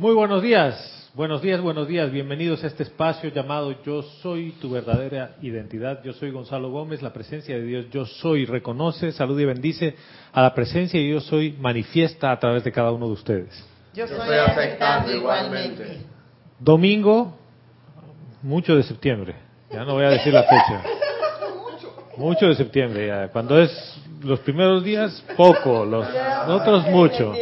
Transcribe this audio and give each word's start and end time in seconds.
Muy 0.00 0.14
buenos 0.14 0.40
días, 0.40 1.10
buenos 1.12 1.42
días, 1.42 1.60
buenos 1.60 1.86
días. 1.86 2.10
Bienvenidos 2.10 2.64
a 2.64 2.68
este 2.68 2.84
espacio 2.84 3.28
llamado 3.28 3.82
Yo 3.84 4.00
soy 4.22 4.52
tu 4.52 4.70
verdadera 4.70 5.32
identidad. 5.42 6.02
Yo 6.02 6.14
soy 6.14 6.30
Gonzalo 6.30 6.70
Gómez, 6.70 7.02
la 7.02 7.12
presencia 7.12 7.54
de 7.54 7.60
Dios 7.60 7.90
Yo 7.90 8.06
soy 8.06 8.46
reconoce, 8.46 9.12
saluda 9.12 9.42
y 9.42 9.44
bendice 9.44 9.94
a 10.32 10.40
la 10.40 10.54
presencia 10.54 10.98
y 10.98 11.10
Yo 11.10 11.20
soy 11.20 11.52
manifiesta 11.52 12.32
a 12.32 12.38
través 12.38 12.64
de 12.64 12.72
cada 12.72 12.92
uno 12.92 13.08
de 13.08 13.12
ustedes. 13.12 13.68
Yo 13.92 14.06
estoy 14.06 14.36
aceptando 14.38 15.12
igualmente. 15.12 15.98
Domingo, 16.58 17.36
mucho 18.40 18.74
de 18.74 18.84
septiembre. 18.84 19.34
Ya 19.70 19.84
no 19.84 19.92
voy 19.92 20.06
a 20.06 20.08
decir 20.08 20.32
la 20.32 20.44
fecha. 20.44 20.82
Mucho 22.16 22.46
de 22.46 22.54
septiembre. 22.54 23.06
Ya. 23.06 23.28
Cuando 23.28 23.60
es 23.60 24.00
los 24.22 24.40
primeros 24.40 24.82
días, 24.82 25.22
poco. 25.36 25.84
Los 25.84 26.06
otros, 26.48 26.86
mucho. 26.88 27.34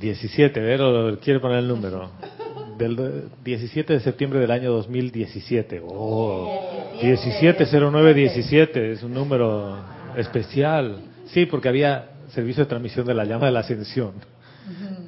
17, 0.00 0.60
pero 0.60 1.18
quiere 1.20 1.40
poner 1.40 1.58
el 1.58 1.68
número. 1.68 2.10
Del 2.78 3.30
17 3.42 3.94
de 3.94 4.00
septiembre 4.00 4.38
del 4.40 4.50
año 4.50 4.70
2017. 4.72 5.82
Oh, 5.86 6.94
170917 7.02 8.92
es 8.92 9.02
un 9.02 9.14
número 9.14 9.78
especial. 10.16 10.98
Sí, 11.26 11.46
porque 11.46 11.68
había 11.68 12.10
servicio 12.28 12.64
de 12.64 12.68
transmisión 12.68 13.06
de 13.06 13.14
la 13.14 13.24
llama 13.24 13.46
de 13.46 13.52
la 13.52 13.60
ascensión. 13.60 14.12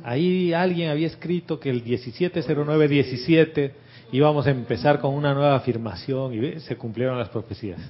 Ahí 0.04 0.52
alguien 0.52 0.90
había 0.90 1.06
escrito 1.06 1.58
que 1.58 1.70
el 1.70 1.82
170917 1.82 3.72
íbamos 4.12 4.46
a 4.46 4.50
empezar 4.50 5.00
con 5.00 5.14
una 5.14 5.34
nueva 5.34 5.56
afirmación 5.56 6.32
y 6.32 6.60
se 6.60 6.76
cumplieron 6.76 7.18
las 7.18 7.28
profecías. 7.28 7.80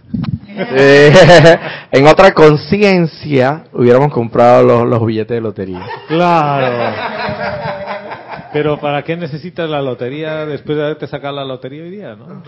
Eh, 0.59 1.13
en 1.93 2.07
otra 2.07 2.33
conciencia 2.33 3.65
hubiéramos 3.73 4.13
comprado 4.13 4.63
los, 4.65 4.89
los 4.89 5.07
billetes 5.07 5.37
de 5.37 5.41
lotería. 5.41 5.87
Claro. 6.09 6.95
Pero 8.53 8.81
¿para 8.81 9.03
qué 9.03 9.17
necesitas 9.17 9.69
la 9.69 9.83
lotería 9.83 10.47
después 10.47 10.77
de 10.77 10.85
haberte 10.85 11.07
sacado 11.07 11.37
la 11.37 11.45
lotería 11.45 11.83
hoy 11.83 11.91
día, 11.91 12.17
no? 12.17 12.43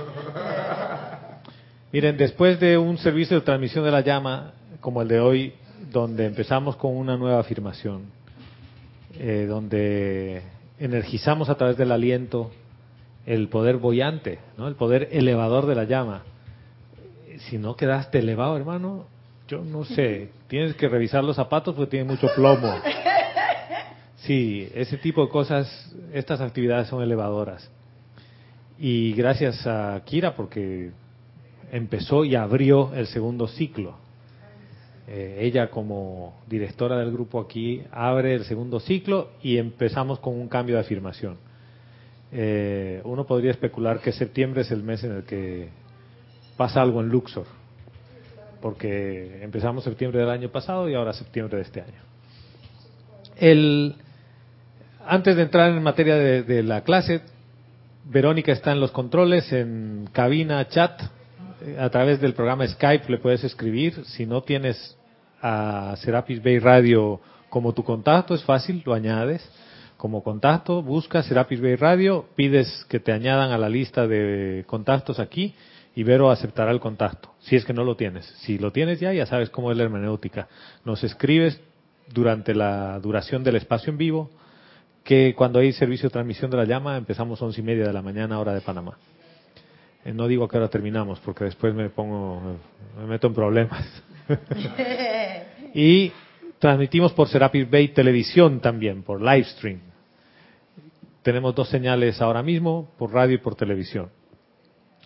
Miren, 1.93 2.17
después 2.17 2.59
de 2.61 2.79
un 2.79 2.99
servicio 2.99 3.37
de 3.37 3.43
transmisión 3.43 3.85
de 3.85 3.91
la 3.91 4.01
llama 4.01 4.53
como 4.81 5.03
el 5.03 5.09
de 5.09 5.21
hoy, 5.21 5.53
donde 5.93 6.27
empezamos 6.27 6.77
con 6.77 6.97
una 6.97 7.17
nueva 7.17 7.41
afirmación, 7.41 8.03
eh, 9.19 9.47
donde 9.49 10.43
energizamos 10.79 11.51
a 11.51 11.57
través 11.57 11.77
del 11.77 11.93
aliento 11.93 12.51
el 13.27 13.49
poder 13.49 13.77
boyante, 13.77 14.39
¿no? 14.57 14.69
el 14.69 14.77
poder 14.77 15.09
elevador 15.13 15.67
de 15.67 15.75
la 15.75 15.85
llama. 15.85 16.23
Si 17.49 17.59
no 17.59 17.77
quedaste 17.77 18.19
elevado, 18.19 18.57
hermano, 18.57 19.07
yo 19.49 19.65
no 19.65 19.85
sé, 19.85 20.31
tienes 20.49 20.75
que 20.77 20.89
revisar 20.89 21.25
los 21.25 21.37
zapatos 21.37 21.75
porque 21.75 21.91
tienen 21.91 22.09
mucho 22.09 22.29
plomo. 22.37 22.75
Sí, 24.17 24.71
ese 24.75 24.99
tipo 24.99 25.25
de 25.25 25.31
cosas, 25.31 25.95
estas 26.13 26.41
actividades 26.41 26.89
son 26.89 27.03
elevadoras. 27.03 27.69
Y 28.79 29.13
gracias 29.15 29.67
a 29.67 30.01
Kira 30.05 30.37
porque 30.37 30.91
empezó 31.73 32.25
y 32.25 32.35
abrió 32.35 32.93
el 32.95 33.07
segundo 33.07 33.49
ciclo. 33.49 33.97
Eh, 35.09 35.39
ella 35.41 35.71
como 35.71 36.35
directora 36.47 36.99
del 36.99 37.11
grupo 37.11 37.41
aquí 37.41 37.83
abre 37.91 38.35
el 38.35 38.45
segundo 38.45 38.79
ciclo 38.79 39.31
y 39.43 39.57
empezamos 39.57 40.21
con 40.21 40.35
un 40.39 40.49
cambio 40.49 40.77
de 40.77 40.83
afirmación. 40.83 41.37
Eh, 42.31 43.01
uno 43.05 43.27
podría 43.27 43.51
especular 43.51 44.01
que 44.01 44.13
septiembre 44.13 44.61
es 44.61 44.71
el 44.71 44.85
mes 44.85 45.03
en 45.03 45.13
el 45.17 45.25
que 45.25 45.69
pasa 46.61 46.83
algo 46.83 47.01
en 47.01 47.09
Luxor, 47.09 47.47
porque 48.61 49.43
empezamos 49.43 49.83
septiembre 49.83 50.21
del 50.21 50.29
año 50.29 50.51
pasado 50.51 50.91
y 50.91 50.95
ahora 50.95 51.15
septiembre 51.15 51.57
de 51.57 51.63
este 51.63 51.81
año. 51.81 52.03
El, 53.39 53.95
antes 55.07 55.37
de 55.37 55.43
entrar 55.45 55.71
en 55.71 55.83
materia 55.83 56.17
de, 56.17 56.43
de 56.43 56.63
la 56.63 56.83
clase, 56.83 57.23
Verónica 58.05 58.53
está 58.53 58.73
en 58.73 58.81
los 58.81 58.91
controles, 58.91 59.51
en 59.55 60.11
cabina, 60.13 60.69
chat, 60.69 61.01
a 61.79 61.89
través 61.89 62.21
del 62.21 62.35
programa 62.35 62.69
Skype 62.69 63.11
le 63.11 63.17
puedes 63.17 63.43
escribir. 63.43 64.05
Si 64.05 64.27
no 64.27 64.43
tienes 64.43 64.99
a 65.41 65.95
Serapis 65.97 66.43
Bay 66.43 66.59
Radio 66.59 67.23
como 67.49 67.73
tu 67.73 67.85
contacto, 67.85 68.35
es 68.35 68.45
fácil, 68.45 68.83
lo 68.85 68.93
añades 68.93 69.43
como 69.97 70.23
contacto, 70.23 70.83
buscas 70.83 71.25
Serapis 71.25 71.63
Bay 71.63 71.77
Radio, 71.77 72.27
pides 72.37 72.85
que 72.91 73.01
te 73.01 73.13
añadan 73.13 73.51
a 73.51 73.57
la 73.57 73.71
lista 73.71 74.07
de 74.07 74.65
contactos 74.67 75.19
aquí 75.19 75.55
y 75.95 76.03
Vero 76.05 76.31
aceptará 76.31 76.71
el 76.71 76.81
contacto, 76.81 77.35
si 77.41 77.57
es 77.57 77.65
que 77.65 77.73
no 77.73 77.85
lo 77.85 77.97
tienes. 77.97 78.27
Si 78.43 78.59
lo 78.59 78.73
tienes 78.73 79.01
ya, 79.01 79.13
ya 79.13 79.27
sabes 79.27 79.51
cómo 79.51 79.71
es 79.71 79.77
la 79.77 79.85
hermenéutica. 79.85 80.49
Nos 80.85 81.03
escribes 81.03 81.61
durante 82.13 82.55
la 82.55 82.99
duración 83.01 83.43
del 83.43 83.57
espacio 83.57 83.91
en 83.91 83.99
vivo, 83.99 84.31
que 85.05 85.35
cuando 85.35 85.59
hay 85.59 85.73
servicio 85.73 86.09
de 86.09 86.13
transmisión 86.13 86.51
de 86.51 86.57
la 86.57 86.65
llama 86.65 86.97
empezamos 86.97 87.41
a 87.41 87.45
once 87.45 87.61
y 87.61 87.65
media 87.65 87.87
de 87.87 87.93
la 87.93 88.03
mañana, 88.03 88.39
hora 88.39 88.55
de 88.55 88.61
Panamá. 88.61 88.99
Eh, 90.05 90.13
no 90.13 90.29
digo 90.29 90.47
que 90.49 90.57
ahora 90.57 90.69
terminamos, 90.69 91.19
porque 91.21 91.45
después 91.45 91.75
me 91.75 91.91
pongo, 91.91 92.59
me 92.99 93.07
meto 93.07 93.27
en 93.27 93.35
problemas. 93.35 94.03
y 95.75 96.13
transmitimos 96.59 97.13
por 97.13 97.29
Serapis 97.29 97.69
Bay 97.69 97.89
Televisión 97.89 98.61
también, 98.61 99.03
por 99.03 99.21
live 99.21 99.45
stream. 99.45 99.81
Tenemos 101.23 101.55
dos 101.55 101.69
señales 101.69 102.23
ahora 102.23 102.43
mismo, 102.43 102.91
por 102.97 103.13
radio 103.13 103.35
y 103.35 103.39
por 103.39 103.55
televisión. 103.55 104.09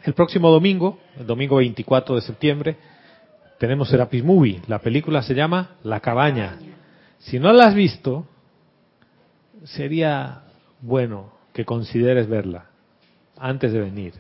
El 0.05 0.13
próximo 0.13 0.51
domingo, 0.51 0.99
el 1.19 1.27
domingo 1.27 1.57
24 1.57 2.17
de 2.17 2.21
septiembre, 2.21 2.77
tenemos 3.59 3.89
Serapis 3.89 4.23
Movie. 4.23 4.61
La 4.67 4.79
película 4.79 5.23
se 5.23 5.35
llama 5.35 5.77
La 5.83 6.01
Cabaña. 6.01 6.59
Si 7.21 7.39
no 7.39 7.51
la 7.55 7.69
has 7.69 7.75
visto, 7.75 8.27
sería 9.65 10.43
bueno 10.83 11.33
que 11.55 11.65
consideres 11.65 12.29
verla 12.29 12.67
antes 13.39 13.73
de 13.73 13.81
venir. 13.81 14.13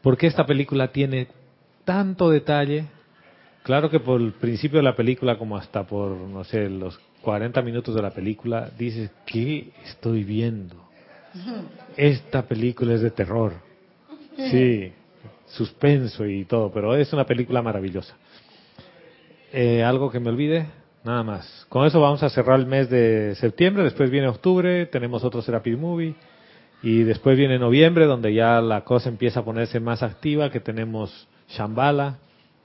Porque 0.00 0.28
esta 0.28 0.46
película 0.46 0.92
tiene 0.92 1.26
tanto 1.84 2.30
detalle. 2.30 2.84
Claro 3.64 3.90
que 3.90 3.98
por 3.98 4.20
el 4.20 4.32
principio 4.34 4.78
de 4.78 4.84
la 4.84 4.94
película, 4.94 5.38
como 5.38 5.56
hasta 5.56 5.82
por, 5.84 6.12
no 6.12 6.44
sé, 6.44 6.70
los 6.70 7.00
40 7.22 7.60
minutos 7.62 7.96
de 7.96 8.02
la 8.02 8.10
película, 8.10 8.70
dices, 8.78 9.10
¿qué 9.26 9.72
estoy 9.86 10.22
viendo? 10.22 10.76
Esta 11.96 12.42
película 12.42 12.94
es 12.94 13.00
de 13.00 13.10
terror. 13.10 13.67
Sí, 14.38 14.92
suspenso 15.46 16.24
y 16.26 16.44
todo, 16.44 16.70
pero 16.70 16.94
es 16.94 17.12
una 17.12 17.24
película 17.24 17.60
maravillosa. 17.60 18.16
Eh, 19.52 19.82
¿Algo 19.82 20.10
que 20.10 20.20
me 20.20 20.28
olvide? 20.28 20.66
Nada 21.02 21.22
más. 21.24 21.66
Con 21.68 21.86
eso 21.86 22.00
vamos 22.00 22.22
a 22.22 22.30
cerrar 22.30 22.60
el 22.60 22.66
mes 22.66 22.88
de 22.88 23.34
septiembre, 23.36 23.82
después 23.82 24.10
viene 24.10 24.28
octubre, 24.28 24.86
tenemos 24.86 25.24
otro 25.24 25.42
Serapis 25.42 25.76
Movie, 25.76 26.14
y 26.82 27.02
después 27.02 27.36
viene 27.36 27.58
noviembre, 27.58 28.06
donde 28.06 28.32
ya 28.32 28.60
la 28.60 28.84
cosa 28.84 29.08
empieza 29.08 29.40
a 29.40 29.44
ponerse 29.44 29.80
más 29.80 30.02
activa, 30.02 30.50
que 30.50 30.60
tenemos 30.60 31.26
Shambhala, 31.48 32.18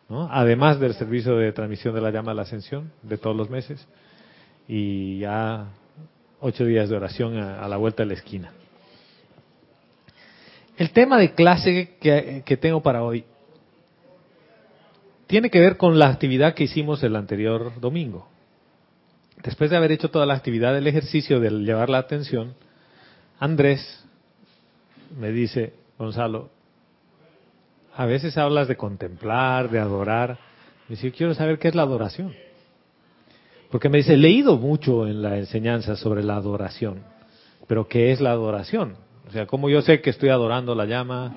¿no? 0.09 0.29
además 0.31 0.79
del 0.79 0.93
servicio 0.93 1.37
de 1.37 1.51
transmisión 1.53 1.95
de 1.95 2.01
la 2.01 2.11
llama 2.11 2.31
de 2.31 2.35
la 2.35 2.41
ascensión 2.43 2.91
de 3.01 3.17
todos 3.17 3.35
los 3.35 3.49
meses, 3.49 3.87
y 4.67 5.19
ya 5.19 5.69
ocho 6.39 6.65
días 6.65 6.89
de 6.89 6.97
oración 6.97 7.37
a, 7.37 7.63
a 7.63 7.67
la 7.67 7.77
vuelta 7.77 8.03
de 8.03 8.07
la 8.07 8.13
esquina. 8.13 8.51
El 10.83 10.91
tema 10.91 11.17
de 11.17 11.33
clase 11.33 11.95
que, 12.01 12.57
tengo 12.57 12.83
para 12.83 13.03
hoy 13.03 13.23
tiene 15.27 15.49
que 15.49 15.61
ver 15.61 15.77
con 15.77 15.97
la 15.97 16.09
actividad 16.09 16.55
que 16.55 16.65
hicimos 16.65 17.01
el 17.03 17.15
anterior 17.15 17.79
domingo. 17.79 18.27
Después 19.41 19.71
de 19.71 19.77
haber 19.77 19.93
hecho 19.93 20.09
toda 20.09 20.25
la 20.25 20.33
actividad 20.33 20.73
del 20.73 20.85
ejercicio 20.85 21.39
de 21.39 21.51
llevar 21.51 21.89
la 21.89 21.99
atención, 21.99 22.55
Andrés 23.39 24.03
me 25.17 25.31
dice, 25.31 25.71
Gonzalo, 25.97 26.49
a 27.95 28.05
veces 28.05 28.37
hablas 28.37 28.67
de 28.67 28.75
contemplar, 28.75 29.69
de 29.69 29.79
adorar. 29.79 30.37
Me 30.89 30.97
dice, 30.97 31.13
quiero 31.13 31.33
saber 31.33 31.59
qué 31.59 31.69
es 31.69 31.75
la 31.75 31.83
adoración. 31.83 32.35
Porque 33.71 33.87
me 33.87 33.99
dice, 33.99 34.15
he 34.15 34.17
leído 34.17 34.57
mucho 34.57 35.07
en 35.07 35.21
la 35.21 35.37
enseñanza 35.37 35.95
sobre 35.95 36.25
la 36.25 36.35
adoración, 36.35 37.03
pero 37.67 37.87
¿qué 37.87 38.11
es 38.11 38.19
la 38.19 38.31
adoración? 38.31 39.01
O 39.27 39.31
sea, 39.31 39.45
como 39.45 39.69
yo 39.69 39.81
sé 39.81 40.01
que 40.01 40.09
estoy 40.09 40.29
adorando 40.29 40.75
la 40.75 40.85
llama, 40.85 41.33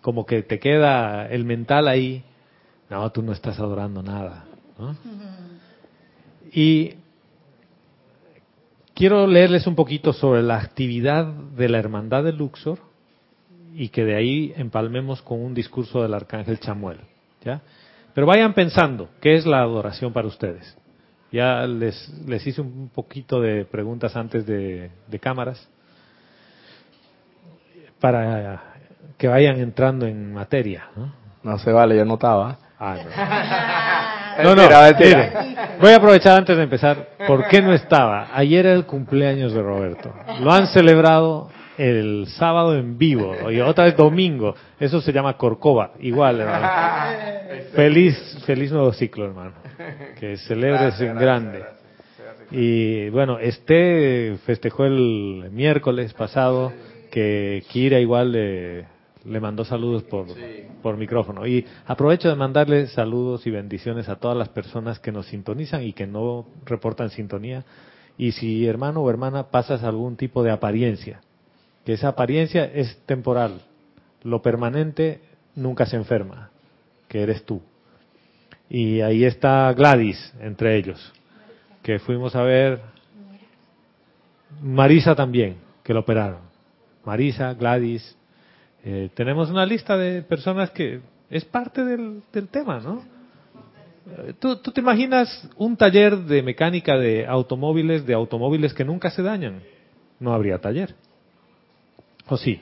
como 0.00 0.26
que 0.26 0.42
te 0.42 0.58
queda 0.58 1.26
el 1.28 1.44
mental 1.44 1.88
ahí, 1.88 2.22
no, 2.90 3.10
tú 3.10 3.22
no 3.22 3.32
estás 3.32 3.58
adorando 3.58 4.02
nada. 4.02 4.44
¿no? 4.78 4.94
Y 6.52 6.94
quiero 8.94 9.26
leerles 9.26 9.66
un 9.66 9.74
poquito 9.74 10.12
sobre 10.12 10.42
la 10.42 10.58
actividad 10.58 11.26
de 11.26 11.68
la 11.68 11.78
Hermandad 11.78 12.22
de 12.22 12.32
Luxor 12.32 12.78
y 13.74 13.88
que 13.88 14.04
de 14.04 14.14
ahí 14.14 14.52
empalmemos 14.56 15.22
con 15.22 15.40
un 15.40 15.54
discurso 15.54 16.02
del 16.02 16.14
Arcángel 16.14 16.60
Chamuel. 16.60 16.98
¿ya? 17.42 17.62
Pero 18.14 18.26
vayan 18.26 18.54
pensando, 18.54 19.08
¿qué 19.20 19.34
es 19.34 19.46
la 19.46 19.60
adoración 19.62 20.12
para 20.12 20.28
ustedes? 20.28 20.76
Ya 21.32 21.66
les, 21.66 22.12
les 22.26 22.46
hice 22.46 22.60
un 22.60 22.90
poquito 22.90 23.40
de 23.40 23.64
preguntas 23.64 24.14
antes 24.14 24.46
de, 24.46 24.90
de 25.08 25.18
cámaras 25.18 25.68
para 28.04 28.60
que 29.16 29.26
vayan 29.28 29.58
entrando 29.60 30.04
en 30.04 30.34
materia. 30.34 30.88
¿no? 30.94 31.10
No 31.42 31.58
se 31.58 31.72
vale, 31.72 31.96
yo 31.96 32.04
notaba. 32.04 32.58
Ah, 32.78 32.96
no. 33.02 34.44
No, 34.44 34.52
no, 34.56 34.62
voy 35.80 35.92
a 35.92 35.96
aprovechar 35.96 36.38
antes 36.38 36.56
de 36.56 36.64
empezar. 36.64 37.10
¿Por 37.24 37.46
qué 37.46 37.62
no 37.62 37.72
estaba? 37.72 38.30
Ayer 38.34 38.66
era 38.66 38.74
el 38.74 38.84
cumpleaños 38.84 39.54
de 39.54 39.62
Roberto. 39.62 40.12
Lo 40.40 40.52
han 40.52 40.66
celebrado 40.66 41.50
el 41.78 42.26
sábado 42.26 42.76
en 42.76 42.98
vivo 42.98 43.48
y 43.48 43.60
otra 43.60 43.84
vez 43.84 43.96
domingo. 43.96 44.56
Eso 44.80 45.00
se 45.00 45.12
llama 45.12 45.36
Corcova. 45.36 45.92
Igual, 46.00 46.40
hermano. 46.40 46.68
Feliz, 47.76 48.16
feliz 48.44 48.72
nuevo 48.72 48.92
ciclo, 48.92 49.26
hermano. 49.26 49.52
Que 50.18 50.36
celebres 50.36 51.00
en 51.00 51.14
grande. 51.14 51.62
Y 52.50 53.10
bueno, 53.10 53.38
este 53.38 54.36
festejó 54.44 54.84
el 54.84 55.48
miércoles 55.52 56.12
pasado 56.12 56.72
que 57.14 57.62
Kira 57.68 58.00
igual 58.00 58.32
le, 58.32 58.86
le 59.24 59.38
mandó 59.38 59.64
saludos 59.64 60.02
por, 60.02 60.26
por 60.82 60.96
micrófono. 60.96 61.46
Y 61.46 61.64
aprovecho 61.86 62.28
de 62.28 62.34
mandarle 62.34 62.88
saludos 62.88 63.46
y 63.46 63.52
bendiciones 63.52 64.08
a 64.08 64.16
todas 64.16 64.36
las 64.36 64.48
personas 64.48 64.98
que 64.98 65.12
nos 65.12 65.26
sintonizan 65.26 65.84
y 65.84 65.92
que 65.92 66.08
no 66.08 66.44
reportan 66.66 67.10
sintonía. 67.10 67.64
Y 68.18 68.32
si 68.32 68.66
hermano 68.66 69.00
o 69.00 69.08
hermana 69.08 69.44
pasas 69.44 69.84
algún 69.84 70.16
tipo 70.16 70.42
de 70.42 70.50
apariencia, 70.50 71.20
que 71.84 71.92
esa 71.92 72.08
apariencia 72.08 72.64
es 72.64 72.98
temporal, 73.06 73.60
lo 74.24 74.42
permanente 74.42 75.20
nunca 75.54 75.86
se 75.86 75.94
enferma, 75.94 76.50
que 77.06 77.22
eres 77.22 77.44
tú. 77.44 77.62
Y 78.68 79.02
ahí 79.02 79.24
está 79.24 79.72
Gladys 79.72 80.34
entre 80.40 80.76
ellos, 80.76 81.12
que 81.80 82.00
fuimos 82.00 82.34
a 82.34 82.42
ver. 82.42 82.80
Marisa 84.60 85.14
también, 85.14 85.58
que 85.84 85.94
lo 85.94 86.00
operaron. 86.00 86.53
Marisa, 87.04 87.54
Gladys, 87.54 88.16
eh, 88.84 89.10
tenemos 89.14 89.50
una 89.50 89.64
lista 89.64 89.96
de 89.96 90.22
personas 90.22 90.70
que 90.70 91.00
es 91.30 91.44
parte 91.44 91.84
del, 91.84 92.22
tema, 92.50 92.80
¿no? 92.80 93.02
Eh, 94.06 94.34
¿Tú, 94.38 94.56
¿Tú, 94.56 94.70
te 94.72 94.80
imaginas 94.80 95.48
un 95.56 95.76
taller 95.76 96.16
de 96.18 96.42
mecánica 96.42 96.96
de 96.96 97.26
automóviles, 97.26 98.06
de 98.06 98.14
automóviles 98.14 98.74
que 98.74 98.84
nunca 98.84 99.10
se 99.10 99.22
dañan? 99.22 99.62
No 100.20 100.32
habría 100.32 100.58
taller. 100.58 100.94
¿O 102.26 102.36
sí? 102.36 102.60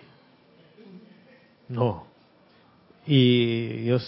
No. 1.68 2.11
Y 3.04 3.84
yo 3.84 3.98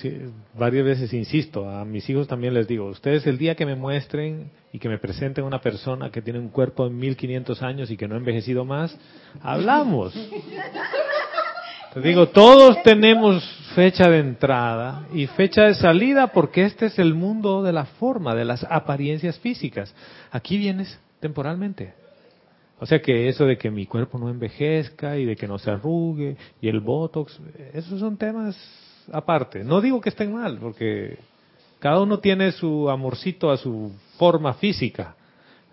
varias 0.57 0.85
veces 0.85 1.13
insisto, 1.13 1.69
a 1.69 1.85
mis 1.85 2.09
hijos 2.09 2.29
también 2.29 2.55
les 2.55 2.69
digo, 2.69 2.87
ustedes 2.87 3.27
el 3.27 3.39
día 3.39 3.57
que 3.57 3.67
me 3.67 3.75
muestren 3.75 4.53
y 4.73 4.79
que 4.79 4.89
me 4.89 4.99
presenten 4.99 5.45
una 5.45 5.61
persona 5.61 6.11
que 6.11 6.23
tiene 6.23 6.39
un 6.39 6.49
cuerpo 6.49 6.85
de 6.85 6.95
1500 6.95 7.63
años 7.63 7.91
y 7.91 7.97
que 7.97 8.07
no 8.07 8.15
ha 8.15 8.19
envejecido 8.19 8.65
más, 8.65 8.97
hablamos. 9.43 10.15
Te 11.93 12.01
digo, 12.01 12.29
todos 12.29 12.83
tenemos 12.85 13.45
fecha 13.75 14.09
de 14.09 14.21
entrada 14.21 15.07
y 15.13 15.27
fecha 15.27 15.63
de 15.63 15.75
salida 15.75 16.29
porque 16.29 16.65
este 16.65 16.87
es 16.87 16.99
el 16.99 17.15
mundo 17.15 17.65
de 17.65 17.73
la 17.73 17.87
forma, 17.87 18.35
de 18.35 18.45
las 18.45 18.65
apariencias 18.69 19.39
físicas. 19.41 19.93
Aquí 20.31 20.57
vienes 20.57 21.01
temporalmente. 21.19 21.95
O 22.79 22.87
sea 22.87 23.01
que 23.01 23.29
eso 23.29 23.45
de 23.45 23.57
que 23.57 23.71
mi 23.71 23.87
cuerpo 23.87 24.19
no 24.19 24.29
envejezca 24.29 25.17
y 25.17 25.25
de 25.25 25.37
que 25.37 25.49
no 25.49 25.59
se 25.59 25.71
arrugue 25.71 26.37
y 26.61 26.69
el 26.69 26.81
botox, 26.81 27.41
esos 27.73 28.01
son 28.01 28.17
temas 28.17 28.57
aparte. 29.13 29.65
No 29.65 29.81
digo 29.81 30.01
que 30.01 30.09
estén 30.09 30.33
mal, 30.33 30.59
porque 30.59 31.19
cada 31.79 32.01
uno 32.01 32.19
tiene 32.19 32.53
su 32.53 32.89
amorcito 32.89 33.51
a 33.51 33.57
su 33.57 33.93
forma 34.19 34.55
física. 34.55 35.15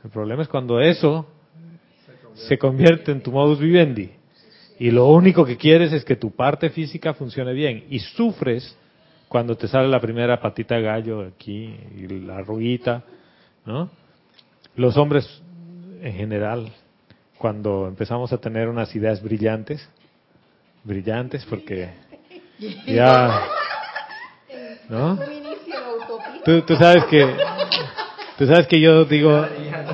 El 0.04 0.10
problema 0.10 0.42
es 0.42 0.48
cuando 0.48 0.80
eso 0.80 1.28
se 2.34 2.58
convierte 2.58 3.12
en 3.12 3.22
tu 3.22 3.32
modus 3.32 3.60
vivendi. 3.60 4.12
Y 4.80 4.90
lo 4.90 5.08
único 5.08 5.46
que 5.46 5.58
quieres 5.58 5.94
es 5.94 6.04
que 6.04 6.16
tu 6.16 6.32
parte 6.32 6.70
física 6.70 7.14
funcione 7.14 7.54
bien. 7.54 7.86
Y 7.90 8.00
sufres 8.00 8.76
cuando 9.28 9.56
te 9.56 9.68
sale 9.68 9.88
la 9.88 10.02
primera 10.02 10.42
patita 10.42 10.80
gallo 10.80 11.22
aquí 11.22 11.74
y 11.96 12.08
la 12.08 12.38
arruguita, 12.38 13.04
¿no? 13.66 13.90
Los 14.76 14.98
hombres 14.98 15.42
en 16.02 16.14
general, 16.14 16.72
cuando 17.38 17.88
empezamos 17.88 18.34
a 18.34 18.40
tener 18.40 18.68
unas 18.68 18.94
ideas 18.96 19.22
brillantes, 19.22 19.88
brillantes 20.84 21.46
porque 21.46 21.90
ya, 22.86 23.42
¿no? 24.90 25.18
Tú, 26.46 26.62
tú 26.62 26.76
sabes 26.76 27.06
que, 27.06 27.36
tú 28.38 28.46
sabes 28.46 28.68
que 28.68 28.80
yo 28.80 29.06
digo, 29.06 29.46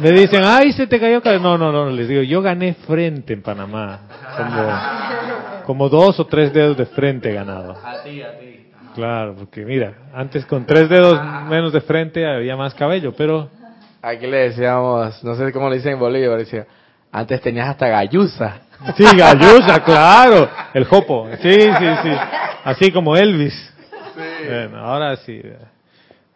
me 0.01 0.11
dicen, 0.11 0.41
ay, 0.43 0.71
se 0.73 0.87
te 0.87 0.99
cayó. 0.99 1.21
No, 1.39 1.57
no, 1.57 1.71
no, 1.71 1.89
les 1.89 2.07
digo, 2.07 2.21
yo 2.21 2.41
gané 2.41 2.73
frente 2.73 3.33
en 3.33 3.41
Panamá. 3.41 3.99
Como, 4.37 5.65
como 5.65 5.89
dos 5.89 6.19
o 6.19 6.25
tres 6.25 6.53
dedos 6.53 6.77
de 6.77 6.85
frente 6.85 7.33
ganado. 7.33 7.75
A 7.83 8.03
ti, 8.03 8.21
a 8.21 8.37
ti. 8.37 8.67
Claro, 8.95 9.35
porque 9.37 9.63
mira, 9.63 9.93
antes 10.13 10.45
con 10.45 10.65
tres 10.65 10.89
dedos 10.89 11.19
menos 11.47 11.71
de 11.71 11.81
frente 11.81 12.25
había 12.25 12.55
más 12.55 12.73
cabello, 12.73 13.13
pero... 13.15 13.49
Aquí 14.01 14.25
le 14.25 14.49
decíamos, 14.49 15.23
no 15.23 15.35
sé 15.35 15.51
cómo 15.51 15.69
le 15.69 15.75
dicen 15.75 15.93
en 15.93 15.99
Bolivia, 15.99 16.29
decía, 16.31 16.65
antes 17.11 17.41
tenías 17.41 17.69
hasta 17.69 17.87
galluza. 17.87 18.61
Sí, 18.95 19.03
galluza, 19.17 19.83
claro. 19.83 20.49
El 20.73 20.85
jopo. 20.85 21.27
Sí, 21.41 21.53
sí, 21.53 21.87
sí. 22.03 22.11
Así 22.63 22.91
como 22.91 23.15
Elvis. 23.15 23.73
Bueno, 24.15 24.79
ahora 24.79 25.15
sí. 25.17 25.41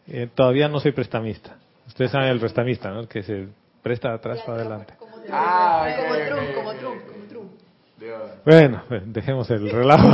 Eh, 0.07 0.27
todavía 0.33 0.67
no 0.67 0.79
soy 0.79 0.91
prestamista. 0.91 1.55
Ustedes 1.87 2.11
saben 2.11 2.29
el 2.29 2.39
prestamista, 2.39 2.89
¿no? 2.89 3.07
que 3.07 3.23
se 3.23 3.47
presta 3.81 4.13
atrás 4.13 4.41
para 4.45 4.59
adelante. 4.59 4.93
Ah, 5.31 5.87
como 5.97 6.15
Trump, 6.15 6.55
como 6.55 6.73
Trump, 6.73 7.01
como 7.05 7.23
Trump. 7.27 7.51
Bueno, 8.45 8.83
dejemos 9.05 9.49
el 9.51 9.69
relajo 9.69 10.11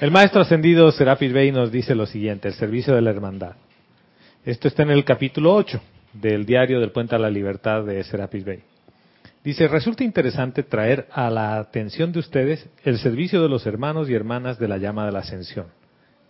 El 0.00 0.10
maestro 0.10 0.40
ascendido 0.40 0.90
Serapis 0.90 1.32
Bey 1.32 1.52
nos 1.52 1.70
dice 1.70 1.94
lo 1.94 2.06
siguiente, 2.06 2.48
el 2.48 2.54
servicio 2.54 2.92
de 2.94 3.02
la 3.02 3.10
hermandad. 3.10 3.54
Esto 4.44 4.66
está 4.66 4.82
en 4.82 4.90
el 4.90 5.04
capítulo 5.04 5.54
8 5.54 5.80
del 6.14 6.44
diario 6.44 6.80
del 6.80 6.90
Puente 6.90 7.14
a 7.14 7.18
la 7.18 7.30
Libertad 7.30 7.84
de 7.84 8.02
Serapis 8.02 8.44
Bey. 8.44 8.64
Dice, 9.44 9.66
resulta 9.66 10.04
interesante 10.04 10.62
traer 10.62 11.08
a 11.10 11.28
la 11.28 11.58
atención 11.58 12.12
de 12.12 12.20
ustedes 12.20 12.68
el 12.84 12.98
servicio 12.98 13.42
de 13.42 13.48
los 13.48 13.66
hermanos 13.66 14.08
y 14.08 14.14
hermanas 14.14 14.58
de 14.58 14.68
la 14.68 14.78
llama 14.78 15.04
de 15.04 15.12
la 15.12 15.18
ascensión. 15.18 15.66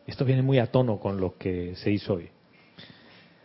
Esto 0.07 0.25
viene 0.25 0.43
muy 0.43 0.59
a 0.59 0.69
tono 0.69 0.99
con 0.99 1.21
lo 1.21 1.37
que 1.37 1.77
se 1.77 1.91
hizo 1.91 2.15
hoy. 2.15 2.31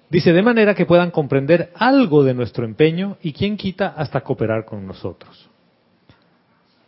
Dice, 0.10 0.31
de 0.31 0.42
manera 0.42 0.74
que 0.74 0.86
puedan 0.86 1.12
comprender 1.12 1.72
algo 1.75 2.24
de 2.24 2.34
nuestro 2.34 2.64
empeño 2.64 3.18
y 3.22 3.34
quien 3.34 3.58
quita 3.58 3.88
hasta 3.90 4.22
cooperar 4.22 4.64
con 4.64 4.88
nosotros. 4.88 5.50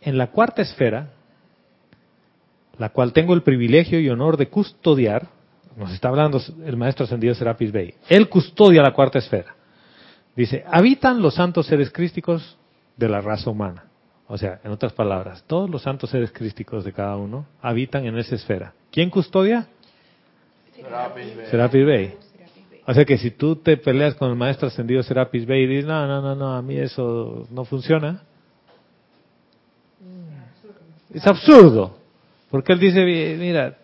En 0.00 0.16
la 0.16 0.28
cuarta 0.28 0.62
esfera, 0.62 1.10
la 2.78 2.88
cual 2.88 3.12
tengo 3.12 3.34
el 3.34 3.42
privilegio 3.42 4.00
y 4.00 4.08
honor 4.08 4.38
de 4.38 4.48
custodiar, 4.48 5.28
nos 5.76 5.92
está 5.92 6.08
hablando 6.08 6.40
el 6.64 6.78
maestro 6.78 7.04
ascendido 7.04 7.34
Serapis 7.34 7.70
Bey, 7.70 7.94
él 8.08 8.30
custodia 8.30 8.80
la 8.80 8.94
cuarta 8.94 9.18
esfera. 9.18 9.54
Dice, 10.34 10.64
habitan 10.66 11.20
los 11.20 11.34
santos 11.34 11.66
seres 11.66 11.90
crísticos 11.90 12.56
de 13.00 13.08
la 13.08 13.20
raza 13.20 13.50
humana. 13.50 13.84
O 14.28 14.38
sea, 14.38 14.60
en 14.62 14.70
otras 14.70 14.92
palabras, 14.92 15.42
todos 15.46 15.68
los 15.68 15.82
santos 15.82 16.10
seres 16.10 16.30
crísticos 16.30 16.84
de 16.84 16.92
cada 16.92 17.16
uno 17.16 17.46
habitan 17.60 18.04
en 18.04 18.16
esa 18.16 18.36
esfera. 18.36 18.74
¿Quién 18.92 19.10
custodia? 19.10 19.66
Serapis 21.50 21.84
Bey. 21.84 22.14
O 22.86 22.94
sea 22.94 23.04
que 23.04 23.18
si 23.18 23.32
tú 23.32 23.56
te 23.56 23.76
peleas 23.76 24.14
con 24.14 24.30
el 24.30 24.36
maestro 24.36 24.68
ascendido 24.68 25.02
Serapis 25.02 25.46
Bey 25.46 25.64
y 25.64 25.66
dices, 25.66 25.86
no, 25.86 26.06
no, 26.06 26.20
no, 26.20 26.34
no, 26.34 26.54
a 26.54 26.62
mí 26.62 26.76
eso 26.76 27.46
no 27.50 27.64
funciona, 27.64 28.22
es 31.12 31.26
absurdo. 31.26 31.96
Porque 32.50 32.72
él 32.72 32.80
dice, 32.80 33.04
mira, 33.38 33.78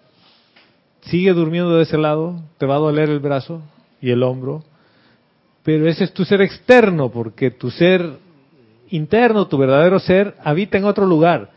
sigue 1.03 1.33
durmiendo 1.33 1.77
de 1.77 1.85
ese 1.85 1.99
lado, 1.99 2.41
te 2.59 2.67
va 2.67 2.77
a 2.77 2.81
doler 2.81 3.09
el 3.09 3.21
brazo 3.21 3.63
y 4.01 4.11
el 4.11 4.23
hombro, 4.23 4.65
pero 5.63 5.89
ese 5.89 6.05
es 6.05 6.13
tu 6.13 6.25
ser 6.25 6.43
externo, 6.43 7.11
porque 7.11 7.51
tu 7.51 7.71
ser 7.71 8.26
interno, 8.91 9.49
tu 9.49 9.59
verdadero 9.59 9.99
ser, 9.99 10.35
habita 10.43 10.79
en 10.79 10.85
otro 10.85 11.07
lugar, 11.07 11.51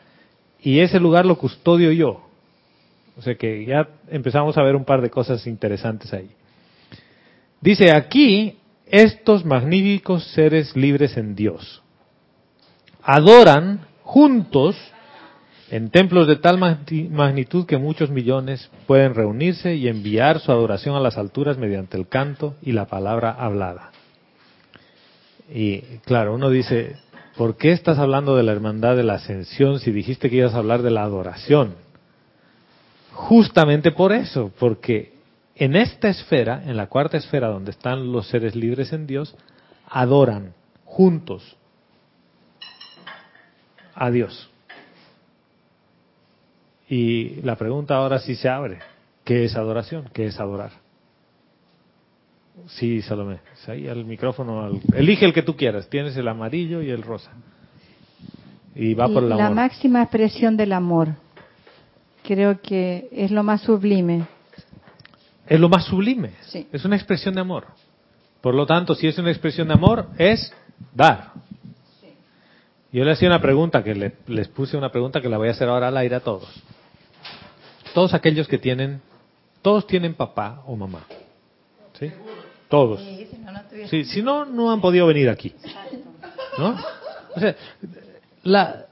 y 0.61 0.79
ese 0.79 0.99
lugar 0.99 1.25
lo 1.25 1.37
custodio 1.37 1.91
yo. 1.91 2.21
O 3.17 3.21
sea 3.21 3.35
que 3.35 3.65
ya 3.65 3.87
empezamos 4.09 4.57
a 4.57 4.63
ver 4.63 4.75
un 4.75 4.85
par 4.85 5.01
de 5.01 5.09
cosas 5.09 5.45
interesantes 5.45 6.13
ahí. 6.13 6.29
Dice 7.61 7.91
aquí, 7.91 8.57
estos 8.85 9.45
magníficos 9.45 10.23
seres 10.31 10.75
libres 10.75 11.17
en 11.17 11.35
Dios 11.35 11.83
adoran 13.03 13.81
juntos 14.03 14.75
en 15.71 15.89
templos 15.89 16.27
de 16.27 16.35
tal 16.35 16.57
magnitud 16.57 17.65
que 17.65 17.77
muchos 17.77 18.09
millones 18.09 18.69
pueden 18.87 19.13
reunirse 19.13 19.75
y 19.75 19.87
enviar 19.87 20.39
su 20.39 20.51
adoración 20.51 20.95
a 20.95 20.99
las 20.99 21.17
alturas 21.17 21.57
mediante 21.57 21.97
el 21.97 22.07
canto 22.07 22.55
y 22.61 22.71
la 22.71 22.85
palabra 22.85 23.31
hablada. 23.31 23.91
Y 25.51 25.81
claro, 26.05 26.35
uno 26.35 26.49
dice, 26.49 26.97
¿por 27.37 27.57
qué 27.57 27.71
estás 27.71 27.97
hablando 27.97 28.35
de 28.35 28.43
la 28.43 28.51
hermandad 28.51 28.95
de 28.95 29.03
la 29.03 29.15
ascensión 29.15 29.79
si 29.79 29.91
dijiste 29.91 30.29
que 30.29 30.37
ibas 30.37 30.53
a 30.53 30.59
hablar 30.59 30.81
de 30.81 30.91
la 30.91 31.03
adoración? 31.03 31.75
Justamente 33.13 33.91
por 33.91 34.11
eso, 34.11 34.51
porque 34.59 35.13
en 35.55 35.75
esta 35.75 36.07
esfera, 36.09 36.63
en 36.65 36.77
la 36.77 36.87
cuarta 36.87 37.17
esfera 37.17 37.47
donde 37.47 37.71
están 37.71 38.11
los 38.11 38.27
seres 38.27 38.55
libres 38.55 38.93
en 38.93 39.07
Dios, 39.07 39.35
adoran 39.87 40.53
juntos 40.85 41.57
a 43.93 44.09
Dios. 44.09 44.49
Y 46.87 47.41
la 47.41 47.55
pregunta 47.55 47.95
ahora 47.95 48.19
sí 48.19 48.35
se 48.35 48.49
abre. 48.49 48.79
¿Qué 49.23 49.43
es 49.43 49.55
adoración? 49.55 50.09
¿Qué 50.13 50.25
es 50.25 50.39
adorar? 50.39 50.71
Sí, 52.67 53.01
Salomé. 53.01 53.39
Ahí 53.67 53.87
al 53.87 54.05
micrófono. 54.05 54.63
al- 54.63 54.79
elige 54.93 55.25
el 55.25 55.33
que 55.33 55.41
tú 55.43 55.55
quieras. 55.55 55.87
Tienes 55.89 56.15
el 56.17 56.27
amarillo 56.27 56.81
y 56.81 56.89
el 56.89 57.01
rosa. 57.01 57.31
Y 58.75 58.93
va 58.93 59.07
por 59.07 59.23
el 59.23 59.29
la 59.29 59.35
amor. 59.35 59.55
máxima 59.55 60.01
expresión 60.01 60.55
del 60.57 60.73
amor. 60.73 61.09
Creo 62.23 62.61
que 62.61 63.09
es 63.11 63.31
lo 63.31 63.43
más 63.43 63.61
sublime. 63.61 64.25
Es 65.47 65.59
lo 65.59 65.67
más 65.69 65.85
sublime. 65.85 66.31
Sí. 66.41 66.67
Es 66.71 66.85
una 66.85 66.95
expresión 66.95 67.33
de 67.35 67.41
amor. 67.41 67.65
Por 68.41 68.53
lo 68.55 68.65
tanto, 68.65 68.93
si 68.95 69.07
es 69.07 69.17
una 69.17 69.31
expresión 69.31 69.67
de 69.67 69.73
amor, 69.73 70.07
es 70.17 70.53
dar. 70.93 71.31
Yo 72.91 73.03
le 73.03 73.11
hacía 73.11 73.27
una 73.29 73.41
pregunta, 73.41 73.83
que 73.83 73.93
le- 73.95 74.13
les 74.27 74.47
puse 74.47 74.77
una 74.77 74.91
pregunta 74.91 75.21
que 75.21 75.29
la 75.29 75.37
voy 75.37 75.47
a 75.49 75.51
hacer 75.51 75.67
ahora 75.67 75.89
al 75.89 75.97
aire 75.97 76.15
a 76.15 76.19
todos. 76.21 76.47
Todos 77.93 78.13
aquellos 78.13 78.47
que 78.47 78.57
tienen, 78.57 79.01
todos 79.61 79.85
tienen 79.87 80.13
papá 80.13 80.61
o 80.65 80.75
mamá. 80.75 81.01
¿Sí? 81.99 82.11
Todos. 82.69 82.99
Sí, 83.01 83.27
si 83.31 83.37
no, 83.39 83.51
no 83.51 83.59
estuviera- 83.59 83.89
Sí, 83.89 84.03
si 84.05 84.21
no, 84.21 84.45
no 84.45 84.71
han 84.71 84.81
podido 84.81 85.07
venir 85.07 85.29
aquí. 85.29 85.53
¿No? 86.57 86.75
O 87.35 87.39
sea, 87.39 87.55
la 88.43 88.85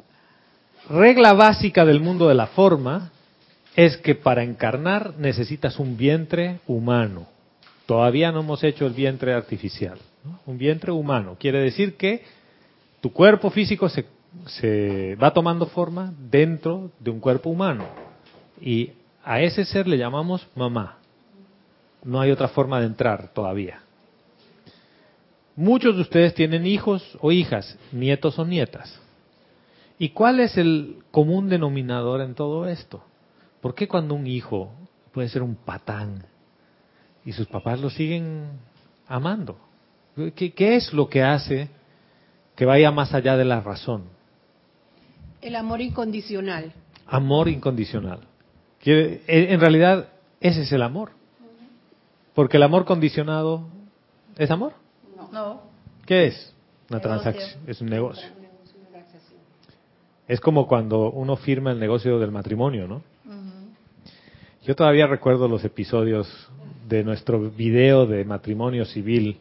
regla 0.89 1.33
básica 1.33 1.85
del 1.85 1.99
mundo 1.99 2.27
de 2.27 2.35
la 2.35 2.47
forma 2.47 3.11
es 3.75 3.97
que 3.97 4.15
para 4.15 4.43
encarnar 4.43 5.13
necesitas 5.17 5.79
un 5.79 5.97
vientre 5.97 6.59
humano. 6.67 7.27
Todavía 7.85 8.31
no 8.31 8.39
hemos 8.41 8.63
hecho 8.63 8.85
el 8.85 8.93
vientre 8.93 9.33
artificial. 9.33 9.97
¿no? 10.23 10.39
Un 10.45 10.57
vientre 10.57 10.91
humano. 10.91 11.37
Quiere 11.39 11.59
decir 11.59 11.95
que 11.95 12.23
tu 13.01 13.13
cuerpo 13.13 13.49
físico 13.51 13.87
se, 13.89 14.05
se 14.47 15.15
va 15.21 15.31
tomando 15.33 15.67
forma 15.67 16.13
dentro 16.17 16.91
de 16.99 17.11
un 17.11 17.19
cuerpo 17.19 17.49
humano. 17.49 17.85
Y 18.59 18.91
a 19.23 19.41
ese 19.41 19.65
ser 19.65 19.87
le 19.87 19.97
llamamos 19.97 20.47
mamá. 20.55 20.97
No 22.07 22.21
hay 22.21 22.31
otra 22.31 22.47
forma 22.47 22.79
de 22.79 22.85
entrar 22.85 23.33
todavía. 23.33 23.81
Muchos 25.57 25.93
de 25.93 26.03
ustedes 26.03 26.33
tienen 26.33 26.65
hijos 26.65 27.03
o 27.19 27.33
hijas, 27.33 27.77
nietos 27.91 28.39
o 28.39 28.45
nietas. 28.45 28.97
¿Y 29.99 30.09
cuál 30.09 30.39
es 30.39 30.57
el 30.57 30.99
común 31.11 31.49
denominador 31.49 32.21
en 32.21 32.33
todo 32.33 32.65
esto? 32.65 33.03
¿Por 33.59 33.75
qué 33.75 33.89
cuando 33.89 34.15
un 34.15 34.25
hijo 34.25 34.71
puede 35.11 35.27
ser 35.27 35.41
un 35.41 35.55
patán 35.55 36.23
y 37.25 37.33
sus 37.33 37.47
papás 37.47 37.81
lo 37.81 37.89
siguen 37.89 38.51
amando? 39.09 39.57
¿Qué, 40.33 40.53
qué 40.53 40.77
es 40.77 40.93
lo 40.93 41.09
que 41.09 41.23
hace 41.23 41.67
que 42.55 42.63
vaya 42.63 42.89
más 42.89 43.13
allá 43.13 43.35
de 43.35 43.43
la 43.43 43.59
razón? 43.59 44.05
El 45.41 45.57
amor 45.57 45.81
incondicional. 45.81 46.71
Amor 47.05 47.49
incondicional. 47.49 48.21
En 48.85 49.59
realidad, 49.59 50.07
ese 50.39 50.61
es 50.61 50.71
el 50.71 50.83
amor. 50.83 51.16
Porque 52.37 52.57
el 52.57 52.61
amor 52.61 52.85
condicionado 52.85 53.63
es 54.37 54.51
amor. 54.51 54.73
No. 55.31 55.59
¿Qué 56.05 56.27
es? 56.27 56.53
Una 56.87 56.99
transacción, 56.99 57.61
es 57.65 57.81
un 57.81 57.89
negocio. 57.89 58.29
Es 60.27 60.39
como 60.39 60.67
cuando 60.67 61.09
uno 61.09 61.35
firma 61.35 61.71
el 61.71 61.79
negocio 61.79 62.19
del 62.19 62.29
matrimonio, 62.29 62.87
¿no? 62.87 63.01
Yo 64.61 64.75
todavía 64.75 65.07
recuerdo 65.07 65.47
los 65.47 65.63
episodios 65.63 66.27
de 66.87 67.03
nuestro 67.03 67.39
video 67.39 68.05
de 68.05 68.23
matrimonio 68.23 68.85
civil 68.85 69.39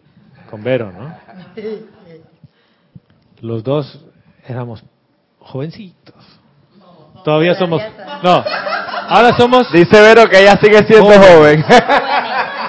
con 0.48 0.64
Vero, 0.64 0.90
¿no? 0.90 1.14
Los 3.42 3.62
dos 3.62 4.06
éramos 4.46 4.82
jovencitos. 5.40 6.14
Todavía 7.22 7.56
somos... 7.56 7.82
No, 8.22 8.42
ahora 9.08 9.36
somos... 9.36 9.70
Dice 9.70 10.00
Vero 10.00 10.26
que 10.30 10.40
ella 10.40 10.56
sigue 10.56 10.82
siendo 10.84 11.10
Joven. 11.10 11.62
joven. 11.62 11.64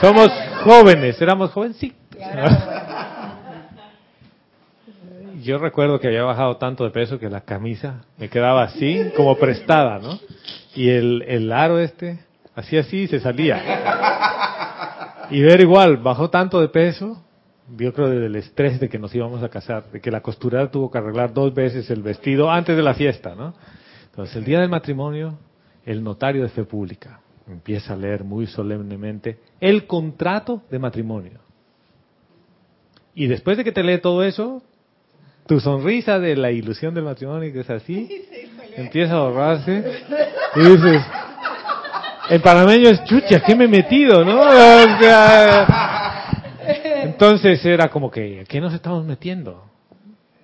Somos 0.02 0.30
jóvenes, 0.64 1.20
éramos 1.22 1.52
jovencitos. 1.52 1.98
Yo 5.44 5.58
recuerdo 5.58 6.00
que 6.00 6.08
había 6.08 6.24
bajado 6.24 6.58
tanto 6.58 6.84
de 6.84 6.90
peso 6.92 7.20
que 7.20 7.30
la 7.30 7.42
camisa 7.42 8.04
me 8.18 8.30
quedaba 8.30 8.64
así, 8.64 9.12
como 9.16 9.38
prestada, 9.38 10.00
¿no? 10.00 10.20
Y 10.76 10.90
el, 10.90 11.24
el 11.28 11.52
aro 11.52 11.80
este, 11.80 12.20
así 12.54 12.78
así, 12.78 13.04
y 13.04 13.08
se 13.08 13.20
salía. 13.20 13.62
Y 15.32 15.42
ver 15.42 15.62
igual, 15.62 15.98
bajó 15.98 16.30
tanto 16.30 16.60
de 16.62 16.68
peso, 16.68 17.24
yo 17.76 17.94
creo 17.94 18.10
del 18.10 18.36
estrés 18.36 18.80
de 18.80 18.90
que 18.90 19.00
nos 19.00 19.16
íbamos 19.16 19.42
a 19.42 19.50
casar, 19.50 19.86
de 19.92 20.02
que 20.02 20.12
la 20.12 20.22
costurera 20.22 20.70
tuvo 20.70 20.92
que 20.92 20.98
arreglar 20.98 21.34
dos 21.34 21.54
veces 21.54 21.90
el 21.90 22.02
vestido 22.02 22.52
antes 22.52 22.76
de 22.76 22.84
la 22.84 22.94
fiesta, 22.94 23.34
¿no? 23.36 23.54
Entonces, 24.10 24.36
el 24.36 24.44
día 24.46 24.60
del 24.60 24.70
matrimonio, 24.70 25.38
el 25.86 26.04
notario 26.04 26.44
de 26.44 26.50
fe 26.50 26.66
pública 26.66 27.22
empieza 27.48 27.94
a 27.94 27.98
leer 27.98 28.24
muy 28.24 28.48
solemnemente 28.48 29.40
el 29.60 29.88
contrato 29.88 30.64
de 30.70 30.80
matrimonio. 30.80 31.40
Y 33.16 33.28
después 33.28 33.58
de 33.58 33.64
que 33.64 33.72
te 33.72 33.84
lee 33.84 34.00
todo 34.00 34.24
eso, 34.24 34.62
tu 35.48 35.60
sonrisa 35.60 36.20
de 36.20 36.36
la 36.36 36.52
ilusión 36.52 36.94
del 36.94 37.06
matrimonio, 37.06 37.52
que 37.52 37.62
es 37.62 37.70
así, 37.70 38.26
empieza 38.76 39.16
a 39.16 39.22
borrarse 39.22 39.84
y 40.56 40.60
dices, 40.60 41.02
el 42.30 42.42
panameño 42.42 42.90
es 42.90 43.04
chucha, 43.06 43.42
¿qué 43.46 43.56
me 43.56 43.66
he 43.66 43.70
metido, 43.70 44.24
no? 44.24 44.42
O 44.42 45.00
sea, 45.00 46.28
entonces 47.04 47.64
era 47.66 47.90
como 47.90 48.12
que, 48.12 48.42
¿a 48.42 48.44
qué 48.44 48.60
nos 48.60 48.74
estamos 48.74 49.06
metiendo? 49.06 49.64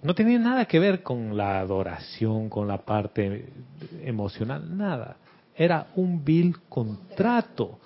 No 0.01 0.15
tenía 0.15 0.39
nada 0.39 0.65
que 0.65 0.79
ver 0.79 1.03
con 1.03 1.37
la 1.37 1.59
adoración, 1.59 2.49
con 2.49 2.67
la 2.67 2.79
parte 2.79 3.45
emocional, 4.03 4.77
nada. 4.77 5.17
Era 5.55 5.87
un 5.95 6.23
vil 6.23 6.57
contrato. 6.69 7.79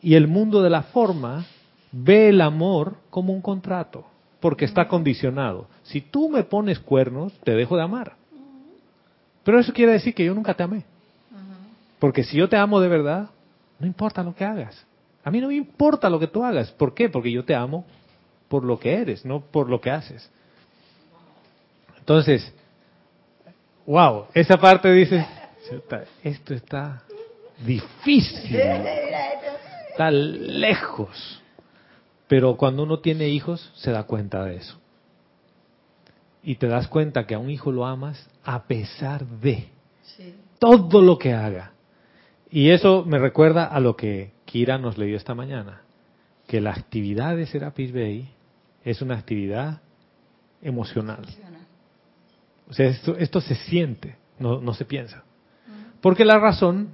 Y 0.00 0.14
el 0.14 0.28
mundo 0.28 0.62
de 0.62 0.70
la 0.70 0.82
forma 0.82 1.46
ve 1.92 2.28
el 2.28 2.40
amor 2.40 2.96
como 3.10 3.32
un 3.32 3.40
contrato, 3.40 4.04
porque 4.40 4.64
está 4.64 4.86
condicionado. 4.88 5.66
Si 5.82 6.00
tú 6.00 6.28
me 6.28 6.44
pones 6.44 6.78
cuernos, 6.78 7.32
te 7.44 7.52
dejo 7.52 7.76
de 7.76 7.82
amar. 7.82 8.14
Pero 9.44 9.60
eso 9.60 9.72
quiere 9.72 9.92
decir 9.92 10.14
que 10.14 10.24
yo 10.24 10.34
nunca 10.34 10.54
te 10.54 10.62
amé. 10.62 10.84
Porque 11.98 12.24
si 12.24 12.36
yo 12.36 12.48
te 12.48 12.56
amo 12.56 12.80
de 12.80 12.88
verdad, 12.88 13.30
no 13.78 13.86
importa 13.86 14.22
lo 14.22 14.34
que 14.34 14.44
hagas. 14.44 14.84
A 15.24 15.30
mí 15.30 15.40
no 15.40 15.48
me 15.48 15.54
importa 15.54 16.10
lo 16.10 16.18
que 16.18 16.26
tú 16.26 16.44
hagas. 16.44 16.70
¿Por 16.72 16.94
qué? 16.94 17.08
Porque 17.08 17.32
yo 17.32 17.44
te 17.44 17.54
amo 17.54 17.84
por 18.48 18.64
lo 18.64 18.78
que 18.78 18.94
eres, 18.94 19.24
no 19.24 19.40
por 19.40 19.68
lo 19.68 19.80
que 19.80 19.90
haces. 19.90 20.30
Entonces, 21.98 22.52
wow, 23.86 24.26
esa 24.34 24.56
parte 24.56 24.92
dice, 24.92 25.26
"Chuta, 25.68 26.04
esto 26.22 26.54
está 26.54 27.02
difícil, 27.64 28.56
está 29.90 30.10
lejos. 30.10 31.42
Pero 32.28 32.56
cuando 32.56 32.82
uno 32.82 32.98
tiene 32.98 33.28
hijos, 33.28 33.72
se 33.76 33.92
da 33.92 34.04
cuenta 34.04 34.44
de 34.44 34.56
eso. 34.56 34.78
Y 36.42 36.56
te 36.56 36.66
das 36.68 36.88
cuenta 36.88 37.26
que 37.26 37.34
a 37.34 37.38
un 37.38 37.50
hijo 37.50 37.72
lo 37.72 37.86
amas 37.86 38.28
a 38.44 38.64
pesar 38.64 39.26
de 39.26 39.68
todo 40.58 41.02
lo 41.02 41.18
que 41.18 41.32
haga. 41.32 41.72
Y 42.50 42.70
eso 42.70 43.04
me 43.04 43.18
recuerda 43.18 43.64
a 43.64 43.80
lo 43.80 43.96
que 43.96 44.32
Kira 44.44 44.78
nos 44.78 44.96
leyó 44.96 45.16
esta 45.16 45.34
mañana, 45.34 45.82
que 46.46 46.60
la 46.60 46.70
actividad 46.70 47.36
de 47.36 47.46
Serapis 47.46 47.92
Bay 47.92 48.28
es 48.84 49.02
una 49.02 49.16
actividad 49.16 49.80
emocional. 50.62 51.26
O 52.68 52.72
sea, 52.72 52.86
esto, 52.86 53.16
esto 53.16 53.40
se 53.40 53.54
siente, 53.54 54.16
no, 54.38 54.60
no 54.60 54.74
se 54.74 54.84
piensa. 54.84 55.24
Porque 56.00 56.24
la 56.24 56.38
razón 56.38 56.90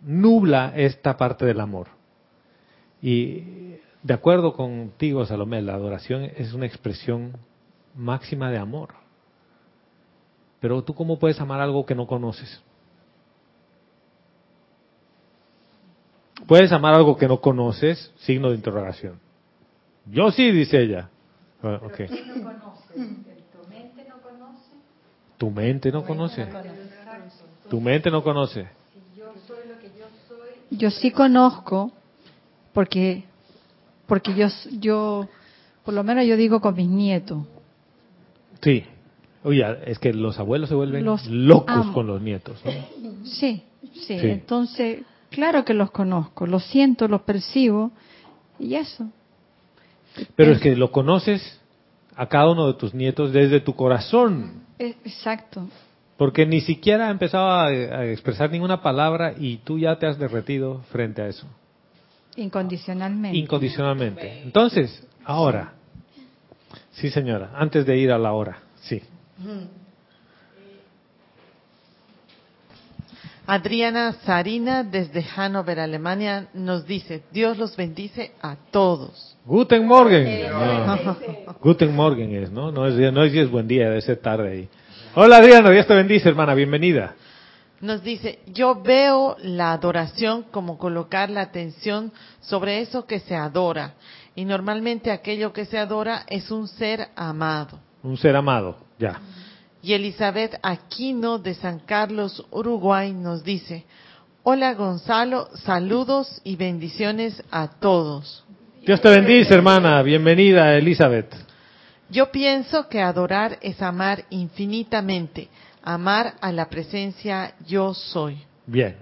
nubla 0.00 0.72
esta 0.76 1.16
parte 1.16 1.44
del 1.44 1.60
amor. 1.60 1.88
Y 3.00 3.76
de 4.02 4.14
acuerdo 4.14 4.54
contigo, 4.54 5.24
Salomé, 5.26 5.62
la 5.62 5.74
adoración 5.74 6.24
es 6.36 6.52
una 6.52 6.66
expresión 6.66 7.36
máxima 7.94 8.50
de 8.50 8.58
amor. 8.58 8.90
Pero 10.60 10.82
tú 10.82 10.94
cómo 10.94 11.18
puedes 11.18 11.40
amar 11.40 11.60
algo 11.60 11.86
que 11.86 11.94
no 11.94 12.06
conoces? 12.06 12.62
Puedes 16.46 16.72
amar 16.72 16.94
algo 16.94 17.16
que 17.16 17.28
no 17.28 17.40
conoces, 17.40 18.12
signo 18.18 18.50
de 18.50 18.56
interrogación. 18.56 19.20
Yo 20.06 20.30
sí, 20.30 20.50
dice 20.50 20.80
ella. 20.80 21.10
Ah, 21.62 21.80
ok. 21.82 22.00
Tu 25.36 25.50
mente 25.50 25.90
no 25.92 26.04
conoce. 26.04 26.46
Tu 27.68 27.80
mente 27.80 28.10
no 28.10 28.22
conoce. 28.22 28.77
Yo 30.70 30.90
sí 30.90 31.10
conozco, 31.10 31.92
porque, 32.72 33.24
porque 34.06 34.34
yo, 34.34 34.48
yo, 34.78 35.28
por 35.84 35.94
lo 35.94 36.04
menos 36.04 36.26
yo 36.26 36.36
digo 36.36 36.60
con 36.60 36.74
mis 36.74 36.88
nietos. 36.88 37.44
Sí. 38.60 38.84
Oye, 39.44 39.64
es 39.86 39.98
que 39.98 40.12
los 40.12 40.38
abuelos 40.38 40.68
se 40.68 40.74
vuelven 40.74 41.04
Los 41.04 41.26
locos 41.26 41.76
amo. 41.76 41.92
con 41.92 42.06
los 42.06 42.20
nietos. 42.20 42.60
¿no? 42.64 42.72
Sí, 43.24 43.62
sí, 43.94 44.18
Sí. 44.18 44.18
Entonces, 44.20 45.02
claro 45.30 45.64
que 45.64 45.74
los 45.74 45.90
conozco, 45.90 46.46
los 46.46 46.64
siento, 46.64 47.08
los 47.08 47.22
percibo 47.22 47.92
y 48.58 48.74
eso. 48.74 49.10
Pero 50.34 50.52
es 50.52 50.60
que 50.60 50.74
lo 50.74 50.90
conoces 50.90 51.60
a 52.16 52.26
cada 52.26 52.50
uno 52.50 52.66
de 52.66 52.74
tus 52.74 52.94
nietos 52.94 53.32
desde 53.32 53.60
tu 53.60 53.74
corazón. 53.74 54.64
Eh, 54.78 54.96
Exacto. 55.04 55.68
Porque 56.18 56.44
ni 56.44 56.60
siquiera 56.60 57.08
ha 57.08 57.10
empezado 57.10 57.48
a, 57.48 57.66
a 57.68 58.06
expresar 58.06 58.50
ninguna 58.50 58.82
palabra 58.82 59.32
y 59.38 59.58
tú 59.58 59.78
ya 59.78 59.98
te 59.98 60.06
has 60.06 60.18
derretido 60.18 60.82
frente 60.90 61.22
a 61.22 61.28
eso. 61.28 61.46
Incondicionalmente. 62.36 63.38
incondicionalmente. 63.38 64.42
Entonces, 64.42 65.06
ahora, 65.24 65.72
sí 66.92 67.10
señora, 67.10 67.52
antes 67.54 67.86
de 67.86 67.96
ir 67.96 68.12
a 68.12 68.18
la 68.18 68.32
hora, 68.32 68.58
sí. 68.82 69.00
Adriana 73.46 74.12
Sarina 74.24 74.84
desde 74.84 75.22
Hannover, 75.22 75.80
Alemania, 75.80 76.48
nos 76.52 76.86
dice, 76.86 77.22
Dios 77.32 77.56
los 77.56 77.76
bendice 77.76 78.32
a 78.42 78.56
todos. 78.70 79.36
Guten 79.46 79.86
Morgen. 79.86 80.50
No, 80.50 81.16
Guten 81.60 81.96
Morgen 81.96 82.34
es, 82.34 82.50
¿no? 82.50 82.70
No 82.70 82.86
es, 82.86 83.12
no 83.12 83.24
es, 83.24 83.34
es 83.34 83.50
buen 83.50 83.66
día, 83.66 83.88
debe 83.88 84.02
ser 84.02 84.18
tarde 84.18 84.50
ahí. 84.50 84.68
Hola 85.20 85.38
Adriana, 85.38 85.68
Dios 85.72 85.84
te 85.84 85.96
bendice, 85.96 86.28
hermana, 86.28 86.54
bienvenida. 86.54 87.16
Nos 87.80 88.04
dice, 88.04 88.38
yo 88.46 88.80
veo 88.80 89.36
la 89.42 89.72
adoración 89.72 90.44
como 90.52 90.78
colocar 90.78 91.28
la 91.28 91.40
atención 91.40 92.12
sobre 92.40 92.82
eso 92.82 93.04
que 93.04 93.18
se 93.18 93.34
adora. 93.34 93.94
Y 94.36 94.44
normalmente 94.44 95.10
aquello 95.10 95.52
que 95.52 95.64
se 95.64 95.76
adora 95.76 96.22
es 96.28 96.52
un 96.52 96.68
ser 96.68 97.08
amado. 97.16 97.80
Un 98.04 98.16
ser 98.16 98.36
amado, 98.36 98.78
ya. 98.96 99.20
Y 99.82 99.92
Elizabeth 99.92 100.60
Aquino 100.62 101.40
de 101.40 101.54
San 101.54 101.80
Carlos, 101.80 102.46
Uruguay, 102.52 103.12
nos 103.12 103.42
dice, 103.42 103.86
hola 104.44 104.74
Gonzalo, 104.74 105.48
saludos 105.64 106.40
y 106.44 106.54
bendiciones 106.54 107.42
a 107.50 107.66
todos. 107.66 108.44
Dios 108.86 109.00
te 109.00 109.08
bendice, 109.08 109.52
hermana, 109.52 110.00
bienvenida 110.02 110.76
Elizabeth. 110.76 111.47
Yo 112.10 112.32
pienso 112.32 112.88
que 112.88 113.00
adorar 113.00 113.58
es 113.60 113.82
amar 113.82 114.24
infinitamente, 114.30 115.48
amar 115.82 116.34
a 116.40 116.52
la 116.52 116.68
presencia 116.68 117.54
yo 117.66 117.92
soy. 117.92 118.38
Bien. 118.66 118.96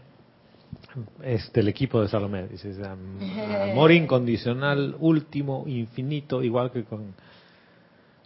Es 1.22 1.52
del 1.52 1.68
equipo 1.68 2.00
de 2.00 2.08
Salomé, 2.08 2.48
dice, 2.48 2.75
amor 2.84 3.92
incondicional, 3.92 4.96
último, 4.98 5.64
infinito, 5.66 6.42
igual 6.42 6.70
que 6.70 6.84
con, 6.84 7.14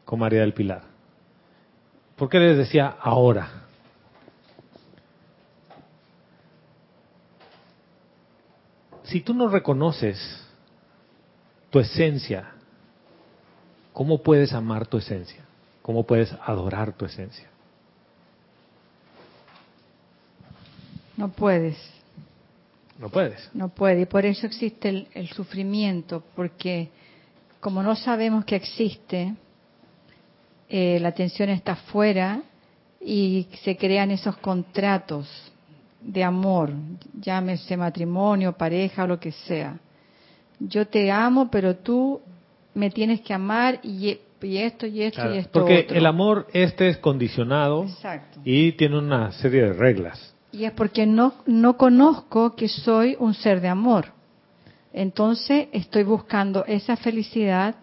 con 0.04 0.18
María 0.18 0.40
del 0.40 0.54
Pilar. 0.54 0.82
¿Por 2.16 2.28
qué 2.28 2.38
les 2.38 2.56
decía 2.56 2.96
ahora? 3.00 3.48
Si 9.04 9.20
tú 9.20 9.34
no 9.34 9.48
reconoces 9.48 10.46
tu 11.70 11.80
esencia, 11.80 12.54
¿cómo 14.00 14.16
puedes 14.22 14.54
amar 14.54 14.86
tu 14.86 14.96
esencia? 14.96 15.44
¿Cómo 15.82 16.04
puedes 16.04 16.34
adorar 16.46 16.94
tu 16.94 17.04
esencia? 17.04 17.46
No 21.18 21.28
puedes. 21.28 21.76
No 22.98 23.10
puedes. 23.10 23.50
No 23.52 23.68
puede. 23.68 24.00
Y 24.00 24.06
por 24.06 24.24
eso 24.24 24.46
existe 24.46 24.88
el, 24.88 25.08
el 25.12 25.28
sufrimiento, 25.28 26.24
porque 26.34 26.88
como 27.60 27.82
no 27.82 27.94
sabemos 27.94 28.46
que 28.46 28.56
existe, 28.56 29.34
eh, 30.70 30.98
la 30.98 31.08
atención 31.08 31.50
está 31.50 31.76
fuera 31.76 32.40
y 33.02 33.48
se 33.62 33.76
crean 33.76 34.12
esos 34.12 34.38
contratos 34.38 35.28
de 36.00 36.24
amor, 36.24 36.72
llámese 37.20 37.76
matrimonio, 37.76 38.56
pareja 38.56 39.04
o 39.04 39.08
lo 39.08 39.20
que 39.20 39.32
sea. 39.32 39.78
Yo 40.58 40.88
te 40.88 41.10
amo, 41.10 41.50
pero 41.50 41.76
tú 41.76 42.22
me 42.74 42.90
tienes 42.90 43.20
que 43.22 43.34
amar 43.34 43.80
y, 43.82 44.18
y 44.42 44.56
esto 44.58 44.86
y 44.86 45.02
esto 45.02 45.16
Claro, 45.20 45.34
y 45.34 45.38
esto. 45.38 45.50
porque 45.52 45.78
otro. 45.80 45.96
el 45.96 46.06
amor 46.06 46.46
este 46.52 46.88
es 46.88 46.98
condicionado 46.98 47.84
Exacto. 47.84 48.40
y 48.44 48.72
tiene 48.72 48.98
una 48.98 49.32
serie 49.32 49.62
de 49.62 49.72
reglas. 49.72 50.34
Y 50.52 50.64
es 50.64 50.72
porque 50.72 51.06
no, 51.06 51.34
no 51.46 51.76
conozco 51.76 52.56
que 52.56 52.68
soy 52.68 53.16
un 53.18 53.34
ser 53.34 53.60
de 53.60 53.68
amor. 53.68 54.06
Entonces 54.92 55.68
estoy 55.72 56.02
buscando 56.02 56.64
esa 56.66 56.96
felicidad 56.96 57.76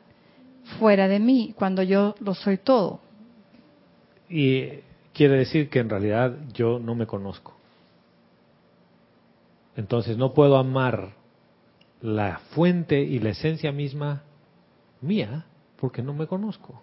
fuera 0.80 1.08
de 1.08 1.20
mí, 1.20 1.54
cuando 1.58 1.82
yo 1.82 2.16
lo 2.20 2.34
soy 2.34 2.58
todo. 2.58 3.00
Y 4.30 4.68
quiere 5.14 5.38
decir 5.38 5.70
que 5.70 5.80
en 5.80 5.90
realidad 5.90 6.36
yo 6.54 6.80
no 6.80 6.94
me 6.96 7.06
conozco. 7.08 7.56
Entonces 9.78 10.18
no 10.18 10.34
puedo 10.34 10.58
amar 10.58 11.12
la 12.02 12.40
fuente 12.52 13.00
y 13.02 13.20
la 13.20 13.30
esencia 13.30 13.72
misma 13.72 14.24
mía 15.02 15.46
porque 15.80 16.02
no 16.02 16.14
me 16.14 16.28
conozco. 16.28 16.82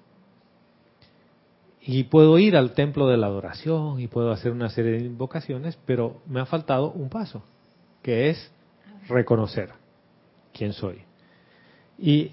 Y 1.80 2.04
puedo 2.04 2.38
ir 2.38 2.56
al 2.56 2.72
templo 2.72 3.08
de 3.08 3.18
la 3.18 3.26
adoración 3.26 4.00
y 4.00 4.06
puedo 4.06 4.30
hacer 4.30 4.52
una 4.52 4.70
serie 4.70 4.92
de 4.92 5.04
invocaciones, 5.04 5.78
pero 5.84 6.22
me 6.26 6.40
ha 6.40 6.46
faltado 6.46 6.90
un 6.92 7.10
paso, 7.10 7.42
que 8.02 8.30
es 8.30 8.50
reconocer 9.08 9.70
quién 10.54 10.72
soy. 10.72 11.02
Y 11.98 12.30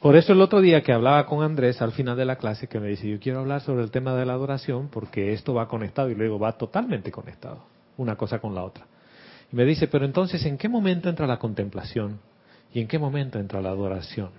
por 0.00 0.16
eso 0.16 0.32
el 0.32 0.40
otro 0.40 0.60
día 0.60 0.82
que 0.82 0.92
hablaba 0.92 1.26
con 1.26 1.42
Andrés 1.42 1.80
al 1.80 1.92
final 1.92 2.16
de 2.16 2.24
la 2.24 2.36
clase, 2.36 2.68
que 2.68 2.80
me 2.80 2.88
dice, 2.88 3.08
yo 3.08 3.18
quiero 3.20 3.40
hablar 3.40 3.62
sobre 3.62 3.82
el 3.82 3.90
tema 3.90 4.14
de 4.14 4.26
la 4.26 4.34
adoración 4.34 4.88
porque 4.88 5.32
esto 5.32 5.54
va 5.54 5.68
conectado 5.68 6.10
y 6.10 6.14
luego 6.14 6.38
va 6.38 6.52
totalmente 6.52 7.10
conectado, 7.10 7.64
una 7.96 8.16
cosa 8.16 8.38
con 8.38 8.54
la 8.54 8.64
otra. 8.64 8.86
Y 9.52 9.56
me 9.56 9.64
dice, 9.64 9.88
pero 9.88 10.04
entonces, 10.04 10.44
¿en 10.46 10.58
qué 10.58 10.68
momento 10.68 11.08
entra 11.08 11.26
la 11.26 11.38
contemplación? 11.38 12.18
¿Y 12.72 12.80
en 12.80 12.86
qué 12.86 12.98
momento 12.98 13.38
entra 13.38 13.60
la 13.60 13.70
adoración? 13.70 14.30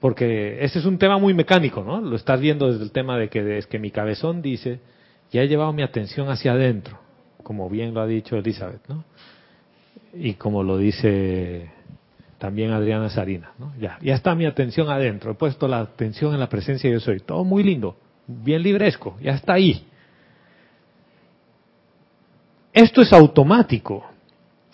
Porque 0.00 0.64
ese 0.64 0.78
es 0.78 0.84
un 0.84 0.98
tema 0.98 1.18
muy 1.18 1.34
mecánico, 1.34 1.82
¿no? 1.82 2.00
Lo 2.00 2.16
estás 2.16 2.40
viendo 2.40 2.70
desde 2.70 2.84
el 2.84 2.92
tema 2.92 3.18
de 3.18 3.28
que 3.28 3.58
es 3.58 3.66
que 3.66 3.78
mi 3.78 3.90
cabezón 3.90 4.42
dice, 4.42 4.80
ya 5.30 5.42
he 5.42 5.48
llevado 5.48 5.72
mi 5.72 5.82
atención 5.82 6.28
hacia 6.28 6.52
adentro, 6.52 6.98
como 7.42 7.68
bien 7.68 7.94
lo 7.94 8.00
ha 8.00 8.06
dicho 8.06 8.36
Elizabeth, 8.36 8.86
¿no? 8.88 9.04
Y 10.14 10.34
como 10.34 10.62
lo 10.62 10.78
dice 10.78 11.70
también 12.38 12.70
Adriana 12.72 13.08
Sarina, 13.08 13.52
¿no? 13.58 13.72
Ya, 13.78 13.98
ya 14.02 14.14
está 14.14 14.34
mi 14.34 14.46
atención 14.46 14.88
adentro, 14.90 15.30
he 15.32 15.34
puesto 15.34 15.68
la 15.68 15.80
atención 15.80 16.34
en 16.34 16.40
la 16.40 16.48
presencia 16.48 16.88
de 16.88 16.96
yo 16.96 17.00
soy, 17.00 17.20
todo 17.20 17.44
muy 17.44 17.62
lindo, 17.62 17.96
bien 18.26 18.62
libresco, 18.62 19.16
ya 19.20 19.32
está 19.32 19.54
ahí. 19.54 19.86
Esto 22.72 23.00
es 23.00 23.12
automático. 23.12 24.04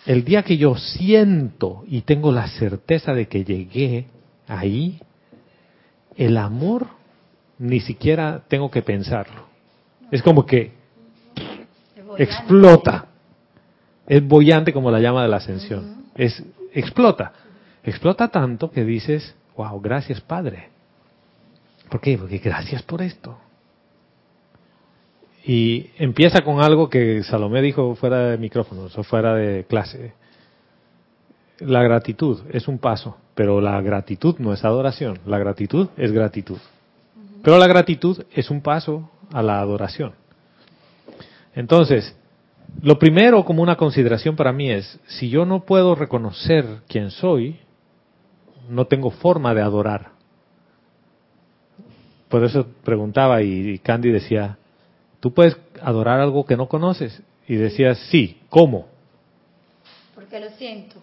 El 0.05 0.25
día 0.25 0.43
que 0.43 0.57
yo 0.57 0.75
siento 0.75 1.83
y 1.87 2.01
tengo 2.01 2.31
la 2.31 2.47
certeza 2.47 3.13
de 3.13 3.27
que 3.27 3.45
llegué 3.45 4.07
ahí, 4.47 4.99
el 6.17 6.37
amor 6.37 6.87
ni 7.57 7.79
siquiera 7.79 8.43
tengo 8.47 8.69
que 8.69 8.81
pensarlo. 8.81 9.47
Es 10.11 10.21
como 10.21 10.45
que 10.45 10.73
explota. 12.17 13.07
Es 14.05 14.25
bollante 14.27 14.73
como 14.73 14.91
la 14.91 14.99
llama 14.99 15.23
de 15.23 15.29
la 15.29 15.37
ascensión. 15.37 16.05
Es 16.15 16.43
explota. 16.73 17.31
Explota 17.83 18.27
tanto 18.27 18.71
que 18.71 18.83
dices, 18.83 19.35
wow, 19.55 19.79
gracias 19.79 20.19
Padre. 20.21 20.69
¿Por 21.89 22.01
qué? 22.01 22.17
Porque 22.17 22.39
gracias 22.39 22.81
por 22.83 23.01
esto. 23.01 23.37
Y 25.45 25.89
empieza 25.97 26.41
con 26.41 26.61
algo 26.61 26.89
que 26.89 27.21
Salomé 27.23 27.61
dijo 27.61 27.95
fuera 27.95 28.29
de 28.29 28.37
micrófonos 28.37 28.97
o 28.97 29.03
fuera 29.03 29.35
de 29.35 29.65
clase. 29.65 30.13
La 31.59 31.83
gratitud 31.83 32.41
es 32.49 32.67
un 32.67 32.79
paso, 32.79 33.17
pero 33.35 33.59
la 33.59 33.81
gratitud 33.81 34.35
no 34.39 34.53
es 34.53 34.63
adoración, 34.63 35.19
la 35.25 35.37
gratitud 35.37 35.89
es 35.97 36.11
gratitud. 36.11 36.57
Pero 37.43 37.57
la 37.57 37.67
gratitud 37.67 38.23
es 38.33 38.49
un 38.49 38.61
paso 38.61 39.09
a 39.33 39.41
la 39.41 39.59
adoración. 39.59 40.13
Entonces, 41.53 42.15
lo 42.81 42.97
primero 42.97 43.43
como 43.43 43.61
una 43.61 43.75
consideración 43.75 44.35
para 44.37 44.53
mí 44.53 44.71
es, 44.71 44.99
si 45.07 45.29
yo 45.29 45.45
no 45.45 45.65
puedo 45.65 45.93
reconocer 45.93 46.65
quién 46.87 47.11
soy, 47.11 47.59
no 48.69 48.85
tengo 48.85 49.11
forma 49.11 49.53
de 49.53 49.61
adorar. 49.61 50.11
Por 52.29 52.45
eso 52.45 52.65
preguntaba 52.83 53.41
y 53.43 53.77
Candy 53.79 54.09
decía, 54.09 54.57
¿tú 55.23 55.33
puedes 55.33 55.55
adorar 55.81 56.19
algo 56.19 56.45
que 56.45 56.57
no 56.57 56.67
conoces? 56.67 57.21
Y 57.47 57.55
decías, 57.55 57.97
sí, 58.11 58.41
¿cómo? 58.49 58.89
Porque 60.13 60.37
lo 60.37 60.49
siento. 60.49 60.97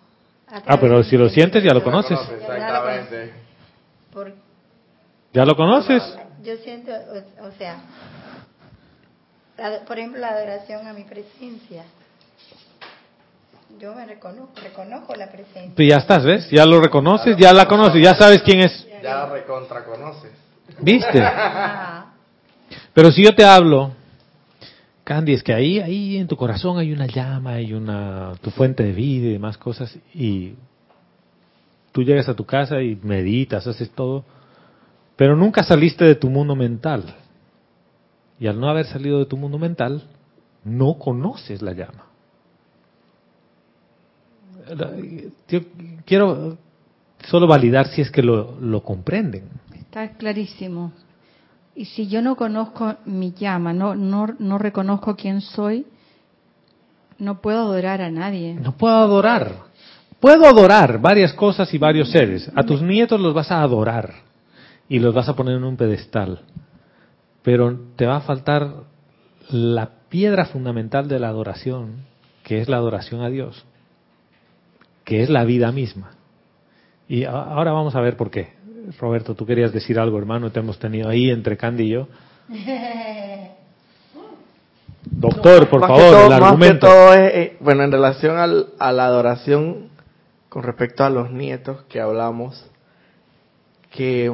Ah, 0.46 0.76
pero 0.78 1.02
si 1.02 1.16
lo 1.16 1.30
sientes 1.30 1.64
ya 1.64 1.72
lo 1.72 1.82
conoces. 1.82 2.18
Exactamente. 2.20 3.32
¿Ya 5.32 5.46
lo 5.46 5.56
conoces? 5.56 6.02
yo 6.42 6.54
siento, 6.58 6.92
o, 7.40 7.50
sea, 7.52 7.78
por 9.86 9.98
ejemplo, 9.98 10.20
la 10.20 10.28
adoración 10.28 10.86
a 10.86 10.92
mi 10.92 11.04
presencia. 11.04 11.84
Yo 13.78 13.94
me 13.94 14.04
reconozco, 14.04 14.52
reconozco 14.62 15.14
la 15.14 15.30
presencia. 15.30 15.72
Tú 15.74 15.82
ya 15.82 15.96
estás, 15.96 16.24
¿ves? 16.24 16.50
Ya 16.50 16.66
lo 16.66 16.78
reconoces, 16.78 17.38
ya 17.38 17.54
la 17.54 17.64
conoces, 17.66 18.02
ya 18.02 18.14
sabes 18.16 18.42
quién 18.42 18.60
es. 18.60 18.86
Ya 19.02 19.14
la 19.14 19.26
recontra 19.30 19.82
conoces. 19.82 20.32
¿Viste? 20.78 21.22
Ah, 21.32 22.12
Pero 22.92 23.10
si 23.10 23.24
yo 23.24 23.34
te 23.34 23.44
hablo, 23.44 23.92
Candy, 25.10 25.32
es 25.32 25.42
que 25.42 25.52
ahí, 25.52 25.80
ahí 25.80 26.18
en 26.18 26.28
tu 26.28 26.36
corazón 26.36 26.78
hay 26.78 26.92
una 26.92 27.08
llama, 27.08 27.54
hay 27.54 27.72
una, 27.72 28.34
tu 28.42 28.52
fuente 28.52 28.84
de 28.84 28.92
vida 28.92 29.26
y 29.26 29.32
demás 29.32 29.58
cosas, 29.58 29.98
y 30.14 30.54
tú 31.90 32.04
llegas 32.04 32.28
a 32.28 32.36
tu 32.36 32.44
casa 32.44 32.80
y 32.80 32.94
meditas, 32.94 33.66
haces 33.66 33.90
todo, 33.90 34.24
pero 35.16 35.34
nunca 35.34 35.64
saliste 35.64 36.04
de 36.04 36.14
tu 36.14 36.30
mundo 36.30 36.54
mental. 36.54 37.12
Y 38.38 38.46
al 38.46 38.60
no 38.60 38.68
haber 38.68 38.86
salido 38.86 39.18
de 39.18 39.26
tu 39.26 39.36
mundo 39.36 39.58
mental, 39.58 40.04
no 40.62 40.96
conoces 40.96 41.60
la 41.60 41.72
llama. 41.72 42.06
quiero 46.06 46.56
solo 47.24 47.48
validar 47.48 47.88
si 47.88 48.00
es 48.00 48.12
que 48.12 48.22
lo, 48.22 48.60
lo 48.60 48.84
comprenden. 48.84 49.48
Está 49.74 50.12
clarísimo. 50.12 50.92
Y 51.74 51.84
si 51.86 52.08
yo 52.08 52.20
no 52.20 52.36
conozco 52.36 52.96
mi 53.04 53.32
llama, 53.32 53.72
no, 53.72 53.94
no, 53.94 54.26
no 54.38 54.58
reconozco 54.58 55.16
quién 55.16 55.40
soy, 55.40 55.86
no 57.18 57.40
puedo 57.40 57.60
adorar 57.60 58.02
a 58.02 58.10
nadie. 58.10 58.54
No 58.54 58.76
puedo 58.76 58.96
adorar. 58.96 59.70
Puedo 60.18 60.46
adorar 60.46 61.00
varias 61.00 61.32
cosas 61.32 61.72
y 61.72 61.78
varios 61.78 62.10
seres. 62.10 62.50
A 62.54 62.62
tus 62.62 62.82
nietos 62.82 63.20
los 63.20 63.32
vas 63.32 63.50
a 63.50 63.62
adorar 63.62 64.12
y 64.88 64.98
los 64.98 65.14
vas 65.14 65.28
a 65.28 65.36
poner 65.36 65.56
en 65.56 65.64
un 65.64 65.76
pedestal. 65.76 66.40
Pero 67.42 67.78
te 67.96 68.06
va 68.06 68.16
a 68.16 68.20
faltar 68.20 68.84
la 69.50 69.90
piedra 70.08 70.46
fundamental 70.46 71.08
de 71.08 71.18
la 71.18 71.28
adoración, 71.28 72.04
que 72.42 72.60
es 72.60 72.68
la 72.68 72.76
adoración 72.76 73.22
a 73.22 73.30
Dios, 73.30 73.64
que 75.04 75.22
es 75.22 75.30
la 75.30 75.44
vida 75.44 75.72
misma. 75.72 76.10
Y 77.08 77.24
ahora 77.24 77.72
vamos 77.72 77.94
a 77.96 78.00
ver 78.00 78.16
por 78.16 78.30
qué. 78.30 78.54
Roberto, 78.98 79.34
tú 79.34 79.44
querías 79.46 79.72
decir 79.72 79.98
algo, 79.98 80.18
hermano, 80.18 80.50
te 80.50 80.60
hemos 80.60 80.78
tenido 80.78 81.08
ahí 81.08 81.30
entre 81.30 81.56
Candy 81.56 81.84
y 81.84 81.88
yo. 81.90 82.08
Doctor, 85.02 85.68
por 85.68 85.80
Más 85.80 85.88
favor, 85.88 86.02
todo- 86.10 86.22
el 86.24 86.28
más 86.30 86.38
que 86.38 86.44
argumento. 86.44 86.86
todo 86.86 87.14
es, 87.14 87.34
eh, 87.34 87.56
bueno, 87.60 87.82
en 87.84 87.92
relación 87.92 88.36
al- 88.38 88.68
a 88.78 88.92
la 88.92 89.06
adoración 89.06 89.88
con 90.48 90.62
respecto 90.62 91.04
a 91.04 91.10
los 91.10 91.30
nietos 91.30 91.82
que 91.88 92.00
hablamos, 92.00 92.66
que 93.90 94.30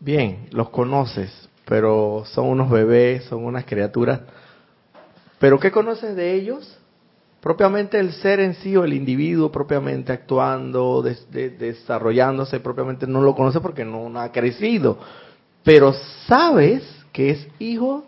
bien, 0.00 0.46
los 0.52 0.70
conoces, 0.70 1.48
pero 1.64 2.24
son 2.26 2.46
unos 2.48 2.70
bebés, 2.70 3.24
son 3.24 3.44
unas 3.44 3.64
criaturas. 3.64 4.20
Pero 5.38 5.58
¿qué 5.58 5.70
conoces 5.70 6.16
de 6.16 6.34
ellos? 6.34 6.78
Propiamente 7.44 7.98
el 8.00 8.14
ser 8.14 8.40
en 8.40 8.54
sí 8.54 8.74
o 8.74 8.84
el 8.84 8.94
individuo 8.94 9.52
propiamente 9.52 10.14
actuando, 10.14 11.02
des- 11.02 11.30
de- 11.30 11.50
desarrollándose, 11.50 12.58
propiamente 12.58 13.06
no 13.06 13.20
lo 13.20 13.34
conoces 13.34 13.60
porque 13.60 13.84
no, 13.84 14.08
no 14.08 14.18
ha 14.18 14.32
crecido. 14.32 14.98
Pero 15.62 15.92
sabes 16.26 16.82
que 17.12 17.28
es 17.30 17.46
hijo 17.58 18.02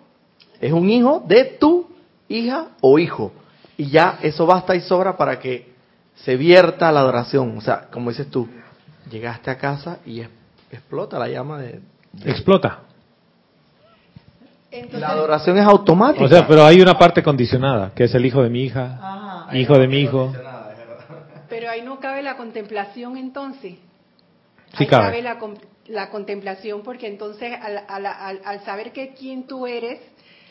es 0.58 0.72
un 0.72 0.88
hijo 0.88 1.22
de 1.28 1.44
tu 1.60 1.86
hija 2.30 2.68
o 2.80 2.98
hijo. 2.98 3.30
Y 3.76 3.90
ya 3.90 4.18
eso 4.22 4.46
basta 4.46 4.74
y 4.74 4.80
sobra 4.80 5.18
para 5.18 5.38
que 5.38 5.70
se 6.14 6.34
vierta 6.38 6.90
la 6.90 7.00
adoración. 7.00 7.58
O 7.58 7.60
sea, 7.60 7.88
como 7.92 8.08
dices 8.08 8.30
tú, 8.30 8.48
llegaste 9.10 9.50
a 9.50 9.58
casa 9.58 9.98
y 10.06 10.20
es- 10.20 10.30
explota 10.70 11.18
la 11.18 11.28
llama 11.28 11.58
de... 11.60 11.80
Explota. 12.24 12.78
La 14.92 15.08
adoración 15.08 15.56
es 15.58 15.64
automática. 15.66 16.24
O 16.24 16.28
sea, 16.28 16.46
pero 16.46 16.64
hay 16.64 16.80
una 16.80 16.98
parte 16.98 17.22
condicionada, 17.22 17.92
que 17.94 18.04
es 18.04 18.14
el 18.14 18.24
hijo 18.26 18.42
de 18.42 18.50
mi 18.50 18.64
hija, 18.64 18.98
hijo 19.54 19.78
de 19.78 19.88
mi 19.88 20.00
hijo. 20.00 20.32
Pero 21.48 21.70
ahí 21.70 21.82
no 21.82 22.00
cabe 22.00 22.22
la 22.22 22.36
contemplación 22.36 23.16
entonces. 23.16 23.74
Sí 24.76 24.84
ahí 24.84 24.86
cabe. 24.86 25.22
la, 25.22 25.38
con- 25.38 25.58
la 25.86 26.10
contemplación 26.10 26.82
porque 26.82 27.06
entonces 27.06 27.52
al, 27.60 27.84
al- 27.88 28.06
al- 28.06 28.40
al 28.44 28.64
saber 28.64 28.92
que 28.92 29.14
quién 29.14 29.46
tú 29.46 29.66
eres, 29.66 30.00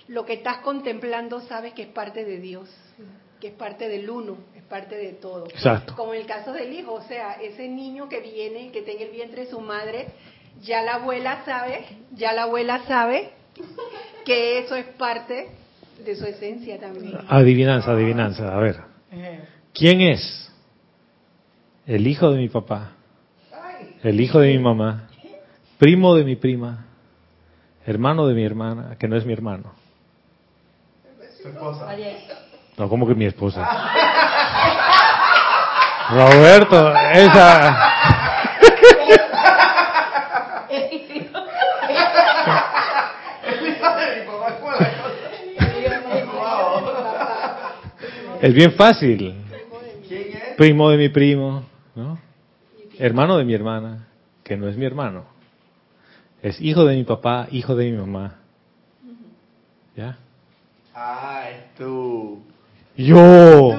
lo 0.08 0.26
que 0.26 0.34
estás 0.34 0.60
contemplando 0.60 1.42
sabes 1.42 1.74
que 1.74 1.82
es 1.84 1.88
parte 1.90 2.24
de 2.24 2.40
Dios, 2.40 2.70
que 3.42 3.48
es 3.48 3.54
parte 3.54 3.90
del 3.90 4.10
uno, 4.10 4.38
es 4.56 4.64
parte 4.64 4.96
de 4.96 5.14
todo. 5.14 5.48
Exacto. 5.48 5.96
Como 5.96 6.14
en 6.14 6.22
el 6.22 6.28
caso 6.28 6.54
del 6.54 6.72
hijo, 6.72 6.94
o 6.94 7.02
sea, 7.04 7.34
ese 7.42 7.68
niño 7.68 8.08
que 8.08 8.22
viene, 8.22 8.72
que 8.72 8.80
en 8.90 9.02
el 9.02 9.10
vientre 9.10 9.46
de 9.46 9.52
su 9.52 9.60
madre, 9.60 10.08
ya 10.62 10.82
la 10.84 10.96
abuela 10.96 11.44
sabe, 11.44 11.86
ya 12.14 12.32
la 12.32 12.44
abuela 12.44 12.84
sabe 12.88 13.32
que 14.24 14.60
eso 14.60 14.76
es 14.76 14.86
parte 14.86 15.50
de 16.04 16.16
su 16.16 16.26
esencia 16.26 16.80
también. 16.80 17.18
Adivinanza, 17.28 17.92
adivinanza. 17.92 18.56
A 18.56 18.58
ver. 18.58 18.82
¿Quién 19.74 20.02
es 20.02 20.52
el 21.86 22.08
hijo 22.08 22.32
de 22.32 22.38
mi 22.38 22.50
papá? 22.50 22.92
El 24.04 24.20
hijo 24.20 24.40
de 24.40 24.54
mi 24.54 24.60
mamá. 24.60 25.10
Primo 25.78 26.16
de 26.16 26.24
mi 26.24 26.36
prima. 26.36 26.86
Hermano 27.86 28.28
de 28.28 28.34
mi 28.34 28.44
hermana, 28.44 28.96
que 29.00 29.08
no 29.08 29.16
es 29.16 29.26
mi 29.26 29.34
hermano. 29.34 29.74
No, 32.78 32.90
¿cómo 32.90 33.08
que 33.08 33.16
mi 33.16 33.26
esposa? 33.26 33.68
Roberto, 36.10 36.94
esa... 37.14 38.15
Es 48.46 48.54
bien 48.54 48.74
fácil. 48.74 49.34
Primo 50.56 50.92
de 50.92 50.98
mi 50.98 51.10
primo, 51.10 51.64
¿no? 51.96 52.20
Hermano 53.00 53.38
de 53.38 53.44
mi 53.44 53.56
hermana, 53.56 54.06
que 54.44 54.56
no 54.56 54.68
es 54.68 54.78
mi 54.78 54.86
hermano. 54.86 55.26
Es 56.44 56.62
hijo 56.62 56.86
de 56.86 56.96
mi 56.96 57.04
papá, 57.06 57.48
hijo 57.50 57.76
de 57.76 57.90
mi 57.90 57.98
mamá. 57.98 58.36
¿Ya? 59.96 60.18
Ay, 60.94 61.56
tú. 61.76 62.44
Yo. 62.96 63.72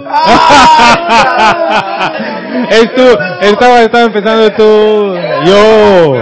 es 2.69 2.95
tú. 2.97 3.03
Estaba, 3.43 3.83
estaba 3.83 4.05
empezando 4.05 4.51
tú. 4.51 5.15
Yo. 5.47 6.17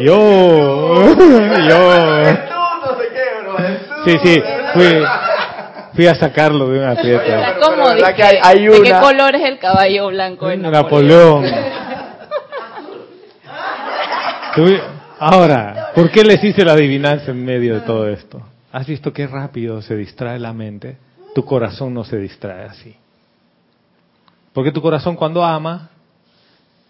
Yo. 0.00 1.14
Yo. 1.68 1.86
Sí, 4.04 4.18
sí. 4.24 4.42
Fui, 4.74 5.04
fui 5.94 6.06
a 6.06 6.14
sacarlo 6.14 6.68
de 6.68 6.78
una 6.78 6.96
fiesta. 6.96 7.56
Pero 7.60 8.16
que 8.16 8.22
hay- 8.22 8.38
hay 8.42 8.66
¿de 8.66 8.82
qué 8.82 8.92
color 9.00 9.34
es 9.34 9.42
el 9.44 9.58
caballo 9.58 10.08
blanco 10.08 10.48
de 10.48 10.56
Napoleón? 10.56 11.42
Napoleón. 11.44 11.78
Ahora, 15.20 15.90
¿por 15.94 16.10
qué 16.10 16.22
les 16.24 16.42
hice 16.42 16.64
la 16.64 16.72
adivinanza 16.72 17.30
en 17.32 17.44
medio 17.44 17.74
de 17.74 17.80
todo 17.80 18.08
esto? 18.08 18.40
¿Has 18.72 18.86
visto 18.86 19.12
qué 19.12 19.26
rápido 19.26 19.82
se 19.82 19.96
distrae 19.96 20.38
la 20.38 20.52
mente? 20.52 20.96
Tu 21.34 21.44
corazón 21.44 21.94
no 21.94 22.04
se 22.04 22.18
distrae 22.18 22.64
así. 22.64 22.94
Porque 24.52 24.72
tu 24.72 24.80
corazón 24.80 25.16
cuando 25.16 25.44
ama, 25.44 25.90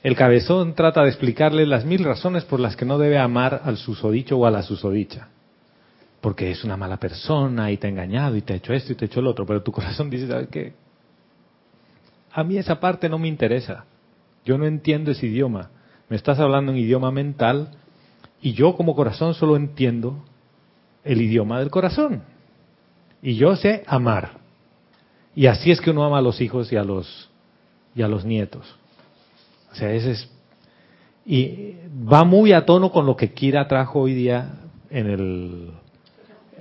el 0.03 0.15
cabezón 0.15 0.75
trata 0.75 1.03
de 1.03 1.09
explicarle 1.09 1.67
las 1.67 1.85
mil 1.85 2.05
razones 2.05 2.45
por 2.45 2.61
las 2.61 2.77
que 2.77 2.85
no 2.85 2.99
debe 2.99 3.19
amar 3.19 3.63
al 3.65 3.77
susodicho 3.77 4.37
o 4.39 4.47
a 4.47 4.51
la 4.51 4.63
susodicha. 4.63 5.29
Porque 6.21 6.51
es 6.51 6.65
una 6.65 6.77
mala 6.77 6.97
persona 6.97 7.71
y 7.71 7.77
te 7.77 7.87
ha 7.87 7.91
engañado 7.91 8.37
y 8.37 8.43
te 8.43 8.53
ha 8.53 8.57
hecho 8.57 8.73
esto 8.73 8.93
y 8.93 8.97
te 8.97 9.05
ha 9.05 9.07
hecho 9.07 9.21
el 9.21 9.27
otro. 9.27 9.47
Pero 9.47 9.63
tu 9.63 9.73
corazón 9.73 10.11
dice, 10.11 10.27
¿sabes 10.27 10.49
qué? 10.49 10.75
A 12.33 12.45
mí 12.45 12.57
esa 12.59 12.81
parte 12.81 13.09
no 13.09 13.19
me 13.19 13.29
interesa. 13.29 13.85
Yo 14.45 14.59
no 14.59 14.67
entiendo 14.67 15.11
ese 15.11 15.27
idioma. 15.27 15.71
Me 16.09 16.17
estás 16.17 16.39
hablando 16.39 16.73
en 16.73 16.79
idioma 16.79 17.11
mental 17.11 17.71
y 18.41 18.53
yo 18.53 18.77
como 18.77 18.95
corazón 18.95 19.35
solo 19.35 19.57
entiendo 19.57 20.25
el 21.05 21.21
idioma 21.21 21.59
del 21.59 21.71
corazón. 21.71 22.23
Y 23.23 23.35
yo 23.35 23.57
sé 23.57 23.83
amar. 23.87 24.39
Y 25.35 25.47
así 25.47 25.71
es 25.71 25.81
que 25.81 25.91
uno 25.91 26.05
ama 26.05 26.19
a 26.19 26.23
los 26.23 26.41
hijos 26.41 26.73
y 26.73 26.77
a 26.77 26.85
los 26.85 27.31
y 27.95 28.03
a 28.03 28.09
los 28.09 28.25
nietos. 28.25 28.77
O 29.73 29.75
sea, 29.75 29.93
ese 29.93 30.13
es 30.13 30.31
y 31.31 31.75
va 32.11 32.25
muy 32.25 32.53
a 32.53 32.65
tono 32.65 32.91
con 32.91 33.05
lo 33.05 33.15
que 33.15 33.35
Kira 33.35 33.69
trajo 33.69 34.01
hoy 34.01 34.15
día 34.15 34.61
en 34.89 35.07
el 35.07 35.71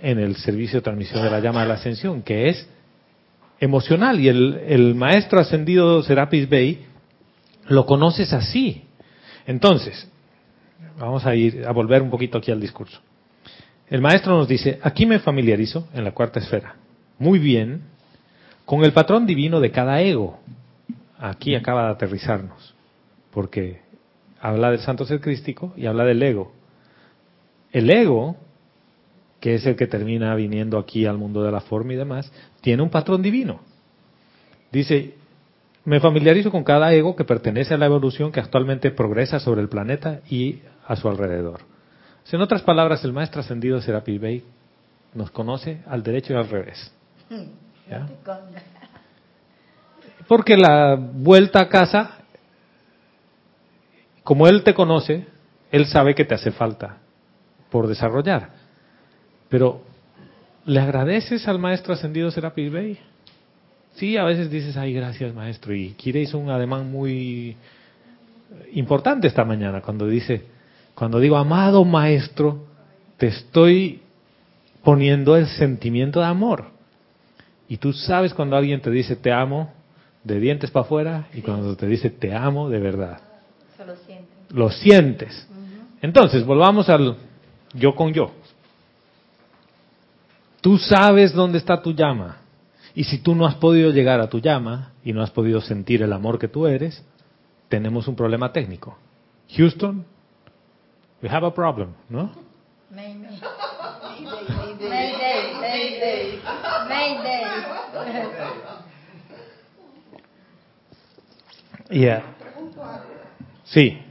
en 0.02 0.20
el 0.20 0.36
servicio 0.36 0.80
de 0.80 0.84
transmisión 0.84 1.24
de 1.24 1.30
la 1.30 1.40
llama 1.40 1.62
de 1.62 1.68
la 1.68 1.74
ascensión, 1.76 2.22
que 2.22 2.50
es 2.50 2.68
emocional. 3.60 4.20
Y 4.20 4.30
el, 4.30 4.62
el 4.68 4.96
maestro 4.96 5.40
ascendido 5.40 6.04
Serapis 6.04 6.48
Bey 6.50 6.86
lo 7.68 7.86
conoces 7.86 8.34
así. 8.34 8.84
Entonces, 9.46 10.10
vamos 11.00 11.26
a 11.26 11.36
ir 11.36 11.66
a 11.66 11.72
volver 11.72 12.02
un 12.02 12.10
poquito 12.10 12.38
aquí 12.38 12.52
al 12.52 12.60
discurso. 12.60 13.00
El 13.90 14.02
maestro 14.02 14.36
nos 14.36 14.48
dice, 14.48 14.80
aquí 14.82 15.06
me 15.06 15.20
familiarizo 15.20 15.88
en 15.94 16.04
la 16.04 16.12
cuarta 16.12 16.40
esfera, 16.40 16.76
muy 17.20 17.40
bien, 17.40 17.84
con 18.66 18.84
el 18.84 18.92
patrón 18.92 19.26
divino 19.26 19.62
de 19.62 19.72
cada 19.72 20.02
ego. 20.02 20.40
Aquí 21.18 21.56
acaba 21.56 21.86
de 21.86 21.92
aterrizarnos, 21.92 22.76
porque 23.32 23.82
habla 24.42 24.72
del 24.72 24.80
santo 24.80 25.06
ser 25.06 25.22
crístico 25.22 25.74
y 25.78 25.86
habla 25.86 26.04
del 26.04 26.22
ego. 26.22 26.52
El 27.72 27.90
ego, 27.90 28.36
que 29.39 29.56
es 29.56 29.65
el 29.65 29.76
que 29.76 29.88
termina 29.88 30.34
viniendo 30.36 30.78
aquí 30.78 31.06
al 31.06 31.17
mundo 31.17 31.43
de 31.43 31.52
la 31.52 31.62
forma 31.62 31.93
y 31.93 31.97
demás, 31.97 32.32
tiene 32.62 32.84
un 32.84 32.89
patrón 32.89 33.21
divino. 33.21 33.62
Dice, 34.71 35.15
me 35.86 36.00
familiarizo 36.00 36.52
con 36.52 36.63
cada 36.63 36.93
ego 36.93 37.15
que 37.15 37.23
pertenece 37.23 37.73
a 37.73 37.78
la 37.78 37.86
evolución 37.86 38.32
que 38.32 38.39
actualmente 38.39 38.91
progresa 38.91 39.39
sobre 39.39 39.62
el 39.62 39.69
planeta 39.69 40.21
y 40.30 40.60
a 40.86 40.95
su 40.95 41.08
alrededor. 41.08 41.62
En 42.30 42.41
otras 42.41 42.62
palabras, 42.62 43.06
el 43.06 43.13
maestro 43.13 43.39
ascendido 43.39 43.80
Serapis 43.80 44.19
Bey 44.19 44.43
nos 45.13 45.32
conoce 45.32 45.82
al 45.88 46.04
derecho 46.04 46.34
y 46.34 46.36
al 46.36 46.50
revés. 46.50 46.93
¿Ya? 47.89 48.06
Porque 50.28 50.58
la 50.58 50.95
vuelta 50.95 51.62
a 51.62 51.69
casa, 51.69 52.17
como 54.23 54.47
él 54.47 54.63
te 54.63 54.73
conoce, 54.73 55.26
él 55.71 55.86
sabe 55.86 56.15
que 56.15 56.26
te 56.26 56.36
hace 56.36 56.52
falta 56.52 56.97
por 57.69 57.88
desarrollar. 57.88 58.50
Pero, 59.50 59.82
¿le 60.66 60.80
agradeces 60.80 61.48
al 61.48 61.60
maestro 61.60 61.94
ascendido 61.94 62.32
Serapis 62.32 62.72
Bey? 62.72 62.98
Sí, 63.96 64.18
a 64.18 64.24
veces 64.24 64.52
dices, 64.52 64.78
ay, 64.78 64.94
gracias 64.94 65.34
maestro. 65.34 65.74
Y 65.74 65.92
Kira 65.92 66.20
hizo 66.20 66.38
un 66.38 66.50
ademán 66.50 66.92
muy 66.92 67.58
importante 68.74 69.28
esta 69.28 69.44
mañana 69.44 69.82
cuando 69.82 70.08
dice, 70.08 70.44
cuando 70.94 71.20
digo, 71.20 71.38
amado 71.38 71.84
maestro, 71.84 72.66
te 73.18 73.28
estoy 73.28 74.02
poniendo 74.84 75.36
el 75.36 75.48
sentimiento 75.48 76.20
de 76.20 76.28
amor. 76.28 76.66
Y 77.68 77.78
tú 77.78 77.92
sabes 77.94 78.34
cuando 78.34 78.56
alguien 78.56 78.82
te 78.82 78.90
dice 78.90 79.16
te 79.16 79.32
amo 79.32 79.74
de 80.24 80.40
dientes 80.40 80.72
para 80.72 80.86
afuera 80.86 81.28
y 81.34 81.42
cuando 81.42 81.76
te 81.76 81.88
dice 81.88 82.10
te 82.10 82.34
amo 82.34 82.70
de 82.70 82.80
verdad. 82.80 83.20
lo 83.86 83.96
sientes. 83.96 84.28
Lo 84.50 84.70
sientes. 84.72 85.48
Entonces, 86.02 86.46
volvamos 86.46 86.88
al 86.90 87.18
yo 87.74 87.96
con 87.96 88.14
yo. 88.14 88.32
Tú 90.68 90.78
sabes 90.78 91.32
dónde 91.32 91.60
está 91.60 91.82
tu 91.82 91.94
llama. 91.94 92.40
Y 92.94 93.06
si 93.06 93.20
tú 93.20 93.34
no 93.34 93.46
has 93.46 93.56
podido 93.56 93.90
llegar 93.90 94.20
a 94.20 94.28
tu 94.28 94.42
llama 94.42 94.92
y 95.02 95.14
no 95.14 95.24
has 95.24 95.32
podido 95.32 95.62
sentir 95.62 96.02
el 96.02 96.12
amor 96.12 96.38
que 96.38 96.50
tú 96.50 96.68
eres, 96.68 97.06
tenemos 97.70 98.06
un 98.10 98.18
problema 98.18 98.52
técnico. 98.52 98.98
Houston, 99.56 100.06
we 101.24 101.30
have 101.30 101.48
a 101.48 101.54
problem, 101.54 101.94
¿no? 102.10 102.32
Mayday. 102.92 103.40
Mayday. 104.90 105.54
Mayday. 105.62 106.42
Mayday. 106.90 107.44
Yeah. 111.92 112.24
Sí. 113.64 114.07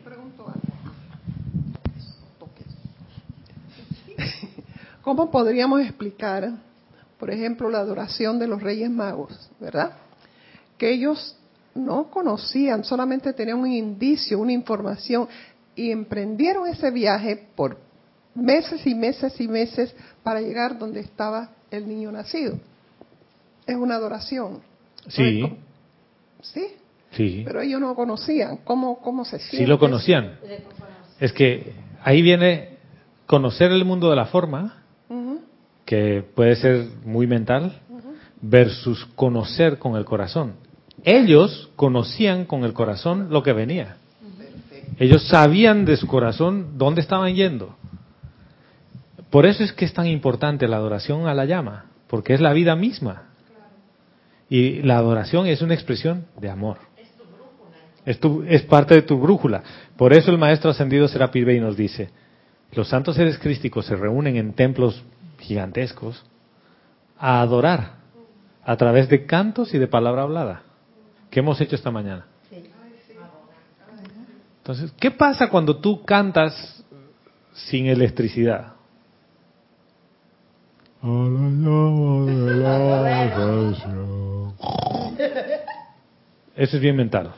¿Cómo 5.07 5.31
podríamos 5.31 5.83
explicar, 5.83 6.51
por 7.17 7.31
ejemplo, 7.31 7.71
la 7.71 7.79
adoración 7.79 8.41
de 8.41 8.49
los 8.49 8.61
Reyes 8.61 8.91
Magos, 8.91 9.53
verdad? 9.61 9.93
Que 10.77 10.93
ellos 10.93 11.37
no 11.77 12.11
conocían, 12.11 12.83
solamente 12.83 13.33
tenían 13.33 13.59
un 13.59 13.71
indicio, 13.71 14.41
una 14.41 14.51
información, 14.51 15.29
y 15.77 15.93
emprendieron 15.93 16.67
ese 16.67 16.91
viaje 16.91 17.47
por 17.55 17.79
meses 18.35 18.85
y 18.85 18.97
meses 18.97 19.41
y 19.41 19.47
meses 19.47 19.95
para 20.25 20.41
llegar 20.41 20.77
donde 20.77 20.99
estaba 20.99 21.51
el 21.71 21.87
niño 21.87 22.11
nacido. 22.11 22.59
Es 23.65 23.77
una 23.77 23.95
adoración. 23.95 24.61
Sí. 25.07 25.57
¿Sí? 26.43 26.67
Sí. 27.13 27.43
Pero 27.47 27.61
ellos 27.61 27.81
no 27.81 27.95
conocían. 27.95 28.57
¿Cómo, 28.65 28.99
cómo 28.99 29.25
se 29.25 29.39
siente? 29.39 29.59
Sí 29.59 29.67
lo 29.67 29.79
conocían. 29.79 30.41
Es 31.21 31.33
que 31.33 31.75
ahí 32.03 32.23
viene 32.23 32.79
conocer 33.27 33.71
el 33.71 33.85
mundo 33.85 34.11
de 34.11 34.17
la 34.17 34.27
forma, 34.27 34.83
que 35.87 36.23
puede 36.35 36.57
ser 36.57 36.87
muy 37.05 37.27
mental, 37.27 37.81
versus 38.43 39.07
conocer 39.15 39.79
con 39.79 39.97
el 39.97 40.05
corazón. 40.05 40.55
Ellos 41.05 41.71
conocían 41.77 42.45
con 42.45 42.65
el 42.65 42.75
corazón 42.75 43.29
lo 43.31 43.43
que 43.43 43.53
venía. 43.55 43.97
Ellos 44.99 45.27
sabían 45.29 45.85
de 45.87 45.97
su 45.97 46.07
corazón 46.07 46.77
dónde 46.77 47.01
estaban 47.01 47.35
yendo. 47.35 47.77
Por 49.31 49.47
eso 49.47 49.65
es 49.65 49.73
que 49.73 49.85
es 49.85 49.93
tan 49.93 50.07
importante 50.07 50.69
la 50.69 50.77
adoración 50.77 51.27
a 51.27 51.35
la 51.35 51.45
llama, 51.45 51.87
porque 52.09 52.35
es 52.35 52.41
la 52.41 52.53
vida 52.53 52.77
misma. 52.77 53.25
Y 54.49 54.83
la 54.83 54.99
adoración 54.99 55.47
es 55.47 55.63
una 55.63 55.75
expresión 55.75 56.27
de 56.41 56.51
amor. 56.51 56.79
Es, 58.05 58.21
tu- 58.21 58.45
es 58.47 58.63
parte 58.63 58.95
de 58.95 59.03
tu 59.03 59.19
brújula. 59.19 59.63
Por 59.97 60.13
eso 60.13 60.31
el 60.31 60.39
maestro 60.39 60.71
ascendido 60.71 61.09
Serapis 61.09 61.45
Bey 61.45 61.59
nos 61.61 61.77
dice, 61.77 62.11
los 62.73 62.89
santos 62.89 63.17
seres 63.17 63.39
crísticos 63.39 63.87
se 63.87 63.97
reúnen 63.97 64.37
en 64.37 64.53
templos 64.53 65.03
gigantescos 65.47 66.25
a 67.19 67.41
adorar 67.41 67.97
a 68.63 68.77
través 68.77 69.09
de 69.09 69.27
cantos 69.27 69.73
y 69.75 69.79
de 69.79 69.87
palabra 69.87 70.23
hablada. 70.23 70.63
¿Qué 71.31 71.41
hemos 71.41 71.61
hecho 71.61 71.77
esta 71.77 71.91
mañana? 71.91 72.27
Entonces, 74.59 74.93
¿qué 74.99 75.13
pasa 75.13 75.49
cuando 75.49 75.77
tú 75.77 76.05
cantas 76.05 76.85
sin 77.53 77.87
electricidad? 77.87 78.73
Eso 86.57 86.77
es 86.77 86.83
bien 86.83 86.97
mental. 86.97 87.33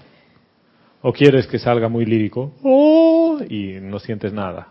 ¿O 1.03 1.12
quieres 1.12 1.47
que 1.47 1.59
salga 1.59 1.88
muy 1.88 2.07
lírico? 2.07 2.53
¡Oh! 2.62 3.38
y 3.49 3.79
no 3.81 3.99
sientes 3.99 4.33
nada. 4.33 4.68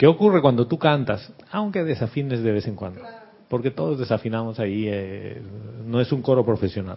¿Qué 0.00 0.06
ocurre 0.06 0.40
cuando 0.40 0.66
tú 0.66 0.78
cantas? 0.78 1.30
Aunque 1.52 1.84
desafines 1.84 2.42
de 2.42 2.52
vez 2.52 2.66
en 2.66 2.74
cuando. 2.74 3.02
Porque 3.50 3.70
todos 3.70 3.98
desafinamos 3.98 4.58
ahí, 4.58 4.86
eh, 4.88 5.42
no 5.84 6.00
es 6.00 6.10
un 6.10 6.22
coro 6.22 6.42
profesional. 6.42 6.96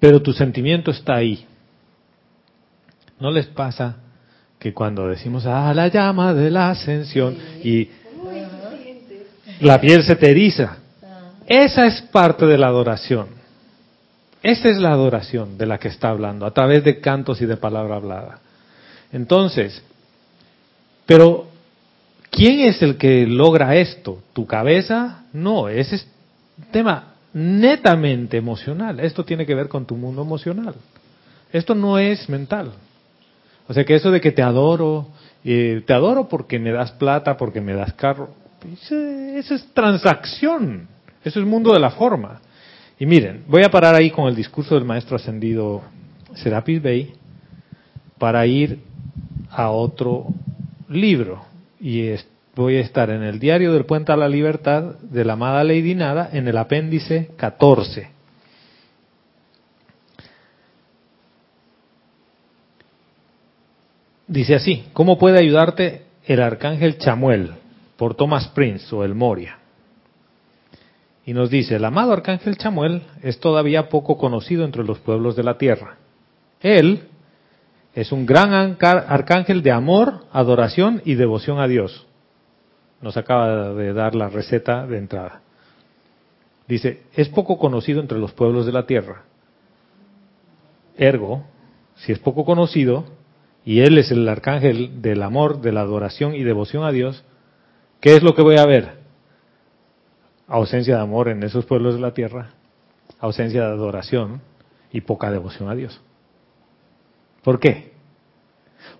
Pero 0.00 0.20
tu 0.20 0.32
sentimiento 0.32 0.90
está 0.90 1.14
ahí. 1.14 1.46
¿No 3.20 3.30
les 3.30 3.46
pasa 3.46 3.98
que 4.58 4.74
cuando 4.74 5.06
decimos, 5.06 5.46
ah, 5.46 5.72
la 5.72 5.86
llama 5.86 6.34
de 6.34 6.50
la 6.50 6.70
ascensión, 6.70 7.36
y 7.62 7.88
la 9.60 9.80
piel 9.80 10.02
se 10.02 10.16
te 10.16 10.28
eriza? 10.28 10.78
Esa 11.46 11.86
es 11.86 12.02
parte 12.02 12.46
de 12.46 12.58
la 12.58 12.66
adoración. 12.66 13.28
Esa 14.42 14.68
es 14.68 14.78
la 14.78 14.90
adoración 14.90 15.56
de 15.56 15.66
la 15.66 15.78
que 15.78 15.86
está 15.86 16.08
hablando, 16.08 16.46
a 16.46 16.50
través 16.50 16.82
de 16.82 17.00
cantos 17.00 17.40
y 17.40 17.46
de 17.46 17.58
palabra 17.58 17.94
hablada. 17.94 18.40
Entonces, 19.12 19.84
pero, 21.10 21.48
¿quién 22.30 22.60
es 22.60 22.80
el 22.82 22.96
que 22.96 23.26
logra 23.26 23.74
esto? 23.74 24.22
¿Tu 24.32 24.46
cabeza? 24.46 25.24
No, 25.32 25.68
ese 25.68 25.96
es 25.96 26.06
un 26.56 26.66
tema 26.66 27.14
netamente 27.32 28.36
emocional. 28.36 29.00
Esto 29.00 29.24
tiene 29.24 29.44
que 29.44 29.56
ver 29.56 29.66
con 29.66 29.86
tu 29.86 29.96
mundo 29.96 30.22
emocional. 30.22 30.76
Esto 31.52 31.74
no 31.74 31.98
es 31.98 32.28
mental. 32.28 32.70
O 33.66 33.74
sea 33.74 33.84
que 33.84 33.96
eso 33.96 34.12
de 34.12 34.20
que 34.20 34.30
te 34.30 34.40
adoro, 34.40 35.08
eh, 35.42 35.82
te 35.84 35.92
adoro 35.92 36.28
porque 36.28 36.60
me 36.60 36.70
das 36.70 36.92
plata, 36.92 37.36
porque 37.36 37.60
me 37.60 37.74
das 37.74 37.92
carro, 37.94 38.30
eso, 38.72 38.94
eso 38.94 39.56
es 39.56 39.66
transacción. 39.74 40.86
Eso 41.24 41.40
es 41.40 41.44
mundo 41.44 41.72
de 41.72 41.80
la 41.80 41.90
forma. 41.90 42.40
Y 43.00 43.06
miren, 43.06 43.42
voy 43.48 43.64
a 43.64 43.68
parar 43.68 43.96
ahí 43.96 44.12
con 44.12 44.28
el 44.28 44.36
discurso 44.36 44.76
del 44.76 44.84
maestro 44.84 45.16
ascendido 45.16 45.82
Serapis 46.34 46.80
Bey 46.80 47.14
para 48.16 48.46
ir 48.46 48.78
a 49.50 49.70
otro 49.70 50.28
libro. 50.90 51.42
Y 51.80 52.10
voy 52.54 52.76
a 52.76 52.80
estar 52.80 53.08
en 53.10 53.22
el 53.22 53.38
diario 53.38 53.72
del 53.72 53.86
Puente 53.86 54.12
a 54.12 54.16
la 54.16 54.28
Libertad 54.28 54.96
de 55.00 55.24
la 55.24 55.32
amada 55.32 55.64
Lady 55.64 55.94
Nada 55.94 56.28
en 56.32 56.46
el 56.48 56.58
apéndice 56.58 57.30
14. 57.36 58.10
Dice 64.26 64.54
así, 64.54 64.84
¿cómo 64.92 65.18
puede 65.18 65.38
ayudarte 65.38 66.02
el 66.24 66.40
arcángel 66.40 66.98
Chamuel 66.98 67.52
por 67.96 68.14
Thomas 68.14 68.46
Prince 68.48 68.94
o 68.94 69.02
el 69.02 69.14
Moria? 69.14 69.58
Y 71.26 71.32
nos 71.32 71.50
dice, 71.50 71.76
el 71.76 71.84
amado 71.84 72.12
arcángel 72.12 72.56
Chamuel 72.56 73.02
es 73.22 73.40
todavía 73.40 73.88
poco 73.88 74.16
conocido 74.18 74.64
entre 74.64 74.84
los 74.84 74.98
pueblos 75.00 75.34
de 75.34 75.42
la 75.42 75.58
tierra. 75.58 75.96
Él 76.60 77.09
es 77.94 78.12
un 78.12 78.26
gran 78.26 78.76
arcángel 78.82 79.62
de 79.62 79.72
amor, 79.72 80.24
adoración 80.32 81.02
y 81.04 81.14
devoción 81.14 81.58
a 81.58 81.66
Dios. 81.66 82.06
Nos 83.00 83.16
acaba 83.16 83.70
de 83.74 83.92
dar 83.92 84.14
la 84.14 84.28
receta 84.28 84.86
de 84.86 84.98
entrada. 84.98 85.40
Dice, 86.68 87.02
es 87.14 87.28
poco 87.28 87.58
conocido 87.58 88.00
entre 88.00 88.18
los 88.18 88.32
pueblos 88.32 88.66
de 88.66 88.72
la 88.72 88.86
tierra. 88.86 89.24
Ergo, 90.96 91.44
si 91.96 92.12
es 92.12 92.18
poco 92.18 92.44
conocido, 92.44 93.06
y 93.64 93.80
él 93.80 93.98
es 93.98 94.10
el 94.10 94.28
arcángel 94.28 95.02
del 95.02 95.22
amor, 95.22 95.60
de 95.60 95.72
la 95.72 95.80
adoración 95.80 96.34
y 96.34 96.44
devoción 96.44 96.84
a 96.84 96.92
Dios, 96.92 97.24
¿qué 98.00 98.14
es 98.16 98.22
lo 98.22 98.34
que 98.34 98.42
voy 98.42 98.56
a 98.56 98.66
ver? 98.66 99.00
Ausencia 100.46 100.96
de 100.96 101.02
amor 101.02 101.28
en 101.28 101.42
esos 101.42 101.64
pueblos 101.64 101.94
de 101.94 102.00
la 102.00 102.14
tierra, 102.14 102.50
ausencia 103.18 103.62
de 103.62 103.72
adoración 103.72 104.40
y 104.92 105.00
poca 105.00 105.30
devoción 105.30 105.68
a 105.68 105.74
Dios. 105.74 106.00
¿Por 107.42 107.58
qué? 107.60 107.92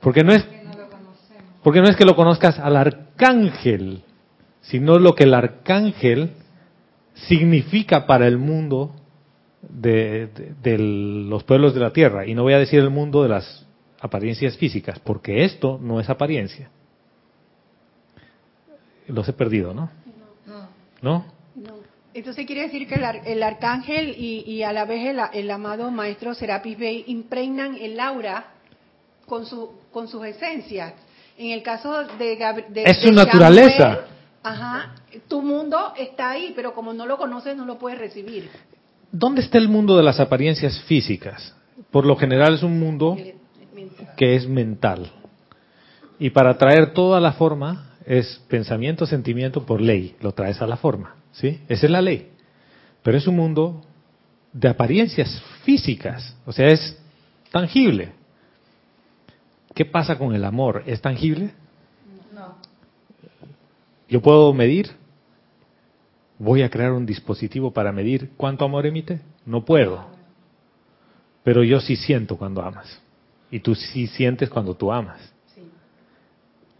Porque 0.01 0.23
no 0.25 0.33
es 0.33 0.45
porque 1.63 1.81
no 1.81 1.89
es 1.89 1.97
que 1.97 2.05
lo 2.07 2.17
conozcas 2.17 2.59
al 2.59 2.75
arcángel, 2.77 4.03
sino 4.63 4.99
lo 4.99 5.15
que 5.15 5.25
el 5.25 5.35
arcángel 5.35 6.31
significa 7.15 8.07
para 8.07 8.27
el 8.27 8.39
mundo 8.39 8.95
de, 9.63 10.29
de- 10.29 10.55
de 10.63 10.79
los 10.79 11.45
pueblos 11.45 11.75
de 11.75 11.81
la 11.81 11.93
tierra. 11.93 12.27
Y 12.27 12.35
no 12.35 12.43
voy 12.45 12.55
a 12.55 12.59
decir 12.59 12.81
el 12.81 12.89
mundo 12.89 13.23
de 13.23 13.29
las 13.29 13.67
apariencias 14.01 14.57
físicas, 14.57 14.99
porque 15.01 15.45
esto 15.45 15.79
no 15.83 16.01
es 16.01 16.09
apariencia. 16.09 16.71
Los 19.07 19.29
he 19.29 19.33
perdido, 19.35 19.75
¿no? 19.75 19.91
¿No? 21.03 21.27
Entonces 22.13 22.45
quiere 22.47 22.63
decir 22.63 22.89
que 22.89 22.97
el, 22.97 23.05
ar- 23.05 23.23
el 23.25 23.43
arcángel 23.43 24.15
y, 24.19 24.43
y 24.47 24.63
a 24.63 24.73
la 24.73 24.85
vez 24.85 25.07
el, 25.07 25.21
el 25.33 25.51
amado 25.51 25.91
maestro 25.91 26.35
Serapis 26.35 26.77
Bey 26.79 27.05
impregnan 27.07 27.77
el 27.77 28.01
aura 28.01 28.47
con, 29.27 29.47
su, 29.47 29.71
con 29.93 30.09
sus 30.09 30.25
esencias. 30.27 30.95
En 31.39 31.51
el 31.53 31.63
caso 31.63 32.05
de, 32.19 32.39
Gab- 32.39 32.67
de 32.69 32.83
Es 32.83 33.01
de 33.01 33.09
su 33.09 33.13
naturaleza. 33.13 34.01
Ajá, 34.43 34.95
tu 35.29 35.43
mundo 35.43 35.93
está 35.99 36.31
ahí, 36.31 36.53
pero 36.57 36.75
como 36.75 36.93
no 36.93 37.07
lo 37.07 37.17
conoces, 37.19 37.57
no 37.57 37.65
lo 37.65 37.79
puedes 37.79 37.99
recibir. 37.99 38.51
¿Dónde 39.13 39.43
está 39.43 39.59
el 39.59 39.69
mundo 39.69 39.97
de 39.97 40.03
las 40.03 40.19
apariencias 40.21 40.81
físicas? 40.83 41.55
Por 41.91 42.07
lo 42.07 42.17
general 42.17 42.55
es 42.55 42.63
un 42.63 42.79
mundo 42.81 43.17
que 44.17 44.37
es 44.37 44.49
mental. 44.49 45.11
Y 46.19 46.31
para 46.31 46.57
traer 46.59 46.93
toda 46.93 47.21
la 47.21 47.33
forma 47.33 47.95
es 48.07 48.41
pensamiento, 48.49 49.07
sentimiento 49.07 49.65
por 49.65 49.81
ley, 49.81 50.17
lo 50.21 50.33
traes 50.33 50.61
a 50.63 50.67
la 50.67 50.77
forma, 50.77 51.17
¿sí? 51.33 51.61
Esa 51.69 51.87
es 51.87 51.93
la 51.93 52.03
ley. 52.03 52.31
Pero 53.03 53.17
es 53.17 53.27
un 53.27 53.37
mundo 53.37 53.83
de 54.53 54.69
apariencias 54.69 55.43
físicas, 55.65 56.37
o 56.45 56.53
sea, 56.53 56.69
es 56.69 56.99
tangible. 57.51 58.13
¿Qué 59.75 59.85
pasa 59.85 60.19
con 60.19 60.35
el 60.35 60.45
amor? 60.45 60.83
¿Es 60.87 61.01
tangible? 61.01 61.53
No. 62.35 62.57
¿Yo 64.09 64.21
puedo 64.21 64.53
medir? 64.53 64.91
¿Voy 66.39 66.63
a 66.63 66.71
crear 66.71 66.93
un 66.93 67.07
dispositivo 67.07 67.73
para 67.73 67.93
medir 67.93 68.31
cuánto 68.37 68.65
amor 68.65 68.87
emite? 68.87 69.21
No 69.47 69.65
puedo. 69.65 70.07
Pero 71.45 71.63
yo 71.63 71.81
sí 71.81 71.97
siento 71.97 72.37
cuando 72.37 72.63
amas. 72.63 73.01
Y 73.51 73.61
tú 73.61 73.75
sí 73.75 74.07
sientes 74.07 74.49
cuando 74.49 74.75
tú 74.75 74.93
amas. 74.93 75.33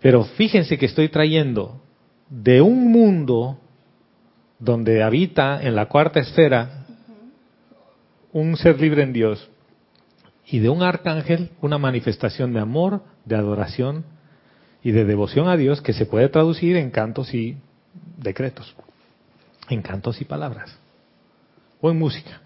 Pero 0.01 0.25
fíjense 0.25 0.79
que 0.79 0.87
estoy 0.87 1.09
trayendo 1.09 1.81
de 2.29 2.61
un 2.63 2.91
mundo 2.91 3.59
donde 4.61 5.03
habita 5.03 5.63
en 5.63 5.75
la 5.75 5.87
cuarta 5.87 6.21
esfera 6.21 6.85
un 8.33 8.57
ser 8.57 8.81
libre 8.81 9.03
en 9.03 9.13
Dios 9.13 9.51
y 10.47 10.59
de 10.61 10.69
un 10.69 10.83
arcángel 10.83 11.51
una 11.61 11.79
manifestación 11.79 12.53
de 12.53 12.61
amor, 12.61 13.03
de 13.25 13.37
adoración 13.37 14.05
y 14.83 14.93
de 14.93 15.05
devoción 15.05 15.49
a 15.49 15.57
Dios 15.57 15.81
que 15.81 15.93
se 15.93 16.07
puede 16.07 16.29
traducir 16.29 16.77
en 16.77 16.91
cantos 16.91 17.35
y 17.35 17.57
decretos, 18.19 18.75
en 19.69 19.83
cantos 19.83 20.21
y 20.21 20.25
palabras 20.25 20.79
o 21.81 21.91
en 21.91 21.99
música. 21.99 22.43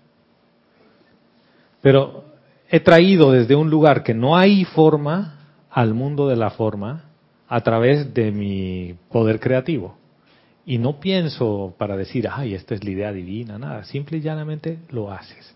Pero 1.83 2.25
he 2.71 2.81
traído 2.81 3.33
desde 3.33 3.57
un 3.57 3.71
lugar 3.71 4.03
que 4.05 4.15
no 4.15 4.37
hay 4.37 4.65
forma 4.65 5.39
al 5.71 5.95
mundo 5.95 6.29
de 6.29 6.37
la 6.37 6.51
forma 6.51 7.05
a 7.49 7.61
través 7.61 8.15
de 8.15 8.31
mi 8.31 8.95
poder 9.11 9.41
creativo. 9.41 9.97
Y 10.67 10.79
no 10.79 10.99
pienso 10.99 11.75
para 11.79 11.97
decir, 11.97 12.29
ay, 12.31 12.55
esta 12.55 12.75
es 12.75 12.85
la 12.85 12.91
idea 12.91 13.13
divina, 13.13 13.59
nada, 13.59 13.85
simple 13.85 14.19
y 14.19 14.21
llanamente 14.23 14.79
lo 14.91 15.13
haces. 15.13 15.55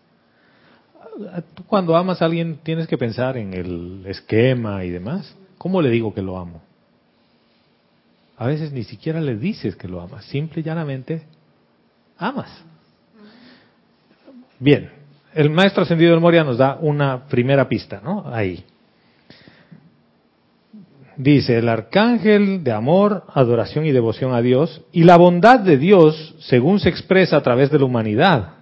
Tú 1.54 1.64
cuando 1.64 1.96
amas 1.96 2.20
a 2.22 2.26
alguien 2.26 2.58
tienes 2.62 2.86
que 2.86 2.98
pensar 2.98 3.36
en 3.36 3.54
el 3.54 4.04
esquema 4.06 4.84
y 4.84 4.90
demás. 4.90 5.34
¿Cómo 5.56 5.82
le 5.82 5.90
digo 5.90 6.14
que 6.14 6.22
lo 6.22 6.38
amo? 6.38 6.62
A 8.36 8.46
veces 8.46 8.72
ni 8.72 8.84
siquiera 8.84 9.20
le 9.20 9.36
dices 9.36 9.74
que 9.74 9.88
lo 9.88 10.00
amas, 10.00 10.24
simple 10.26 10.60
y 10.60 10.64
llanamente 10.64 11.22
amas. 12.18 12.50
Bien, 14.60 14.90
el 15.34 15.50
maestro 15.50 15.82
ascendido 15.82 16.12
del 16.12 16.20
Moria 16.20 16.44
nos 16.44 16.58
da 16.58 16.78
una 16.80 17.26
primera 17.26 17.68
pista, 17.68 18.00
¿no? 18.02 18.24
Ahí. 18.32 18.64
Dice, 21.18 21.58
el 21.58 21.68
arcángel 21.68 22.62
de 22.62 22.70
amor, 22.70 23.24
adoración 23.34 23.84
y 23.84 23.90
devoción 23.90 24.32
a 24.34 24.40
Dios, 24.40 24.82
y 24.92 25.02
la 25.02 25.16
bondad 25.16 25.58
de 25.58 25.76
Dios 25.76 26.36
según 26.38 26.78
se 26.78 26.88
expresa 26.88 27.36
a 27.36 27.42
través 27.42 27.72
de 27.72 27.78
la 27.80 27.86
humanidad. 27.86 28.54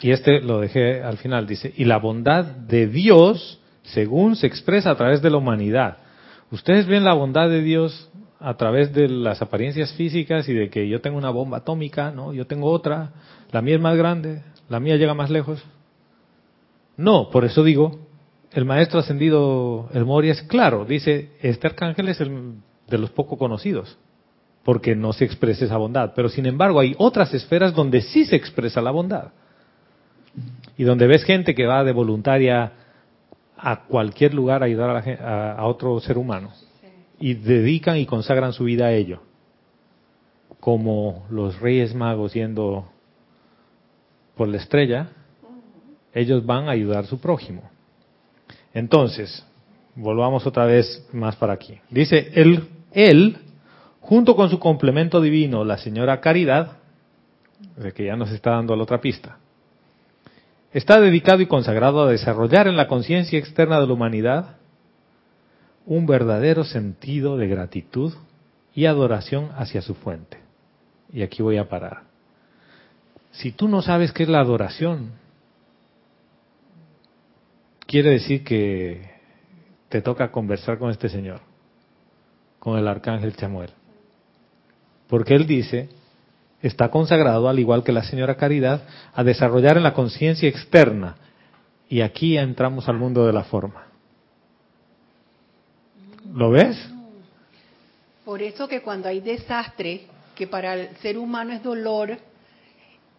Y 0.00 0.12
este 0.12 0.40
lo 0.40 0.60
dejé 0.60 1.02
al 1.02 1.18
final, 1.18 1.46
dice, 1.46 1.74
y 1.76 1.84
la 1.84 1.98
bondad 1.98 2.46
de 2.46 2.86
Dios 2.86 3.60
según 3.82 4.34
se 4.34 4.46
expresa 4.46 4.90
a 4.90 4.96
través 4.96 5.20
de 5.20 5.28
la 5.28 5.36
humanidad. 5.36 5.98
Ustedes 6.50 6.86
ven 6.86 7.04
la 7.04 7.12
bondad 7.12 7.50
de 7.50 7.60
Dios 7.60 8.10
a 8.40 8.54
través 8.56 8.94
de 8.94 9.10
las 9.10 9.42
apariencias 9.42 9.92
físicas 9.92 10.48
y 10.48 10.54
de 10.54 10.70
que 10.70 10.88
yo 10.88 11.02
tengo 11.02 11.18
una 11.18 11.30
bomba 11.30 11.58
atómica, 11.58 12.12
¿no? 12.12 12.32
Yo 12.32 12.46
tengo 12.46 12.70
otra, 12.70 13.12
la 13.50 13.60
mía 13.60 13.74
es 13.74 13.80
más 13.82 13.98
grande, 13.98 14.42
la 14.70 14.80
mía 14.80 14.96
llega 14.96 15.12
más 15.12 15.28
lejos. 15.28 15.62
No, 16.96 17.28
por 17.28 17.44
eso 17.44 17.62
digo, 17.62 18.00
el 18.54 18.64
maestro 18.64 19.00
ascendido, 19.00 19.88
el 19.94 20.04
Moria, 20.04 20.32
es 20.32 20.42
claro, 20.42 20.84
dice, 20.84 21.30
este 21.40 21.66
arcángel 21.66 22.08
es 22.08 22.20
el 22.20 22.54
de 22.88 22.98
los 22.98 23.10
poco 23.10 23.38
conocidos, 23.38 23.96
porque 24.62 24.94
no 24.94 25.12
se 25.12 25.24
expresa 25.24 25.64
esa 25.64 25.76
bondad. 25.78 26.12
Pero 26.14 26.28
sin 26.28 26.46
embargo 26.46 26.80
hay 26.80 26.94
otras 26.98 27.32
esferas 27.32 27.74
donde 27.74 28.02
sí 28.02 28.24
se 28.24 28.36
expresa 28.36 28.82
la 28.82 28.90
bondad. 28.90 29.32
Y 30.76 30.84
donde 30.84 31.06
ves 31.06 31.24
gente 31.24 31.54
que 31.54 31.66
va 31.66 31.84
de 31.84 31.92
voluntaria 31.92 32.72
a 33.56 33.84
cualquier 33.84 34.34
lugar 34.34 34.62
a 34.62 34.66
ayudar 34.66 34.90
a, 35.20 35.52
a 35.52 35.64
otro 35.66 35.98
ser 36.00 36.18
humano. 36.18 36.50
Y 37.18 37.34
dedican 37.34 37.96
y 37.96 38.06
consagran 38.06 38.52
su 38.52 38.64
vida 38.64 38.86
a 38.86 38.92
ello. 38.92 39.22
Como 40.60 41.26
los 41.30 41.58
reyes 41.60 41.94
magos 41.94 42.34
yendo 42.34 42.86
por 44.36 44.48
la 44.48 44.58
estrella, 44.58 45.08
ellos 46.12 46.44
van 46.44 46.68
a 46.68 46.72
ayudar 46.72 47.04
a 47.04 47.06
su 47.06 47.18
prójimo. 47.18 47.71
Entonces, 48.74 49.44
volvamos 49.94 50.46
otra 50.46 50.64
vez 50.64 51.06
más 51.12 51.36
para 51.36 51.52
aquí. 51.52 51.78
Dice, 51.90 52.30
él, 52.34 52.68
él, 52.92 53.38
junto 54.00 54.34
con 54.34 54.50
su 54.50 54.58
complemento 54.58 55.20
divino, 55.20 55.64
la 55.64 55.78
señora 55.78 56.20
Caridad, 56.20 56.78
de 57.76 57.92
que 57.92 58.06
ya 58.06 58.16
nos 58.16 58.30
está 58.30 58.52
dando 58.52 58.74
la 58.74 58.82
otra 58.82 59.00
pista, 59.00 59.38
está 60.72 61.00
dedicado 61.00 61.42
y 61.42 61.46
consagrado 61.46 62.02
a 62.02 62.10
desarrollar 62.10 62.66
en 62.66 62.76
la 62.76 62.88
conciencia 62.88 63.38
externa 63.38 63.80
de 63.80 63.86
la 63.86 63.92
humanidad 63.92 64.56
un 65.84 66.06
verdadero 66.06 66.64
sentido 66.64 67.36
de 67.36 67.48
gratitud 67.48 68.12
y 68.74 68.86
adoración 68.86 69.50
hacia 69.56 69.82
su 69.82 69.94
fuente. 69.94 70.38
Y 71.12 71.22
aquí 71.22 71.42
voy 71.42 71.58
a 71.58 71.68
parar. 71.68 72.04
Si 73.32 73.52
tú 73.52 73.68
no 73.68 73.82
sabes 73.82 74.12
qué 74.12 74.22
es 74.22 74.28
la 74.28 74.40
adoración, 74.40 75.12
quiere 77.92 78.08
decir 78.08 78.42
que 78.42 79.02
te 79.90 80.00
toca 80.00 80.32
conversar 80.32 80.78
con 80.78 80.90
este 80.90 81.10
señor, 81.10 81.42
con 82.58 82.78
el 82.78 82.88
arcángel 82.88 83.36
Chamuel. 83.36 83.68
Porque 85.08 85.34
él 85.34 85.46
dice, 85.46 85.90
está 86.62 86.90
consagrado, 86.90 87.50
al 87.50 87.58
igual 87.58 87.84
que 87.84 87.92
la 87.92 88.02
señora 88.02 88.38
Caridad, 88.38 88.82
a 89.12 89.22
desarrollar 89.22 89.76
en 89.76 89.82
la 89.82 89.92
conciencia 89.92 90.48
externa. 90.48 91.16
Y 91.90 92.00
aquí 92.00 92.38
entramos 92.38 92.88
al 92.88 92.96
mundo 92.96 93.26
de 93.26 93.34
la 93.34 93.44
forma. 93.44 93.88
¿Lo 96.32 96.50
ves? 96.50 96.78
Por 98.24 98.40
eso 98.40 98.68
que 98.68 98.80
cuando 98.80 99.10
hay 99.10 99.20
desastre, 99.20 100.06
que 100.34 100.46
para 100.46 100.72
el 100.76 100.96
ser 101.02 101.18
humano 101.18 101.52
es 101.52 101.62
dolor, 101.62 102.16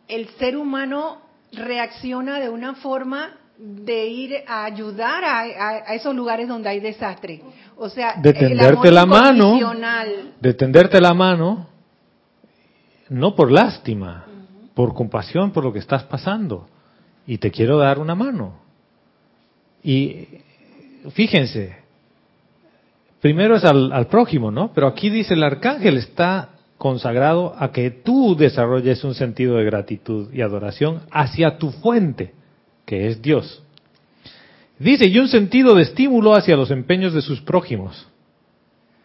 el 0.07 0.29
ser 0.39 0.57
humano 0.57 1.21
reacciona 1.51 2.39
de 2.39 2.49
una 2.49 2.73
forma 2.73 3.37
de 3.63 4.07
ir 4.07 4.35
a 4.45 4.65
ayudar 4.65 5.23
a, 5.23 5.93
esos 5.95 6.13
lugares 6.13 6.49
donde 6.49 6.67
hay 6.67 6.81
desastre. 6.81 7.41
O 7.77 7.87
sea, 7.87 8.15
de 8.21 8.33
tenderte 8.33 8.91
la 8.91 9.05
mano, 9.05 9.57
de 10.41 10.53
tenderte 10.53 10.99
la 10.99 11.13
mano, 11.13 11.69
no 13.09 13.35
por 13.35 13.49
lástima, 13.51 14.25
por 14.73 14.93
compasión 14.93 15.51
por 15.51 15.63
lo 15.63 15.71
que 15.71 15.79
estás 15.79 16.03
pasando. 16.03 16.67
Y 17.25 17.37
te 17.37 17.51
quiero 17.51 17.77
dar 17.77 17.99
una 17.99 18.15
mano. 18.15 18.59
Y 19.81 20.27
fíjense, 21.13 21.77
primero 23.21 23.55
es 23.55 23.63
al, 23.63 23.93
al 23.93 24.07
prójimo, 24.07 24.51
¿no? 24.51 24.73
Pero 24.73 24.87
aquí 24.87 25.09
dice 25.09 25.35
el 25.35 25.43
arcángel 25.43 25.97
está 25.97 26.49
consagrado 26.77 27.55
a 27.57 27.71
que 27.71 27.91
tú 27.91 28.35
desarrolles 28.35 29.05
un 29.05 29.15
sentido 29.15 29.55
de 29.55 29.63
gratitud 29.63 30.33
y 30.33 30.41
adoración 30.41 31.03
hacia 31.11 31.57
tu 31.57 31.71
fuente 31.71 32.33
que 32.85 33.07
es 33.07 33.21
Dios. 33.21 33.63
Dice, 34.79 35.05
y 35.05 35.17
un 35.19 35.27
sentido 35.27 35.75
de 35.75 35.83
estímulo 35.83 36.35
hacia 36.35 36.57
los 36.57 36.71
empeños 36.71 37.13
de 37.13 37.21
sus 37.21 37.41
prójimos. 37.41 38.07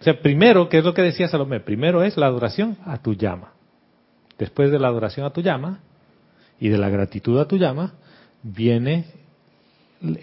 O 0.00 0.04
sea, 0.04 0.20
primero, 0.20 0.68
¿qué 0.68 0.78
es 0.78 0.84
lo 0.84 0.94
que 0.94 1.02
decía 1.02 1.28
Salomé? 1.28 1.60
Primero 1.60 2.02
es 2.02 2.16
la 2.16 2.26
adoración 2.26 2.78
a 2.84 3.02
tu 3.02 3.14
llama. 3.14 3.52
Después 4.38 4.70
de 4.70 4.78
la 4.78 4.88
adoración 4.88 5.26
a 5.26 5.32
tu 5.32 5.40
llama 5.40 5.80
y 6.60 6.68
de 6.68 6.78
la 6.78 6.88
gratitud 6.88 7.38
a 7.38 7.48
tu 7.48 7.56
llama, 7.58 7.94
viene 8.42 9.06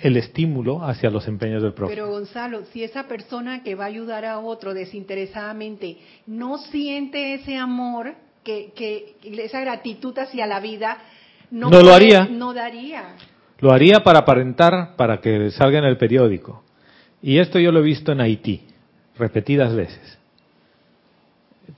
el 0.02 0.16
estímulo 0.16 0.86
hacia 0.86 1.10
los 1.10 1.28
empeños 1.28 1.62
del 1.62 1.74
prójimo. 1.74 1.96
Pero 1.96 2.10
Gonzalo, 2.10 2.64
si 2.72 2.84
esa 2.84 3.08
persona 3.08 3.62
que 3.62 3.76
va 3.76 3.86
a 3.86 3.88
ayudar 3.88 4.24
a 4.24 4.40
otro 4.40 4.74
desinteresadamente 4.74 5.98
no 6.28 6.58
siente 6.58 7.34
ese 7.34 7.58
amor, 7.58 8.16
que, 8.44 8.72
que 8.76 9.18
esa 9.44 9.60
gratitud 9.60 10.18
hacia 10.18 10.48
la 10.48 10.62
vida, 10.62 11.00
no, 11.52 11.70
no 11.70 11.82
lo 11.82 11.94
haría. 11.94 12.26
No 12.26 12.54
daría. 12.54 13.16
Lo 13.60 13.72
haría 13.72 14.04
para 14.04 14.20
aparentar, 14.20 14.96
para 14.96 15.22
que 15.22 15.52
salga 15.52 15.80
en 15.80 15.86
el 15.86 15.98
periódico. 15.98 16.64
Y 17.22 17.40
esto 17.40 17.60
yo 17.60 17.72
lo 17.72 17.80
he 17.80 17.84
visto 17.84 18.12
en 18.12 18.22
Haití, 18.22 18.62
repetidas 19.18 19.74
veces. 19.76 20.20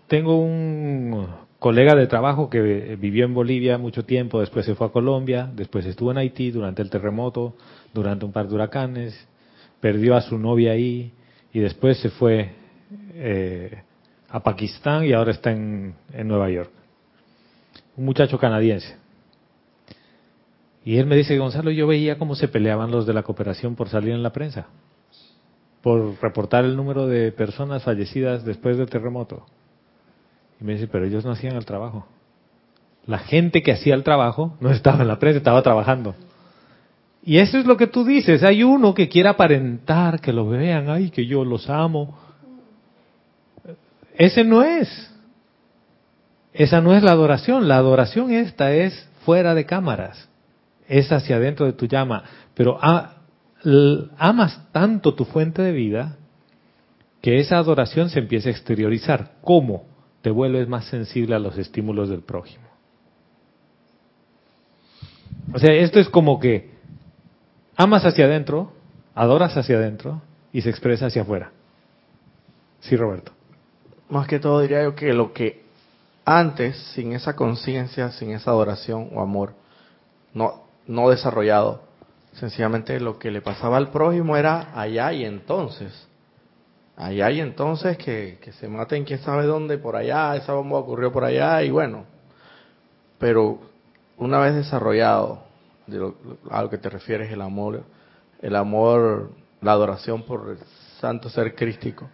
Tengo 0.08 0.40
un 0.42 1.28
colega 1.60 1.96
de 1.96 2.08
trabajo 2.08 2.50
que 2.50 2.96
vivió 3.00 3.26
en 3.26 3.34
Bolivia 3.34 3.78
mucho 3.78 4.04
tiempo, 4.06 4.40
después 4.40 4.66
se 4.66 4.76
fue 4.76 4.88
a 4.88 4.92
Colombia, 4.92 5.50
después 5.54 5.86
estuvo 5.86 6.12
en 6.12 6.18
Haití 6.18 6.52
durante 6.52 6.82
el 6.82 6.90
terremoto, 6.90 7.56
durante 7.94 8.26
un 8.26 8.32
par 8.32 8.48
de 8.48 8.56
huracanes, 8.56 9.28
perdió 9.80 10.16
a 10.16 10.22
su 10.22 10.38
novia 10.38 10.72
ahí 10.72 11.12
y 11.54 11.60
después 11.60 11.98
se 12.00 12.10
fue, 12.10 12.52
eh, 13.14 13.82
a 14.30 14.42
Pakistán 14.42 15.06
y 15.06 15.14
ahora 15.14 15.32
está 15.32 15.52
en, 15.52 15.94
en 16.14 16.28
Nueva 16.28 16.50
York. 16.50 16.72
Un 17.96 18.06
muchacho 18.06 18.38
canadiense. 18.38 19.07
Y 20.88 21.00
él 21.00 21.06
me 21.06 21.18
dice, 21.18 21.38
Gonzalo, 21.38 21.70
yo 21.70 21.86
veía 21.86 22.18
cómo 22.18 22.34
se 22.34 22.48
peleaban 22.48 22.92
los 22.92 23.06
de 23.06 23.14
la 23.14 23.22
cooperación 23.22 23.76
por 23.76 23.90
salir 23.90 24.14
en 24.14 24.24
la 24.24 24.32
prensa, 24.32 24.68
por 25.82 26.16
reportar 26.22 26.64
el 26.64 26.78
número 26.78 27.08
de 27.08 27.34
personas 27.34 27.84
fallecidas 27.84 28.46
después 28.46 28.78
del 28.78 28.90
terremoto. 28.90 29.46
Y 30.62 30.64
me 30.64 30.76
dice, 30.76 30.88
pero 30.88 31.06
ellos 31.06 31.26
no 31.26 31.32
hacían 31.32 31.58
el 31.58 31.66
trabajo. 31.66 32.08
La 33.06 33.18
gente 33.18 33.62
que 33.64 33.74
hacía 33.74 33.96
el 33.96 34.04
trabajo 34.04 34.56
no 34.62 34.72
estaba 34.72 35.02
en 35.02 35.10
la 35.10 35.20
prensa, 35.20 35.40
estaba 35.40 35.62
trabajando. 35.62 36.16
Y 37.22 37.40
eso 37.40 37.58
es 37.58 37.66
lo 37.66 37.76
que 37.76 37.88
tú 37.88 38.06
dices. 38.06 38.42
Hay 38.42 38.64
uno 38.64 38.94
que 38.94 39.10
quiere 39.10 39.28
aparentar, 39.28 40.22
que 40.22 40.32
lo 40.32 40.48
vean, 40.48 40.90
ay, 40.90 41.10
que 41.10 41.26
yo 41.26 41.44
los 41.44 41.70
amo. 41.70 42.18
Ese 44.16 44.46
no 44.46 44.64
es. 44.64 45.14
Esa 46.54 46.80
no 46.80 46.96
es 46.96 47.04
la 47.04 47.12
adoración. 47.12 47.68
La 47.68 47.76
adoración 47.76 48.32
esta 48.32 48.72
es 48.72 49.10
fuera 49.26 49.54
de 49.54 49.66
cámaras. 49.66 50.30
Es 50.88 51.12
hacia 51.12 51.36
adentro 51.36 51.66
de 51.66 51.74
tu 51.74 51.86
llama. 51.86 52.24
Pero 52.54 52.80
amas 54.18 54.72
tanto 54.72 55.14
tu 55.14 55.26
fuente 55.26 55.62
de 55.62 55.72
vida 55.72 56.18
que 57.22 57.40
esa 57.40 57.58
adoración 57.58 58.10
se 58.10 58.20
empieza 58.20 58.50
a 58.50 58.52
exteriorizar. 58.52 59.34
¿Cómo? 59.42 59.86
Te 60.22 60.32
vuelves 60.32 60.68
más 60.68 60.86
sensible 60.86 61.36
a 61.36 61.40
los 61.40 61.58
estímulos 61.58 62.10
del 62.10 62.22
prójimo. 62.22 62.66
O 65.54 65.60
sea, 65.60 65.74
esto 65.74 66.00
es 66.00 66.10
como 66.10 66.40
que 66.40 66.72
amas 67.76 68.06
hacia 68.06 68.26
adentro, 68.26 68.74
adoras 69.16 69.56
hacia 69.56 69.78
adentro 69.78 70.22
y 70.52 70.62
se 70.62 70.70
expresa 70.70 71.08
hacia 71.08 71.22
afuera. 71.22 71.52
Sí, 72.82 72.96
Roberto. 72.96 73.32
Más 74.10 74.28
que 74.28 74.40
todo 74.40 74.62
diría 74.62 74.84
yo 74.84 74.96
que 74.96 75.14
lo 75.14 75.34
que 75.34 75.66
antes, 76.26 76.78
sin 76.94 77.14
esa 77.14 77.36
conciencia, 77.36 78.12
sin 78.12 78.32
esa 78.32 78.52
adoración 78.52 79.10
o 79.14 79.22
amor, 79.22 79.54
no, 80.34 80.67
no 80.88 81.10
desarrollado, 81.10 81.82
sencillamente 82.34 83.00
lo 83.00 83.20
que 83.20 83.32
le 83.32 83.42
pasaba 83.42 83.78
al 83.78 83.90
prójimo 83.90 84.38
era 84.38 84.80
allá 84.80 85.14
y 85.14 85.26
entonces. 85.26 86.08
Allá 86.96 87.30
y 87.30 87.42
entonces 87.42 87.98
que, 87.98 88.40
que 88.42 88.52
se 88.54 88.68
maten 88.68 89.06
quién 89.06 89.20
sabe 89.20 89.46
dónde, 89.46 89.78
por 89.78 89.96
allá, 89.96 90.36
esa 90.36 90.54
bomba 90.54 90.78
ocurrió 90.78 91.12
por 91.12 91.24
allá 91.24 91.62
y 91.62 91.70
bueno. 91.70 92.06
Pero 93.20 93.60
una 94.18 94.40
vez 94.40 94.56
desarrollado, 94.56 95.44
de 95.86 95.98
lo, 95.98 96.16
a 96.50 96.64
lo 96.64 96.70
que 96.70 96.78
te 96.78 96.90
refieres, 96.90 97.32
el 97.32 97.42
amor, 97.42 97.84
el 98.42 98.56
amor, 98.56 99.32
la 99.62 99.74
adoración 99.74 100.24
por 100.24 100.50
el 100.50 100.58
santo 101.00 101.30
ser 101.30 101.56
crístico, 101.56 102.10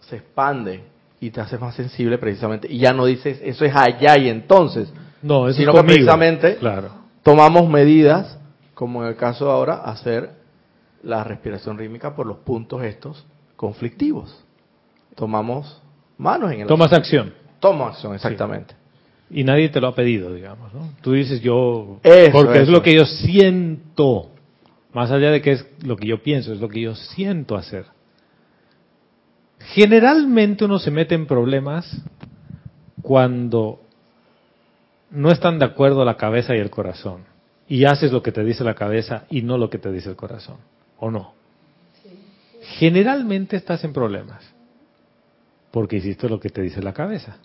se 0.00 0.16
expande 0.16 0.84
y 1.20 1.30
te 1.30 1.40
hace 1.40 1.58
más 1.58 1.74
sensible 1.74 2.18
precisamente. 2.18 2.70
Y 2.70 2.78
ya 2.78 2.92
no 2.92 3.06
dices, 3.06 3.40
eso 3.42 3.64
es 3.64 3.74
allá 3.74 4.16
y 4.18 4.28
entonces. 4.28 4.92
No, 5.22 5.48
eso 5.48 5.58
sino 5.58 5.72
es 5.72 5.80
que 5.80 5.86
precisamente 5.86 6.56
claro. 6.56 7.05
Tomamos 7.26 7.68
medidas, 7.68 8.38
como 8.72 9.02
en 9.02 9.08
el 9.08 9.16
caso 9.16 9.46
de 9.46 9.50
ahora, 9.50 9.78
hacer 9.78 10.30
la 11.02 11.24
respiración 11.24 11.76
rítmica 11.76 12.14
por 12.14 12.24
los 12.24 12.36
puntos 12.38 12.84
estos 12.84 13.26
conflictivos. 13.56 14.44
Tomamos 15.16 15.82
manos 16.18 16.52
en 16.52 16.60
el... 16.60 16.66
Tomas 16.68 16.92
acción. 16.92 17.34
Tomo 17.58 17.84
acción, 17.86 18.14
exactamente. 18.14 18.76
Y 19.28 19.42
nadie 19.42 19.70
te 19.70 19.80
lo 19.80 19.88
ha 19.88 19.94
pedido, 19.96 20.32
digamos, 20.32 20.72
¿no? 20.72 20.92
Tú 21.00 21.14
dices 21.14 21.40
yo, 21.40 21.98
Eso, 22.04 22.30
porque 22.30 22.60
es 22.62 22.68
lo 22.68 22.80
que 22.80 22.94
yo 22.94 23.04
siento, 23.04 24.30
más 24.92 25.10
allá 25.10 25.32
de 25.32 25.42
que 25.42 25.50
es 25.50 25.66
lo 25.82 25.96
que 25.96 26.06
yo 26.06 26.22
pienso, 26.22 26.52
es 26.52 26.60
lo 26.60 26.68
que 26.68 26.80
yo 26.80 26.94
siento 26.94 27.56
hacer. 27.56 27.86
Generalmente 29.58 30.64
uno 30.64 30.78
se 30.78 30.92
mete 30.92 31.16
en 31.16 31.26
problemas 31.26 32.04
cuando 33.02 33.80
no 35.10 35.30
están 35.30 35.58
de 35.58 35.64
acuerdo 35.64 36.04
la 36.04 36.16
cabeza 36.16 36.54
y 36.54 36.58
el 36.58 36.70
corazón. 36.70 37.24
Y 37.68 37.84
haces 37.84 38.12
lo 38.12 38.22
que 38.22 38.32
te 38.32 38.44
dice 38.44 38.64
la 38.64 38.74
cabeza 38.74 39.24
y 39.30 39.42
no 39.42 39.58
lo 39.58 39.70
que 39.70 39.78
te 39.78 39.90
dice 39.90 40.10
el 40.10 40.16
corazón. 40.16 40.58
¿O 40.98 41.10
no? 41.10 41.34
Generalmente 42.78 43.56
estás 43.56 43.84
en 43.84 43.92
problemas. 43.92 44.44
Porque 45.70 45.96
hiciste 45.96 46.28
lo 46.28 46.40
que 46.40 46.50
te 46.50 46.62
dice 46.62 46.82
la 46.82 46.92
cabeza. 46.92 47.38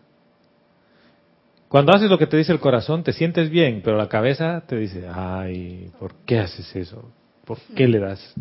Cuando 1.67 1.93
haces 1.93 2.09
lo 2.09 2.17
que 2.17 2.27
te 2.27 2.37
dice 2.37 2.51
el 2.51 2.59
corazón, 2.59 3.03
te 3.03 3.13
sientes 3.13 3.49
bien, 3.49 3.81
pero 3.83 3.97
la 3.97 4.09
cabeza 4.09 4.61
te 4.67 4.75
dice, 4.75 5.07
ay, 5.07 5.89
¿por 5.99 6.15
qué 6.25 6.39
haces 6.39 6.75
eso? 6.75 7.11
¿Por 7.45 7.59
qué 7.75 7.87
le 7.87 7.99
das? 7.99 8.33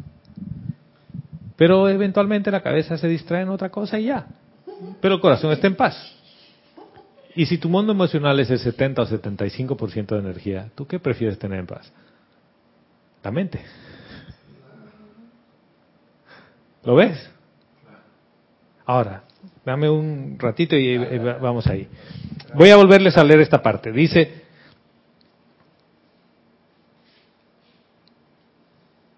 Pero 1.56 1.88
eventualmente 1.88 2.50
la 2.50 2.62
cabeza 2.62 2.96
se 2.98 3.06
distrae 3.06 3.42
en 3.42 3.50
otra 3.50 3.68
cosa 3.68 4.00
y 4.00 4.06
ya. 4.06 4.26
Pero 5.00 5.14
el 5.14 5.20
corazón 5.20 5.52
está 5.52 5.66
en 5.66 5.76
paz. 5.76 5.94
Y 7.34 7.46
si 7.46 7.58
tu 7.58 7.68
mundo 7.68 7.92
emocional 7.92 8.38
es 8.40 8.50
el 8.50 8.58
70 8.58 9.02
o 9.02 9.06
75% 9.06 10.06
de 10.06 10.18
energía, 10.18 10.70
¿tú 10.74 10.86
qué 10.86 10.98
prefieres 10.98 11.38
tener 11.38 11.60
en 11.60 11.66
paz? 11.66 11.92
La 13.22 13.30
mente. 13.30 13.60
¿Lo 16.84 16.96
ves? 16.96 17.30
Ahora, 18.86 19.22
dame 19.64 19.88
un 19.88 20.36
ratito 20.38 20.76
y 20.76 20.94
eh, 20.94 21.18
vamos 21.40 21.66
ahí. 21.66 21.86
Voy 22.54 22.70
a 22.70 22.76
volverles 22.76 23.16
a 23.16 23.22
leer 23.22 23.40
esta 23.40 23.62
parte. 23.62 23.92
Dice, 23.92 24.42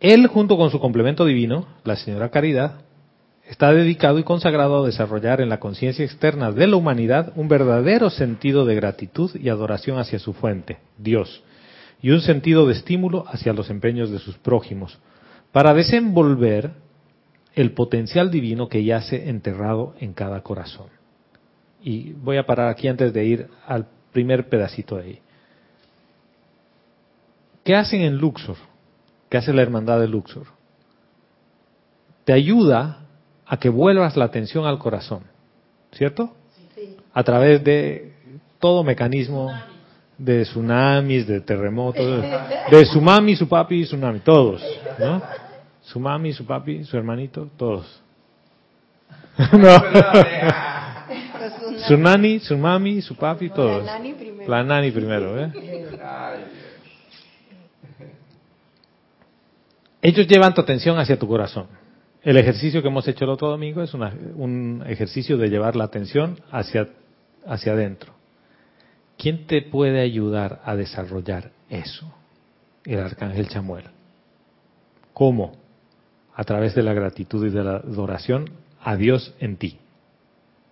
él 0.00 0.26
junto 0.26 0.56
con 0.56 0.70
su 0.70 0.80
complemento 0.80 1.24
divino, 1.24 1.66
la 1.84 1.96
señora 1.96 2.30
Caridad, 2.30 2.80
está 3.48 3.72
dedicado 3.72 4.18
y 4.18 4.24
consagrado 4.24 4.82
a 4.82 4.86
desarrollar 4.86 5.40
en 5.40 5.48
la 5.48 5.60
conciencia 5.60 6.04
externa 6.04 6.52
de 6.52 6.66
la 6.66 6.76
humanidad 6.76 7.32
un 7.36 7.48
verdadero 7.48 8.10
sentido 8.10 8.64
de 8.64 8.74
gratitud 8.74 9.30
y 9.34 9.48
adoración 9.48 9.98
hacia 9.98 10.18
su 10.18 10.32
fuente, 10.32 10.78
Dios, 10.98 11.42
y 12.00 12.10
un 12.10 12.20
sentido 12.20 12.66
de 12.66 12.74
estímulo 12.74 13.24
hacia 13.28 13.52
los 13.52 13.70
empeños 13.70 14.10
de 14.10 14.18
sus 14.18 14.36
prójimos, 14.38 14.98
para 15.50 15.74
desenvolver 15.74 16.70
el 17.54 17.72
potencial 17.72 18.30
divino 18.30 18.68
que 18.68 18.84
yace 18.84 19.28
enterrado 19.28 19.94
en 20.00 20.14
cada 20.14 20.40
corazón. 20.42 20.86
Y 21.82 22.12
voy 22.12 22.38
a 22.38 22.46
parar 22.46 22.68
aquí 22.68 22.88
antes 22.88 23.12
de 23.12 23.24
ir 23.24 23.48
al 23.66 23.86
primer 24.12 24.48
pedacito 24.48 24.96
de 24.96 25.02
ahí. 25.02 25.18
¿Qué 27.64 27.74
hacen 27.74 28.02
en 28.02 28.16
Luxor? 28.16 28.56
¿Qué 29.28 29.36
hace 29.36 29.52
la 29.52 29.62
hermandad 29.62 30.00
de 30.00 30.08
Luxor? 30.08 30.46
Te 32.24 32.32
ayuda 32.32 33.01
a 33.52 33.58
que 33.58 33.68
vuelvas 33.68 34.16
la 34.16 34.24
atención 34.24 34.64
al 34.64 34.78
corazón, 34.78 35.24
¿cierto? 35.92 36.32
Sí. 36.74 36.96
A 37.12 37.22
través 37.22 37.62
de 37.62 38.14
todo 38.58 38.82
mecanismo 38.82 39.52
de 40.16 40.44
tsunamis, 40.44 41.26
de 41.26 41.42
terremotos, 41.42 42.24
de 42.70 42.84
su 42.86 43.02
mami, 43.02 43.36
su 43.36 43.46
papi 43.46 43.82
y 43.82 43.84
tsunami, 43.84 44.20
todos, 44.20 44.62
¿no? 44.98 45.20
Su 45.82 46.00
mami, 46.00 46.32
su 46.32 46.46
papi, 46.46 46.84
su 46.84 46.96
hermanito, 46.96 47.50
todos. 47.58 48.02
no. 49.52 49.82
Su 51.86 51.98
nani, 51.98 52.38
su 52.38 52.56
mami, 52.56 53.02
su 53.02 53.14
papi, 53.16 53.50
todos. 53.50 53.84
La 53.84 53.98
nani 53.98 54.14
primero. 54.14 54.50
La 54.50 54.64
nani 54.64 54.90
primero, 54.92 55.38
¿eh? 55.38 55.52
Ellos 60.00 60.26
llevan 60.26 60.54
tu 60.54 60.62
atención 60.62 60.98
hacia 60.98 61.18
tu 61.18 61.28
corazón. 61.28 61.81
El 62.22 62.36
ejercicio 62.36 62.82
que 62.82 62.88
hemos 62.88 63.06
hecho 63.08 63.24
el 63.24 63.30
otro 63.30 63.48
domingo 63.48 63.82
es 63.82 63.94
una- 63.94 64.14
un 64.36 64.84
ejercicio 64.86 65.36
de 65.36 65.48
llevar 65.48 65.74
la 65.74 65.84
atención 65.84 66.38
hacia, 66.50 66.88
hacia 67.46 67.72
adentro. 67.72 68.12
¿Quién 69.18 69.46
te 69.46 69.62
puede 69.62 70.00
ayudar 70.00 70.60
a 70.64 70.76
desarrollar 70.76 71.50
eso? 71.68 72.12
El 72.84 73.00
arcángel 73.00 73.48
Chamuel. 73.48 73.84
¿Cómo? 75.12 75.56
A 76.34 76.44
través 76.44 76.74
de 76.74 76.82
la 76.82 76.92
gratitud 76.94 77.46
y 77.46 77.50
de 77.50 77.62
la 77.64 77.76
adoración 77.76 78.50
a 78.80 78.96
Dios 78.96 79.34
en 79.38 79.56
ti. 79.56 79.78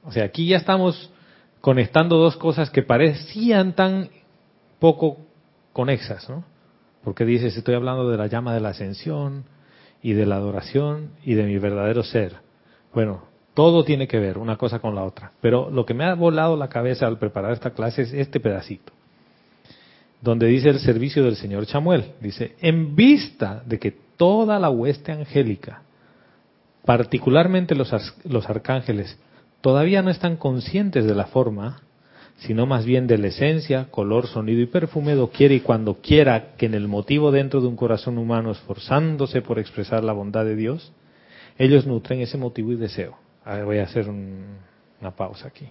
O 0.04 0.12
sea, 0.12 0.24
aquí 0.24 0.46
ya 0.46 0.56
estamos 0.56 1.10
conectando 1.60 2.16
dos 2.16 2.36
cosas 2.36 2.70
que 2.70 2.82
parecían 2.82 3.74
tan 3.74 4.08
poco 4.78 5.18
conexas, 5.72 6.28
¿no? 6.28 6.44
Porque 7.04 7.24
dices, 7.24 7.56
estoy 7.56 7.74
hablando 7.74 8.08
de 8.08 8.16
la 8.16 8.26
llama 8.28 8.54
de 8.54 8.60
la 8.60 8.70
ascensión 8.70 9.44
y 10.02 10.12
de 10.12 10.26
la 10.26 10.36
adoración 10.36 11.10
y 11.24 11.34
de 11.34 11.44
mi 11.44 11.58
verdadero 11.58 12.02
ser. 12.02 12.36
Bueno, 12.94 13.22
todo 13.54 13.84
tiene 13.84 14.08
que 14.08 14.18
ver 14.18 14.38
una 14.38 14.56
cosa 14.56 14.78
con 14.78 14.94
la 14.94 15.04
otra. 15.04 15.32
Pero 15.40 15.70
lo 15.70 15.84
que 15.84 15.94
me 15.94 16.04
ha 16.04 16.14
volado 16.14 16.56
la 16.56 16.68
cabeza 16.68 17.06
al 17.06 17.18
preparar 17.18 17.52
esta 17.52 17.70
clase 17.70 18.02
es 18.02 18.12
este 18.12 18.40
pedacito, 18.40 18.92
donde 20.20 20.46
dice 20.46 20.68
el 20.70 20.78
servicio 20.78 21.24
del 21.24 21.36
señor 21.36 21.66
Chamuel. 21.66 22.12
Dice, 22.20 22.56
en 22.60 22.96
vista 22.96 23.62
de 23.66 23.78
que 23.78 23.94
toda 24.16 24.58
la 24.58 24.70
hueste 24.70 25.12
angélica, 25.12 25.82
particularmente 26.84 27.74
los, 27.74 27.92
los 28.24 28.48
arcángeles, 28.48 29.18
todavía 29.60 30.02
no 30.02 30.10
están 30.10 30.36
conscientes 30.36 31.04
de 31.04 31.14
la 31.14 31.26
forma, 31.26 31.82
sino 32.40 32.66
más 32.66 32.84
bien 32.86 33.06
de 33.06 33.18
la 33.18 33.28
esencia, 33.28 33.88
color, 33.90 34.26
sonido 34.26 34.60
y 34.60 34.66
perfume, 34.66 35.14
doquiera 35.14 35.54
y 35.54 35.60
cuando 35.60 35.96
quiera 36.00 36.54
que 36.56 36.66
en 36.66 36.74
el 36.74 36.88
motivo 36.88 37.30
dentro 37.30 37.60
de 37.60 37.68
un 37.68 37.76
corazón 37.76 38.16
humano 38.16 38.50
esforzándose 38.50 39.42
por 39.42 39.58
expresar 39.58 40.02
la 40.04 40.12
bondad 40.12 40.44
de 40.44 40.56
Dios, 40.56 40.92
ellos 41.58 41.86
nutren 41.86 42.20
ese 42.20 42.38
motivo 42.38 42.72
y 42.72 42.76
deseo. 42.76 43.18
Voy 43.64 43.78
a 43.78 43.84
hacer 43.84 44.08
un, 44.08 44.56
una 45.00 45.10
pausa 45.10 45.48
aquí. 45.48 45.68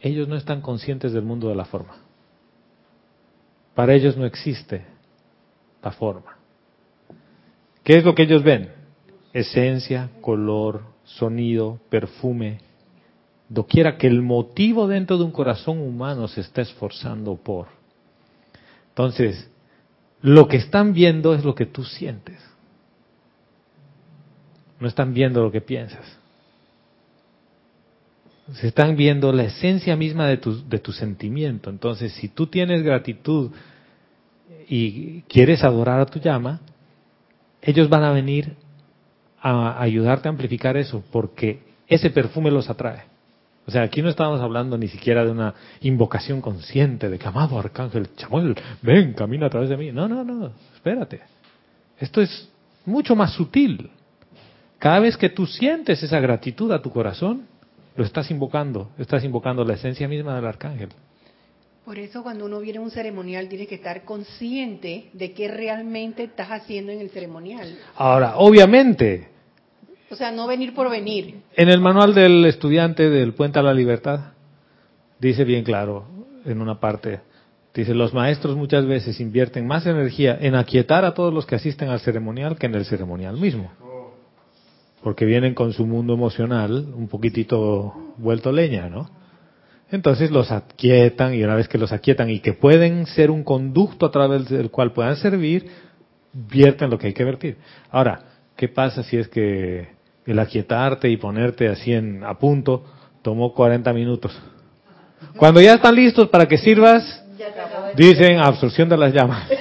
Ellos 0.00 0.28
no 0.28 0.36
están 0.36 0.62
conscientes 0.62 1.12
del 1.12 1.24
mundo 1.24 1.50
de 1.50 1.56
la 1.56 1.66
forma. 1.66 1.96
Para 3.74 3.94
ellos 3.94 4.16
no 4.16 4.24
existe 4.24 4.82
la 5.82 5.92
forma. 5.92 6.38
¿Qué 7.84 7.98
es 7.98 8.04
lo 8.04 8.14
que 8.14 8.22
ellos 8.22 8.42
ven? 8.42 8.70
Esencia, 9.34 10.08
color, 10.22 10.82
sonido, 11.04 11.78
perfume. 11.90 12.60
Doquiera 13.50 13.98
que 13.98 14.06
el 14.06 14.22
motivo 14.22 14.86
dentro 14.86 15.18
de 15.18 15.24
un 15.24 15.32
corazón 15.32 15.80
humano 15.80 16.28
se 16.28 16.40
está 16.40 16.62
esforzando 16.62 17.34
por. 17.34 17.66
Entonces, 18.90 19.50
lo 20.22 20.46
que 20.46 20.56
están 20.56 20.92
viendo 20.92 21.34
es 21.34 21.44
lo 21.44 21.56
que 21.56 21.66
tú 21.66 21.82
sientes. 21.82 22.38
No 24.78 24.86
están 24.86 25.12
viendo 25.12 25.42
lo 25.42 25.50
que 25.50 25.60
piensas. 25.60 26.16
Se 28.54 28.68
están 28.68 28.94
viendo 28.94 29.32
la 29.32 29.42
esencia 29.42 29.96
misma 29.96 30.28
de 30.28 30.36
tu, 30.36 30.68
de 30.68 30.78
tu 30.78 30.92
sentimiento. 30.92 31.70
Entonces, 31.70 32.12
si 32.12 32.28
tú 32.28 32.46
tienes 32.46 32.84
gratitud 32.84 33.50
y 34.68 35.22
quieres 35.22 35.64
adorar 35.64 35.98
a 35.98 36.06
tu 36.06 36.20
llama, 36.20 36.60
ellos 37.62 37.88
van 37.88 38.04
a 38.04 38.12
venir 38.12 38.54
a 39.40 39.82
ayudarte 39.82 40.28
a 40.28 40.30
amplificar 40.30 40.76
eso, 40.76 41.02
porque 41.10 41.64
ese 41.88 42.10
perfume 42.10 42.52
los 42.52 42.70
atrae. 42.70 43.09
O 43.70 43.72
sea, 43.72 43.82
aquí 43.82 44.02
no 44.02 44.08
estamos 44.08 44.40
hablando 44.40 44.76
ni 44.76 44.88
siquiera 44.88 45.24
de 45.24 45.30
una 45.30 45.54
invocación 45.82 46.40
consciente 46.40 47.08
de 47.08 47.20
que, 47.20 47.28
amado 47.28 47.56
arcángel 47.56 48.16
Chamuel, 48.16 48.56
ven, 48.82 49.12
camina 49.12 49.46
a 49.46 49.48
través 49.48 49.68
de 49.68 49.76
mí. 49.76 49.92
No, 49.92 50.08
no, 50.08 50.24
no, 50.24 50.50
espérate. 50.74 51.20
Esto 51.96 52.20
es 52.20 52.48
mucho 52.84 53.14
más 53.14 53.32
sutil. 53.32 53.88
Cada 54.80 54.98
vez 54.98 55.16
que 55.16 55.28
tú 55.28 55.46
sientes 55.46 56.02
esa 56.02 56.18
gratitud 56.18 56.72
a 56.72 56.82
tu 56.82 56.90
corazón, 56.90 57.46
lo 57.94 58.02
estás 58.02 58.32
invocando, 58.32 58.90
estás 58.98 59.22
invocando 59.22 59.64
la 59.64 59.74
esencia 59.74 60.08
misma 60.08 60.34
del 60.34 60.46
arcángel. 60.46 60.88
Por 61.84 61.96
eso 61.96 62.24
cuando 62.24 62.46
uno 62.46 62.58
viene 62.58 62.80
a 62.80 62.82
un 62.82 62.90
ceremonial 62.90 63.48
tiene 63.48 63.68
que 63.68 63.76
estar 63.76 64.02
consciente 64.02 65.10
de 65.12 65.32
qué 65.32 65.46
realmente 65.46 66.24
estás 66.24 66.48
haciendo 66.48 66.90
en 66.90 66.98
el 66.98 67.10
ceremonial. 67.10 67.72
Ahora, 67.94 68.36
obviamente. 68.36 69.28
O 70.10 70.16
sea, 70.16 70.32
no 70.32 70.46
venir 70.46 70.74
por 70.74 70.90
venir. 70.90 71.40
En 71.54 71.68
el 71.68 71.80
manual 71.80 72.14
del 72.14 72.44
estudiante 72.44 73.08
del 73.08 73.32
Puente 73.34 73.58
a 73.58 73.62
la 73.62 73.72
Libertad 73.72 74.32
dice 75.18 75.44
bien 75.44 75.64
claro 75.64 76.06
en 76.44 76.60
una 76.60 76.80
parte, 76.80 77.20
dice, 77.74 77.94
los 77.94 78.14
maestros 78.14 78.56
muchas 78.56 78.86
veces 78.86 79.20
invierten 79.20 79.66
más 79.66 79.86
energía 79.86 80.36
en 80.40 80.54
aquietar 80.54 81.04
a 81.04 81.14
todos 81.14 81.32
los 81.32 81.46
que 81.46 81.54
asisten 81.54 81.90
al 81.90 82.00
ceremonial 82.00 82.56
que 82.56 82.66
en 82.66 82.74
el 82.74 82.86
ceremonial 82.86 83.36
mismo 83.36 83.70
porque 85.02 85.24
vienen 85.24 85.54
con 85.54 85.72
su 85.72 85.86
mundo 85.86 86.14
emocional 86.14 86.86
un 86.94 87.08
poquitito 87.08 87.94
vuelto 88.18 88.52
leña, 88.52 88.88
¿no? 88.88 89.08
Entonces 89.90 90.30
los 90.30 90.52
aquietan 90.52 91.34
y 91.34 91.42
una 91.42 91.56
vez 91.56 91.68
que 91.68 91.78
los 91.78 91.92
aquietan 91.92 92.30
y 92.30 92.40
que 92.40 92.52
pueden 92.52 93.06
ser 93.06 93.30
un 93.30 93.42
conducto 93.42 94.06
a 94.06 94.10
través 94.10 94.48
del 94.48 94.70
cual 94.70 94.92
puedan 94.92 95.16
servir, 95.16 95.66
vierten 96.32 96.90
lo 96.90 96.98
que 96.98 97.08
hay 97.08 97.12
que 97.12 97.24
vertir. 97.24 97.56
Ahora, 97.90 98.22
¿qué 98.56 98.68
pasa 98.68 99.02
si 99.02 99.16
es 99.16 99.26
que 99.28 99.88
el 100.26 100.38
aquietarte 100.38 101.08
y 101.08 101.16
ponerte 101.16 101.68
así 101.68 101.92
en, 101.92 102.24
a 102.24 102.38
punto 102.38 102.84
tomó 103.22 103.52
40 103.54 103.92
minutos? 103.92 104.38
Cuando 105.36 105.60
ya 105.60 105.74
están 105.74 105.94
listos 105.94 106.28
para 106.28 106.46
que 106.46 106.58
sirvas, 106.58 107.22
dicen 107.96 108.38
absorción 108.40 108.88
de 108.88 108.96
las 108.96 109.12
llamas. 109.12 109.48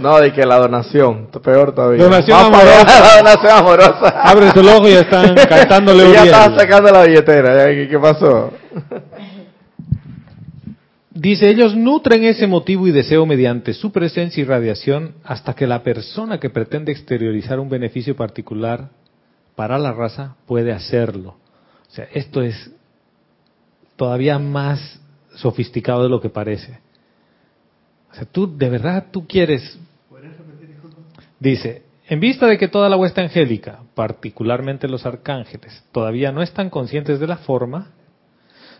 No, 0.00 0.18
de 0.18 0.32
que 0.32 0.46
la 0.46 0.56
donación, 0.56 1.28
peor 1.44 1.74
todavía. 1.74 2.02
Donación 2.02 2.38
amorosa. 2.38 2.84
La 2.86 3.16
donación 3.22 3.52
amorosa. 3.52 4.08
Abre 4.22 4.48
el 4.48 4.68
ojo 4.68 4.88
y 4.88 4.92
ya 4.92 5.00
están 5.00 5.34
cantándole 5.48 6.08
y 6.08 6.12
ya 6.14 6.24
estaba 6.24 6.58
sacando 6.58 6.90
la 6.90 7.04
billetera. 7.04 7.66
¿Qué, 7.66 7.86
¿Qué 7.86 7.98
pasó? 7.98 8.50
Dice, 11.20 11.50
ellos 11.50 11.76
nutren 11.76 12.24
ese 12.24 12.46
motivo 12.46 12.86
y 12.88 12.92
deseo 12.92 13.26
mediante 13.26 13.74
su 13.74 13.92
presencia 13.92 14.40
y 14.40 14.44
radiación 14.44 15.16
hasta 15.22 15.52
que 15.52 15.66
la 15.66 15.82
persona 15.82 16.40
que 16.40 16.48
pretende 16.48 16.92
exteriorizar 16.92 17.60
un 17.60 17.68
beneficio 17.68 18.16
particular 18.16 18.88
para 19.54 19.78
la 19.78 19.92
raza 19.92 20.36
puede 20.46 20.72
hacerlo. 20.72 21.36
O 21.90 21.90
sea, 21.90 22.08
esto 22.14 22.40
es 22.40 22.70
todavía 23.96 24.38
más 24.38 24.98
sofisticado 25.34 26.04
de 26.04 26.08
lo 26.08 26.22
que 26.22 26.30
parece. 26.30 26.78
O 28.12 28.14
sea, 28.14 28.24
tú 28.24 28.56
de 28.56 28.70
verdad 28.70 29.08
tú 29.10 29.26
quieres 29.26 29.78
Dice, 31.38 31.82
en 32.08 32.20
vista 32.20 32.46
de 32.46 32.56
que 32.56 32.68
toda 32.68 32.88
la 32.88 32.96
huesta 32.96 33.20
angélica, 33.20 33.80
particularmente 33.94 34.88
los 34.88 35.04
arcángeles, 35.04 35.84
todavía 35.92 36.32
no 36.32 36.42
están 36.42 36.70
conscientes 36.70 37.20
de 37.20 37.26
la 37.26 37.38
forma, 37.38 37.92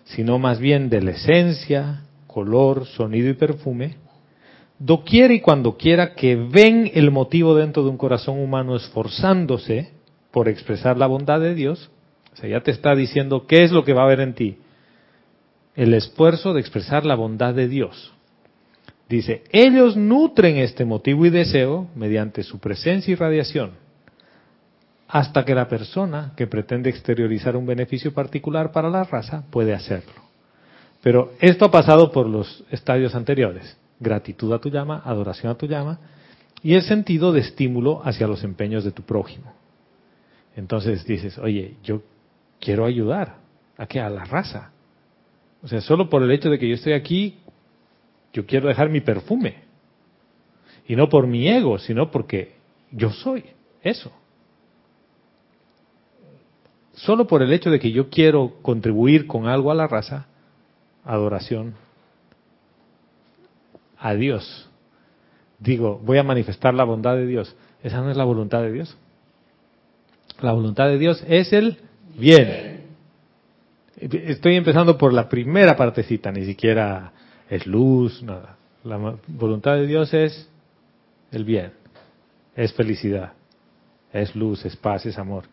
sino 0.04 0.38
más 0.38 0.58
bien 0.58 0.90
de 0.90 1.00
la 1.00 1.12
esencia, 1.12 2.02
color, 2.30 2.86
sonido 2.86 3.28
y 3.28 3.34
perfume, 3.34 3.96
doquiera 4.78 5.34
y 5.34 5.40
cuando 5.40 5.76
quiera 5.76 6.14
que 6.14 6.36
ven 6.36 6.90
el 6.94 7.10
motivo 7.10 7.56
dentro 7.56 7.82
de 7.82 7.90
un 7.90 7.96
corazón 7.96 8.38
humano 8.38 8.76
esforzándose 8.76 9.90
por 10.30 10.48
expresar 10.48 10.96
la 10.96 11.08
bondad 11.08 11.40
de 11.40 11.54
Dios, 11.54 11.90
o 12.32 12.36
sea, 12.36 12.48
ya 12.48 12.60
te 12.60 12.70
está 12.70 12.94
diciendo 12.94 13.46
qué 13.48 13.64
es 13.64 13.72
lo 13.72 13.84
que 13.84 13.92
va 13.92 14.02
a 14.02 14.04
haber 14.04 14.20
en 14.20 14.34
ti. 14.34 14.58
El 15.74 15.92
esfuerzo 15.92 16.54
de 16.54 16.60
expresar 16.60 17.04
la 17.04 17.16
bondad 17.16 17.52
de 17.52 17.66
Dios. 17.66 18.12
Dice, 19.08 19.42
ellos 19.50 19.96
nutren 19.96 20.56
este 20.58 20.84
motivo 20.84 21.26
y 21.26 21.30
deseo 21.30 21.88
mediante 21.96 22.44
su 22.44 22.60
presencia 22.60 23.10
y 23.10 23.16
radiación, 23.16 23.72
hasta 25.08 25.44
que 25.44 25.56
la 25.56 25.66
persona 25.66 26.32
que 26.36 26.46
pretende 26.46 26.90
exteriorizar 26.90 27.56
un 27.56 27.66
beneficio 27.66 28.14
particular 28.14 28.70
para 28.70 28.88
la 28.88 29.02
raza 29.02 29.42
puede 29.50 29.74
hacerlo. 29.74 30.29
Pero 31.02 31.32
esto 31.40 31.64
ha 31.64 31.70
pasado 31.70 32.12
por 32.12 32.26
los 32.26 32.64
estadios 32.70 33.14
anteriores, 33.14 33.76
gratitud 33.98 34.52
a 34.52 34.60
tu 34.60 34.68
llama, 34.68 35.02
adoración 35.04 35.50
a 35.50 35.56
tu 35.56 35.66
llama, 35.66 35.98
y 36.62 36.74
el 36.74 36.82
sentido 36.82 37.32
de 37.32 37.40
estímulo 37.40 38.02
hacia 38.04 38.26
los 38.26 38.44
empeños 38.44 38.84
de 38.84 38.92
tu 38.92 39.02
prójimo. 39.02 39.52
Entonces 40.56 41.04
dices, 41.06 41.38
oye, 41.38 41.76
yo 41.82 42.02
quiero 42.60 42.84
ayudar 42.84 43.36
a 43.78 43.86
que 43.86 44.00
a 44.00 44.10
la 44.10 44.24
raza. 44.24 44.72
O 45.62 45.68
sea, 45.68 45.80
solo 45.80 46.10
por 46.10 46.22
el 46.22 46.30
hecho 46.30 46.50
de 46.50 46.58
que 46.58 46.68
yo 46.68 46.74
estoy 46.74 46.92
aquí, 46.92 47.38
yo 48.32 48.44
quiero 48.44 48.68
dejar 48.68 48.90
mi 48.90 49.00
perfume. 49.00 49.56
Y 50.86 50.96
no 50.96 51.08
por 51.08 51.26
mi 51.26 51.48
ego, 51.48 51.78
sino 51.78 52.10
porque 52.10 52.56
yo 52.90 53.10
soy 53.10 53.44
eso. 53.82 54.12
Solo 56.92 57.26
por 57.26 57.42
el 57.42 57.52
hecho 57.52 57.70
de 57.70 57.80
que 57.80 57.92
yo 57.92 58.10
quiero 58.10 58.56
contribuir 58.60 59.26
con 59.26 59.46
algo 59.46 59.70
a 59.70 59.74
la 59.74 59.86
raza, 59.86 60.26
adoración 61.04 61.74
a 63.98 64.14
Dios. 64.14 64.68
Digo, 65.58 66.00
voy 66.02 66.18
a 66.18 66.22
manifestar 66.22 66.74
la 66.74 66.84
bondad 66.84 67.16
de 67.16 67.26
Dios. 67.26 67.54
Esa 67.82 68.00
no 68.00 68.10
es 68.10 68.16
la 68.16 68.24
voluntad 68.24 68.62
de 68.62 68.72
Dios. 68.72 68.96
La 70.40 70.52
voluntad 70.52 70.86
de 70.86 70.98
Dios 70.98 71.22
es 71.28 71.52
el 71.52 71.78
bien. 72.16 72.80
Estoy 73.96 74.56
empezando 74.56 74.96
por 74.96 75.12
la 75.12 75.28
primera 75.28 75.76
partecita, 75.76 76.32
ni 76.32 76.46
siquiera 76.46 77.12
es 77.50 77.66
luz, 77.66 78.22
nada. 78.22 78.56
La 78.82 78.96
voluntad 79.26 79.74
de 79.74 79.86
Dios 79.86 80.14
es 80.14 80.48
el 81.30 81.44
bien, 81.44 81.72
es 82.56 82.72
felicidad, 82.72 83.34
es 84.12 84.34
luz, 84.34 84.64
es 84.64 84.74
paz, 84.76 85.04
es 85.04 85.18
amor. 85.18 85.44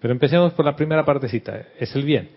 Pero 0.00 0.12
empecemos 0.12 0.52
por 0.54 0.64
la 0.64 0.74
primera 0.74 1.04
partecita, 1.04 1.66
es 1.78 1.94
el 1.94 2.04
bien. 2.04 2.30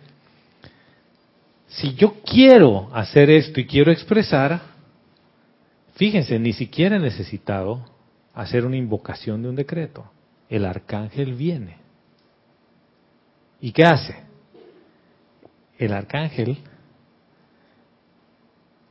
Si 1.70 1.94
yo 1.94 2.16
quiero 2.26 2.90
hacer 2.94 3.30
esto 3.30 3.60
y 3.60 3.68
quiero 3.68 3.92
expresar, 3.92 4.60
fíjense, 5.96 6.40
ni 6.40 6.52
siquiera 6.54 6.96
he 6.96 7.00
necesitado 7.00 7.86
hacer 8.34 8.66
una 8.66 8.76
invocación 8.76 9.44
de 9.44 9.50
un 9.50 9.56
decreto. 9.56 10.10
El 10.50 10.66
arcángel 10.66 11.36
viene. 11.36 11.78
¿Y 13.62 13.72
qué 13.72 13.84
hace? 13.84 14.16
El 15.78 15.94
arcángel 15.94 16.58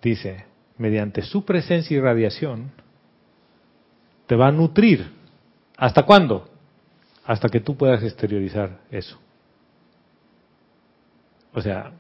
dice, 0.01 0.45
mediante 0.77 1.23
su 1.23 1.45
presencia 1.45 1.97
y 1.97 2.01
radiación, 2.01 2.71
te 4.29 4.37
va 4.37 4.49
a 4.49 4.53
nutrir. 4.53 5.11
¿Hasta 5.77 6.05
cuándo? 6.05 6.49
Hasta 7.25 7.49
que 7.49 7.59
tú 7.59 7.77
puedas 7.77 8.05
exteriorizar 8.05 8.79
eso. 8.91 9.19
O 11.53 11.61
sea... 11.61 11.93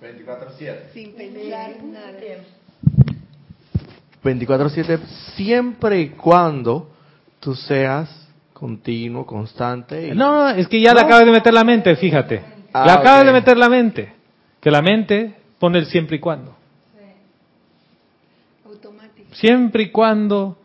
24-7. 0.00 0.92
Sin 0.92 1.12
pensar 1.14 1.82
nada. 1.84 2.12
24-7 4.22 5.00
siempre 5.36 6.00
y 6.00 6.08
cuando 6.10 6.90
tú 7.40 7.54
seas 7.54 8.28
continuo, 8.52 9.24
constante. 9.24 10.08
Y... 10.08 10.10
No, 10.12 10.34
no, 10.34 10.48
es 10.50 10.66
que 10.68 10.80
ya 10.80 10.92
le 10.92 11.00
acabas 11.00 11.24
de 11.24 11.30
meter 11.30 11.54
la 11.54 11.64
mente, 11.64 11.94
fíjate. 11.96 12.42
Ah, 12.72 12.84
le 12.84 12.92
acabas 12.92 13.20
ok. 13.20 13.26
de 13.26 13.32
meter 13.32 13.56
la 13.56 13.68
mente. 13.68 14.12
Que 14.60 14.70
la 14.70 14.82
mente 14.82 15.34
pone 15.58 15.78
el 15.78 15.86
siempre 15.86 16.16
y 16.16 16.20
cuando. 16.20 16.56
Automático. 18.66 19.34
Siempre 19.34 19.84
y 19.84 19.90
cuando 19.90 20.58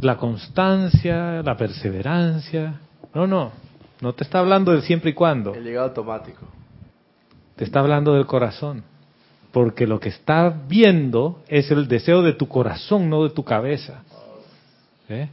la 0.00 0.16
constancia, 0.16 1.42
la 1.42 1.56
perseverancia, 1.56 2.80
No, 3.14 3.26
no, 3.26 3.52
no 4.00 4.12
te 4.12 4.24
está 4.24 4.38
hablando 4.38 4.72
del 4.72 4.82
siempre 4.82 5.10
y 5.10 5.14
cuando. 5.14 5.54
El 5.54 5.64
llegado 5.64 5.88
automático. 5.88 6.46
Te 7.56 7.64
está 7.64 7.80
hablando 7.80 8.14
del 8.14 8.26
corazón. 8.26 8.84
Porque 9.52 9.86
lo 9.86 9.98
que 10.00 10.10
está 10.10 10.50
viendo 10.68 11.42
es 11.48 11.70
el 11.70 11.88
deseo 11.88 12.22
de 12.22 12.34
tu 12.34 12.46
corazón, 12.46 13.08
no 13.08 13.24
de 13.24 13.30
tu 13.30 13.42
cabeza. 13.42 14.04
¿Eh? 15.08 15.28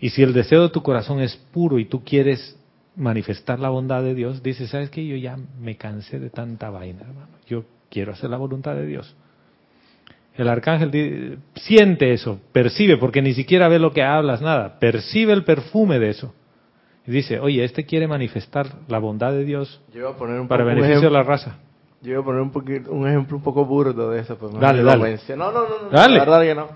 Y 0.00 0.10
si 0.10 0.22
el 0.22 0.32
deseo 0.32 0.62
de 0.62 0.70
tu 0.70 0.82
corazón 0.82 1.20
es 1.20 1.36
puro 1.52 1.78
y 1.78 1.84
tú 1.84 2.02
quieres 2.02 2.56
manifestar 2.96 3.60
la 3.60 3.68
bondad 3.68 4.02
de 4.02 4.14
Dios, 4.14 4.42
dices, 4.42 4.70
¿sabes 4.70 4.90
qué? 4.90 5.06
Yo 5.06 5.16
ya 5.16 5.38
me 5.60 5.76
cansé 5.76 6.18
de 6.18 6.30
tanta 6.30 6.70
vaina, 6.70 7.02
hermano. 7.02 7.28
Yo 7.46 7.64
quiero 7.90 8.12
hacer 8.12 8.30
la 8.30 8.38
voluntad 8.38 8.74
de 8.74 8.86
Dios. 8.86 9.14
El 10.36 10.48
arcángel 10.48 11.38
siente 11.54 12.12
eso, 12.12 12.40
percibe, 12.52 12.96
porque 12.96 13.20
ni 13.20 13.34
siquiera 13.34 13.68
ve 13.68 13.78
lo 13.78 13.92
que 13.92 14.02
hablas, 14.02 14.40
nada, 14.40 14.78
percibe 14.78 15.32
el 15.32 15.44
perfume 15.44 15.98
de 15.98 16.10
eso. 16.10 16.34
Y 17.10 17.12
dice, 17.12 17.40
oye, 17.40 17.64
este 17.64 17.84
quiere 17.84 18.06
manifestar 18.06 18.68
la 18.86 19.00
bondad 19.00 19.32
de 19.32 19.44
Dios 19.44 19.80
para 20.48 20.62
beneficio 20.62 21.00
de 21.00 21.10
la 21.10 21.24
raza. 21.24 21.56
Yo 22.02 22.12
voy 22.12 22.22
a 22.22 22.24
poner 22.24 22.40
un, 22.40 22.52
poquito, 22.52 22.92
un 22.92 23.08
ejemplo 23.08 23.36
un 23.36 23.42
poco 23.42 23.64
burdo 23.64 24.10
de 24.10 24.20
eso. 24.20 24.38
Pues, 24.38 24.52
dale, 24.60 24.84
dale. 24.84 25.18
No, 25.30 25.50
no, 25.50 25.62
no, 25.62 25.90
dale. 25.90 26.18
la 26.18 26.24
verdad 26.24 26.42
que 26.42 26.54
no. 26.54 26.68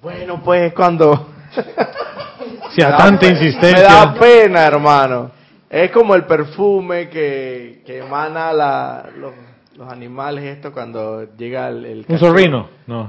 Bueno, 0.00 0.40
pues 0.44 0.72
cuando... 0.72 1.30
si 2.70 2.80
a 2.80 2.96
tanta 2.96 3.26
insistencia... 3.26 3.76
Me 3.76 3.82
da 3.82 4.14
pena, 4.14 4.66
hermano. 4.68 5.32
Es 5.68 5.90
como 5.90 6.14
el 6.14 6.26
perfume 6.26 7.08
que, 7.08 7.82
que 7.84 7.98
emana 7.98 8.52
la, 8.52 9.10
los 9.18 9.34
los 9.76 9.90
animales 9.90 10.44
esto 10.44 10.72
cuando 10.74 11.24
llega 11.38 11.68
el... 11.68 12.04
un 12.06 12.18
zorrino, 12.18 12.68
no. 12.86 13.08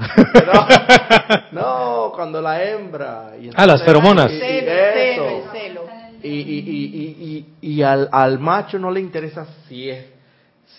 no. 1.52 2.14
cuando 2.16 2.42
la 2.42 2.64
hembra... 2.64 3.32
Y 3.42 3.50
ah, 3.54 3.66
las 3.66 3.84
feromonas. 3.84 4.32
Y, 4.32 4.36
y, 4.38 4.62
y, 6.24 6.30
y, 6.30 7.46
y 7.62 7.84
al, 7.84 8.10
al 8.12 8.40
macho 8.40 8.80
no 8.80 8.92
le 8.92 9.00
interesa 9.00 9.46
si 9.68 9.90
es 9.90 10.06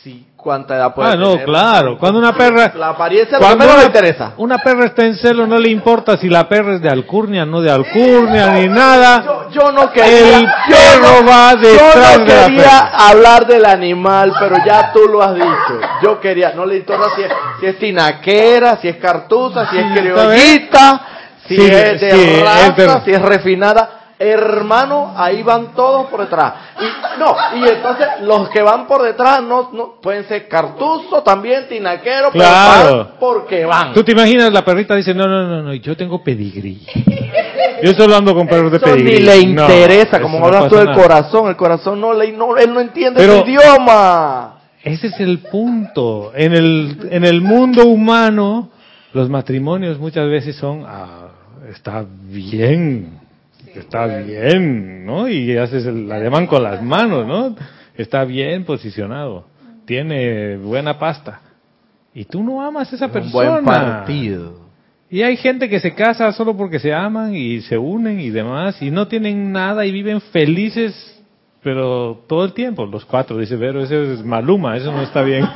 Sí, 0.02 0.26
cuánta 0.36 0.74
edad 0.74 0.92
puede 0.92 1.10
Ah, 1.12 1.16
no, 1.16 1.38
claro. 1.44 1.96
Cuando 1.96 2.18
una 2.18 2.32
perra. 2.32 2.72
La 2.74 2.88
apariencia 2.88 3.38
cuando 3.38 3.66
no 3.66 3.76
le 3.76 3.84
interesa. 3.84 4.32
Una 4.36 4.58
perra 4.58 4.86
está 4.86 5.04
en 5.04 5.14
celo, 5.14 5.46
no 5.46 5.60
le 5.60 5.70
importa 5.70 6.16
si 6.16 6.28
la 6.28 6.48
perra 6.48 6.74
es 6.74 6.82
de 6.82 6.88
alcurnia, 6.88 7.46
no 7.46 7.60
de 7.60 7.70
alcurnia, 7.70 8.48
ni 8.48 8.66
nada. 8.66 9.48
Yo, 9.52 9.70
no 9.70 9.92
quería. 9.92 10.38
El 10.38 10.46
perro 10.68 11.24
va 11.24 11.54
detrás 11.54 12.18
Yo 12.18 12.18
no 12.18 12.24
quería 12.24 12.78
hablar 13.10 13.46
del 13.46 13.64
animal, 13.64 14.32
pero 14.40 14.56
ya 14.66 14.92
tú 14.92 15.06
lo 15.06 15.22
has 15.22 15.36
dicho. 15.36 15.80
Yo 16.02 16.20
quería. 16.20 16.52
No 16.52 16.66
le 16.66 16.78
importa 16.78 17.06
si 17.14 17.22
es, 17.22 17.32
si 17.60 17.66
es 17.66 17.78
tinaquera, 17.78 18.78
si 18.78 18.88
es 18.88 18.96
cartuza, 18.96 19.70
si 19.70 19.78
es 19.78 19.86
criollita, 19.92 21.06
si 21.46 21.54
es 21.54 22.00
de 22.00 22.42
raza, 22.44 23.04
si 23.04 23.12
es 23.12 23.22
refinada 23.22 24.01
hermano, 24.18 25.12
ahí 25.16 25.42
van 25.42 25.74
todos 25.74 26.06
por 26.08 26.20
detrás. 26.20 26.54
Y 26.80 27.18
no, 27.18 27.34
y 27.56 27.68
entonces 27.68 28.06
los 28.22 28.48
que 28.50 28.62
van 28.62 28.86
por 28.86 29.02
detrás 29.02 29.42
no, 29.42 29.70
no 29.72 29.94
pueden 30.00 30.24
ser 30.28 30.48
cartuzo 30.48 31.22
también, 31.22 31.68
tinaquero, 31.68 32.30
claro. 32.30 32.82
pero 32.82 32.96
van 32.98 33.14
porque 33.18 33.64
van. 33.64 33.92
Tú 33.92 34.02
te 34.02 34.12
imaginas 34.12 34.52
la 34.52 34.64
perrita 34.64 34.94
dice, 34.94 35.14
"No, 35.14 35.26
no, 35.26 35.46
no, 35.46 35.62
no, 35.62 35.74
yo 35.74 35.96
tengo 35.96 36.22
pedigrí." 36.22 36.86
Yo 37.82 37.92
solo 37.94 38.14
ando 38.14 38.34
con 38.34 38.46
perros 38.46 38.70
de 38.70 38.78
pedigrí. 38.78 39.14
ni 39.14 39.20
le 39.20 39.38
interesa, 39.38 40.20
como 40.20 40.44
hablas 40.44 40.68
tú 40.68 40.76
del 40.76 40.92
corazón, 40.92 41.48
el 41.48 41.56
corazón 41.56 42.00
no 42.00 42.12
le 42.14 42.30
no, 42.32 42.56
él 42.56 42.72
no 42.72 42.80
entiende 42.80 43.24
el 43.24 43.48
idioma. 43.48 44.60
Ese 44.82 45.08
es 45.08 45.20
el 45.20 45.40
punto. 45.40 46.32
En 46.34 46.52
el 46.52 47.08
en 47.10 47.24
el 47.24 47.40
mundo 47.40 47.86
humano 47.86 48.70
los 49.12 49.28
matrimonios 49.28 49.98
muchas 49.98 50.28
veces 50.28 50.56
son 50.56 50.84
ah, 50.86 51.28
está 51.70 52.04
bien 52.08 53.21
está 53.74 54.06
bien, 54.06 55.06
¿no? 55.06 55.28
Y 55.28 55.56
haces 55.56 55.86
el 55.86 56.10
ademán 56.10 56.46
con 56.46 56.62
las 56.62 56.82
manos, 56.82 57.26
¿no? 57.26 57.54
Está 57.96 58.24
bien 58.24 58.64
posicionado, 58.64 59.46
tiene 59.84 60.56
buena 60.56 60.98
pasta. 60.98 61.40
Y 62.14 62.24
tú 62.24 62.42
no 62.42 62.62
amas 62.62 62.92
a 62.92 62.96
esa 62.96 63.08
persona. 63.08 63.58
Un 63.58 63.64
buen 63.64 63.64
partido. 63.64 64.62
Y 65.12 65.22
hay 65.22 65.36
gente 65.36 65.68
que 65.68 65.78
se 65.78 65.94
casa 65.94 66.32
solo 66.32 66.56
porque 66.56 66.78
se 66.78 66.94
aman 66.94 67.34
y 67.34 67.60
se 67.60 67.76
unen 67.76 68.18
y 68.18 68.30
demás 68.30 68.80
y 68.80 68.90
no 68.90 69.08
tienen 69.08 69.52
nada 69.52 69.84
y 69.84 69.92
viven 69.92 70.22
felices, 70.22 71.22
pero 71.62 72.24
todo 72.26 72.46
el 72.46 72.54
tiempo, 72.54 72.86
los 72.86 73.04
cuatro, 73.04 73.36
dice 73.36 73.56
Vero, 73.56 73.82
eso 73.82 73.94
es 73.94 74.24
Maluma, 74.24 74.74
eso 74.74 74.90
no 74.90 75.02
está 75.02 75.20
bien. 75.20 75.42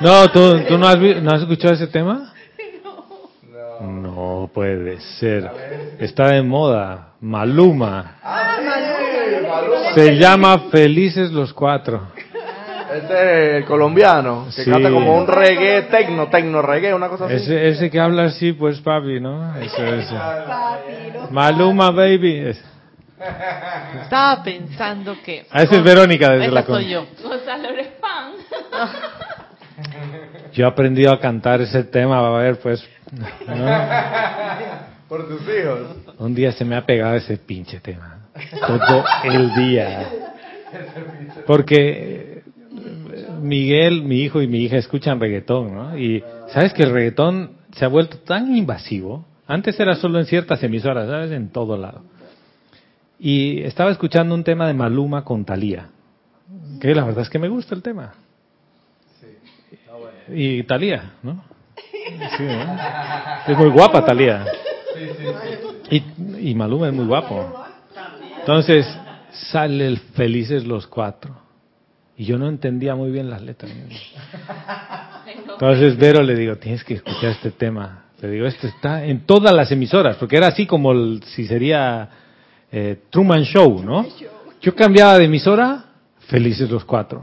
no, 0.00 0.26
¿tú, 0.28 0.58
tú 0.68 0.78
no, 0.78 0.88
has, 0.88 0.98
no 0.98 1.32
has 1.32 1.42
escuchado 1.42 1.74
ese 1.74 1.88
tema? 1.88 2.32
No 3.82 4.11
puede 4.48 5.00
ser. 5.18 5.50
Está 5.98 6.28
de 6.28 6.42
moda. 6.42 7.14
Maluma. 7.20 8.16
Se 9.94 10.16
llama 10.16 10.70
Felices 10.70 11.30
los 11.30 11.52
Cuatro. 11.52 12.08
Ese 12.92 13.58
es 13.58 13.64
colombiano, 13.64 14.48
que 14.54 14.70
canta 14.70 14.90
como 14.90 15.16
un 15.16 15.26
reggae, 15.26 15.82
tecno, 15.82 16.28
tecno 16.28 16.60
reggae, 16.60 16.92
una 16.92 17.08
cosa 17.08 17.24
así. 17.24 17.36
Ese, 17.36 17.68
ese 17.68 17.90
que 17.90 17.98
habla 17.98 18.24
así, 18.24 18.52
pues 18.52 18.80
papi, 18.80 19.18
¿no? 19.18 19.56
Ese, 19.56 20.06
Maluma, 21.30 21.90
baby. 21.90 22.52
Estaba 24.02 24.42
pensando 24.42 25.16
que... 25.24 25.46
Ah, 25.50 25.62
esa 25.62 25.76
es 25.76 25.84
Verónica 25.84 26.32
desde 26.32 26.50
la 26.50 26.64
soy 26.64 26.88
yo. 26.88 27.06
Yo 30.52 30.64
he 30.64 30.68
aprendido 30.68 31.12
a 31.12 31.20
cantar 31.20 31.60
ese 31.60 31.84
tema, 31.84 32.20
va 32.20 32.38
a 32.38 32.42
ver, 32.42 32.58
pues 32.60 32.86
Por 35.08 35.28
tus 35.28 35.42
hijos. 35.42 35.96
Un 36.18 36.34
día 36.34 36.52
se 36.52 36.64
me 36.64 36.76
ha 36.76 36.86
pegado 36.86 37.16
ese 37.16 37.36
pinche 37.36 37.80
tema. 37.80 38.26
Todo 38.66 39.04
el 39.24 39.54
día. 39.54 40.08
Porque 41.46 42.42
Miguel, 43.42 44.02
mi 44.02 44.20
hijo 44.20 44.40
y 44.40 44.46
mi 44.46 44.58
hija 44.60 44.76
escuchan 44.76 45.20
reggaetón, 45.20 45.74
¿no? 45.74 45.98
Y 45.98 46.22
sabes 46.48 46.72
que 46.72 46.84
el 46.84 46.92
reggaetón 46.92 47.52
se 47.76 47.84
ha 47.84 47.88
vuelto 47.88 48.18
tan 48.18 48.56
invasivo. 48.56 49.24
Antes 49.46 49.78
era 49.80 49.96
solo 49.96 50.18
en 50.18 50.26
ciertas 50.26 50.62
emisoras, 50.62 51.08
¿sabes? 51.08 51.32
En 51.32 51.50
todo 51.50 51.76
lado. 51.76 52.02
Y 53.18 53.62
estaba 53.62 53.90
escuchando 53.90 54.34
un 54.34 54.44
tema 54.44 54.66
de 54.66 54.74
Maluma 54.74 55.24
con 55.24 55.44
Talía. 55.44 55.88
Que 56.80 56.94
la 56.94 57.04
verdad 57.04 57.22
es 57.22 57.30
que 57.30 57.38
me 57.38 57.48
gusta 57.48 57.74
el 57.74 57.82
tema. 57.82 58.14
Y 60.28 60.62
Talía, 60.64 61.12
¿no? 61.22 61.44
Es 63.46 63.56
muy 63.56 63.70
guapa 63.70 64.04
Talía. 64.04 64.44
Y, 65.90 66.02
y 66.50 66.54
Maluma 66.54 66.88
es 66.88 66.94
muy 66.94 67.06
guapo. 67.06 67.64
Entonces 68.40 68.86
sale 69.32 69.86
el 69.86 69.98
Felices 69.98 70.64
los 70.64 70.86
Cuatro. 70.86 71.42
Y 72.16 72.24
yo 72.24 72.38
no 72.38 72.48
entendía 72.48 72.94
muy 72.94 73.10
bien 73.10 73.30
las 73.30 73.42
letras. 73.42 73.72
Entonces 75.48 75.96
Vero 75.96 76.22
le 76.22 76.34
digo, 76.34 76.56
tienes 76.56 76.84
que 76.84 76.94
escuchar 76.94 77.30
este 77.30 77.50
tema. 77.50 78.04
Le 78.20 78.28
digo, 78.28 78.46
esto 78.46 78.66
está 78.66 79.04
en 79.04 79.26
todas 79.26 79.52
las 79.54 79.72
emisoras, 79.72 80.16
porque 80.16 80.36
era 80.36 80.48
así 80.48 80.66
como 80.66 80.94
si 81.24 81.46
sería 81.46 82.08
eh, 82.70 83.00
Truman 83.10 83.42
Show, 83.42 83.82
¿no? 83.82 84.06
Yo 84.60 84.74
cambiaba 84.74 85.18
de 85.18 85.24
emisora, 85.24 85.86
Felices 86.28 86.70
los 86.70 86.84
Cuatro. 86.84 87.22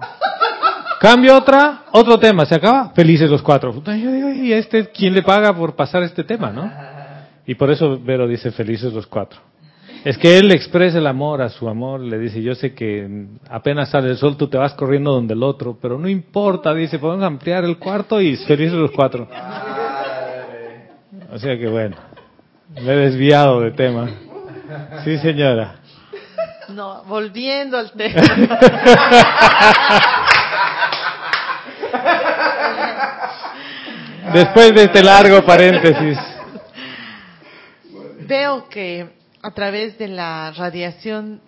Cambio 0.99 1.37
otra, 1.37 1.83
otro 1.93 2.19
tema, 2.19 2.45
se 2.45 2.55
acaba, 2.55 2.89
felices 2.89 3.29
los 3.29 3.41
cuatro. 3.41 3.73
Yo 3.73 4.11
digo, 4.11 4.29
¿y 4.31 4.51
este 4.51 4.89
quién 4.89 5.13
le 5.13 5.23
paga 5.23 5.53
por 5.53 5.75
pasar 5.75 6.03
este 6.03 6.25
tema, 6.25 6.51
no? 6.51 6.69
Y 7.45 7.55
por 7.55 7.71
eso 7.71 7.97
Vero 7.97 8.27
dice 8.27 8.51
felices 8.51 8.91
los 8.91 9.07
cuatro. 9.07 9.39
Es 10.03 10.17
que 10.17 10.37
él 10.37 10.51
expresa 10.51 10.97
el 10.97 11.07
amor 11.07 11.41
a 11.41 11.49
su 11.49 11.67
amor, 11.69 12.01
le 12.01 12.19
dice, 12.19 12.41
yo 12.41 12.53
sé 12.53 12.73
que 12.73 13.27
apenas 13.49 13.89
sale 13.89 14.09
el 14.09 14.17
sol 14.17 14.37
tú 14.37 14.47
te 14.47 14.57
vas 14.57 14.73
corriendo 14.73 15.11
donde 15.11 15.33
el 15.33 15.43
otro, 15.43 15.77
pero 15.81 15.97
no 15.97 16.07
importa, 16.07 16.73
dice, 16.73 16.99
podemos 16.99 17.25
ampliar 17.25 17.63
el 17.63 17.77
cuarto 17.77 18.21
y 18.21 18.35
felices 18.37 18.73
los 18.73 18.91
cuatro. 18.91 19.27
O 21.31 21.37
sea 21.39 21.57
que 21.57 21.67
bueno, 21.67 21.95
me 22.81 22.91
he 22.91 22.95
desviado 22.95 23.61
de 23.61 23.71
tema. 23.71 24.09
Sí, 25.03 25.17
señora. 25.17 25.75
No, 26.69 27.03
volviendo 27.05 27.77
al 27.77 27.91
tema. 27.91 28.21
Después 34.34 34.75
de 34.75 34.84
este 34.84 35.03
largo 35.03 35.43
paréntesis. 35.43 36.17
Veo 38.27 38.69
que 38.69 39.09
a 39.41 39.51
través 39.51 39.97
de 39.97 40.07
la 40.07 40.51
radiación 40.51 41.41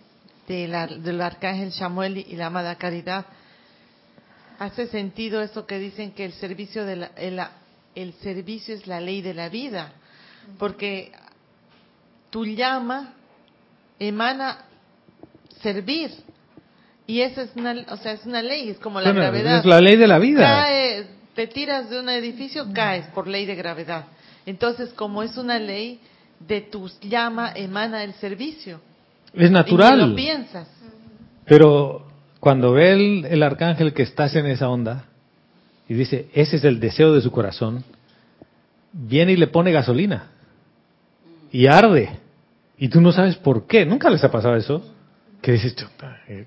de 0.48 0.68
la, 0.68 0.88
del 0.88 1.22
arcángel 1.22 1.72
Samuel 1.72 2.18
y 2.18 2.36
la 2.36 2.48
amada 2.48 2.76
Caridad, 2.76 3.26
hace 4.58 4.88
sentido 4.88 5.42
eso 5.42 5.66
que 5.66 5.78
dicen 5.78 6.12
que 6.12 6.26
el 6.26 6.34
servicio, 6.34 6.86
de 6.86 6.96
la, 6.96 7.12
el, 7.18 7.40
el 7.96 8.14
servicio 8.22 8.74
es 8.74 8.88
la 8.88 9.00
ley 9.00 9.22
de 9.22 9.34
la 9.34 9.50
vida, 9.50 9.94
porque 10.58 11.12
tu 12.32 12.46
llama 12.46 13.14
emana 14.00 14.66
servir. 15.62 16.12
Y 17.06 17.22
esa 17.22 17.44
es 17.44 17.52
una, 17.56 17.76
o 17.90 17.98
sea, 17.98 18.14
es 18.14 18.26
una 18.26 18.42
ley, 18.42 18.70
es 18.70 18.80
como 18.80 19.02
la 19.02 19.12
gravedad. 19.12 19.60
Es 19.60 19.66
la 19.66 19.82
ley 19.82 19.98
de 19.98 20.08
la 20.08 20.18
vida. 20.18 20.40
Cae, 20.40 21.06
te 21.42 21.48
tiras 21.48 21.90
de 21.90 22.00
un 22.00 22.08
edificio, 22.08 22.68
caes 22.72 23.08
por 23.16 23.28
ley 23.28 23.48
de 23.48 23.56
gravedad. 23.56 24.06
Entonces, 24.46 24.94
como 24.94 25.24
es 25.24 25.38
una 25.38 25.58
ley, 25.58 26.00
de 26.40 26.62
tu 26.62 26.88
llama 27.02 27.52
emana 27.56 28.04
el 28.04 28.14
servicio. 28.14 28.80
Es 29.34 29.50
natural. 29.50 30.00
Y 30.02 30.10
lo 30.10 30.16
piensas. 30.16 30.68
Pero 31.46 32.06
cuando 32.40 32.74
ve 32.74 32.92
el, 32.94 33.26
el 33.26 33.42
arcángel 33.42 33.94
que 33.94 34.04
estás 34.04 34.36
en 34.36 34.46
esa 34.46 34.70
onda 34.70 35.06
y 35.90 35.96
dice, 35.96 36.28
ese 36.34 36.58
es 36.58 36.64
el 36.64 36.80
deseo 36.80 37.12
de 37.12 37.22
su 37.22 37.32
corazón, 37.32 37.84
viene 38.92 39.32
y 39.32 39.38
le 39.38 39.48
pone 39.48 39.72
gasolina 39.72 40.28
y 41.52 41.66
arde. 41.66 42.20
Y 42.78 42.90
tú 42.90 43.02
no 43.02 43.12
sabes 43.12 43.36
por 43.36 43.66
qué. 43.66 43.84
¿Nunca 43.84 44.12
les 44.12 44.24
ha 44.24 44.32
pasado 44.32 44.56
eso? 44.56 44.94
Que 45.42 45.54
dices, 45.54 45.76
eh, 46.28 46.46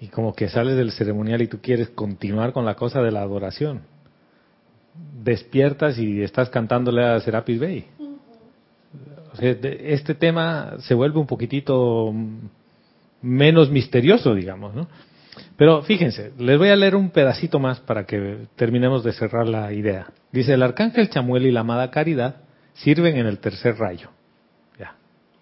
y 0.00 0.08
como 0.08 0.34
que 0.34 0.48
sales 0.48 0.76
del 0.76 0.92
ceremonial 0.92 1.42
y 1.42 1.48
tú 1.48 1.60
quieres 1.60 1.90
continuar 1.90 2.52
con 2.52 2.64
la 2.64 2.74
cosa 2.74 3.00
de 3.00 3.10
la 3.10 3.22
adoración. 3.22 3.82
Despiertas 5.22 5.98
y 5.98 6.22
estás 6.22 6.50
cantándole 6.50 7.04
a 7.04 7.20
Serapis 7.20 7.58
Bey. 7.58 7.86
O 9.32 9.36
sea, 9.36 9.50
este 9.50 10.14
tema 10.14 10.74
se 10.80 10.94
vuelve 10.94 11.18
un 11.18 11.26
poquitito 11.26 12.12
menos 13.22 13.70
misterioso, 13.70 14.34
digamos, 14.34 14.74
¿no? 14.74 14.86
Pero 15.56 15.82
fíjense, 15.82 16.32
les 16.38 16.58
voy 16.58 16.68
a 16.68 16.76
leer 16.76 16.94
un 16.94 17.10
pedacito 17.10 17.58
más 17.58 17.80
para 17.80 18.04
que 18.06 18.46
terminemos 18.56 19.02
de 19.02 19.12
cerrar 19.12 19.48
la 19.48 19.72
idea. 19.72 20.12
Dice, 20.30 20.54
el 20.54 20.62
arcángel 20.62 21.10
Chamuel 21.10 21.46
y 21.46 21.50
la 21.50 21.60
amada 21.60 21.90
Caridad 21.90 22.36
sirven 22.74 23.16
en 23.16 23.26
el 23.26 23.38
tercer 23.38 23.76
rayo. 23.76 24.10
Ya, 24.78 24.96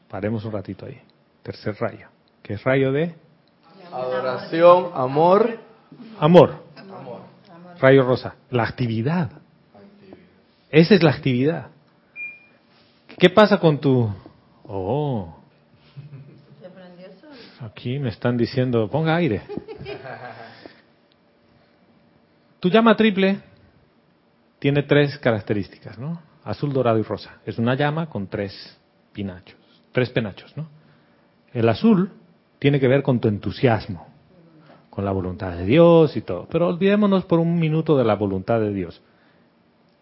paremos 0.08 0.44
un 0.44 0.52
ratito 0.52 0.86
ahí. 0.86 0.98
Tercer 1.42 1.74
rayo. 1.78 2.08
¿Qué 2.42 2.54
es 2.54 2.64
rayo 2.64 2.92
de? 2.92 3.14
Adoración, 3.92 4.90
amor. 4.94 5.58
Amor. 6.18 6.62
Rayo 7.78 8.02
rosa. 8.02 8.36
La 8.50 8.64
actividad. 8.64 9.30
Esa 10.70 10.94
es 10.94 11.02
la 11.02 11.10
actividad. 11.10 11.66
¿Qué 13.18 13.28
pasa 13.28 13.58
con 13.58 13.78
tu... 13.78 14.10
Oh. 14.64 15.36
Aquí 17.60 17.98
me 17.98 18.08
están 18.08 18.36
diciendo, 18.36 18.88
ponga 18.88 19.14
aire. 19.16 19.42
Tu 22.60 22.70
llama 22.70 22.96
triple 22.96 23.40
tiene 24.58 24.84
tres 24.84 25.18
características, 25.18 25.98
¿no? 25.98 26.20
Azul, 26.44 26.72
dorado 26.72 26.98
y 26.98 27.02
rosa. 27.02 27.40
Es 27.44 27.58
una 27.58 27.74
llama 27.74 28.08
con 28.08 28.28
tres 28.28 28.78
pinachos, 29.12 29.56
tres 29.92 30.10
penachos, 30.10 30.56
¿no? 30.56 30.68
El 31.52 31.68
azul 31.68 32.10
tiene 32.62 32.78
que 32.78 32.86
ver 32.86 33.02
con 33.02 33.18
tu 33.18 33.26
entusiasmo, 33.26 34.06
con 34.88 35.04
la 35.04 35.10
voluntad 35.10 35.50
de 35.56 35.64
Dios 35.64 36.16
y 36.16 36.20
todo. 36.20 36.46
Pero 36.48 36.68
olvidémonos 36.68 37.24
por 37.24 37.40
un 37.40 37.58
minuto 37.58 37.98
de 37.98 38.04
la 38.04 38.14
voluntad 38.14 38.60
de 38.60 38.72
Dios. 38.72 39.02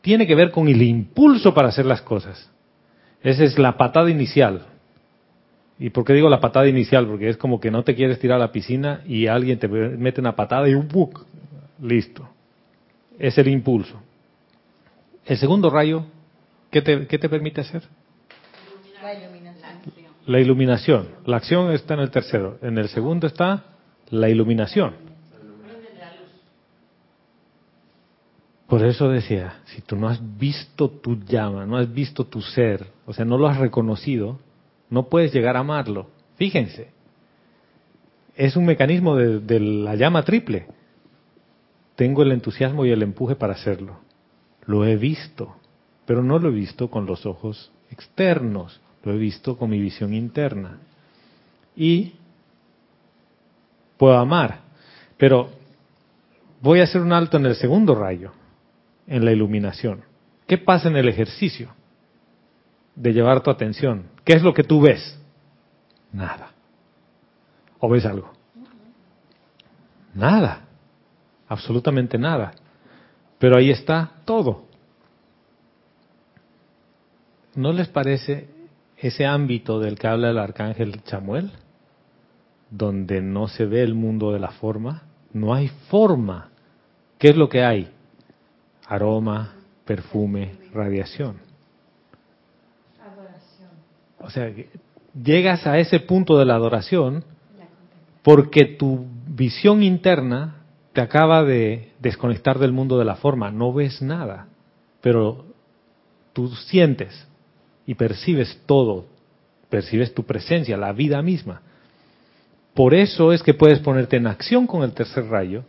Tiene 0.02 0.26
que 0.26 0.34
ver 0.34 0.50
con 0.50 0.68
el 0.68 0.82
impulso 0.82 1.54
para 1.54 1.68
hacer 1.68 1.86
las 1.86 2.02
cosas. 2.02 2.50
Esa 3.22 3.44
es 3.44 3.58
la 3.58 3.78
patada 3.78 4.11
inicial. 4.11 4.66
¿Y 5.78 5.88
por 5.88 6.04
qué 6.04 6.12
digo 6.12 6.28
la 6.28 6.42
patada 6.42 6.68
inicial? 6.68 7.06
Porque 7.06 7.30
es 7.30 7.38
como 7.38 7.61
que 7.61 7.70
no 7.70 7.82
te 7.82 7.94
quieres 7.94 8.18
tirar 8.18 8.36
a 8.36 8.40
la 8.40 8.52
piscina 8.52 9.00
y 9.06 9.26
alguien 9.26 9.58
te 9.58 9.66
mete 9.66 10.20
una 10.20 10.36
patada 10.36 10.68
y 10.68 10.74
¡buc! 10.74 11.24
listo. 11.80 12.28
Es 13.18 13.38
el 13.38 13.48
impulso. 13.48 14.02
El 15.24 15.38
segundo 15.38 15.70
rayo, 15.70 16.04
¿qué 16.70 17.06
qué 17.08 17.18
te 17.18 17.28
permite 17.30 17.62
hacer? 17.62 17.84
La 20.27 20.41
iluminación. 20.41 21.09
La 21.25 21.39
acción 21.39 21.73
está 21.73 21.95
en 21.95 22.01
el 22.01 22.11
tercero. 22.11 22.59
En 22.62 22.79
el 22.79 22.89
segundo 22.89 23.27
está 23.27 23.64
la 24.11 24.29
iluminación. 24.29 24.95
Por 28.71 28.85
eso 28.85 29.09
decía, 29.09 29.62
si 29.64 29.83
tú 29.83 29.97
no 29.97 30.09
has 30.09 30.21
visto 30.39 30.89
tu 30.89 31.18
llama, 31.25 31.66
no 31.66 31.77
has 31.77 31.93
visto 31.93 32.25
tu 32.25 32.41
ser, 32.41 32.87
o 33.05 33.12
sea, 33.12 33.25
no 33.25 33.37
lo 33.37 33.49
has 33.49 33.59
reconocido, 33.59 34.39
no 34.89 35.09
puedes 35.09 35.33
llegar 35.33 35.57
a 35.57 35.61
amarlo. 35.61 36.07
Fíjense, 36.37 36.93
es 38.37 38.55
un 38.55 38.66
mecanismo 38.66 39.16
de, 39.16 39.41
de 39.41 39.59
la 39.59 39.97
llama 39.97 40.23
triple. 40.23 40.68
Tengo 41.97 42.23
el 42.23 42.31
entusiasmo 42.31 42.87
y 42.87 42.93
el 42.93 43.03
empuje 43.03 43.35
para 43.35 43.55
hacerlo. 43.55 43.99
Lo 44.66 44.85
he 44.85 44.95
visto, 44.95 45.57
pero 46.07 46.23
no 46.23 46.39
lo 46.39 46.51
he 46.51 46.53
visto 46.53 46.91
con 46.91 47.07
los 47.07 47.27
ojos 47.27 47.73
externos, 47.91 48.81
lo 49.03 49.12
he 49.12 49.18
visto 49.18 49.57
con 49.57 49.70
mi 49.70 49.80
visión 49.80 50.14
interna. 50.14 50.78
Y 51.76 52.14
puedo 53.96 54.16
amar, 54.18 54.61
pero 55.16 55.51
voy 56.61 56.80
a 56.80 56.84
hacer 56.84 57.01
un 57.01 57.12
alto 57.12 57.36
en 57.36 57.46
el 57.46 57.55
segundo 57.55 57.94
rayo 57.94 58.32
en 59.07 59.24
la 59.24 59.32
iluminación. 59.32 60.03
¿Qué 60.46 60.59
pasa 60.59 60.88
en 60.88 60.96
el 60.96 61.09
ejercicio 61.09 61.74
de 62.94 63.12
llevar 63.12 63.42
tu 63.42 63.51
atención? 63.51 64.07
¿Qué 64.24 64.34
es 64.34 64.42
lo 64.42 64.53
que 64.53 64.64
tú 64.64 64.80
ves? 64.80 65.18
Nada. 66.12 66.53
¿O 67.78 67.88
ves 67.88 68.05
algo? 68.05 68.32
Nada. 70.14 70.64
Absolutamente 71.48 72.18
nada. 72.18 72.53
Pero 73.38 73.57
ahí 73.57 73.70
está 73.70 74.12
todo. 74.24 74.64
¿No 77.55 77.72
les 77.72 77.88
parece 77.88 78.48
ese 79.01 79.26
ámbito 79.26 79.80
del 79.80 79.98
que 79.98 80.07
habla 80.07 80.30
el 80.30 80.38
arcángel 80.38 81.03
Chamuel? 81.05 81.51
Donde 82.70 83.20
no 83.20 83.48
se 83.48 83.66
ve 83.66 83.82
el 83.82 83.94
mundo 83.94 84.32
de 84.32 84.38
la 84.38 84.51
forma. 84.53 85.03
No 85.32 85.55
hay 85.55 85.68
forma. 85.88 86.51
¿Qué 87.18 87.28
es 87.28 87.36
lo 87.36 87.48
que 87.48 87.64
hay? 87.64 87.90
aroma, 88.90 89.55
perfume, 89.84 90.57
radiación. 90.74 91.36
Adoración. 93.01 93.70
O 94.18 94.28
sea, 94.30 94.53
llegas 95.14 95.64
a 95.64 95.78
ese 95.78 96.01
punto 96.01 96.36
de 96.36 96.44
la 96.44 96.57
adoración 96.57 97.24
porque 98.22 98.64
tu 98.64 99.07
visión 99.28 99.84
interna 99.84 100.57
te 100.92 101.01
acaba 101.01 101.44
de 101.44 101.92
desconectar 102.01 102.59
del 102.59 102.72
mundo 102.72 102.98
de 102.98 103.05
la 103.05 103.14
forma, 103.14 103.53
no 103.53 103.72
ves 103.72 104.03
nada, 104.03 104.48
pero 105.01 105.44
tú 106.32 106.48
sientes 106.48 107.28
y 107.91 107.97
percibes 107.97 108.57
todo, 108.66 109.07
percibes 109.68 110.14
tu 110.14 110.22
presencia, 110.22 110.76
la 110.76 110.93
vida 110.93 111.20
misma. 111.22 111.61
Por 112.72 112.95
eso 112.95 113.32
es 113.32 113.43
que 113.43 113.53
puedes 113.53 113.80
ponerte 113.80 114.16
en 114.16 114.28
acción 114.28 114.68
con 114.68 114.84
el 114.84 114.93
tercer 114.93 115.24
rayo 115.24 115.64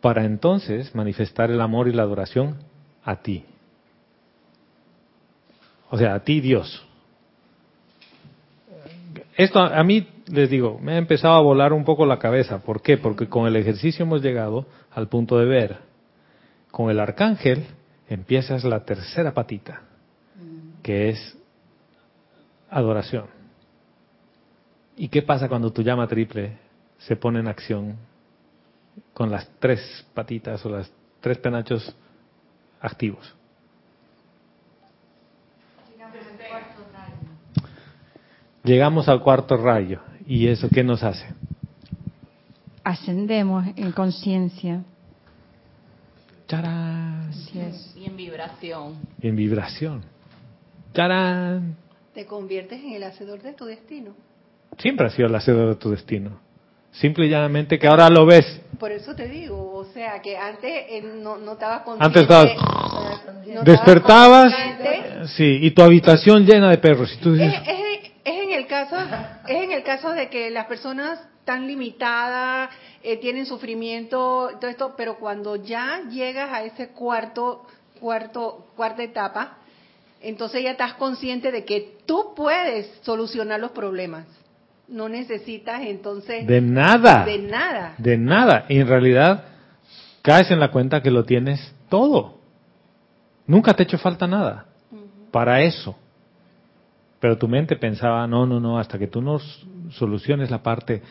para 0.00 0.24
entonces 0.24 0.94
manifestar 0.94 1.50
el 1.50 1.60
amor 1.60 1.88
y 1.88 1.92
la 1.92 2.04
adoración 2.04 2.56
a 3.04 3.16
ti. 3.16 3.44
O 5.90 5.98
sea, 5.98 6.14
a 6.14 6.20
ti 6.20 6.40
Dios. 6.40 6.82
Esto 9.36 9.58
a 9.58 9.84
mí, 9.84 10.08
les 10.26 10.48
digo, 10.48 10.78
me 10.80 10.92
ha 10.92 10.96
empezado 10.96 11.34
a 11.34 11.42
volar 11.42 11.74
un 11.74 11.84
poco 11.84 12.06
la 12.06 12.18
cabeza. 12.18 12.62
¿Por 12.62 12.80
qué? 12.80 12.96
Porque 12.96 13.28
con 13.28 13.46
el 13.46 13.56
ejercicio 13.56 14.06
hemos 14.06 14.22
llegado 14.22 14.64
al 14.90 15.08
punto 15.08 15.36
de 15.36 15.44
ver. 15.44 15.76
Con 16.70 16.88
el 16.88 16.98
arcángel 16.98 17.66
empiezas 18.08 18.64
la 18.64 18.86
tercera 18.86 19.34
patita, 19.34 19.82
que 20.82 21.10
es 21.10 21.38
adoración. 22.70 23.26
¿Y 24.96 25.08
qué 25.08 25.22
pasa 25.22 25.48
cuando 25.48 25.72
tu 25.72 25.82
llama 25.82 26.06
triple 26.06 26.58
se 26.98 27.16
pone 27.16 27.40
en 27.40 27.48
acción 27.48 27.96
con 29.14 29.30
las 29.30 29.48
tres 29.58 30.06
patitas 30.14 30.64
o 30.66 30.70
las 30.70 30.90
tres 31.20 31.38
penachos 31.38 31.94
activos. 32.80 33.34
Llegamos 38.64 39.08
al 39.08 39.22
cuarto 39.22 39.56
rayo. 39.56 40.00
¿Y 40.26 40.46
eso 40.46 40.68
qué 40.68 40.84
nos 40.84 41.02
hace? 41.02 41.26
Ascendemos 42.84 43.66
en 43.76 43.92
conciencia. 43.92 44.82
Y 47.96 48.04
en 48.04 48.16
vibración. 48.16 48.96
Y 49.20 49.28
en 49.28 49.36
vibración. 49.36 50.02
¡Charán! 50.92 51.76
Te 52.14 52.26
conviertes 52.26 52.82
en 52.82 52.92
el 52.92 53.04
hacedor 53.04 53.40
de 53.42 53.54
tu 53.54 53.64
destino. 53.64 54.14
Siempre 54.78 55.06
has 55.06 55.14
sido 55.14 55.28
el 55.28 55.34
hacedor 55.34 55.68
de 55.68 55.76
tu 55.76 55.90
destino. 55.90 56.40
Simple 56.92 57.26
y 57.26 57.30
llanamente 57.30 57.78
que 57.78 57.86
ahora 57.86 58.10
lo 58.10 58.26
ves. 58.26 58.60
Por 58.78 58.92
eso 58.92 59.14
te 59.14 59.26
digo, 59.26 59.74
o 59.74 59.84
sea, 59.92 60.20
que 60.20 60.36
antes 60.36 61.04
no, 61.04 61.38
no 61.38 61.52
estabas 61.52 61.82
consciente. 61.82 62.04
Antes 62.04 62.22
estabas, 62.22 63.64
despertabas, 63.64 64.52
sí, 65.36 65.58
y 65.62 65.70
tu 65.70 65.82
habitación 65.82 66.44
llena 66.44 66.70
de 66.70 66.78
perros. 66.78 67.10
Y 67.14 67.16
tú 67.18 67.32
dices, 67.32 67.54
es, 67.66 67.68
es, 67.68 68.12
es, 68.24 68.42
en 68.42 68.52
el 68.52 68.66
caso, 68.66 68.96
es 69.48 69.56
en 69.56 69.72
el 69.72 69.82
caso 69.82 70.10
de 70.12 70.28
que 70.28 70.50
las 70.50 70.66
personas 70.66 71.18
tan 71.46 71.66
limitadas 71.66 72.70
eh, 73.02 73.16
tienen 73.16 73.46
sufrimiento, 73.46 74.50
todo 74.60 74.70
esto, 74.70 74.94
pero 74.96 75.16
cuando 75.16 75.56
ya 75.56 76.02
llegas 76.10 76.52
a 76.52 76.62
ese 76.62 76.88
cuarto, 76.88 77.64
cuarto, 78.00 78.66
cuarta 78.76 79.02
etapa, 79.02 79.56
entonces 80.22 80.62
ya 80.62 80.72
estás 80.72 80.94
consciente 80.94 81.50
de 81.50 81.64
que 81.64 81.96
tú 82.06 82.32
puedes 82.34 83.00
solucionar 83.02 83.60
los 83.60 83.72
problemas. 83.72 84.26
No 84.88 85.08
necesitas 85.08 85.82
entonces 85.82 86.46
de 86.46 86.60
nada. 86.60 87.24
de 87.24 87.38
nada. 87.38 87.94
De 87.98 88.18
nada. 88.18 88.66
Y 88.68 88.78
en 88.78 88.88
realidad 88.88 89.44
caes 90.22 90.50
en 90.50 90.60
la 90.60 90.70
cuenta 90.70 91.02
que 91.02 91.10
lo 91.10 91.24
tienes 91.24 91.74
todo. 91.88 92.38
Nunca 93.46 93.74
te 93.74 93.82
ha 93.82 93.86
hecho 93.86 93.98
falta 93.98 94.26
nada 94.26 94.66
para 95.30 95.62
eso. 95.62 95.96
Pero 97.18 97.38
tu 97.38 97.48
mente 97.48 97.76
pensaba, 97.76 98.26
no, 98.26 98.46
no, 98.46 98.60
no, 98.60 98.78
hasta 98.78 98.98
que 98.98 99.06
tú 99.06 99.22
no 99.22 99.38
soluciones 99.90 100.50
la 100.50 100.62
parte 100.62 101.02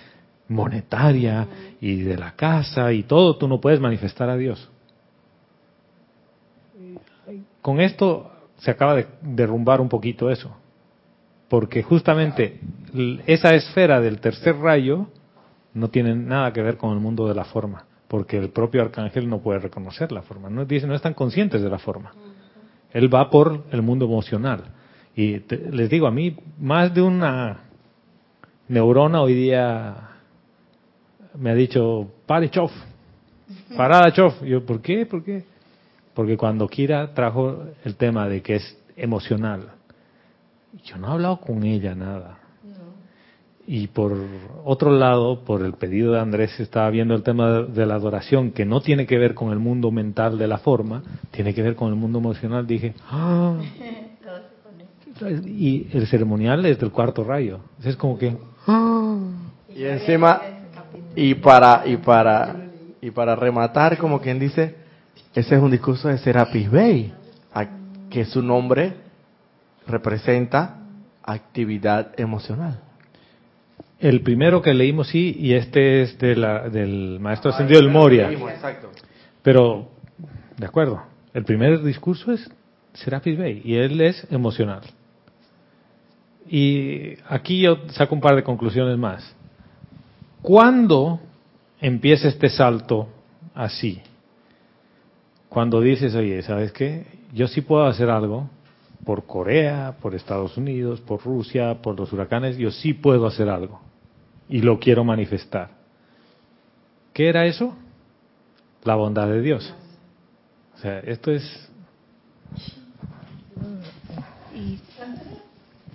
monetaria 0.48 1.48
y 1.80 2.02
de 2.02 2.18
la 2.18 2.34
casa 2.36 2.92
y 2.92 3.04
todo, 3.04 3.38
tú 3.38 3.48
no 3.48 3.62
puedes 3.62 3.80
manifestar 3.80 4.30
a 4.30 4.36
Dios. 4.36 4.70
Con 7.62 7.80
esto 7.80 8.31
se 8.62 8.70
acaba 8.70 8.96
de 8.96 9.08
derrumbar 9.22 9.82
un 9.82 9.90
poquito 9.90 10.30
eso, 10.30 10.56
porque 11.50 11.82
justamente 11.82 12.60
esa 13.26 13.56
esfera 13.56 14.00
del 14.00 14.20
tercer 14.20 14.56
rayo 14.58 15.08
no 15.74 15.90
tiene 15.90 16.16
nada 16.16 16.54
que 16.54 16.62
ver 16.62 16.78
con 16.78 16.94
el 16.94 17.00
mundo 17.00 17.28
de 17.28 17.34
la 17.34 17.44
forma, 17.44 17.86
porque 18.08 18.38
el 18.38 18.50
propio 18.50 18.84
arcángel 18.84 19.28
no 19.28 19.40
puede 19.40 19.60
reconocer 19.60 20.12
la 20.12 20.22
forma, 20.22 20.50
no 20.50 20.66
dice, 20.66 20.86
no 20.86 20.94
están 20.94 21.16
conscientes 21.16 21.62
de 21.62 21.70
la 21.70 21.80
forma. 21.80 22.14
Él 22.92 23.14
va 23.14 23.30
por 23.30 23.64
el 23.72 23.82
mundo 23.82 24.06
emocional. 24.06 24.64
Y 25.16 25.40
les 25.50 25.90
digo, 25.90 26.06
a 26.06 26.12
mí 26.12 26.36
más 26.60 26.94
de 26.94 27.02
una 27.02 27.62
neurona 28.68 29.22
hoy 29.22 29.34
día 29.34 29.96
me 31.36 31.50
ha 31.50 31.56
dicho, 31.56 32.12
pare 32.28 32.50
chof, 32.50 32.72
parada 33.76 34.12
chof. 34.14 34.44
yo, 34.44 34.64
¿por 34.66 34.82
qué? 34.82 35.06
¿Por 35.08 35.24
qué? 35.24 35.51
Porque 36.22 36.38
cuando 36.38 36.68
Kira 36.68 37.16
trajo 37.16 37.64
el 37.84 37.96
tema 37.96 38.30
de 38.30 38.44
que 38.44 38.58
es 38.58 38.78
emocional, 38.96 39.72
yo 40.84 40.98
no 40.98 41.08
he 41.08 41.12
hablado 41.14 41.40
con 41.40 41.64
ella 41.64 41.96
nada. 41.96 42.38
Y 43.66 43.88
por 43.88 44.16
otro 44.64 44.92
lado, 44.92 45.44
por 45.44 45.66
el 45.66 45.74
pedido 45.74 46.14
de 46.14 46.20
Andrés, 46.20 46.60
estaba 46.60 46.92
viendo 46.92 47.16
el 47.16 47.24
tema 47.24 47.64
de 47.64 47.88
la 47.88 47.96
adoración, 47.96 48.52
que 48.52 48.66
no 48.66 48.82
tiene 48.82 49.08
que 49.08 49.18
ver 49.18 49.34
con 49.34 49.52
el 49.52 49.58
mundo 49.58 49.90
mental 49.90 50.38
de 50.38 50.46
la 50.46 50.60
forma, 50.60 51.02
tiene 51.32 51.56
que 51.56 51.64
ver 51.64 51.76
con 51.76 51.90
el 51.90 51.96
mundo 51.96 52.20
emocional. 52.20 52.68
Dije, 52.68 52.94
¡Ah! 53.10 53.56
y 55.48 55.88
el 55.92 56.06
ceremonial 56.06 56.64
es 56.68 56.80
del 56.80 56.92
cuarto 56.92 57.24
rayo. 57.24 57.62
Es 57.84 57.96
como 57.96 58.20
que... 58.20 58.38
¡Ah! 58.68 59.18
Y 59.76 59.86
encima, 59.86 60.40
y 61.16 61.34
para, 61.34 61.82
y 61.88 61.98
para, 61.98 62.58
y 63.02 63.10
para 63.10 63.36
rematar, 63.36 63.98
como 63.98 64.22
quien 64.22 64.38
dice, 64.38 64.82
ese 65.34 65.56
es 65.56 65.62
un 65.62 65.72
discurso 65.72 66.10
de 66.10 66.18
Serapis 66.18 66.70
Bey, 66.70 67.14
que 68.10 68.26
su 68.26 68.42
nombre 68.42 68.94
representa 69.88 70.78
actividad 71.24 72.20
emocional. 72.20 72.82
El 74.00 74.22
primero 74.22 74.62
que 74.62 74.74
leímos 74.74 75.08
sí, 75.08 75.36
y 75.40 75.54
este 75.54 76.02
es 76.02 76.18
de 76.18 76.36
la, 76.36 76.68
del 76.70 77.20
maestro 77.22 77.52
ascendido 77.52 77.80
del 77.80 77.90
Moria. 77.90 78.30
Pero, 79.42 79.90
de 80.58 80.66
acuerdo, 80.66 81.02
el 81.34 81.46
primer 81.46 81.82
discurso 81.82 82.34
es 82.34 82.50
Serapis 82.94 83.38
Bey, 83.38 83.62
y 83.64 83.76
él 83.76 84.02
es 84.02 84.28
emocional. 84.30 84.82
Y 86.50 87.14
aquí 87.30 87.62
yo 87.62 87.78
saco 87.92 88.14
un 88.14 88.22
par 88.22 88.36
de 88.36 88.44
conclusiones 88.44 88.98
más. 88.98 89.36
¿Cuándo 90.42 91.22
empieza 91.80 92.28
este 92.28 92.50
salto 92.50 93.08
así? 93.54 94.02
Cuando 95.52 95.82
dices, 95.82 96.16
oye, 96.16 96.42
¿sabes 96.44 96.72
qué? 96.72 97.06
Yo 97.34 97.46
sí 97.46 97.60
puedo 97.60 97.86
hacer 97.86 98.10
algo 98.10 98.50
por 99.04 99.26
Corea, 99.26 99.98
por 100.02 100.16
Estados 100.16 100.56
Unidos, 100.56 101.02
por 101.02 101.22
Rusia, 101.22 101.82
por 101.82 102.00
los 102.00 102.14
huracanes, 102.14 102.56
yo 102.56 102.72
sí 102.72 102.94
puedo 102.94 103.28
hacer 103.28 103.50
algo 103.50 103.82
y 104.48 104.62
lo 104.62 104.80
quiero 104.80 105.04
manifestar. 105.04 105.72
¿Qué 107.12 107.28
era 107.28 107.46
eso? 107.48 107.76
La 108.86 108.96
bondad 108.96 109.28
de 109.28 109.42
Dios. 109.42 109.74
O 110.76 110.78
sea, 110.78 111.00
esto 111.00 111.32
es... 111.32 111.70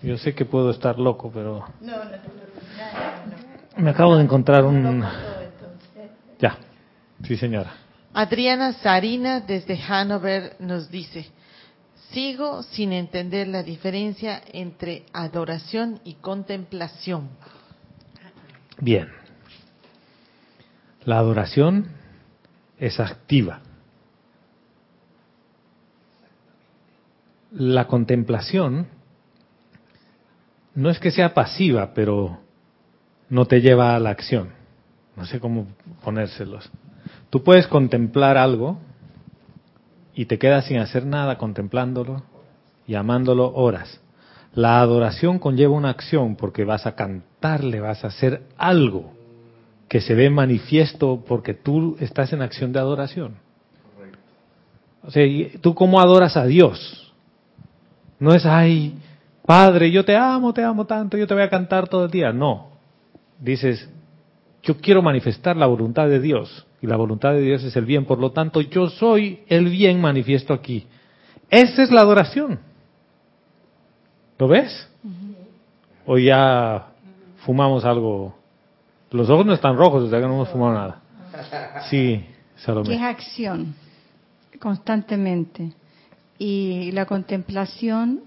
Yo 0.02 0.18
sé 0.18 0.34
que 0.34 0.44
puedo 0.44 0.70
estar 0.70 0.98
loco, 0.98 1.30
pero... 1.32 1.64
Me 3.78 3.88
acabo 3.88 4.18
de 4.18 4.24
encontrar 4.24 4.66
un... 4.66 5.02
Ya, 6.38 6.58
sí 7.24 7.38
señora. 7.38 7.85
Adriana 8.16 8.72
Sarina 8.72 9.40
desde 9.40 9.78
Hanover 9.78 10.56
nos 10.58 10.90
dice, 10.90 11.26
sigo 12.12 12.62
sin 12.62 12.94
entender 12.94 13.46
la 13.46 13.62
diferencia 13.62 14.42
entre 14.54 15.04
adoración 15.12 16.00
y 16.02 16.14
contemplación. 16.14 17.28
Bien, 18.80 19.10
la 21.04 21.18
adoración 21.18 21.88
es 22.78 22.98
activa. 23.00 23.60
La 27.50 27.86
contemplación 27.86 28.86
no 30.74 30.88
es 30.88 30.98
que 30.98 31.10
sea 31.10 31.34
pasiva, 31.34 31.92
pero 31.92 32.40
no 33.28 33.44
te 33.44 33.60
lleva 33.60 33.94
a 33.94 33.98
la 33.98 34.08
acción. 34.08 34.54
No 35.16 35.26
sé 35.26 35.38
cómo 35.38 35.66
ponérselos. 36.02 36.70
Tú 37.30 37.42
puedes 37.42 37.66
contemplar 37.66 38.36
algo 38.36 38.78
y 40.14 40.26
te 40.26 40.38
quedas 40.38 40.66
sin 40.66 40.78
hacer 40.78 41.04
nada 41.04 41.38
contemplándolo 41.38 42.22
y 42.86 42.94
amándolo 42.94 43.52
horas. 43.54 44.00
La 44.54 44.80
adoración 44.80 45.38
conlleva 45.38 45.74
una 45.74 45.90
acción 45.90 46.36
porque 46.36 46.64
vas 46.64 46.86
a 46.86 46.94
cantarle, 46.94 47.80
vas 47.80 48.04
a 48.04 48.08
hacer 48.08 48.42
algo 48.56 49.12
que 49.88 50.00
se 50.00 50.14
ve 50.14 50.30
manifiesto 50.30 51.22
porque 51.26 51.54
tú 51.54 51.96
estás 52.00 52.32
en 52.32 52.42
acción 52.42 52.72
de 52.72 52.78
adoración. 52.78 53.34
O 55.02 55.10
sea, 55.10 55.24
¿tú 55.60 55.74
cómo 55.74 56.00
adoras 56.00 56.36
a 56.36 56.46
Dios? 56.46 57.14
No 58.18 58.34
es, 58.34 58.44
ay, 58.46 58.98
Padre, 59.46 59.92
yo 59.92 60.04
te 60.04 60.16
amo, 60.16 60.52
te 60.52 60.64
amo 60.64 60.86
tanto, 60.86 61.16
yo 61.16 61.26
te 61.26 61.34
voy 61.34 61.44
a 61.44 61.50
cantar 61.50 61.88
todo 61.88 62.06
el 62.06 62.10
día. 62.10 62.32
No. 62.32 62.70
Dices, 63.38 63.88
yo 64.62 64.76
quiero 64.78 65.02
manifestar 65.02 65.56
la 65.56 65.66
voluntad 65.66 66.08
de 66.08 66.18
Dios. 66.18 66.65
Y 66.82 66.86
la 66.86 66.96
voluntad 66.96 67.32
de 67.32 67.40
Dios 67.40 67.64
es 67.64 67.74
el 67.76 67.84
bien, 67.84 68.04
por 68.04 68.18
lo 68.18 68.32
tanto, 68.32 68.60
yo 68.60 68.88
soy 68.88 69.40
el 69.48 69.68
bien 69.68 70.00
manifiesto 70.00 70.52
aquí. 70.52 70.86
Esa 71.48 71.82
es 71.82 71.90
la 71.90 72.02
adoración. 72.02 72.60
¿Lo 74.38 74.48
ves? 74.48 74.88
O 76.04 76.18
ya 76.18 76.88
fumamos 77.38 77.84
algo. 77.84 78.36
Los 79.10 79.30
ojos 79.30 79.46
no 79.46 79.54
están 79.54 79.76
rojos, 79.76 80.04
o 80.04 80.10
sea 80.10 80.20
que 80.20 80.26
no 80.26 80.34
hemos 80.34 80.48
fumado 80.50 80.74
nada. 80.74 81.02
Sí, 81.88 82.24
Salomé. 82.56 82.88
¿Qué 82.88 82.94
es 82.96 83.02
acción? 83.02 83.74
Constantemente. 84.60 85.72
Y 86.38 86.90
la 86.92 87.06
contemplación 87.06 88.22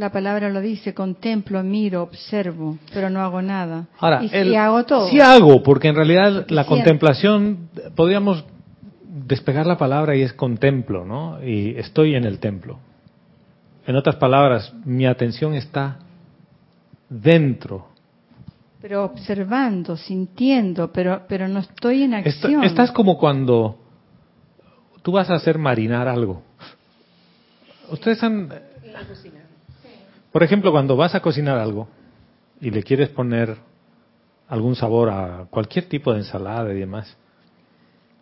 la 0.00 0.10
palabra 0.10 0.48
lo 0.48 0.62
dice, 0.62 0.94
contemplo, 0.94 1.62
miro, 1.62 2.02
observo, 2.02 2.78
pero 2.92 3.10
no 3.10 3.20
hago 3.20 3.42
nada. 3.42 3.86
Ahora, 3.98 4.24
y, 4.24 4.54
hago 4.54 4.84
todo. 4.84 5.10
Sí 5.10 5.20
hago, 5.20 5.62
porque 5.62 5.88
en 5.88 5.94
realidad 5.94 6.46
la 6.48 6.64
contemplación, 6.64 7.68
podríamos 7.94 8.46
despegar 9.04 9.66
la 9.66 9.76
palabra 9.76 10.16
y 10.16 10.22
es 10.22 10.32
contemplo, 10.32 11.04
¿no? 11.04 11.44
Y 11.44 11.76
estoy 11.76 12.14
en 12.14 12.24
el 12.24 12.38
templo. 12.38 12.78
En 13.86 13.94
otras 13.94 14.16
palabras, 14.16 14.72
mi 14.86 15.06
atención 15.06 15.52
está 15.52 15.98
dentro. 17.10 17.88
Pero 18.80 19.04
observando, 19.04 19.98
sintiendo, 19.98 20.90
pero, 20.90 21.24
pero 21.28 21.46
no 21.46 21.60
estoy 21.60 22.04
en 22.04 22.14
acción. 22.14 22.64
estás 22.64 22.90
como 22.90 23.18
cuando 23.18 23.78
tú 25.02 25.12
vas 25.12 25.28
a 25.28 25.34
hacer 25.34 25.58
marinar 25.58 26.08
algo. 26.08 26.42
Ustedes 27.90 28.22
han... 28.22 28.48
Por 30.32 30.42
ejemplo, 30.42 30.70
cuando 30.70 30.96
vas 30.96 31.14
a 31.14 31.20
cocinar 31.20 31.58
algo 31.58 31.88
y 32.60 32.70
le 32.70 32.82
quieres 32.82 33.08
poner 33.08 33.56
algún 34.48 34.76
sabor 34.76 35.10
a 35.10 35.46
cualquier 35.50 35.86
tipo 35.86 36.12
de 36.12 36.18
ensalada 36.18 36.72
y 36.72 36.78
demás, 36.78 37.16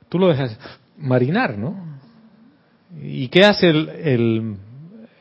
tú 0.08 0.18
lo 0.18 0.28
dejas 0.28 0.58
marinar, 0.96 1.58
¿no? 1.58 1.98
¿Y 3.02 3.28
qué 3.28 3.44
hace 3.44 3.68
el, 3.68 4.56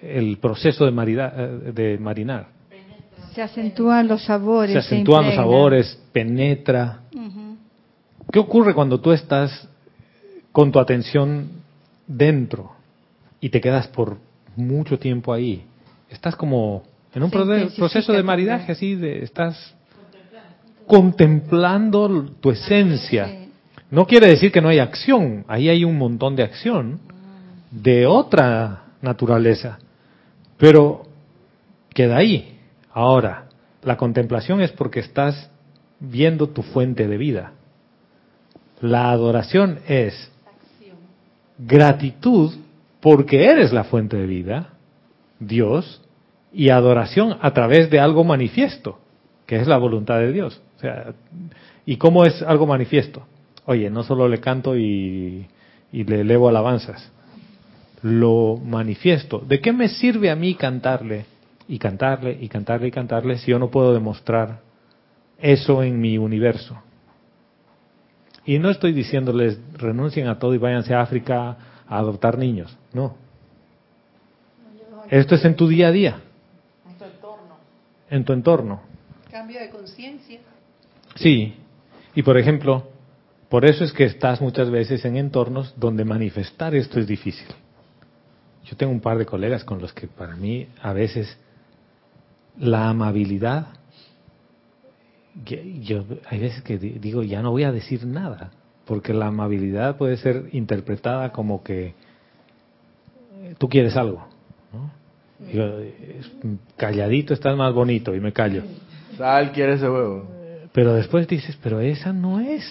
el, 0.02 0.38
proceso 0.38 0.86
de, 0.86 1.72
de 1.74 1.98
marinar? 1.98 2.48
Se 3.34 3.42
acentúan 3.42 4.08
los 4.08 4.24
sabores. 4.24 4.72
Se 4.72 4.80
acentúan 4.80 5.26
los 5.26 5.36
sabores, 5.36 6.02
penetra. 6.14 7.02
¿Qué 8.32 8.40
ocurre 8.40 8.74
cuando 8.74 9.00
tú 9.00 9.12
estás 9.12 9.68
con 10.52 10.72
tu 10.72 10.80
atención 10.80 11.50
dentro 12.08 12.72
y 13.40 13.50
te 13.50 13.62
quedas 13.62 13.88
por 13.88 14.18
mucho 14.56 14.98
tiempo 14.98 15.34
ahí? 15.34 15.66
Estás 16.10 16.36
como 16.36 16.84
en 17.14 17.24
un 17.24 17.32
proceso 17.32 18.14
de 18.14 18.24
maridaje, 18.24 18.72
así, 18.72 18.96
de, 18.96 19.24
estás 19.24 19.76
contemplando 20.86 22.30
tu 22.40 22.52
esencia. 22.52 23.48
No 23.90 24.06
quiere 24.06 24.28
decir 24.28 24.52
que 24.52 24.62
no 24.62 24.70
hay 24.70 24.80
acción, 24.80 25.46
ahí 25.48 25.70
hay 25.70 25.84
un 25.84 25.98
montón 25.98 26.36
de 26.36 26.44
acción 26.44 27.00
de 27.72 28.06
otra 28.06 28.84
naturaleza, 29.02 29.80
pero 30.58 31.04
queda 31.94 32.18
ahí. 32.18 32.60
Ahora, 32.94 33.48
la 33.84 33.98
contemplación 33.98 34.62
es 34.62 34.72
porque 34.72 35.00
estás 35.00 35.50
viendo 36.00 36.50
tu 36.50 36.62
fuente 36.62 37.08
de 37.08 37.18
vida. 37.18 37.54
La 38.82 39.12
adoración 39.12 39.80
es 39.88 40.32
gratitud 41.58 42.54
porque 43.02 43.46
eres 43.46 43.74
la 43.74 43.86
fuente 43.86 44.18
de 44.18 44.28
vida 44.28 44.77
Dios 45.40 46.02
y 46.54 46.70
adoración 46.70 47.38
a 47.42 47.54
través 47.54 47.90
de 47.90 48.00
algo 48.00 48.24
manifiesto, 48.24 49.00
que 49.46 49.58
es 49.58 49.68
la 49.68 49.78
voluntad 49.78 50.20
de 50.20 50.32
Dios. 50.32 50.62
O 50.78 50.80
sea, 50.80 51.14
¿y 51.86 51.98
cómo 51.98 52.26
es 52.26 52.42
algo 52.42 52.66
manifiesto? 52.66 53.24
Oye, 53.66 53.90
no 53.90 54.04
solo 54.04 54.28
le 54.28 54.40
canto 54.40 54.78
y, 54.78 55.48
y 55.92 56.04
le 56.04 56.22
elevo 56.22 56.50
alabanzas, 56.50 57.12
lo 58.02 58.60
manifiesto. 58.64 59.40
¿De 59.40 59.60
qué 59.60 59.74
me 59.74 59.90
sirve 59.90 60.30
a 60.30 60.36
mí 60.36 60.56
cantarle 60.56 61.26
y 61.68 61.80
cantarle 61.80 62.38
y 62.40 62.48
cantarle 62.48 62.88
y 62.88 62.92
cantarle 62.92 63.38
si 63.38 63.52
yo 63.52 63.60
no 63.60 63.70
puedo 63.70 63.94
demostrar 63.94 64.62
eso 65.40 65.84
en 65.84 66.00
mi 66.00 66.18
universo? 66.18 66.82
Y 68.46 68.60
no 68.60 68.70
estoy 68.70 68.94
diciéndoles 68.94 69.60
renuncien 69.74 70.28
a 70.28 70.40
todo 70.40 70.54
y 70.54 70.58
váyanse 70.58 70.94
a 70.94 71.02
África 71.02 71.58
a 71.88 71.98
adoptar 71.98 72.38
niños, 72.38 72.78
no. 72.94 73.27
Esto 75.10 75.36
es 75.36 75.46
en 75.46 75.56
tu 75.56 75.68
día 75.68 75.88
a 75.88 75.92
día. 75.92 76.22
En 76.90 76.98
tu 76.98 77.06
entorno. 77.06 77.58
En 78.10 78.26
tu 78.26 78.34
entorno. 78.34 78.82
Cambio 79.32 79.60
de 79.60 79.70
conciencia. 79.70 80.40
Sí. 81.16 81.56
Y 82.16 82.24
por 82.24 82.38
ejemplo, 82.38 82.90
por 83.50 83.66
eso 83.66 83.84
es 83.84 83.94
que 83.94 84.04
estás 84.04 84.42
muchas 84.42 84.70
veces 84.70 85.06
en 85.06 85.18
entornos 85.18 85.74
donde 85.78 86.04
manifestar 86.04 86.76
esto 86.76 87.00
es 87.00 87.08
difícil. 87.08 87.48
Yo 88.66 88.76
tengo 88.76 88.92
un 88.92 89.00
par 89.00 89.18
de 89.18 89.26
colegas 89.26 89.64
con 89.64 89.80
los 89.80 89.94
que 89.94 90.08
para 90.08 90.36
mí 90.36 90.68
a 90.82 90.92
veces 90.92 91.38
la 92.58 92.90
amabilidad, 92.90 93.68
yo 95.82 96.04
hay 96.28 96.40
veces 96.40 96.64
que 96.64 96.78
digo 96.78 97.24
ya 97.24 97.42
no 97.42 97.52
voy 97.52 97.64
a 97.64 97.72
decir 97.72 98.06
nada, 98.06 98.52
porque 98.86 99.14
la 99.14 99.28
amabilidad 99.28 99.96
puede 99.98 100.18
ser 100.18 100.50
interpretada 100.52 101.32
como 101.32 101.64
que 101.64 101.94
tú 103.58 103.70
quieres 103.70 103.96
algo. 103.96 104.28
Yo, 105.54 105.80
calladito 106.76 107.34
estás 107.34 107.56
más 107.56 107.74
bonito 107.74 108.16
y 108.16 108.20
me 108.20 108.34
callo. 108.34 108.64
Sal 109.18 109.52
quiere 109.52 109.74
ese 109.74 109.90
huevo. 109.90 110.28
Pero 110.74 110.94
después 110.94 111.28
dices, 111.28 111.58
pero 111.62 111.80
esa 111.80 112.14
no 112.14 112.40
es. 112.40 112.64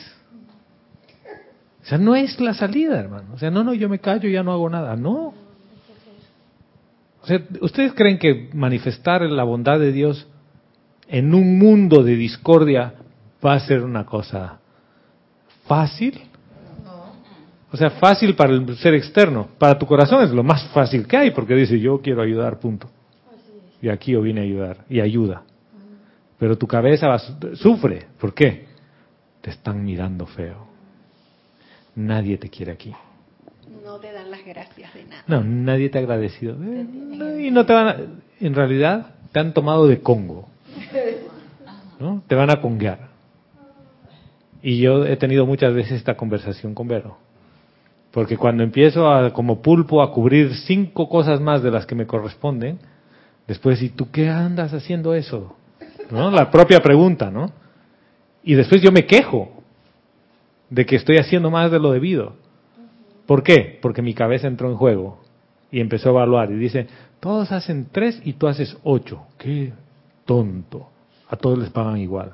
O 1.83 1.89
sea, 1.89 1.99
no 1.99 2.17
es 2.17 2.41
la 2.41 2.55
salida, 2.55 2.99
hermano. 2.99 3.35
O 3.35 3.39
sea, 3.39 3.51
no, 3.51 3.62
no, 3.62 3.73
yo 3.73 3.89
me 3.89 4.01
callo 4.01 4.29
y 4.29 4.33
ya 4.33 4.43
no 4.43 4.53
hago 4.53 4.69
nada. 4.69 4.97
No. 4.97 5.35
O 7.23 7.27
sea, 7.27 7.41
¿ustedes 7.61 7.93
creen 7.95 8.19
que 8.19 8.51
manifestar 8.53 9.23
la 9.23 9.45
bondad 9.45 9.79
de 9.79 9.93
Dios 9.93 10.29
en 11.09 11.35
un 11.35 11.59
mundo 11.59 12.03
de 12.03 12.17
discordia 12.17 12.95
va 13.45 13.55
a 13.55 13.61
ser 13.61 13.83
una 13.83 14.05
cosa 14.05 14.59
fácil? 15.67 16.21
O 17.73 17.77
sea, 17.77 17.91
fácil 17.91 18.35
para 18.35 18.53
el 18.53 18.77
ser 18.77 18.95
externo. 18.95 19.49
Para 19.59 19.79
tu 19.79 19.87
corazón 19.87 20.23
es 20.23 20.31
lo 20.31 20.43
más 20.43 20.69
fácil 20.69 21.07
que 21.07 21.17
hay 21.17 21.31
porque 21.33 21.55
dice, 21.55 21.79
yo 21.81 22.01
quiero 22.01 22.23
ayudar, 22.23 22.59
punto. 22.59 22.89
Y 23.83 23.89
aquí 23.89 24.12
yo 24.12 24.23
vine 24.23 24.41
a 24.41 24.45
ayudar 24.45 24.79
y 24.89 25.01
ayuda. 25.01 25.43
Pero 26.39 26.57
tu 26.57 26.67
cabeza 26.67 27.09
va, 27.09 27.19
sufre. 27.55 28.07
¿Por 28.21 28.35
qué? 28.35 28.67
Te 29.41 29.51
están 29.51 29.85
mirando 29.85 30.27
feo. 30.27 30.67
Nadie 31.95 32.37
te 32.39 32.49
quiere 32.49 32.73
aquí. 32.73 32.93
No 33.85 33.99
te 33.99 34.12
dan 34.12 34.31
las 34.31 34.45
gracias 34.45 34.93
de 34.95 35.05
nada. 35.05 35.23
No, 35.27 35.43
nadie 35.43 35.89
te 35.89 35.99
ha 35.99 36.01
agradecido. 36.01 36.57
Eh, 36.62 37.47
y 37.47 37.51
no 37.51 37.64
te 37.64 37.73
van 37.73 37.89
a, 37.89 37.97
en 38.41 38.55
realidad 38.55 39.14
te 39.33 39.41
han 39.41 39.53
tomado 39.55 39.87
de 39.87 40.01
Congo. 40.01 40.49
¿No? 41.99 42.23
Te 42.27 42.35
van 42.35 42.51
a 42.51 42.61
conguear. 42.61 43.09
Y 44.62 44.81
yo 44.81 45.07
he 45.07 45.17
tenido 45.17 45.47
muchas 45.47 45.73
veces 45.73 45.93
esta 45.93 46.17
conversación 46.17 46.75
con 46.75 46.89
Vero. 46.89 47.17
Porque 48.17 48.39
cuando 48.39 48.62
empiezo 48.62 49.12
a, 49.12 49.31
como 49.35 49.61
pulpo 49.61 50.01
a 50.01 50.11
cubrir 50.11 50.55
cinco 50.64 51.07
cosas 51.07 51.39
más 51.39 51.62
de 51.62 51.71
las 51.71 51.85
que 51.85 51.95
me 51.95 52.07
corresponden, 52.07 52.79
después, 53.47 53.83
¿y 53.83 53.91
tú 53.91 54.11
qué 54.11 54.31
andas 54.31 54.73
haciendo 54.73 55.12
eso? 55.12 55.55
¿No? 56.11 56.31
La 56.31 56.51
propia 56.51 56.81
pregunta, 56.81 57.31
¿no? 57.31 57.53
Y 58.43 58.55
después 58.55 58.81
yo 58.81 58.91
me 58.91 59.05
quejo 59.05 59.62
de 60.71 60.87
que 60.87 60.97
estoy 60.97 61.19
haciendo 61.19 61.51
más 61.51 61.71
de 61.71 61.79
lo 61.79 61.93
debido. 61.93 62.37
¿Por 63.27 63.43
qué? 63.43 63.79
Porque 63.83 64.01
mi 64.01 64.14
cabeza 64.14 64.47
entró 64.47 64.71
en 64.71 64.79
juego 64.79 65.21
y 65.71 65.81
empezó 65.81 66.09
a 66.09 66.12
evaluar 66.12 66.51
y 66.51 66.57
dice, 66.57 66.87
todos 67.21 67.53
hacen 67.53 67.89
tres 67.93 68.23
y 68.25 68.33
tú 68.33 68.47
haces 68.47 68.79
ocho. 68.83 69.27
Qué 69.37 69.75
tonto. 70.25 70.89
A 71.29 71.37
todos 71.37 71.59
les 71.59 71.69
pagan 71.69 71.99
igual. 71.99 72.33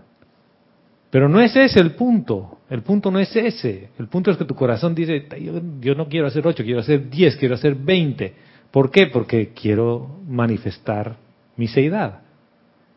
Pero 1.13 1.29
no 1.29 1.43
es 1.43 1.55
ese 1.55 1.79
el 1.79 1.91
punto. 1.91 2.61
El 2.71 2.81
punto 2.81 3.11
no 3.11 3.19
es 3.19 3.37
ese. 3.37 3.91
El 3.99 4.09
punto 4.09 4.31
es 4.31 4.39
que 4.39 4.47
tu 4.47 4.55
corazón 4.55 4.95
dice, 4.95 5.29
yo, 5.83 5.95
no 5.95 6.09
quiero 6.09 6.27
hacer 6.27 6.47
ocho, 6.47 6.65
quiero 6.65 6.81
hacer 6.81 7.11
diez, 7.11 7.37
quiero 7.37 7.55
hacer 7.55 7.75
veinte. 7.75 8.33
¿Por 8.71 8.91
qué? 8.91 9.09
Porque 9.09 9.51
quiero 9.53 10.21
manifestar 10.27 11.17
mi 11.59 11.69
seidad. 11.69 12.21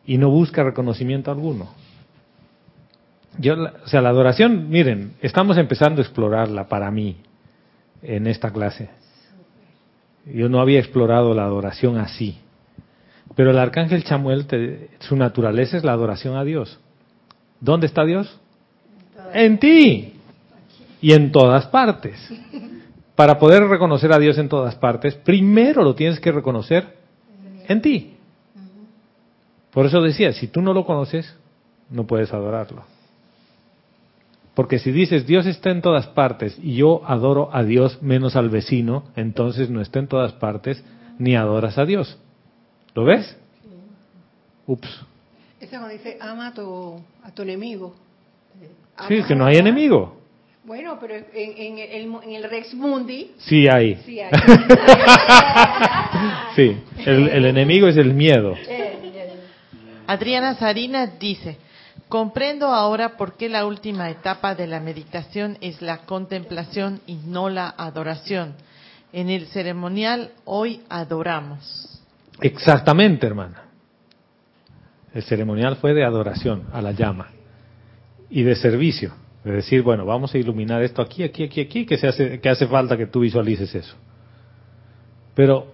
Y 0.05 0.17
no 0.17 0.29
busca 0.29 0.63
reconocimiento 0.63 1.29
alguno. 1.29 1.73
Yo, 3.37 3.55
o 3.55 3.87
sea, 3.89 4.01
la 4.01 4.11
adoración, 4.11 4.69
miren, 4.69 5.15
estamos 5.21 5.57
empezando 5.57 5.99
a 6.01 6.05
explorarla 6.05 6.69
para 6.69 6.89
mí 6.91 7.17
en 8.01 8.27
esta 8.27 8.49
clase. 8.51 8.91
Yo 10.25 10.47
no 10.47 10.61
había 10.61 10.79
explorado 10.79 11.33
la 11.33 11.43
adoración 11.43 11.97
así. 11.97 12.37
Pero 13.35 13.51
el 13.51 13.59
arcángel 13.59 14.05
Chamuel, 14.05 14.47
su 14.99 15.17
naturaleza 15.17 15.75
es 15.75 15.83
la 15.83 15.91
adoración 15.91 16.37
a 16.37 16.45
Dios. 16.45 16.79
¿Dónde 17.59 17.87
está 17.87 18.05
Dios? 18.05 18.39
En 19.33 19.59
ti. 19.59 20.13
Y 21.01 21.13
en 21.13 21.31
todas 21.31 21.67
partes. 21.67 22.17
Para 23.15 23.39
poder 23.39 23.63
reconocer 23.67 24.11
a 24.11 24.19
Dios 24.19 24.37
en 24.37 24.49
todas 24.49 24.75
partes, 24.75 25.15
primero 25.15 25.83
lo 25.83 25.95
tienes 25.95 26.19
que 26.19 26.31
reconocer 26.31 26.97
en 27.67 27.81
ti. 27.81 28.13
Por 29.71 29.85
eso 29.85 30.01
decía, 30.01 30.33
si 30.33 30.47
tú 30.47 30.61
no 30.61 30.73
lo 30.73 30.85
conoces, 30.85 31.35
no 31.89 32.05
puedes 32.05 32.33
adorarlo. 32.33 32.83
Porque 34.53 34.79
si 34.79 34.91
dices 34.91 35.27
Dios 35.27 35.45
está 35.45 35.69
en 35.69 35.81
todas 35.81 36.07
partes 36.07 36.57
y 36.61 36.75
yo 36.75 37.01
adoro 37.05 37.49
a 37.53 37.63
Dios 37.63 38.01
menos 38.01 38.37
al 38.37 38.49
vecino, 38.49 39.03
entonces 39.15 39.69
no 39.69 39.81
está 39.81 39.99
en 39.99 40.07
todas 40.07 40.31
partes 40.33 40.83
ni 41.19 41.35
adoras 41.35 41.77
a 41.77 41.85
Dios. 41.85 42.17
¿Lo 42.93 43.03
ves? 43.03 43.37
Ups. 44.65 45.05
Ese 45.65 45.79
cuando 45.79 45.89
dice 45.89 46.19
ama 46.21 46.49
a 46.49 46.53
tu, 46.53 47.01
a 47.23 47.31
tu 47.31 47.41
enemigo. 47.41 47.95
sí, 49.07 49.15
es 49.15 49.25
que 49.25 49.33
no 49.33 49.47
hay 49.47 49.57
enemigo. 49.57 50.15
Bueno, 50.63 50.99
pero 51.01 51.15
en, 51.15 51.25
en, 51.33 51.79
el, 51.79 52.13
en 52.23 52.31
el 52.33 52.43
Rex 52.43 52.75
Mundi. 52.75 53.31
Sí 53.37 53.67
hay. 53.67 53.95
Sí, 54.05 54.19
hay. 54.19 54.29
sí, 56.55 56.77
el, 57.03 57.29
el 57.29 57.45
enemigo 57.45 57.87
es 57.87 57.97
el 57.97 58.13
miedo. 58.13 58.53
Adriana 60.05 60.53
Sarina 60.53 61.07
dice, 61.07 61.57
comprendo 62.09 62.67
ahora 62.67 63.17
por 63.17 63.35
qué 63.35 63.49
la 63.49 63.65
última 63.65 64.11
etapa 64.11 64.53
de 64.53 64.67
la 64.67 64.79
meditación 64.79 65.57
es 65.61 65.81
la 65.81 66.05
contemplación 66.05 67.01
y 67.07 67.15
no 67.25 67.49
la 67.49 67.73
adoración. 67.75 68.53
En 69.11 69.31
el 69.31 69.47
ceremonial 69.47 70.29
hoy 70.43 70.81
adoramos. 70.89 71.99
Exactamente, 72.39 73.25
hermana. 73.25 73.64
El 75.15 75.23
ceremonial 75.23 75.77
fue 75.77 75.93
de 75.93 76.03
adoración 76.03 76.65
a 76.73 76.81
la 76.81 76.91
llama 76.91 77.29
y 78.29 78.43
de 78.43 78.55
servicio. 78.55 79.13
De 79.45 79.53
decir, 79.53 79.81
bueno, 79.81 80.05
vamos 80.05 80.35
a 80.35 80.37
iluminar 80.37 80.83
esto 80.83 81.01
aquí, 81.01 81.23
aquí, 81.23 81.45
aquí, 81.45 81.61
aquí, 81.61 81.85
que, 81.85 81.97
se 81.97 82.07
hace, 82.07 82.41
que 82.41 82.49
hace 82.49 82.67
falta 82.67 82.97
que 82.97 83.07
tú 83.07 83.21
visualices 83.21 83.73
eso. 83.73 83.95
Pero 85.33 85.67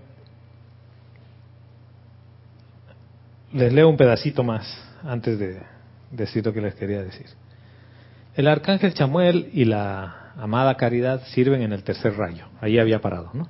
les 3.52 3.74
leo 3.74 3.90
un 3.90 3.98
pedacito 3.98 4.44
más 4.44 4.64
antes 5.04 5.40
de 5.40 5.60
decir 6.12 6.46
lo 6.46 6.54
que 6.54 6.62
les 6.62 6.76
quería 6.76 7.02
decir. 7.02 7.26
El 8.36 8.48
arcángel 8.48 8.94
Chamuel 8.94 9.50
y 9.54 9.66
la 9.66 10.34
amada 10.38 10.78
Caridad 10.78 11.24
sirven 11.34 11.64
en 11.64 11.74
el 11.74 11.84
tercer 11.84 12.16
rayo. 12.16 12.46
Ahí 12.62 12.78
había 12.78 13.02
parado, 13.02 13.32
¿no? 13.34 13.50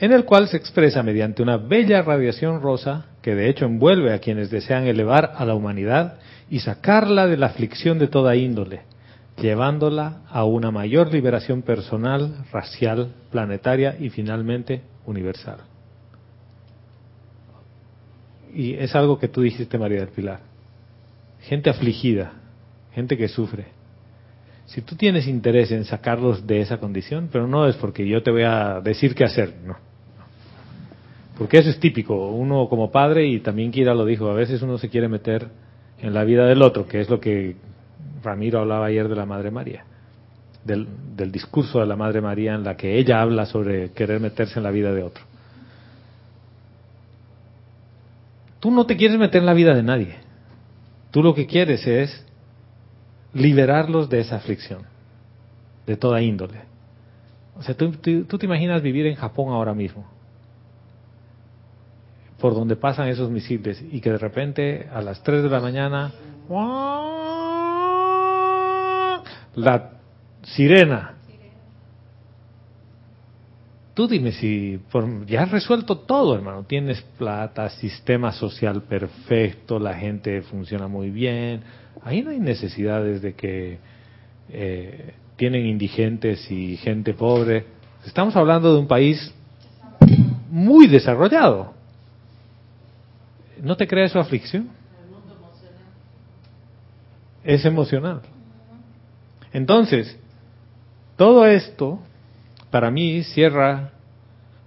En 0.00 0.12
el 0.12 0.24
cual 0.24 0.48
se 0.48 0.56
expresa 0.56 1.02
mediante 1.02 1.42
una 1.42 1.56
bella 1.56 2.02
radiación 2.02 2.60
rosa 2.60 3.06
que 3.22 3.34
de 3.34 3.48
hecho 3.48 3.64
envuelve 3.64 4.12
a 4.12 4.20
quienes 4.20 4.50
desean 4.50 4.86
elevar 4.86 5.32
a 5.34 5.44
la 5.44 5.54
humanidad 5.54 6.18
y 6.48 6.60
sacarla 6.60 7.26
de 7.26 7.36
la 7.36 7.46
aflicción 7.46 7.98
de 7.98 8.06
toda 8.06 8.36
índole, 8.36 8.82
llevándola 9.40 10.22
a 10.30 10.44
una 10.44 10.70
mayor 10.70 11.12
liberación 11.12 11.62
personal, 11.62 12.44
racial, 12.52 13.12
planetaria 13.30 13.96
y 13.98 14.10
finalmente 14.10 14.82
universal. 15.04 15.58
Y 18.54 18.74
es 18.74 18.94
algo 18.94 19.18
que 19.18 19.28
tú 19.28 19.42
dijiste, 19.42 19.78
María 19.78 20.00
del 20.00 20.08
Pilar. 20.08 20.40
Gente 21.40 21.70
afligida, 21.70 22.32
gente 22.92 23.16
que 23.16 23.28
sufre. 23.28 23.66
Si 24.66 24.82
tú 24.82 24.96
tienes 24.96 25.26
interés 25.26 25.70
en 25.70 25.84
sacarlos 25.84 26.46
de 26.46 26.60
esa 26.60 26.78
condición, 26.78 27.28
pero 27.32 27.46
no 27.46 27.66
es 27.66 27.76
porque 27.76 28.06
yo 28.06 28.22
te 28.22 28.30
voy 28.30 28.42
a 28.42 28.80
decir 28.80 29.14
qué 29.14 29.24
hacer, 29.24 29.54
no. 29.64 29.87
Porque 31.38 31.58
eso 31.58 31.70
es 31.70 31.78
típico. 31.78 32.30
Uno 32.30 32.68
como 32.68 32.90
padre, 32.90 33.26
y 33.26 33.38
también 33.38 33.70
Kira 33.70 33.94
lo 33.94 34.04
dijo, 34.04 34.28
a 34.28 34.34
veces 34.34 34.60
uno 34.60 34.76
se 34.76 34.88
quiere 34.88 35.08
meter 35.08 35.48
en 36.00 36.12
la 36.12 36.24
vida 36.24 36.46
del 36.46 36.62
otro, 36.62 36.86
que 36.86 37.00
es 37.00 37.08
lo 37.08 37.20
que 37.20 37.56
Ramiro 38.22 38.60
hablaba 38.60 38.86
ayer 38.86 39.08
de 39.08 39.14
la 39.14 39.24
Madre 39.24 39.52
María, 39.52 39.84
del, 40.64 40.88
discurso 41.30 41.78
de 41.78 41.86
la 41.86 41.96
Madre 41.96 42.20
María 42.20 42.54
en 42.54 42.64
la 42.64 42.76
que 42.76 42.98
ella 42.98 43.22
habla 43.22 43.46
sobre 43.46 43.92
querer 43.92 44.20
meterse 44.20 44.58
en 44.58 44.64
la 44.64 44.72
vida 44.72 44.92
de 44.92 45.02
otro. 45.04 45.24
Tú 48.58 48.72
no 48.72 48.86
te 48.86 48.96
quieres 48.96 49.18
meter 49.18 49.40
en 49.40 49.46
la 49.46 49.54
vida 49.54 49.74
de 49.74 49.84
nadie. 49.84 50.16
Tú 51.12 51.22
lo 51.22 51.34
que 51.34 51.46
quieres 51.46 51.86
es 51.86 52.26
liberarlos 53.32 54.10
de 54.10 54.20
esa 54.20 54.36
aflicción, 54.36 54.82
de 55.86 55.96
toda 55.96 56.20
índole. 56.20 56.62
O 57.56 57.62
sea, 57.62 57.76
tú 57.76 57.92
te 57.92 58.46
imaginas 58.46 58.82
vivir 58.82 59.06
en 59.06 59.14
Japón 59.14 59.52
ahora 59.52 59.74
mismo, 59.74 60.17
por 62.40 62.54
donde 62.54 62.76
pasan 62.76 63.08
esos 63.08 63.30
misiles, 63.30 63.82
y 63.90 64.00
que 64.00 64.10
de 64.12 64.18
repente 64.18 64.88
a 64.92 65.00
las 65.02 65.22
3 65.22 65.42
de 65.42 65.48
la 65.48 65.60
mañana, 65.60 66.12
la 69.54 69.90
sirena. 70.42 71.14
Tú 73.94 74.06
dime 74.06 74.30
si 74.30 74.78
por- 74.92 75.26
ya 75.26 75.42
has 75.42 75.50
resuelto 75.50 75.98
todo, 75.98 76.36
hermano. 76.36 76.62
Tienes 76.62 77.02
plata, 77.18 77.68
sistema 77.70 78.30
social 78.32 78.82
perfecto, 78.82 79.80
la 79.80 79.94
gente 79.94 80.42
funciona 80.42 80.86
muy 80.86 81.10
bien. 81.10 81.62
Ahí 82.04 82.22
no 82.22 82.30
hay 82.30 82.38
necesidades 82.38 83.20
de 83.22 83.34
que 83.34 83.78
eh, 84.50 85.14
tienen 85.36 85.66
indigentes 85.66 86.48
y 86.50 86.76
gente 86.76 87.12
pobre. 87.12 87.64
Estamos 88.06 88.36
hablando 88.36 88.72
de 88.72 88.78
un 88.80 88.86
país 88.86 89.34
muy 90.48 90.86
desarrollado. 90.86 91.74
¿No 93.62 93.76
te 93.76 93.86
crea 93.86 94.08
su 94.08 94.18
aflicción? 94.18 94.68
Es 97.44 97.64
emocional. 97.64 98.22
Entonces, 99.52 100.18
todo 101.16 101.46
esto 101.46 102.00
para 102.70 102.90
mí 102.90 103.22
cierra 103.22 103.92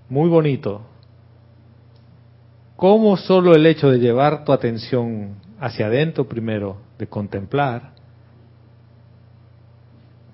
muy 0.09 0.29
bonito 0.29 0.81
cómo 2.81 3.15
solo 3.15 3.53
el 3.53 3.67
hecho 3.67 3.91
de 3.91 3.99
llevar 3.99 4.43
tu 4.43 4.51
atención 4.51 5.35
hacia 5.59 5.85
adentro 5.85 6.27
primero, 6.27 6.77
de 6.97 7.05
contemplar, 7.05 7.91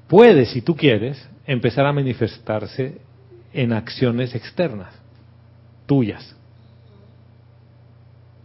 puede, 0.07 0.45
si 0.45 0.61
tú 0.61 0.73
quieres, 0.73 1.29
empezar 1.45 1.85
a 1.85 1.91
manifestarse 1.91 3.01
en 3.51 3.73
acciones 3.73 4.33
externas, 4.33 4.93
tuyas. 5.85 6.36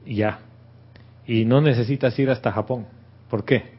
Ya. 0.06 0.40
Y 1.26 1.44
no 1.44 1.60
necesitas 1.60 2.18
ir 2.18 2.30
hasta 2.30 2.52
Japón. 2.52 2.86
¿Por 3.30 3.44
qué? 3.44 3.72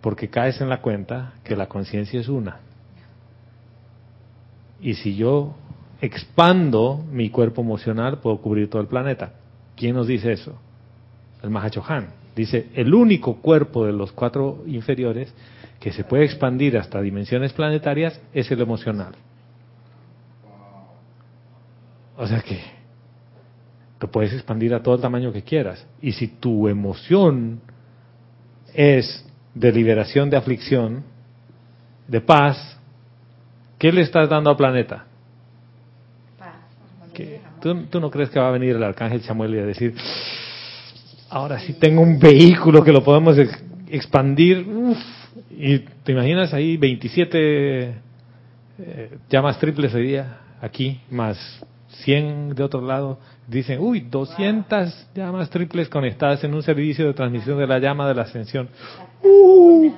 Porque 0.00 0.28
caes 0.28 0.60
en 0.60 0.68
la 0.68 0.80
cuenta 0.80 1.34
que 1.44 1.56
la 1.56 1.66
conciencia 1.66 2.20
es 2.20 2.28
una. 2.28 2.60
Y 4.80 4.94
si 4.94 5.16
yo 5.16 5.54
expando 6.00 7.02
mi 7.10 7.30
cuerpo 7.30 7.62
emocional, 7.62 8.18
puedo 8.18 8.38
cubrir 8.38 8.68
todo 8.68 8.82
el 8.82 8.88
planeta. 8.88 9.32
¿Quién 9.76 9.94
nos 9.94 10.06
dice 10.06 10.32
eso? 10.32 10.58
El 11.42 11.50
Mahachohan. 11.50 12.08
Dice, 12.36 12.68
el 12.74 12.92
único 12.92 13.36
cuerpo 13.36 13.86
de 13.86 13.92
los 13.92 14.12
cuatro 14.12 14.62
inferiores 14.66 15.32
que 15.80 15.92
se 15.92 16.04
puede 16.04 16.24
expandir 16.24 16.76
hasta 16.76 17.00
dimensiones 17.00 17.52
planetarias 17.52 18.20
es 18.32 18.50
el 18.50 18.60
emocional. 18.60 19.14
O 22.16 22.26
sea 22.26 22.40
que 22.40 22.60
lo 24.04 24.10
puedes 24.10 24.34
expandir 24.34 24.74
a 24.74 24.82
todo 24.82 24.96
el 24.96 25.00
tamaño 25.00 25.32
que 25.32 25.40
quieras. 25.42 25.86
Y 26.02 26.12
si 26.12 26.28
tu 26.28 26.68
emoción 26.68 27.58
es 28.74 29.24
de 29.54 29.72
liberación 29.72 30.28
de 30.28 30.36
aflicción, 30.36 31.02
de 32.06 32.20
paz, 32.20 32.78
¿qué 33.78 33.90
le 33.90 34.02
estás 34.02 34.28
dando 34.28 34.50
al 34.50 34.58
planeta? 34.58 35.06
¿Tú, 37.62 37.86
tú 37.86 37.98
no 37.98 38.10
crees 38.10 38.28
que 38.28 38.38
va 38.38 38.48
a 38.48 38.50
venir 38.50 38.76
el 38.76 38.82
arcángel 38.82 39.22
Samuel 39.22 39.54
y 39.54 39.58
a 39.60 39.64
decir, 39.64 39.94
ahora 41.30 41.58
sí 41.60 41.72
tengo 41.72 42.02
un 42.02 42.18
vehículo 42.18 42.84
que 42.84 42.92
lo 42.92 43.02
podemos 43.02 43.38
ex- 43.38 43.64
expandir? 43.88 44.68
Uf, 44.68 44.98
y 45.50 45.78
te 45.78 46.12
imaginas 46.12 46.52
ahí 46.52 46.76
27 46.76 47.94
eh, 48.76 49.18
llamas 49.30 49.58
triples 49.58 49.94
hoy 49.94 50.08
día, 50.08 50.40
aquí, 50.60 51.00
más 51.10 51.38
100 52.04 52.54
de 52.54 52.62
otro 52.62 52.80
lado. 52.80 53.18
Dicen, 53.46 53.78
uy, 53.80 54.00
200 54.00 55.08
llamas 55.14 55.50
triples 55.50 55.88
conectadas 55.88 56.42
en 56.44 56.54
un 56.54 56.62
servicio 56.62 57.06
de 57.06 57.14
transmisión 57.14 57.58
de 57.58 57.66
la 57.66 57.78
llama 57.78 58.08
de 58.08 58.14
la 58.14 58.22
ascensión. 58.22 58.68
Uh. 59.22 59.92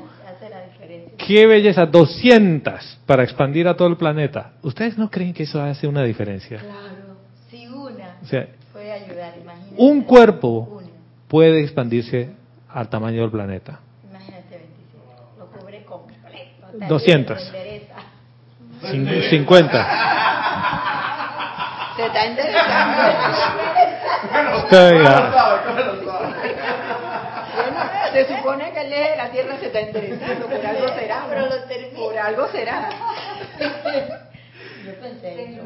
¡Qué 1.19 1.47
belleza! 1.47 1.87
200 1.87 3.01
para 3.07 3.25
expandir 3.25 3.67
a 3.67 3.75
todo 3.77 3.89
el 3.89 3.97
planeta. 3.97 4.53
¿Ustedes 4.63 4.97
no 4.97 5.11
creen 5.11 5.33
que 5.33 5.43
eso 5.45 5.61
hace 5.61 5.89
una 5.89 6.03
diferencia? 6.05 6.59
Claro, 6.59 7.17
si 7.51 7.67
una 7.67 8.17
O 8.23 8.27
sea, 8.27 8.47
puede 8.73 8.93
ayudar, 8.93 9.35
imagínate. 9.43 9.75
un 9.77 10.03
cuerpo 10.03 10.49
Una. 10.79 10.87
puede 11.27 11.63
expandirse 11.63 12.31
al 12.69 12.89
tamaño 12.89 13.23
del 13.23 13.31
planeta. 13.31 13.81
Imagínate 14.09 14.51
27. 14.51 15.39
Lo 15.39 15.47
cubre 15.47 15.83
completo. 15.85 16.67
Hasta 16.75 16.87
200. 16.87 17.43
Se 17.43 17.49
endereza. 17.49 17.95
Cin- 18.83 19.31
50. 19.31 20.36
Se 21.97 22.07
está 22.07 22.27
interesando. 22.27 23.03
Bueno, 24.31 24.67
se 28.13 28.27
supone 28.37 28.73
que 28.73 28.81
el 28.81 28.93
eje 28.93 29.11
de 29.11 29.17
la 29.17 29.31
Tierra 29.31 29.57
se 29.59 29.67
está 29.67 29.81
enderezando, 29.81 30.47
por 30.47 30.67
algo 30.67 30.89
será. 30.89 31.27
Por 31.95 32.19
algo 32.19 32.49
será. 32.49 32.89
Yo 34.85 34.95
pensé. 35.01 35.61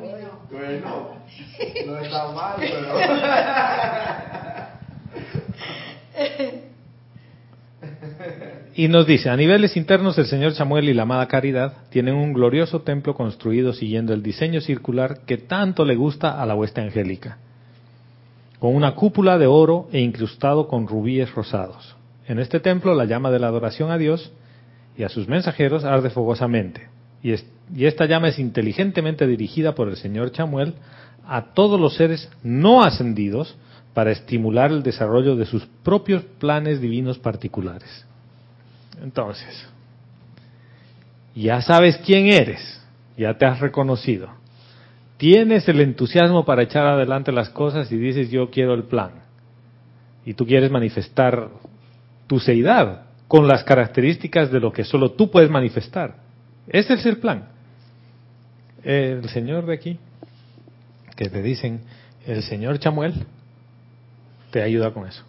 Bueno, 0.51 1.17
no 1.87 1.99
está 1.99 2.29
mal, 2.29 2.55
pero... 2.59 2.95
Y 8.75 8.87
nos 8.87 9.07
dice, 9.07 9.31
a 9.31 9.37
niveles 9.37 9.77
internos 9.77 10.17
el 10.19 10.27
señor 10.27 10.53
Samuel 10.53 10.89
y 10.89 10.95
la 10.95 11.03
amada 11.03 11.27
Caridad 11.27 11.73
tienen 11.91 12.15
un 12.15 12.33
glorioso 12.33 12.83
templo 12.83 13.15
construido 13.15 13.73
siguiendo 13.73 14.15
el 14.15 14.23
diseño 14.23 14.61
circular 14.61 15.21
que 15.27 15.39
tanto 15.39 15.85
le 15.85 15.97
gusta 15.97 16.41
a 16.41 16.47
la 16.47 16.55
hueste 16.55 16.81
angélica, 16.81 17.39
con 18.61 18.77
una 18.77 18.95
cúpula 18.95 19.39
de 19.39 19.49
oro 19.49 19.89
e 19.93 20.01
incrustado 20.01 20.69
con 20.69 20.87
rubíes 20.87 21.35
rosados. 21.35 21.97
En 22.29 22.39
este 22.39 22.61
templo 22.61 22.95
la 22.95 23.07
llama 23.07 23.33
de 23.33 23.41
la 23.41 23.49
adoración 23.49 23.91
a 23.91 23.99
Dios 23.99 24.33
y 24.97 25.03
a 25.03 25.09
sus 25.09 25.27
mensajeros 25.27 25.85
arde 25.85 26.11
fogosamente, 26.11 26.89
y, 27.25 27.33
y 27.75 27.87
esta 27.87 28.07
llama 28.07 28.29
es 28.29 28.39
inteligentemente 28.39 29.27
dirigida 29.27 29.75
por 29.75 29.89
el 29.89 29.97
señor 29.97 30.31
Samuel 30.33 30.75
a 31.27 31.55
todos 31.55 31.81
los 31.81 31.97
seres 31.97 32.31
no 32.45 32.85
ascendidos 32.85 33.57
para 33.95 34.13
estimular 34.13 34.71
el 34.71 34.85
desarrollo 34.85 35.35
de 35.35 35.47
sus 35.47 35.67
propios 35.83 36.23
planes 36.39 36.81
divinos 36.81 37.19
particulares. 37.19 38.07
Entonces, 39.03 39.69
ya 41.35 41.63
sabes 41.63 41.99
quién 42.05 42.27
eres, 42.27 42.83
ya 43.17 43.37
te 43.39 43.47
has 43.47 43.61
reconocido, 43.61 44.29
tienes 45.17 45.69
el 45.69 45.81
entusiasmo 45.81 46.45
para 46.45 46.63
echar 46.63 46.87
adelante 46.87 47.33
las 47.33 47.51
cosas 47.51 47.91
y 47.93 47.97
dices 47.97 48.31
yo 48.31 48.51
quiero 48.51 48.75
el 48.75 48.85
plan. 48.85 49.13
Y 50.25 50.35
tú 50.35 50.47
quieres 50.47 50.71
manifestar 50.71 51.49
tu 52.27 52.39
seidad 52.39 53.07
con 53.27 53.47
las 53.49 53.65
características 53.65 54.51
de 54.51 54.61
lo 54.61 54.73
que 54.73 54.85
solo 54.85 55.13
tú 55.13 55.31
puedes 55.31 55.51
manifestar. 55.51 56.17
Ese 56.69 56.95
es 56.95 57.07
el 57.07 57.19
plan. 57.19 57.49
El 58.83 59.29
señor 59.29 59.67
de 59.67 59.75
aquí, 59.75 59.99
que 61.17 61.29
te 61.29 61.43
dicen, 61.43 61.83
el 62.27 62.43
señor 62.43 62.79
Chamuel, 62.79 63.15
te 64.51 64.63
ayuda 64.63 64.93
con 64.93 65.07
eso. 65.07 65.25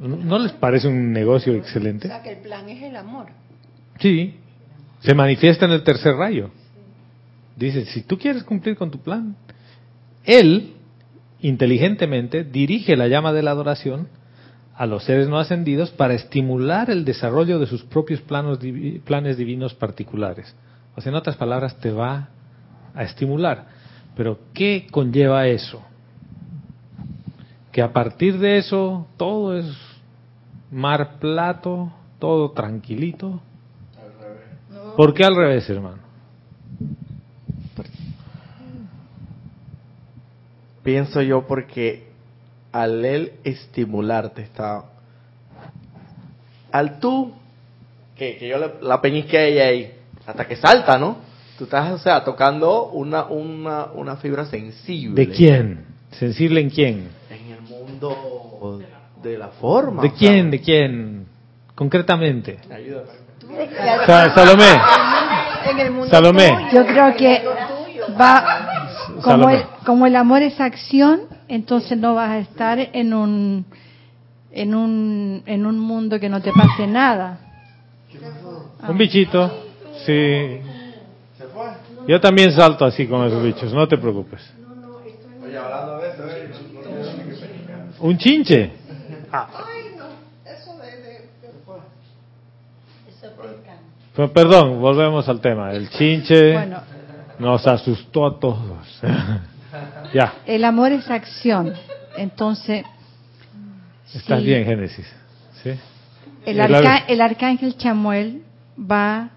¿No 0.00 0.16
no 0.16 0.38
les 0.38 0.52
parece 0.52 0.86
un 0.88 1.12
negocio 1.12 1.52
O 1.52 1.56
excelente? 1.56 2.08
sea, 2.08 2.22
que 2.22 2.32
el 2.32 2.38
plan 2.38 2.68
es 2.68 2.82
el 2.82 2.94
amor. 2.96 3.26
Sí, 3.98 4.36
se 5.00 5.14
manifiesta 5.14 5.66
en 5.66 5.72
el 5.72 5.82
tercer 5.82 6.14
rayo. 6.14 6.50
Dice, 7.56 7.84
si 7.86 8.02
tú 8.02 8.16
quieres 8.18 8.44
cumplir 8.44 8.76
con 8.76 8.90
tu 8.90 9.00
plan, 9.00 9.34
él 10.24 10.74
inteligentemente 11.40 12.44
dirige 12.44 12.96
la 12.96 13.08
llama 13.08 13.32
de 13.32 13.42
la 13.42 13.50
adoración 13.52 14.08
a 14.76 14.86
los 14.86 15.02
seres 15.04 15.28
no 15.28 15.38
ascendidos 15.38 15.90
para 15.90 16.14
estimular 16.14 16.88
el 16.90 17.04
desarrollo 17.04 17.58
de 17.58 17.66
sus 17.66 17.82
propios 17.82 18.20
planos 18.20 18.60
divi- 18.60 19.00
planes 19.00 19.36
divinos 19.36 19.74
particulares. 19.74 20.54
O 20.94 21.00
sea, 21.00 21.10
en 21.10 21.16
otras 21.16 21.36
palabras, 21.36 21.76
te 21.80 21.90
va 21.90 22.28
a 22.94 23.02
estimular. 23.02 23.66
Pero 24.16 24.38
¿qué 24.54 24.86
conlleva 24.90 25.48
eso? 25.48 25.82
Que 27.72 27.82
a 27.82 27.92
partir 27.92 28.38
de 28.38 28.58
eso 28.58 29.06
todo 29.16 29.56
es 29.58 29.66
mar 30.70 31.18
plato, 31.18 31.92
todo 32.18 32.50
tranquilito. 32.52 33.40
¿Por 34.96 35.14
qué 35.14 35.24
al 35.24 35.36
revés, 35.36 35.68
hermano? 35.70 35.98
Pienso 40.82 41.22
yo 41.22 41.46
porque 41.46 42.08
al 42.72 43.04
él 43.04 43.32
estimularte 43.44 44.42
está... 44.42 44.84
Al 46.70 46.98
tú, 47.00 47.32
que, 48.16 48.36
que 48.36 48.48
yo 48.48 48.58
le- 48.58 48.74
la 48.82 49.00
peñisque 49.00 49.38
a 49.38 49.44
ella 49.44 49.64
ahí, 49.66 49.92
hasta 50.26 50.46
que 50.46 50.56
salta, 50.56 50.98
¿no? 50.98 51.18
Tú 51.56 51.64
estás, 51.64 51.92
o 51.92 51.98
sea, 51.98 52.22
tocando 52.24 52.90
una, 52.90 53.24
una, 53.24 53.86
una 53.86 54.16
fibra 54.16 54.44
sensible. 54.46 55.26
¿De 55.26 55.32
quién? 55.32 55.84
¿Sensible 56.12 56.60
en 56.60 56.70
quién? 56.70 57.08
mundo 57.68 58.80
de 59.22 59.38
la 59.38 59.48
forma. 59.48 60.02
¿De 60.02 60.08
sea, 60.10 60.18
quién? 60.18 60.50
¿De 60.50 60.60
quién? 60.60 61.26
Concretamente. 61.74 62.58
ayúdame. 62.70 63.08
Sa- 64.06 64.34
Salomé. 64.34 64.72
En 65.70 65.78
el 65.80 65.90
mundo 65.90 66.08
Salomé. 66.08 66.48
tuyo, 66.48 66.68
Yo 66.72 66.86
creo 66.86 67.16
que 67.16 67.42
va 68.20 68.78
como 69.22 69.48
el, 69.50 69.62
como 69.84 70.06
el 70.06 70.16
amor 70.16 70.42
es 70.42 70.60
acción, 70.60 71.22
entonces 71.48 71.98
no 71.98 72.14
vas 72.14 72.30
a 72.30 72.38
estar 72.38 72.78
en 72.92 73.14
un 73.14 73.64
en 74.52 74.74
un 74.74 75.42
en 75.46 75.66
un 75.66 75.78
mundo 75.78 76.18
que 76.20 76.28
no 76.28 76.40
te 76.42 76.52
pase 76.52 76.86
nada. 76.86 77.38
Un 78.88 78.96
bichito. 78.98 79.50
Sí. 80.06 80.60
Yo 82.06 82.20
también 82.20 82.52
salto 82.52 82.84
así 82.84 83.06
con 83.06 83.26
esos 83.26 83.42
bichos, 83.42 83.72
no 83.74 83.86
te 83.88 83.98
preocupes. 83.98 84.40
Un 88.00 88.16
chinche. 88.16 88.70
Pero, 94.14 94.32
perdón, 94.32 94.80
volvemos 94.80 95.28
al 95.28 95.40
tema. 95.40 95.72
El 95.72 95.88
chinche 95.90 96.52
Bueno, 96.52 96.80
nos 97.38 97.66
asustó 97.66 98.26
a 98.26 98.40
todos. 98.40 99.00
ya, 100.12 100.34
el 100.46 100.64
amor 100.64 100.92
es 100.92 101.08
acción. 101.10 101.72
Entonces, 102.16 102.84
estás 104.12 104.40
sí, 104.40 104.46
bien, 104.46 104.64
Génesis. 104.64 105.06
¿Sí? 105.62 105.70
El, 106.46 106.60
arca- 106.60 106.96
ar- 106.96 107.04
el 107.08 107.20
arcángel 107.20 107.76
Chamuel 107.76 108.42
va 108.78 109.30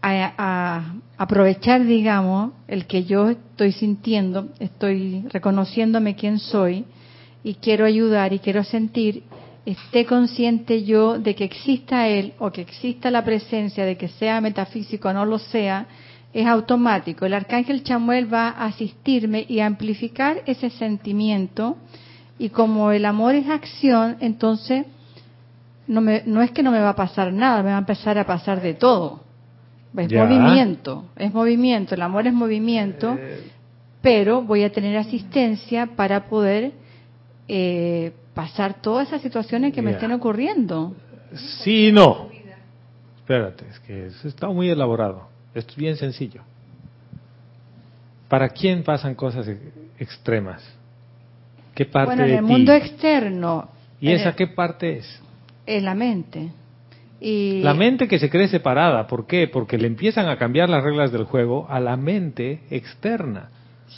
a, 0.00 0.32
a 0.38 0.94
aprovechar, 1.18 1.84
digamos, 1.84 2.52
el 2.68 2.86
que 2.86 3.04
yo 3.04 3.28
estoy 3.30 3.72
sintiendo, 3.72 4.48
estoy 4.60 5.26
reconociéndome 5.30 6.14
quién 6.16 6.38
soy 6.38 6.86
y 7.42 7.54
quiero 7.54 7.84
ayudar 7.84 8.32
y 8.32 8.38
quiero 8.38 8.64
sentir, 8.64 9.24
esté 9.66 10.04
consciente 10.04 10.84
yo 10.84 11.18
de 11.18 11.34
que 11.34 11.44
exista 11.44 12.08
él 12.08 12.34
o 12.38 12.50
que 12.50 12.60
exista 12.62 13.10
la 13.10 13.24
presencia, 13.24 13.84
de 13.84 13.96
que 13.96 14.08
sea 14.08 14.40
metafísico 14.40 15.08
o 15.08 15.12
no 15.12 15.24
lo 15.24 15.38
sea, 15.38 15.86
es 16.32 16.46
automático. 16.46 17.26
El 17.26 17.34
arcángel 17.34 17.82
Chamuel 17.82 18.32
va 18.32 18.48
a 18.48 18.66
asistirme 18.66 19.44
y 19.48 19.60
a 19.60 19.66
amplificar 19.66 20.42
ese 20.46 20.70
sentimiento 20.70 21.76
y 22.38 22.50
como 22.50 22.92
el 22.92 23.04
amor 23.04 23.34
es 23.34 23.48
acción, 23.48 24.16
entonces 24.20 24.86
no, 25.86 26.00
me, 26.00 26.22
no 26.24 26.40
es 26.40 26.52
que 26.52 26.62
no 26.62 26.70
me 26.70 26.80
va 26.80 26.90
a 26.90 26.96
pasar 26.96 27.32
nada, 27.32 27.62
me 27.62 27.70
va 27.70 27.76
a 27.76 27.80
empezar 27.80 28.16
a 28.18 28.24
pasar 28.24 28.62
de 28.62 28.74
todo. 28.74 29.24
Es 29.96 30.08
Ya. 30.08 30.24
movimiento, 30.24 31.06
es 31.16 31.34
movimiento, 31.34 31.94
el 31.96 32.02
amor 32.02 32.26
es 32.28 32.32
movimiento, 32.32 33.18
pero 34.00 34.42
voy 34.42 34.62
a 34.62 34.70
tener 34.72 34.96
asistencia 34.96 35.86
para 35.96 36.28
poder 36.28 36.72
eh, 37.52 38.12
pasar 38.32 38.80
todas 38.80 39.08
esas 39.08 39.22
situaciones 39.22 39.72
que 39.72 39.82
me 39.82 39.90
estén 39.90 40.12
ocurriendo. 40.12 40.94
Sí 41.64 41.88
y 41.88 41.92
no. 41.92 42.28
Espérate, 43.16 43.64
es 43.68 43.80
que 43.80 44.06
eso 44.06 44.28
está 44.28 44.46
muy 44.48 44.70
elaborado. 44.70 45.28
Esto 45.52 45.72
es 45.72 45.76
bien 45.76 45.96
sencillo. 45.96 46.42
¿Para 48.28 48.48
quién 48.50 48.84
pasan 48.84 49.14
cosas 49.16 49.48
e- 49.48 49.58
extremas? 49.98 50.62
¿Qué 51.74 51.86
parte 51.86 52.06
bueno, 52.06 52.22
en 52.24 52.28
de 52.30 52.38
el 52.38 52.44
ti? 52.44 52.52
mundo 52.52 52.72
externo, 52.72 53.68
¿Y 54.00 54.12
esa 54.12 54.28
el- 54.30 54.34
qué 54.36 54.46
parte 54.46 54.98
es? 54.98 55.20
en 55.66 55.84
la 55.84 55.94
mente. 55.94 56.50
Y 57.20 57.62
La 57.62 57.74
mente 57.74 58.08
que 58.08 58.18
se 58.18 58.30
cree 58.30 58.48
separada. 58.48 59.06
¿Por 59.06 59.26
qué? 59.26 59.46
Porque 59.48 59.76
le 59.76 59.86
empiezan 59.88 60.28
a 60.28 60.38
cambiar 60.38 60.68
las 60.70 60.82
reglas 60.82 61.12
del 61.12 61.24
juego 61.24 61.66
a 61.68 61.78
la 61.80 61.96
mente 61.96 62.60
externa. 62.70 63.50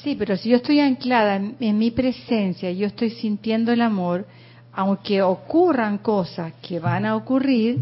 Sí, 0.02 0.16
pero 0.18 0.36
si 0.36 0.48
yo 0.48 0.56
estoy 0.56 0.80
anclada 0.80 1.36
en, 1.36 1.56
en 1.60 1.78
mi 1.78 1.90
presencia, 1.90 2.70
yo 2.72 2.86
estoy 2.86 3.10
sintiendo 3.10 3.72
el 3.72 3.82
amor, 3.82 4.26
aunque 4.72 5.22
ocurran 5.22 5.98
cosas 5.98 6.52
que 6.66 6.80
van 6.80 7.04
a 7.04 7.14
ocurrir, 7.14 7.78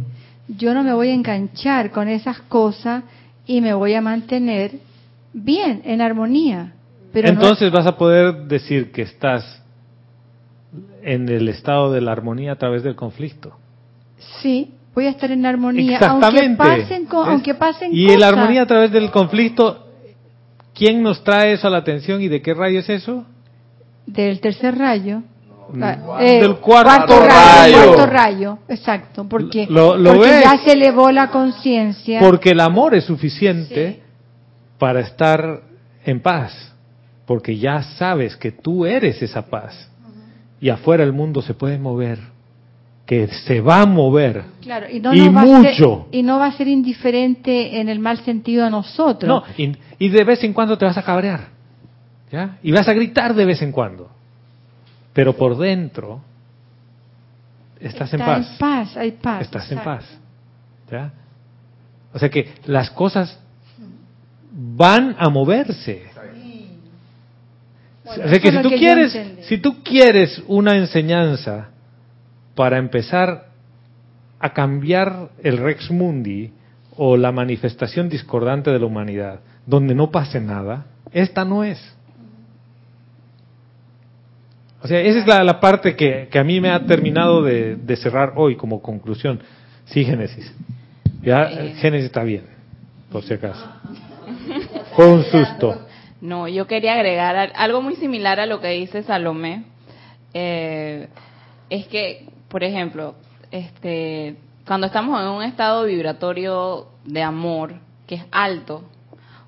yo 0.49 0.75
no 0.75 0.83
me 0.83 0.93
voy 0.93 1.09
a 1.11 1.15
enganchar 1.15 1.91
con 1.93 2.09
esas 2.09 2.41
cosas 2.43 3.05
y 3.47 3.61
me 3.61 3.73
voy 3.75 3.95
a 3.95 4.01
mantener 4.01 4.73
bien, 5.33 5.83
en 5.85 6.01
armonía. 6.01 6.73
Pero 7.13 7.29
no- 7.29 7.35
Entonces 7.41 7.71
vas 7.73 7.87
a 7.87 7.97
poder 7.97 8.35
decir 8.49 8.91
que 8.93 9.03
estás 9.03 9.63
en 11.03 11.29
el 11.29 11.49
estado 11.49 11.93
de 11.93 12.01
la 12.01 12.13
armonía 12.13 12.53
a 12.53 12.57
través 12.57 12.83
del 12.83 12.95
conflicto. 12.97 13.57
sí, 14.43 14.73
voy 14.95 15.07
a 15.07 15.11
estar 15.11 15.31
en 15.31 15.47
armonía, 15.47 15.99
aunque 16.01 16.27
Exactamente. 16.27 16.57
pasen, 16.59 17.07
co- 17.07 17.23
aunque 17.25 17.55
pasen 17.55 17.91
y 17.93 18.07
cosas. 18.07 18.21
la 18.21 18.29
armonía 18.29 18.63
a 18.63 18.67
través 18.67 18.91
del 18.93 19.11
conflicto, 19.11 19.87
¿quién 20.81 21.03
nos 21.03 21.23
trae 21.23 21.53
eso 21.53 21.67
a 21.69 21.71
la 21.71 21.77
atención 21.77 22.23
y 22.23 22.29
de 22.29 22.41
qué 22.41 22.55
rayo 22.55 22.81
es 22.81 22.89
eso? 22.89 23.27
del 24.07 24.41
tercer 24.41 24.77
rayo. 24.79 25.23
Ah, 25.81 26.17
eh, 26.21 26.41
Del 26.41 26.57
cuarto 26.57 27.21
rayo. 27.21 27.29
rayo. 27.29 27.85
Cuarto 27.95 28.07
rayo, 28.07 28.59
exacto, 28.69 29.29
porque, 29.29 29.67
Lo- 29.71 29.97
lo 29.97 30.15
porque 30.15 30.31
ves. 30.31 30.43
ya 30.43 30.59
se 30.65 30.73
elevó 30.73 31.13
la 31.13 31.29
conciencia. 31.31 32.19
Porque 32.19 32.51
el 32.51 32.61
amor 32.61 32.95
es 32.97 33.05
suficiente 33.05 34.01
para 34.79 34.99
estar 35.01 35.61
en 36.05 36.21
paz, 36.21 36.75
porque 37.27 37.57
ya 37.57 37.83
sabes 37.99 38.35
que 38.37 38.51
tú 38.51 38.85
eres 38.85 39.23
esa 39.23 39.43
paz 39.47 39.89
y 40.61 40.71
afuera 40.71 41.05
el 41.05 41.13
mundo 41.13 41.41
se 41.43 41.55
puede 41.55 41.79
mover, 41.79 42.19
que 43.11 43.27
se 43.27 43.61
va 43.61 43.81
a 43.81 43.87
mover. 43.87 44.45
Claro, 44.61 44.87
y 44.89 45.01
no, 45.01 45.13
mucho. 45.33 46.07
ser, 46.13 46.15
y 46.15 46.23
no 46.23 46.39
va 46.39 46.47
a 46.47 46.53
ser 46.53 46.69
indiferente 46.69 47.81
en 47.81 47.89
el 47.89 47.99
mal 47.99 48.19
sentido 48.19 48.65
a 48.65 48.71
nosotros. 48.71 49.29
No, 49.29 49.43
y, 49.59 49.77
y 49.99 50.11
de 50.11 50.23
vez 50.23 50.45
en 50.45 50.53
cuando 50.53 50.79
te 50.79 50.85
vas 50.85 50.97
a 50.97 51.03
cabrear, 51.03 51.49
¿ya? 52.31 52.59
Y 52.63 52.71
vas 52.71 52.87
a 52.87 52.93
gritar 52.93 53.35
de 53.35 53.45
vez 53.45 53.63
en 53.63 53.73
cuando, 53.73 54.09
pero 55.13 55.33
por 55.33 55.59
dentro 55.59 56.21
estás 57.81 58.15
en 58.15 58.21
paz. 58.21 58.49
en 58.53 58.59
paz, 58.59 58.97
hay 58.97 59.11
paz. 59.11 59.43
estás 59.43 59.73
en 59.73 59.79
paz. 59.81 60.05
¿Ya? 60.89 61.13
O 62.15 62.19
sea 62.21 62.29
que 62.29 62.49
las 62.67 62.91
cosas 62.91 63.41
van 64.53 65.17
a 65.19 65.29
moverse. 65.31 66.05
Bueno, 68.05 68.25
o 68.25 68.29
sea 68.29 68.39
que 68.39 68.53
si 68.53 68.63
tú 68.63 68.69
quieres, 68.69 69.21
si 69.49 69.59
tú 69.59 69.83
quieres 69.83 70.41
una 70.47 70.77
enseñanza 70.77 71.71
para 72.61 72.77
empezar 72.77 73.47
a 74.39 74.53
cambiar 74.53 75.31
el 75.43 75.57
Rex 75.57 75.91
Mundi 75.91 76.53
o 76.95 77.17
la 77.17 77.33
manifestación 77.33 78.11
discordante 78.11 78.71
de 78.71 78.79
la 78.79 78.85
humanidad, 78.85 79.41
donde 79.65 79.95
no 79.95 80.11
pase 80.11 80.43
nada, 80.43 80.85
esta 81.11 81.47
no 81.47 81.65
es. 81.65 81.79
O 84.83 84.87
sea, 84.89 85.01
esa 85.01 85.21
es 85.21 85.27
la, 85.27 85.43
la 85.43 85.59
parte 85.59 85.97
que, 85.97 86.29
que 86.31 86.39
a 86.39 86.45
mí 86.45 86.61
me 86.61 86.69
ha 86.69 86.85
terminado 86.85 87.43
de, 87.43 87.77
de 87.77 87.97
cerrar 87.97 88.35
hoy 88.37 88.57
como 88.57 88.83
conclusión. 88.83 89.41
Sí, 89.87 90.05
Génesis. 90.05 90.53
Ya, 91.23 91.45
Eh. 91.51 91.75
Génesis 91.79 92.05
está 92.09 92.23
bien, 92.25 92.45
por 93.11 93.23
si 93.23 93.33
acaso. 93.33 93.67
Fue 94.97 95.07
un 95.09 95.23
susto. 95.33 95.87
No, 96.21 96.47
yo 96.47 96.67
quería 96.67 96.93
agregar 96.93 97.37
al- 97.37 97.53
algo 97.57 97.81
muy 97.81 97.97
similar 97.97 98.39
a 98.39 98.45
lo 98.45 98.61
que 98.61 98.69
dice 98.73 99.03
Salomé. 99.03 99.65
Eh, 100.35 101.09
es 101.71 101.87
que, 101.87 102.27
por 102.51 102.63
ejemplo, 102.65 103.15
este, 103.51 104.37
cuando 104.67 104.87
estamos 104.89 105.19
en 105.21 105.29
un 105.29 105.43
estado 105.43 105.85
vibratorio 105.85 106.89
de 107.05 107.23
amor 107.23 107.75
que 108.07 108.17
es 108.17 108.25
alto, 108.31 108.83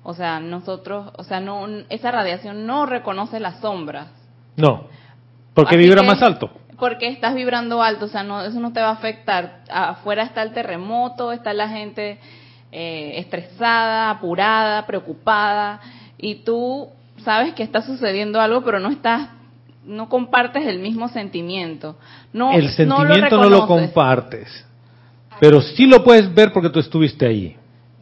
o 0.03 0.13
sea, 0.13 0.39
nosotros, 0.39 1.11
o 1.17 1.23
sea, 1.23 1.39
no, 1.39 1.67
esa 1.89 2.11
radiación 2.11 2.65
no 2.65 2.85
reconoce 2.85 3.39
las 3.39 3.59
sombras. 3.59 4.07
No, 4.55 4.85
porque 5.53 5.75
Así 5.75 5.83
vibra 5.83 6.01
que- 6.01 6.07
más 6.07 6.21
alto. 6.21 6.49
Porque 6.79 7.07
estás 7.07 7.35
vibrando 7.35 7.81
alto, 7.83 8.05
o 8.05 8.07
sea, 8.07 8.23
no, 8.23 8.41
eso 8.41 8.59
no 8.59 8.73
te 8.73 8.81
va 8.81 8.89
a 8.89 8.93
afectar. 8.93 9.61
Afuera 9.69 10.23
está 10.23 10.41
el 10.41 10.51
terremoto, 10.53 11.31
está 11.31 11.53
la 11.53 11.69
gente 11.69 12.19
eh, 12.71 13.13
estresada, 13.19 14.09
apurada, 14.09 14.85
preocupada, 14.87 15.79
y 16.17 16.43
tú 16.43 16.89
sabes 17.23 17.53
que 17.53 17.63
está 17.63 17.81
sucediendo 17.83 18.41
algo, 18.41 18.63
pero 18.63 18.79
no 18.79 18.89
estás, 18.89 19.29
no 19.85 20.09
compartes 20.09 20.65
el 20.65 20.79
mismo 20.79 21.09
sentimiento. 21.09 21.97
No, 22.31 22.51
el 22.53 22.65
no 22.65 22.71
sentimiento 22.71 23.37
no 23.37 23.49
lo, 23.49 23.67
compartes, 23.67 24.65
pero 25.39 25.61
sí 25.61 25.85
lo 25.85 26.03
puedes 26.03 26.33
ver 26.33 26.51
porque 26.53 26.69
tú 26.69 26.79
estuviste 26.79 27.25
ahí. 27.25 27.55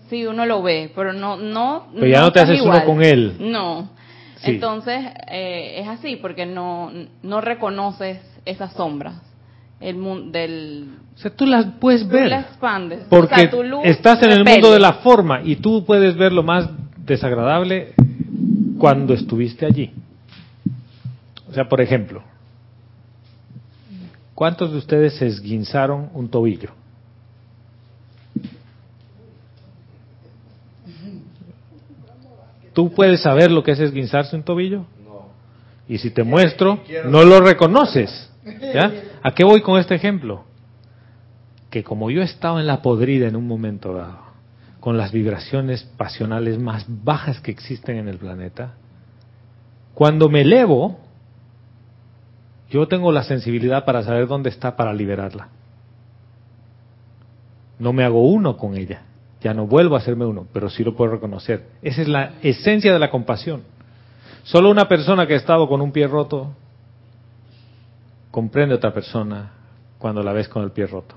Sí, 0.10 0.26
uno 0.26 0.46
lo 0.46 0.62
ve, 0.62 0.92
pero 0.96 1.14
no, 1.14 1.38
no. 1.38 1.88
Pero 1.94 2.08
ya 2.08 2.22
no 2.22 2.32
te 2.32 2.42
haces 2.42 2.62
uno 2.62 2.84
con 2.86 3.02
él. 3.02 3.36
No. 3.40 3.90
Sí. 4.38 4.52
Entonces 4.52 5.06
eh, 5.28 5.80
es 5.82 5.88
así 5.88 6.16
porque 6.18 6.46
no, 6.46 6.92
no 7.22 7.42
reconoces 7.42 8.20
esas 8.44 8.74
sombras, 8.74 9.16
el 9.80 9.96
mundo 9.98 10.32
del. 10.32 10.90
O 11.16 11.18
sea, 11.18 11.32
tú 11.32 11.46
las 11.46 11.66
puedes 11.80 12.02
Tú 12.02 12.10
ver. 12.10 12.30
la 12.30 12.40
expandes. 12.42 13.02
Porque 13.10 13.34
O 13.34 13.38
sea, 13.38 13.50
tu 13.50 13.64
luz 13.64 13.82
estás 13.84 14.22
en 14.24 14.32
el 14.32 14.40
repele. 14.40 14.56
mundo 14.56 14.72
de 14.74 14.80
la 14.80 14.94
forma 14.94 15.42
y 15.44 15.58
tú 15.58 15.86
puedes 15.86 16.16
ver 16.18 16.34
lo 16.34 16.44
más 16.44 16.68
desagradable 16.98 17.94
cuando 18.78 19.14
estuviste 19.14 19.66
allí. 19.66 19.92
O 21.52 21.54
sea, 21.54 21.68
por 21.68 21.82
ejemplo, 21.82 22.24
¿cuántos 24.34 24.72
de 24.72 24.78
ustedes 24.78 25.18
se 25.18 25.28
esguinzaron 25.28 26.10
un 26.14 26.30
tobillo? 26.30 26.70
¿Tú 32.74 32.94
puedes 32.94 33.22
saber 33.22 33.52
lo 33.52 33.64
que 33.64 33.72
es 33.72 33.80
esguinzarse 33.82 34.34
un 34.34 34.44
tobillo? 34.44 34.86
Y 35.90 35.98
si 35.98 36.10
te 36.10 36.24
muestro, 36.24 36.80
no 37.10 37.24
lo 37.24 37.42
reconoces. 37.42 38.32
¿Ya? 38.74 38.94
¿A 39.22 39.32
qué 39.32 39.44
voy 39.44 39.62
con 39.62 39.78
este 39.78 39.96
ejemplo? 39.96 40.46
Que 41.70 41.84
como 41.84 42.10
yo 42.10 42.22
he 42.22 42.26
estado 42.26 42.62
en 42.62 42.68
la 42.68 42.82
podrida 42.82 43.28
en 43.28 43.36
un 43.36 43.46
momento 43.46 43.94
dado, 43.94 44.20
con 44.80 44.98
las 44.98 45.12
vibraciones 45.12 45.84
pasionales 45.98 46.58
más 46.58 46.86
bajas 46.88 47.42
que 47.42 47.52
existen 47.52 47.98
en 47.98 48.08
el 48.08 48.18
planeta, 48.18 48.76
cuando 49.94 50.30
me 50.30 50.42
elevo, 50.42 50.98
yo 52.72 52.88
tengo 52.88 53.12
la 53.12 53.24
sensibilidad 53.24 53.84
para 53.84 54.02
saber 54.02 54.28
dónde 54.28 54.50
está 54.50 54.76
para 54.76 54.94
liberarla. 54.94 55.50
No 57.78 57.92
me 57.92 58.04
hago 58.04 58.26
uno 58.26 58.58
con 58.58 58.78
ella, 58.78 59.02
ya 59.42 59.54
no 59.54 59.68
vuelvo 59.68 59.96
a 59.96 59.98
hacerme 60.00 60.26
uno, 60.26 60.48
pero 60.54 60.70
sí 60.70 60.84
lo 60.84 60.96
puedo 60.96 61.12
reconocer. 61.12 61.68
Esa 61.82 62.02
es 62.02 62.08
la 62.08 62.34
esencia 62.42 62.94
de 62.94 63.00
la 63.00 63.12
compasión. 63.12 63.64
Solo 64.44 64.72
una 64.72 64.88
persona 64.88 65.28
que 65.28 65.34
ha 65.34 65.38
estado 65.38 65.68
con 65.68 65.82
un 65.82 65.92
pie 65.92 66.08
roto 66.08 66.54
comprende 68.32 68.74
a 68.74 68.78
otra 68.78 68.94
persona 68.94 69.52
cuando 69.98 70.24
la 70.24 70.32
ves 70.32 70.48
con 70.48 70.64
el 70.64 70.72
pie 70.72 70.88
roto. 70.88 71.16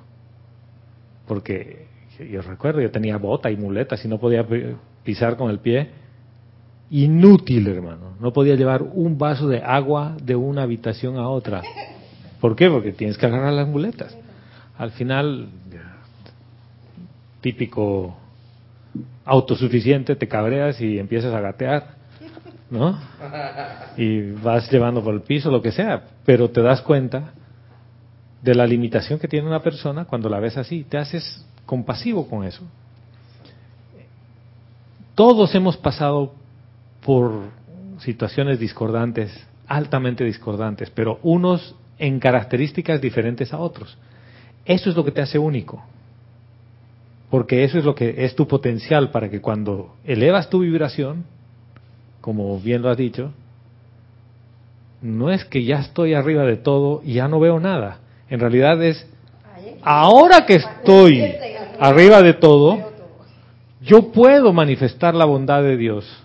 Porque 1.26 1.86
yo 2.31 2.43
recuerdo, 2.43 2.81
yo 2.81 2.90
tenía 2.90 3.16
bota 3.16 3.51
y 3.51 3.56
muletas 3.56 4.05
y 4.05 4.09
no 4.09 4.18
podía 4.18 4.44
pisar 5.05 5.36
con 5.36 5.51
el 5.51 5.60
pie. 5.60 5.90
Inútil, 6.90 7.66
hermano. 7.66 8.15
No 8.20 8.32
podía 8.32 8.55
llevar 8.55 8.82
un 8.82 9.19
vaso 9.19 9.48
de 9.48 9.62
agua 9.62 10.16
de 10.23 10.36
una 10.36 10.62
habitación 10.62 11.16
a 11.16 11.28
otra. 11.28 11.62
¿Por 12.40 12.55
qué? 12.55 12.69
Porque 12.69 12.93
tienes 12.93 13.16
que 13.19 13.27
agarrar 13.27 13.52
las 13.52 13.69
muletas. 13.69 14.16
Al 14.77 14.90
final, 14.90 15.48
típico 17.40 18.16
autosuficiente, 19.24 20.16
te 20.16 20.28
cabreas 20.28 20.81
y 20.81 20.98
empiezas 20.98 21.32
a 21.35 21.40
gatear, 21.40 21.94
¿no? 22.70 22.98
Y 23.97 24.32
vas 24.32 24.70
llevando 24.70 25.02
por 25.02 25.15
el 25.15 25.23
piso, 25.23 25.51
lo 25.51 25.62
que 25.62 25.73
sea, 25.73 26.05
pero 26.24 26.51
te 26.51 26.62
das 26.62 26.82
cuenta 26.82 27.32
de 28.43 28.55
la 28.55 28.66
limitación 28.66 29.19
que 29.19 29.28
tiene 29.28 29.48
una 29.48 29.61
persona 29.61 30.05
cuando 30.05 30.28
la 30.28 30.39
ves 30.39 30.59
así, 30.59 30.85
te 30.85 30.98
haces 30.98 31.44
compasivo 31.65 32.28
con 32.28 32.44
eso. 32.44 32.62
Todos 35.15 35.55
hemos 35.55 35.77
pasado 35.77 36.35
por 37.05 37.43
situaciones 37.98 38.59
discordantes, 38.59 39.31
altamente 39.68 40.24
discordantes, 40.24 40.90
pero 40.90 41.20
unos 41.22 41.76
en 41.98 42.18
características 42.18 43.01
diferentes 43.01 43.52
a 43.52 43.59
otros. 43.59 43.97
Eso 44.64 44.90
es 44.90 44.97
lo 44.97 45.05
que 45.05 45.12
te 45.12 45.20
hace 45.20 45.39
único. 45.39 45.82
Porque 47.31 47.64
eso 47.64 47.78
es 47.78 47.85
lo 47.85 47.94
que 47.94 48.24
es 48.24 48.35
tu 48.35 48.48
potencial 48.48 49.10
para 49.10 49.28
que 49.28 49.40
cuando 49.40 49.94
elevas 50.05 50.48
tu 50.48 50.60
vibración, 50.60 51.24
como 52.20 52.59
bien 52.59 52.82
lo 52.82 52.90
has 52.90 52.97
dicho, 52.97 53.32
no 55.02 55.31
es 55.31 55.44
que 55.44 55.64
ya 55.64 55.81
estoy 55.81 56.14
arriba 56.14 56.44
de 56.44 56.56
todo 56.56 57.02
y 57.05 57.14
ya 57.14 57.28
no 57.28 57.39
veo 57.39 57.60
nada. 57.60 57.98
En 58.31 58.40
realidad 58.40 58.82
es, 58.82 59.06
ahora 59.82 60.47
que 60.47 60.56
estoy 60.56 61.22
arriba 61.78 62.22
de 62.22 62.32
todo, 62.32 62.93
yo 63.82 64.10
puedo 64.12 64.55
manifestar 64.55 65.14
la 65.14 65.26
bondad 65.26 65.62
de 65.62 65.76
Dios 65.76 66.24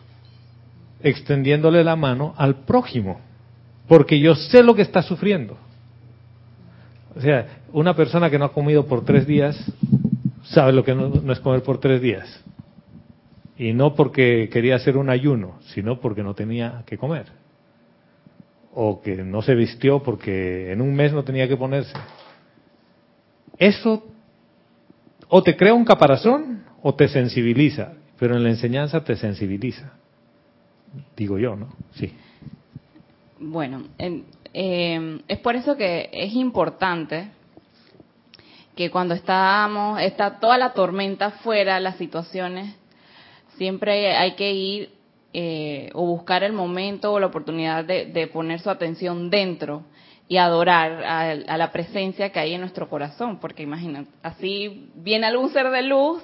extendiéndole 1.01 1.83
la 1.83 1.95
mano 1.95 2.33
al 2.37 2.63
prójimo, 2.65 3.19
porque 3.87 4.19
yo 4.19 4.35
sé 4.35 4.63
lo 4.63 4.75
que 4.75 4.81
está 4.81 5.01
sufriendo. 5.01 5.57
O 7.15 7.21
sea, 7.21 7.63
una 7.73 7.95
persona 7.95 8.29
que 8.29 8.37
no 8.37 8.45
ha 8.45 8.53
comido 8.53 8.85
por 8.85 9.03
tres 9.03 9.25
días 9.25 9.57
sabe 10.43 10.73
lo 10.73 10.83
que 10.83 10.95
no, 10.95 11.31
es 11.31 11.39
comer 11.39 11.63
por 11.63 11.79
tres 11.79 12.01
días. 12.01 12.43
Y 13.57 13.73
no 13.73 13.93
porque 13.93 14.49
quería 14.51 14.75
hacer 14.75 14.95
un 14.95 15.09
ayuno, 15.09 15.59
sino 15.73 15.99
porque 15.99 16.23
no 16.23 16.33
tenía 16.33 16.83
que 16.85 16.97
comer. 16.97 17.25
O 18.73 19.01
que 19.01 19.17
no 19.17 19.41
se 19.41 19.55
vistió 19.55 20.01
porque 20.01 20.71
en 20.71 20.81
un 20.81 20.95
mes 20.95 21.11
no 21.11 21.23
tenía 21.23 21.47
que 21.47 21.57
ponerse. 21.57 21.93
Eso 23.57 24.03
o 25.27 25.43
te 25.43 25.57
crea 25.57 25.73
un 25.73 25.85
caparazón 25.85 26.63
o 26.81 26.95
te 26.95 27.07
sensibiliza, 27.07 27.93
pero 28.17 28.35
en 28.35 28.43
la 28.43 28.49
enseñanza 28.49 29.03
te 29.03 29.15
sensibiliza. 29.15 29.98
Digo 31.15 31.37
yo, 31.37 31.55
¿no? 31.55 31.69
Sí. 31.93 32.13
Bueno, 33.39 33.83
eh, 33.97 35.21
es 35.27 35.39
por 35.39 35.55
eso 35.55 35.77
que 35.77 36.09
es 36.11 36.33
importante 36.33 37.29
que 38.75 38.89
cuando 38.89 39.13
estamos, 39.13 40.01
está 40.01 40.39
toda 40.39 40.57
la 40.57 40.73
tormenta 40.73 41.31
fuera, 41.31 41.79
las 41.79 41.97
situaciones, 41.97 42.75
siempre 43.57 44.15
hay 44.15 44.35
que 44.35 44.53
ir 44.53 44.89
eh, 45.33 45.89
o 45.93 46.05
buscar 46.05 46.43
el 46.43 46.53
momento 46.53 47.11
o 47.13 47.19
la 47.19 47.27
oportunidad 47.27 47.83
de, 47.85 48.05
de 48.05 48.27
poner 48.27 48.61
su 48.61 48.69
atención 48.69 49.29
dentro 49.29 49.83
y 50.27 50.37
adorar 50.37 51.03
a, 51.03 51.31
a, 51.31 51.57
la 51.57 51.71
presencia 51.71 52.31
que 52.31 52.39
hay 52.39 52.53
en 52.53 52.61
nuestro 52.61 52.89
corazón, 52.89 53.39
porque 53.39 53.63
imagínate, 53.63 54.09
así 54.23 54.89
viene 54.95 55.27
algún 55.27 55.51
ser 55.51 55.69
de 55.71 55.81
luz 55.81 56.23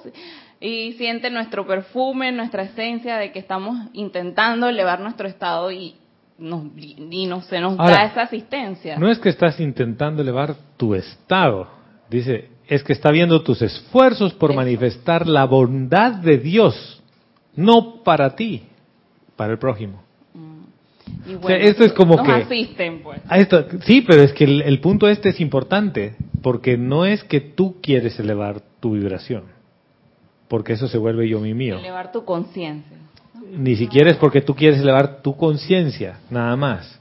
y 0.60 0.92
siente 0.94 1.30
nuestro 1.30 1.66
perfume, 1.66 2.32
nuestra 2.32 2.62
esencia 2.62 3.18
de 3.18 3.32
que 3.32 3.38
estamos 3.38 3.88
intentando 3.92 4.68
elevar 4.68 5.00
nuestro 5.00 5.28
estado 5.28 5.70
y 5.70 5.94
nos, 6.38 6.64
y 6.76 7.26
no, 7.26 7.42
se 7.42 7.60
nos 7.60 7.78
Ahora, 7.78 7.96
da 7.96 8.04
esa 8.04 8.22
asistencia. 8.22 8.98
No 8.98 9.10
es 9.10 9.18
que 9.18 9.28
estás 9.28 9.60
intentando 9.60 10.22
elevar 10.22 10.54
tu 10.76 10.94
estado, 10.94 11.68
dice, 12.10 12.50
es 12.68 12.82
que 12.82 12.92
está 12.92 13.10
viendo 13.10 13.42
tus 13.42 13.62
esfuerzos 13.62 14.34
por 14.34 14.54
manifestar 14.54 15.26
la 15.26 15.44
bondad 15.44 16.12
de 16.12 16.38
Dios, 16.38 17.02
no 17.54 18.02
para 18.02 18.34
ti, 18.34 18.64
para 19.36 19.52
el 19.52 19.58
prójimo. 19.58 20.02
Y 21.24 21.34
bueno, 21.34 21.40
o 21.44 21.48
sea, 21.48 21.56
esto 21.56 21.84
es 21.84 21.92
como 21.92 22.16
nos 22.16 22.26
que 22.26 22.32
asisten, 22.32 23.02
pues. 23.02 23.20
a 23.28 23.38
esto, 23.38 23.64
sí, 23.84 24.02
pero 24.02 24.22
es 24.22 24.32
que 24.32 24.44
el, 24.44 24.62
el 24.62 24.80
punto 24.80 25.08
este 25.08 25.30
es 25.30 25.40
importante, 25.40 26.16
porque 26.42 26.76
no 26.76 27.04
es 27.04 27.24
que 27.24 27.40
tú 27.40 27.76
quieres 27.80 28.18
elevar 28.18 28.60
tu 28.80 28.92
vibración, 28.92 29.55
porque 30.48 30.74
eso 30.74 30.88
se 30.88 30.98
vuelve 30.98 31.28
yo 31.28 31.40
mi 31.40 31.54
mío. 31.54 31.78
Elevar 31.78 32.12
tu 32.12 32.24
conciencia. 32.24 32.96
Ni 33.52 33.76
siquiera 33.76 34.10
es 34.10 34.16
porque 34.16 34.40
tú 34.40 34.54
quieres 34.54 34.80
elevar 34.80 35.22
tu 35.22 35.36
conciencia, 35.36 36.20
nada 36.30 36.56
más. 36.56 37.00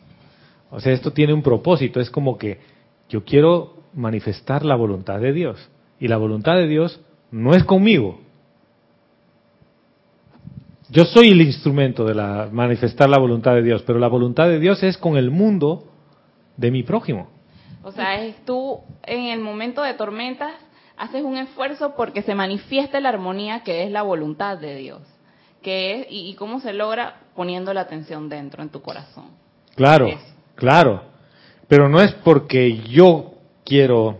O 0.69 0.79
sea, 0.79 0.93
esto 0.93 1.11
tiene 1.11 1.33
un 1.33 1.41
propósito, 1.41 1.99
es 1.99 2.09
como 2.09 2.37
que 2.37 2.59
yo 3.09 3.23
quiero 3.23 3.75
manifestar 3.93 4.65
la 4.65 4.75
voluntad 4.75 5.19
de 5.19 5.33
Dios. 5.33 5.69
Y 5.99 6.07
la 6.07 6.17
voluntad 6.17 6.55
de 6.55 6.67
Dios 6.67 6.99
no 7.31 7.55
es 7.55 7.63
conmigo. 7.63 8.19
Yo 10.89 11.05
soy 11.05 11.29
el 11.29 11.41
instrumento 11.41 12.05
de 12.05 12.13
la, 12.13 12.49
manifestar 12.51 13.09
la 13.09 13.17
voluntad 13.17 13.55
de 13.55 13.63
Dios, 13.63 13.83
pero 13.87 13.97
la 13.97 14.07
voluntad 14.07 14.47
de 14.47 14.59
Dios 14.59 14.83
es 14.83 14.97
con 14.97 15.17
el 15.17 15.31
mundo 15.31 15.85
de 16.57 16.71
mi 16.71 16.83
prójimo. 16.83 17.29
O 17.83 17.91
sea, 17.91 18.23
es 18.23 18.35
tú 18.45 18.79
en 19.03 19.25
el 19.25 19.39
momento 19.39 19.81
de 19.81 19.93
tormentas 19.93 20.53
haces 20.97 21.23
un 21.23 21.37
esfuerzo 21.37 21.95
porque 21.95 22.21
se 22.21 22.35
manifieste 22.35 23.01
la 23.01 23.09
armonía 23.09 23.63
que 23.63 23.83
es 23.83 23.91
la 23.91 24.01
voluntad 24.01 24.57
de 24.57 24.75
Dios. 24.75 25.01
Que 25.61 26.01
es, 26.01 26.07
y, 26.09 26.29
y 26.29 26.35
cómo 26.35 26.59
se 26.59 26.73
logra 26.73 27.21
poniendo 27.35 27.73
la 27.73 27.81
atención 27.81 28.29
dentro, 28.29 28.61
en 28.61 28.69
tu 28.69 28.81
corazón. 28.81 29.31
Claro, 29.75 30.07
Eso. 30.07 30.19
claro. 30.55 31.03
Pero 31.67 31.89
no 31.89 31.99
es 31.99 32.13
porque 32.13 32.77
yo 32.89 33.33
quiero 33.65 34.19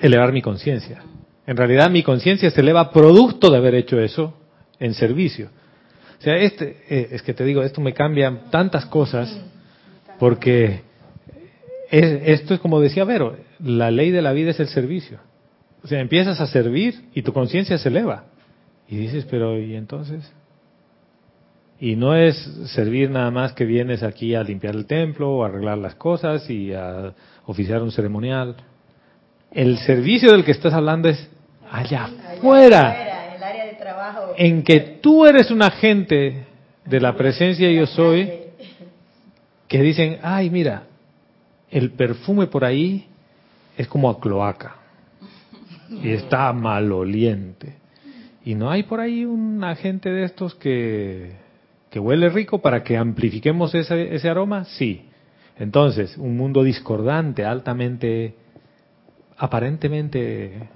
elevar 0.00 0.32
mi 0.32 0.42
conciencia. 0.42 1.02
En 1.46 1.56
realidad 1.56 1.90
mi 1.90 2.02
conciencia 2.02 2.50
se 2.50 2.60
eleva 2.60 2.90
producto 2.90 3.50
de 3.50 3.58
haber 3.58 3.74
hecho 3.74 4.00
eso 4.00 4.34
en 4.78 4.94
servicio. 4.94 5.50
O 6.18 6.22
sea, 6.22 6.36
este, 6.36 6.82
eh, 6.88 7.08
es 7.12 7.22
que 7.22 7.34
te 7.34 7.44
digo, 7.44 7.62
esto 7.62 7.80
me 7.80 7.94
cambia 7.94 8.50
tantas 8.50 8.86
cosas 8.86 9.40
porque 10.18 10.82
es, 11.90 12.22
esto 12.24 12.54
es 12.54 12.60
como 12.60 12.80
decía 12.80 13.04
Vero, 13.04 13.36
la 13.60 13.90
ley 13.90 14.10
de 14.10 14.22
la 14.22 14.32
vida 14.32 14.50
es 14.50 14.60
el 14.60 14.68
servicio. 14.68 15.20
O 15.88 15.90
sea, 15.90 16.00
empiezas 16.00 16.38
a 16.38 16.46
servir 16.46 17.06
y 17.14 17.22
tu 17.22 17.32
conciencia 17.32 17.78
se 17.78 17.88
eleva. 17.88 18.24
Y 18.88 18.98
dices, 18.98 19.24
pero 19.24 19.58
¿y 19.58 19.74
entonces? 19.74 20.30
Y 21.80 21.96
no 21.96 22.14
es 22.14 22.36
servir 22.74 23.08
nada 23.08 23.30
más 23.30 23.54
que 23.54 23.64
vienes 23.64 24.02
aquí 24.02 24.34
a 24.34 24.42
limpiar 24.42 24.76
el 24.76 24.84
templo, 24.84 25.30
o 25.30 25.44
a 25.44 25.48
arreglar 25.48 25.78
las 25.78 25.94
cosas 25.94 26.50
y 26.50 26.74
a 26.74 27.14
oficiar 27.46 27.82
un 27.82 27.90
ceremonial. 27.90 28.56
El 29.50 29.78
servicio 29.78 30.32
del 30.32 30.44
que 30.44 30.50
estás 30.50 30.74
hablando 30.74 31.08
es 31.08 31.26
allá 31.72 32.04
afuera, 32.04 32.90
Afuera, 32.90 33.34
el 33.36 33.42
área 33.42 33.64
de 33.64 33.72
trabajo. 33.72 34.34
en 34.36 34.62
que 34.62 34.80
tú 35.00 35.24
eres 35.24 35.50
un 35.50 35.62
agente 35.62 36.44
de 36.84 37.00
la 37.00 37.16
presencia 37.16 37.72
yo 37.72 37.86
soy, 37.86 38.30
que 39.66 39.80
dicen, 39.80 40.18
ay, 40.20 40.50
mira, 40.50 40.82
el 41.70 41.92
perfume 41.92 42.46
por 42.46 42.66
ahí 42.66 43.06
es 43.78 43.88
como 43.88 44.10
a 44.10 44.20
cloaca 44.20 44.77
y 45.90 46.10
está 46.10 46.52
maloliente. 46.52 47.76
Y 48.44 48.54
no 48.54 48.70
hay 48.70 48.84
por 48.84 49.00
ahí 49.00 49.24
un 49.24 49.62
agente 49.64 50.10
de 50.10 50.24
estos 50.24 50.54
que, 50.54 51.32
que 51.90 51.98
huele 51.98 52.28
rico 52.28 52.60
para 52.60 52.82
que 52.82 52.96
amplifiquemos 52.96 53.74
ese, 53.74 54.14
ese 54.14 54.28
aroma? 54.28 54.64
Sí. 54.64 55.02
Entonces, 55.58 56.16
un 56.16 56.36
mundo 56.36 56.62
discordante, 56.62 57.44
altamente, 57.44 58.34
aparentemente 59.36 60.68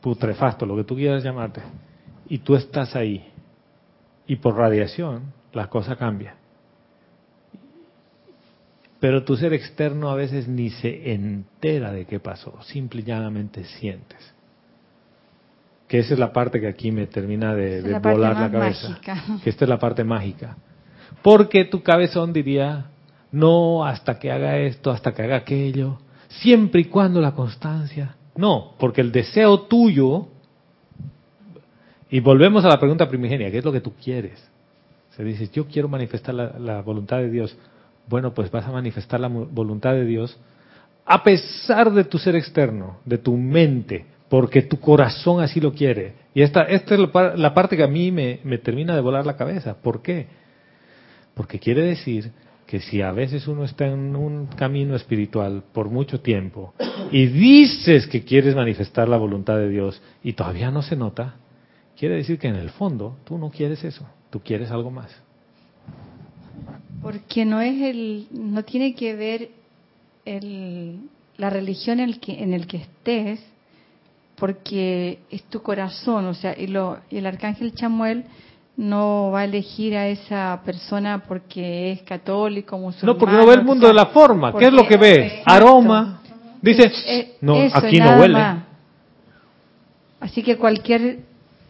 putrefacto, 0.00 0.66
lo 0.66 0.76
que 0.76 0.84
tú 0.84 0.94
quieras 0.94 1.22
llamarte, 1.22 1.60
y 2.28 2.38
tú 2.38 2.54
estás 2.54 2.96
ahí, 2.96 3.24
y 4.26 4.36
por 4.36 4.56
radiación, 4.56 5.32
las 5.52 5.68
cosas 5.68 5.96
cambian. 5.96 6.39
Pero 9.00 9.24
tu 9.24 9.36
ser 9.36 9.54
externo 9.54 10.10
a 10.10 10.14
veces 10.14 10.46
ni 10.46 10.68
se 10.68 11.12
entera 11.12 11.90
de 11.90 12.04
qué 12.04 12.20
pasó, 12.20 12.60
simple 12.62 13.00
y 13.00 13.04
llanamente 13.04 13.64
sientes. 13.64 14.34
Que 15.88 16.00
esa 16.00 16.14
es 16.14 16.20
la 16.20 16.32
parte 16.32 16.60
que 16.60 16.68
aquí 16.68 16.92
me 16.92 17.06
termina 17.06 17.54
de, 17.54 17.82
la 17.82 17.98
volar 17.98 18.36
la 18.38 18.50
cabeza. 18.50 18.90
mágica. 18.90 19.24
Que 19.42 19.50
esta 19.50 19.64
es 19.64 19.68
la 19.68 19.78
parte 19.78 20.04
mágica. 20.04 20.56
Porque 21.22 21.64
tu 21.64 21.82
cabezón 21.82 22.32
diría, 22.32 22.90
no 23.32 23.84
hasta 23.84 24.18
que 24.18 24.30
haga 24.30 24.58
esto, 24.58 24.90
hasta 24.90 25.12
que 25.12 25.22
haga 25.22 25.36
aquello, 25.36 25.98
siempre 26.28 26.82
y 26.82 26.84
cuando 26.84 27.20
la 27.20 27.32
constancia. 27.32 28.16
No, 28.36 28.74
porque 28.78 29.00
el 29.00 29.10
deseo 29.10 29.62
tuyo, 29.62 30.28
y 32.10 32.20
volvemos 32.20 32.64
a 32.64 32.68
la 32.68 32.78
pregunta 32.78 33.08
primigenia, 33.08 33.50
¿qué 33.50 33.58
es 33.58 33.64
lo 33.64 33.72
que 33.72 33.80
tú 33.80 33.94
quieres? 33.94 34.46
Se 35.16 35.24
dice, 35.24 35.48
yo 35.52 35.66
quiero 35.66 35.88
manifestar 35.88 36.34
la, 36.34 36.58
la 36.58 36.82
voluntad 36.82 37.18
de 37.18 37.30
Dios. 37.30 37.56
Bueno, 38.10 38.34
pues 38.34 38.50
vas 38.50 38.66
a 38.66 38.72
manifestar 38.72 39.20
la 39.20 39.28
voluntad 39.28 39.92
de 39.92 40.04
Dios 40.04 40.36
a 41.06 41.22
pesar 41.22 41.92
de 41.92 42.02
tu 42.02 42.18
ser 42.18 42.34
externo, 42.34 42.98
de 43.04 43.18
tu 43.18 43.36
mente, 43.36 44.04
porque 44.28 44.62
tu 44.62 44.80
corazón 44.80 45.40
así 45.40 45.60
lo 45.60 45.72
quiere. 45.72 46.14
Y 46.34 46.42
esta, 46.42 46.62
esta 46.62 46.96
es 46.96 47.00
la 47.36 47.54
parte 47.54 47.76
que 47.76 47.84
a 47.84 47.88
mí 47.88 48.10
me, 48.10 48.40
me 48.42 48.58
termina 48.58 48.96
de 48.96 49.00
volar 49.00 49.24
la 49.24 49.36
cabeza. 49.36 49.80
¿Por 49.80 50.02
qué? 50.02 50.26
Porque 51.34 51.60
quiere 51.60 51.82
decir 51.82 52.32
que 52.66 52.80
si 52.80 53.00
a 53.00 53.12
veces 53.12 53.46
uno 53.46 53.64
está 53.64 53.86
en 53.86 54.16
un 54.16 54.46
camino 54.46 54.96
espiritual 54.96 55.62
por 55.72 55.88
mucho 55.88 56.20
tiempo 56.20 56.74
y 57.12 57.26
dices 57.26 58.08
que 58.08 58.24
quieres 58.24 58.56
manifestar 58.56 59.08
la 59.08 59.18
voluntad 59.18 59.56
de 59.56 59.68
Dios 59.68 60.02
y 60.24 60.32
todavía 60.32 60.72
no 60.72 60.82
se 60.82 60.96
nota, 60.96 61.36
quiere 61.96 62.16
decir 62.16 62.40
que 62.40 62.48
en 62.48 62.56
el 62.56 62.70
fondo 62.70 63.18
tú 63.24 63.38
no 63.38 63.50
quieres 63.50 63.84
eso, 63.84 64.04
tú 64.30 64.40
quieres 64.40 64.72
algo 64.72 64.90
más. 64.90 65.10
Porque 67.02 67.44
no 67.44 67.60
es 67.60 67.80
el, 67.80 68.26
no 68.30 68.62
tiene 68.64 68.94
que 68.94 69.14
ver 69.14 69.48
el, 70.24 70.98
la 71.36 71.50
religión 71.50 72.00
en 72.00 72.10
el 72.10 72.20
que, 72.20 72.42
en 72.42 72.52
el 72.52 72.66
que 72.66 72.78
estés, 72.78 73.40
porque 74.36 75.18
es 75.30 75.42
tu 75.44 75.62
corazón, 75.62 76.26
o 76.26 76.34
sea, 76.34 76.54
y, 76.58 76.66
lo, 76.66 76.98
y 77.10 77.18
el 77.18 77.26
arcángel 77.26 77.74
Chamuel 77.74 78.24
no 78.76 79.30
va 79.30 79.40
a 79.40 79.44
elegir 79.44 79.96
a 79.96 80.08
esa 80.08 80.60
persona 80.64 81.22
porque 81.26 81.92
es 81.92 82.02
católico, 82.02 82.78
musulmán. 82.78 83.14
No, 83.14 83.18
porque 83.18 83.36
no 83.36 83.46
ve 83.46 83.54
el 83.54 83.64
mundo 83.64 83.86
de 83.86 83.94
la 83.94 84.06
forma. 84.06 84.54
¿Qué 84.54 84.66
es 84.66 84.72
lo 84.72 84.86
que 84.86 84.96
ve? 84.96 85.26
Exacto. 85.26 85.50
Aroma. 85.50 86.22
Dice, 86.62 87.36
no, 87.40 87.56
eso, 87.56 87.76
aquí 87.76 87.98
no 87.98 88.18
huele. 88.18 88.34
más. 88.34 88.64
Así 90.20 90.42
que 90.42 90.56
cualquier 90.56 91.20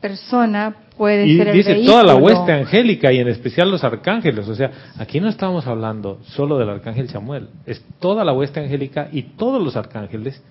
persona 0.01 0.74
puede 1.01 1.27
Y 1.27 1.39
ser 1.39 1.48
el 1.48 1.56
dice 1.56 1.74
toda 1.86 2.02
la 2.02 2.14
hueste 2.14 2.52
angélica 2.52 3.10
y 3.10 3.20
en 3.20 3.28
especial 3.28 3.70
los 3.70 3.82
arcángeles. 3.85 4.47
O 4.47 4.55
sea, 4.55 4.70
aquí 4.98 5.18
no 5.18 5.31
estamos 5.31 5.66
hablando 5.66 6.18
solo 6.24 6.59
del 6.59 6.68
arcángel 6.68 7.09
Samuel. 7.09 7.48
Es 7.64 7.82
toda 8.01 8.22
la 8.22 8.35
hueste 8.35 8.60
angélica 8.60 9.09
y 9.10 9.22
todos 9.22 9.64
los 9.64 9.77
arcángeles 9.77 10.43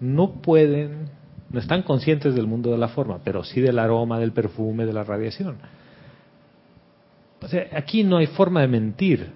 no 0.00 0.40
pueden, 0.40 1.10
no 1.50 1.60
están 1.60 1.82
conscientes 1.82 2.34
del 2.34 2.46
mundo 2.46 2.70
de 2.70 2.78
la 2.78 2.88
forma, 2.88 3.18
pero 3.22 3.44
sí 3.44 3.60
del 3.60 3.78
aroma, 3.78 4.18
del 4.18 4.32
perfume, 4.32 4.86
de 4.86 4.94
la 4.94 5.04
radiación. 5.04 5.58
O 7.42 7.46
sea, 7.46 7.66
aquí 7.74 8.02
no 8.02 8.16
hay 8.16 8.28
forma 8.28 8.62
de 8.62 8.68
mentir. 8.68 9.30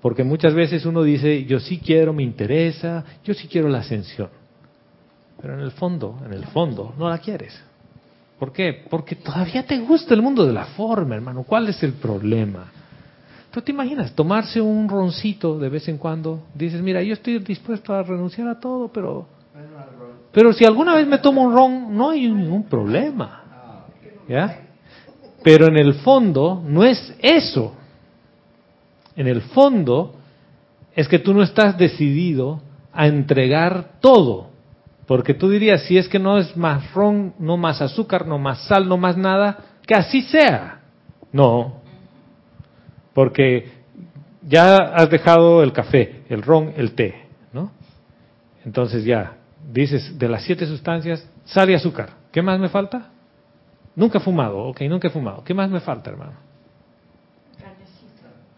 Porque 0.00 0.24
muchas 0.24 0.52
veces 0.52 0.84
uno 0.84 1.04
dice, 1.04 1.44
yo 1.44 1.60
sí 1.60 1.78
quiero, 1.78 2.12
me 2.12 2.24
interesa, 2.24 3.04
yo 3.22 3.34
sí 3.34 3.46
quiero 3.46 3.68
la 3.68 3.78
ascensión. 3.78 4.30
Pero 5.40 5.54
en 5.54 5.60
el 5.60 5.70
fondo, 5.70 6.18
en 6.26 6.32
el 6.32 6.44
fondo, 6.46 6.92
no 6.98 7.08
la 7.08 7.18
quieres. 7.18 7.62
¿Por 8.42 8.52
qué? 8.52 8.84
Porque 8.90 9.14
todavía 9.14 9.64
te 9.64 9.78
gusta 9.78 10.14
el 10.14 10.20
mundo 10.20 10.44
de 10.44 10.52
la 10.52 10.64
forma, 10.64 11.14
hermano. 11.14 11.44
¿Cuál 11.44 11.68
es 11.68 11.80
el 11.84 11.92
problema? 11.92 12.72
¿Tú 13.52 13.62
te 13.62 13.70
imaginas 13.70 14.16
tomarse 14.16 14.60
un 14.60 14.88
roncito 14.88 15.60
de 15.60 15.68
vez 15.68 15.86
en 15.86 15.96
cuando? 15.96 16.42
Dices, 16.52 16.82
mira, 16.82 17.04
yo 17.04 17.14
estoy 17.14 17.38
dispuesto 17.38 17.94
a 17.94 18.02
renunciar 18.02 18.48
a 18.48 18.58
todo, 18.58 18.88
pero... 18.88 19.28
Pero 20.32 20.52
si 20.52 20.64
alguna 20.64 20.96
vez 20.96 21.06
me 21.06 21.18
tomo 21.18 21.42
un 21.42 21.54
ron, 21.54 21.96
no 21.96 22.10
hay 22.10 22.28
ningún 22.28 22.64
problema. 22.64 23.84
¿Ya? 24.28 24.62
Pero 25.44 25.68
en 25.68 25.76
el 25.76 25.94
fondo 25.94 26.64
no 26.66 26.82
es 26.82 27.14
eso. 27.20 27.76
En 29.14 29.28
el 29.28 29.42
fondo 29.42 30.16
es 30.96 31.06
que 31.06 31.20
tú 31.20 31.32
no 31.32 31.44
estás 31.44 31.78
decidido 31.78 32.60
a 32.92 33.06
entregar 33.06 34.00
todo. 34.00 34.48
Porque 35.06 35.34
tú 35.34 35.48
dirías, 35.48 35.82
si 35.82 35.98
es 35.98 36.08
que 36.08 36.18
no 36.18 36.38
es 36.38 36.56
más 36.56 36.92
ron, 36.92 37.34
no 37.38 37.56
más 37.56 37.82
azúcar, 37.82 38.26
no 38.26 38.38
más 38.38 38.66
sal, 38.66 38.88
no 38.88 38.96
más 38.96 39.16
nada, 39.16 39.58
que 39.86 39.94
así 39.94 40.22
sea. 40.22 40.80
No. 41.32 41.80
Porque 43.12 43.70
ya 44.46 44.76
has 44.76 45.10
dejado 45.10 45.62
el 45.62 45.72
café, 45.72 46.22
el 46.28 46.42
ron, 46.42 46.72
el 46.76 46.92
té, 46.94 47.26
¿no? 47.52 47.72
Entonces 48.64 49.04
ya, 49.04 49.36
dices, 49.72 50.18
de 50.18 50.28
las 50.28 50.44
siete 50.44 50.66
sustancias, 50.66 51.28
sal 51.44 51.68
y 51.70 51.74
azúcar. 51.74 52.10
¿Qué 52.30 52.40
más 52.42 52.58
me 52.58 52.68
falta? 52.68 53.10
Nunca 53.94 54.18
he 54.18 54.20
fumado, 54.20 54.58
ok, 54.58 54.82
nunca 54.82 55.08
he 55.08 55.10
fumado. 55.10 55.44
¿Qué 55.44 55.52
más 55.52 55.68
me 55.68 55.80
falta, 55.80 56.10
hermano? 56.10 56.32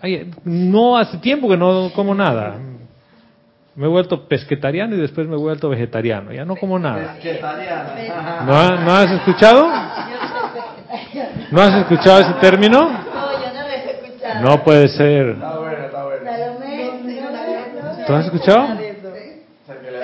Ay, 0.00 0.30
no 0.44 0.98
hace 0.98 1.16
tiempo 1.18 1.48
que 1.48 1.56
no 1.56 1.90
como 1.94 2.14
nada. 2.14 2.58
Me 3.76 3.86
he 3.86 3.88
vuelto 3.88 4.28
pesquetariano 4.28 4.94
y 4.94 5.00
después 5.00 5.26
me 5.26 5.34
he 5.34 5.38
vuelto 5.38 5.68
vegetariano. 5.68 6.32
Ya 6.32 6.44
no 6.44 6.54
como 6.56 6.78
nada. 6.78 7.16
¿No, 8.46 8.54
ha- 8.56 8.76
¿No 8.84 8.92
has 8.92 9.10
escuchado? 9.10 9.66
¿No 11.50 11.60
has 11.60 11.74
escuchado 11.80 12.20
ese 12.20 12.34
término? 12.34 12.78
No, 12.88 12.92
yo 12.92 13.52
no 13.52 13.62
lo 13.62 13.68
he 13.68 13.90
escuchado. 13.90 14.40
No 14.42 14.62
puede 14.62 14.88
ser. 14.88 15.36
¿Tú 18.06 18.12
has 18.12 18.24
escuchado? 18.26 18.68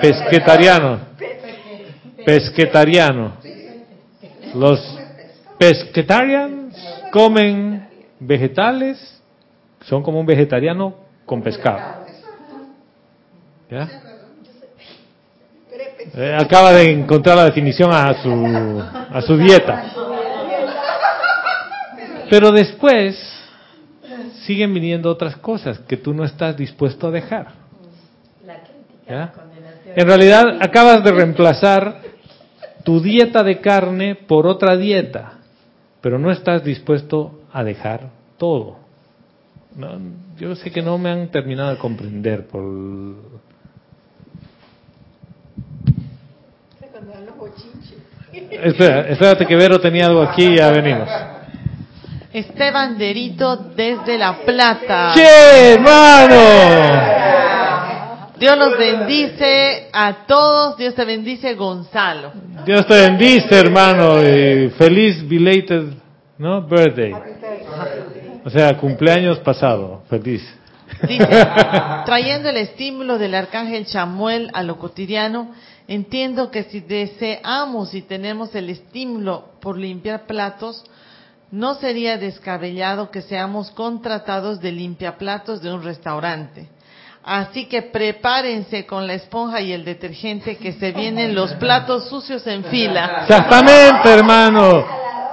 Pesquetariano. 0.01 0.99
Pesquetariano. 2.25 3.33
Los 4.55 4.99
pesquetarians 5.57 6.75
comen 7.11 7.87
vegetales, 8.19 9.21
son 9.81 10.03
como 10.03 10.19
un 10.19 10.25
vegetariano 10.25 10.95
con 11.25 11.41
pescado. 11.41 12.00
¿Ya? 13.71 13.89
Eh, 16.13 16.37
acaba 16.37 16.73
de 16.73 16.91
encontrar 16.91 17.37
la 17.37 17.45
definición 17.45 17.89
a 17.93 18.21
su, 18.21 18.83
a 19.13 19.21
su 19.21 19.37
dieta. 19.37 19.85
Pero 22.29 22.51
después 22.51 23.17
siguen 24.45 24.73
viniendo 24.73 25.09
otras 25.09 25.37
cosas 25.37 25.79
que 25.79 25.97
tú 25.97 26.13
no 26.13 26.25
estás 26.25 26.57
dispuesto 26.57 27.07
a 27.07 27.11
dejar. 27.11 27.53
¿Ya? 29.07 29.33
En 29.95 30.07
realidad 30.07 30.61
acabas 30.61 31.03
de 31.03 31.11
reemplazar 31.11 32.01
tu 32.83 33.01
dieta 33.01 33.43
de 33.43 33.59
carne 33.61 34.15
por 34.15 34.47
otra 34.47 34.75
dieta, 34.75 35.39
pero 36.01 36.19
no 36.19 36.31
estás 36.31 36.63
dispuesto 36.63 37.41
a 37.53 37.63
dejar 37.63 38.09
todo. 38.37 38.77
No, 39.75 39.97
yo 40.37 40.55
sé 40.55 40.71
que 40.71 40.81
no 40.81 40.97
me 40.97 41.09
han 41.09 41.29
terminado 41.29 41.71
de 41.71 41.77
comprender 41.77 42.47
por 42.47 42.63
Cuando 46.91 47.13
dan 47.13 47.25
los 47.25 47.37
bochinches. 47.37 47.97
Espera, 48.51 49.07
espérate 49.07 49.45
que 49.45 49.55
Vero 49.55 49.79
tenía 49.79 50.07
algo 50.07 50.21
aquí 50.21 50.43
y 50.43 50.57
ya 50.57 50.71
venimos. 50.71 51.09
Esteban 52.33 52.97
Derito 52.97 53.55
desde 53.75 54.17
La 54.17 54.39
Plata. 54.45 55.13
¡Che, 55.13 55.73
hermano! 55.73 56.35
Dios 58.37 58.57
los 58.57 58.77
bendice 58.77 59.89
a 59.93 60.25
todos. 60.25 60.77
Dios 60.77 60.95
te 60.95 61.05
bendice, 61.05 61.53
Gonzalo. 61.55 62.31
Dios 62.65 62.87
te 62.87 62.95
bendice, 62.95 63.59
hermano, 63.59 64.21
y 64.21 64.69
feliz 64.77 65.27
belated, 65.27 65.93
¿no? 66.37 66.61
Birthday. 66.61 67.13
O 68.43 68.49
sea, 68.49 68.75
cumpleaños 68.77 69.39
pasado, 69.39 70.03
feliz. 70.09 70.41
Dice, 71.07 71.27
trayendo 72.05 72.49
el 72.49 72.57
estímulo 72.57 73.17
del 73.17 73.35
arcángel 73.35 73.85
Chamuel 73.85 74.49
a 74.53 74.63
lo 74.63 74.77
cotidiano, 74.77 75.51
entiendo 75.93 76.51
que 76.51 76.63
si 76.63 76.79
deseamos 76.79 77.93
y 77.93 78.01
tenemos 78.01 78.55
el 78.55 78.69
estímulo 78.69 79.49
por 79.59 79.77
limpiar 79.77 80.25
platos, 80.25 80.85
no 81.51 81.73
sería 81.75 82.17
descabellado 82.17 83.11
que 83.11 83.21
seamos 83.21 83.71
contratados 83.71 84.61
de 84.61 84.71
limpiaplatos 84.71 85.61
de 85.61 85.73
un 85.73 85.83
restaurante. 85.83 86.69
Así 87.23 87.65
que 87.65 87.81
prepárense 87.81 88.85
con 88.85 89.05
la 89.05 89.15
esponja 89.15 89.59
y 89.59 89.73
el 89.73 89.83
detergente 89.83 90.55
que 90.55 90.71
se 90.71 90.93
vienen 90.93 91.35
los 91.35 91.51
platos 91.55 92.07
sucios 92.07 92.47
en 92.47 92.63
fila. 92.63 93.23
Exactamente, 93.23 94.13
hermano. 94.13 94.85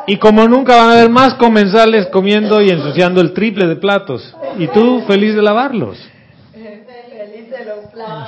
Y 0.09 0.17
como 0.17 0.49
nunca 0.49 0.75
van 0.77 0.89
a 0.89 0.93
haber 0.95 1.11
más 1.11 1.35
comensales 1.35 2.07
comiendo 2.07 2.61
y 2.61 2.71
ensuciando 2.71 3.21
el 3.21 3.33
triple 3.33 3.69
de 3.69 3.77
platos. 3.77 4.35
Y 4.59 4.67
tú 4.67 5.05
feliz 5.07 5.37
de 5.37 5.43
lavarlos. 5.43 5.99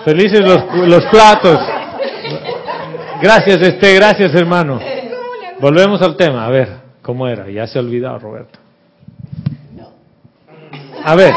Felices 0.04 0.40
los, 0.40 0.88
los 0.88 1.04
platos. 1.06 1.79
Gracias, 3.22 3.60
este, 3.62 3.94
gracias, 3.94 4.34
hermano. 4.34 4.80
Volvemos 5.60 6.00
al 6.02 6.16
tema. 6.16 6.46
A 6.46 6.50
ver, 6.50 6.68
¿cómo 7.02 7.26
era? 7.28 7.48
Ya 7.50 7.66
se 7.66 7.78
ha 7.78 7.82
olvidado, 7.82 8.18
Roberto. 8.18 8.58
A 11.04 11.14
ver, 11.14 11.32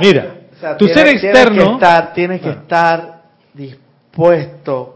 mira, 0.00 0.34
O 0.56 0.60
sea, 0.60 0.76
tu 0.76 0.86
tienes- 0.86 0.94
ser 0.94 1.04
tienes 1.20 1.24
externo... 1.24 1.64
que 1.66 1.72
estar, 1.74 2.12
tienes 2.14 2.40
que 2.40 2.48
Ah. 2.48 2.52
estar 2.52 3.22
dispuesto. 3.54 4.94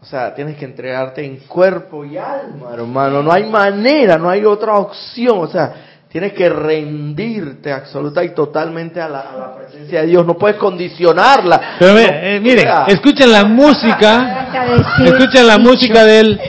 O 0.00 0.04
sea, 0.04 0.34
tienes 0.34 0.56
que 0.56 0.64
entregarte 0.64 1.24
en 1.24 1.38
cuerpo 1.40 2.04
y 2.04 2.16
alma, 2.16 2.70
hermano. 2.72 3.22
No 3.22 3.32
hay 3.32 3.44
manera, 3.44 4.16
no 4.16 4.30
hay 4.30 4.44
otra 4.44 4.74
opción. 4.74 5.38
O 5.40 5.48
sea, 5.48 5.74
tienes 6.10 6.32
que 6.32 6.48
rendirte 6.48 7.72
absoluta 7.72 8.24
y 8.24 8.34
totalmente 8.34 9.00
a 9.00 9.08
la, 9.08 9.20
a 9.20 9.36
la 9.36 9.56
presencia 9.56 10.00
de 10.00 10.06
Dios. 10.06 10.26
No 10.26 10.34
puedes 10.34 10.56
condicionarla. 10.56 11.76
Pero 11.78 11.92
No, 11.92 12.00
mire, 12.00 12.36
eh, 12.36 12.40
miren, 12.40 12.68
escuchen 12.86 13.30
la 13.30 13.44
música, 13.44 14.48
escuchen 15.04 15.46
la 15.46 15.58
música 15.58 16.04
de 16.04 16.20
él. 16.20 16.40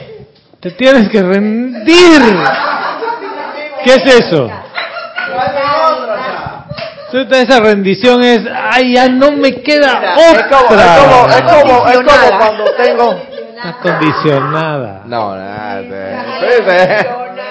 Te 0.59 0.71
tienes 0.71 1.09
que 1.09 1.21
rendir. 1.21 2.21
¿Qué 3.83 3.93
es 3.95 4.15
eso? 4.15 4.49
Esa 7.11 7.59
rendición 7.59 8.23
es, 8.23 8.41
ay, 8.71 8.93
ya 8.93 9.07
no 9.07 9.31
me 9.31 9.61
queda 9.61 9.99
mira, 9.99 10.13
es 10.13 10.43
como, 10.43 10.65
es 10.65 10.71
otra. 10.71 10.95
como, 10.97 11.27
es 11.27 11.41
como, 11.41 11.87
es 11.87 11.97
como 11.97 12.37
cuando 12.37 12.65
tengo. 12.75 13.15
Está 13.55 13.77
condicionada. 13.81 15.01
No, 15.05 15.35
nada. 15.35 15.81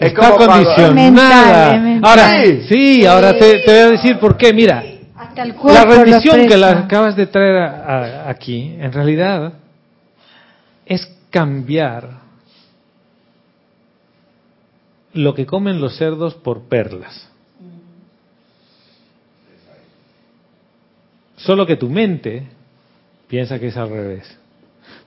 Es 0.00 0.08
Está 0.12 0.30
como 0.32 0.46
condicionada. 0.46 0.92
mental, 0.92 1.74
es 1.76 1.82
mental. 1.82 2.10
Ahora, 2.10 2.44
sí, 2.68 3.06
ahora 3.06 3.32
te, 3.38 3.58
te 3.60 3.70
voy 3.70 3.80
a 3.80 3.90
decir 3.92 4.18
por 4.18 4.36
qué. 4.36 4.52
Mira, 4.52 4.84
Hasta 5.16 5.42
el 5.42 5.54
cuerpo 5.54 5.72
la 5.72 5.84
rendición 5.96 6.46
que 6.46 6.56
la 6.56 6.70
acabas 6.80 7.16
de 7.16 7.26
traer 7.26 7.56
a- 7.56 8.26
a- 8.26 8.30
aquí, 8.30 8.76
en 8.78 8.92
realidad, 8.92 9.52
es 10.84 11.06
cambiar 11.30 12.10
lo 15.14 15.34
que 15.34 15.46
comen 15.46 15.80
los 15.80 15.96
cerdos 15.96 16.34
por 16.34 16.62
perlas. 16.68 17.28
Solo 21.36 21.66
que 21.66 21.76
tu 21.76 21.88
mente 21.88 22.46
piensa 23.28 23.58
que 23.58 23.68
es 23.68 23.76
al 23.76 23.90
revés. 23.90 24.38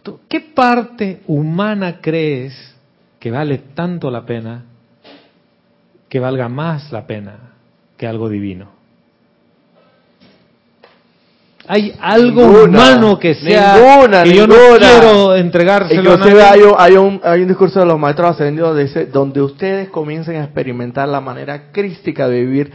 Tú, 0.04 0.20
¿Qué 0.28 0.40
parte 0.42 1.22
humana 1.28 2.00
crees 2.02 2.54
que 3.20 3.32
vale 3.32 3.58
tanto 3.76 4.10
la 4.10 4.26
pena, 4.26 4.64
que 6.10 6.20
valga 6.20 6.50
más 6.50 6.92
la 6.92 7.06
pena 7.06 7.54
que 7.98 8.08
algo 8.08 8.30
divino? 8.30 8.80
¿Hay 11.72 11.94
algo 12.00 12.42
Ninguna, 12.42 12.64
humano 12.64 13.20
que 13.20 13.36
sea 13.36 13.76
ninguna, 13.76 14.24
que 14.24 14.34
yo 14.34 14.48
no 14.48 14.56
quiero 14.80 15.36
entregárselo 15.36 16.14
a 16.14 16.16
Inclusive 16.16 16.42
nadie? 16.42 16.64
hay 16.64 16.74
hay, 16.80 16.98
un, 16.98 17.22
hay 17.24 17.42
un 17.44 17.48
discurso 17.48 17.80
de 17.80 17.86
los 17.86 18.00
maestros 18.00 18.32
ascendidos 18.32 18.76
dice, 18.76 19.06
donde 19.06 19.40
ustedes 19.40 19.90
comiencen 19.90 20.38
a 20.38 20.46
experimentar 20.46 21.08
la 21.08 21.22
manera 21.22 21.72
crística 21.72 22.28
de 22.28 22.44
vivir, 22.44 22.72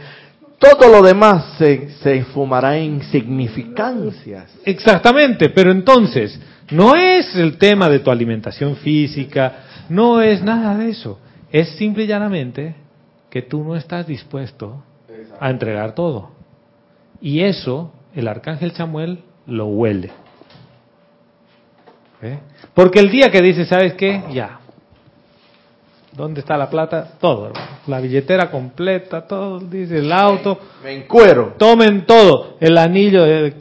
todo 0.57 0.89
lo 0.89 1.01
demás 1.01 1.55
se, 1.57 1.89
se 2.01 2.19
esfumará 2.19 2.77
en 2.77 2.95
insignificancias. 2.95 4.49
Exactamente, 4.63 5.49
pero 5.49 5.71
entonces, 5.71 6.39
no 6.71 6.95
es 6.95 7.35
el 7.35 7.57
tema 7.57 7.89
de 7.89 7.99
tu 7.99 8.09
alimentación 8.09 8.77
física, 8.77 9.57
no 9.89 10.21
es 10.21 10.41
nada 10.41 10.77
de 10.77 10.91
eso. 10.91 11.19
Es 11.51 11.67
simple 11.75 12.05
y 12.05 12.07
llanamente 12.07 12.84
que 13.35 13.41
tú 13.41 13.65
no 13.65 13.75
estás 13.75 14.07
dispuesto 14.07 14.81
a 15.41 15.49
entregar 15.49 15.93
todo. 15.93 16.29
Y 17.19 17.41
eso, 17.43 17.91
el 18.15 18.29
arcángel 18.29 18.71
Chamuel 18.73 19.25
lo 19.45 19.65
huele. 19.65 20.09
¿Eh? 22.21 22.39
Porque 22.73 22.99
el 22.99 23.09
día 23.11 23.29
que 23.29 23.41
dice, 23.41 23.65
¿sabes 23.65 23.93
qué? 23.95 24.23
Ya. 24.31 24.59
¿Dónde 26.13 26.39
está 26.39 26.55
la 26.55 26.69
plata? 26.69 27.09
Todo, 27.19 27.47
hermano. 27.47 27.65
La 27.87 27.99
billetera 27.99 28.49
completa, 28.49 29.27
todo, 29.27 29.59
dice 29.59 29.97
el 29.97 30.13
auto. 30.13 30.57
Me 30.81 30.93
encuero. 30.93 31.55
Tomen 31.57 32.05
todo, 32.05 32.55
el 32.61 32.77
anillo, 32.77 33.25
el- 33.25 33.53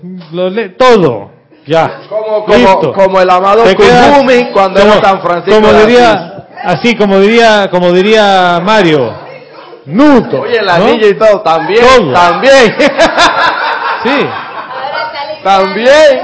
le- 0.55 0.69
todo, 0.69 1.33
ya. 1.67 2.03
Como, 2.09 2.45
como, 2.45 2.57
Listo. 2.57 2.93
como 2.93 3.21
el 3.21 3.29
amado 3.29 3.65
Kuzumi 3.65 4.53
cuando 4.53 4.79
como- 4.83 4.93
era 4.93 5.03
San 5.03 5.21
Francisco. 5.21 5.61
Como 5.61 5.73
diría, 5.81 6.47
así 6.63 6.95
como 6.95 7.19
diría, 7.19 7.69
como 7.73 7.91
diría 7.91 8.61
Mario, 8.65 9.24
Nuto. 9.87 10.41
Oye, 10.43 10.59
el 10.59 10.67
¿no? 10.67 10.95
y 11.09 11.15
todo, 11.19 11.41
también, 11.43 11.85
Todo. 11.99 12.13
también, 12.13 12.75
Sí, 14.05 14.27
también. 15.43 16.21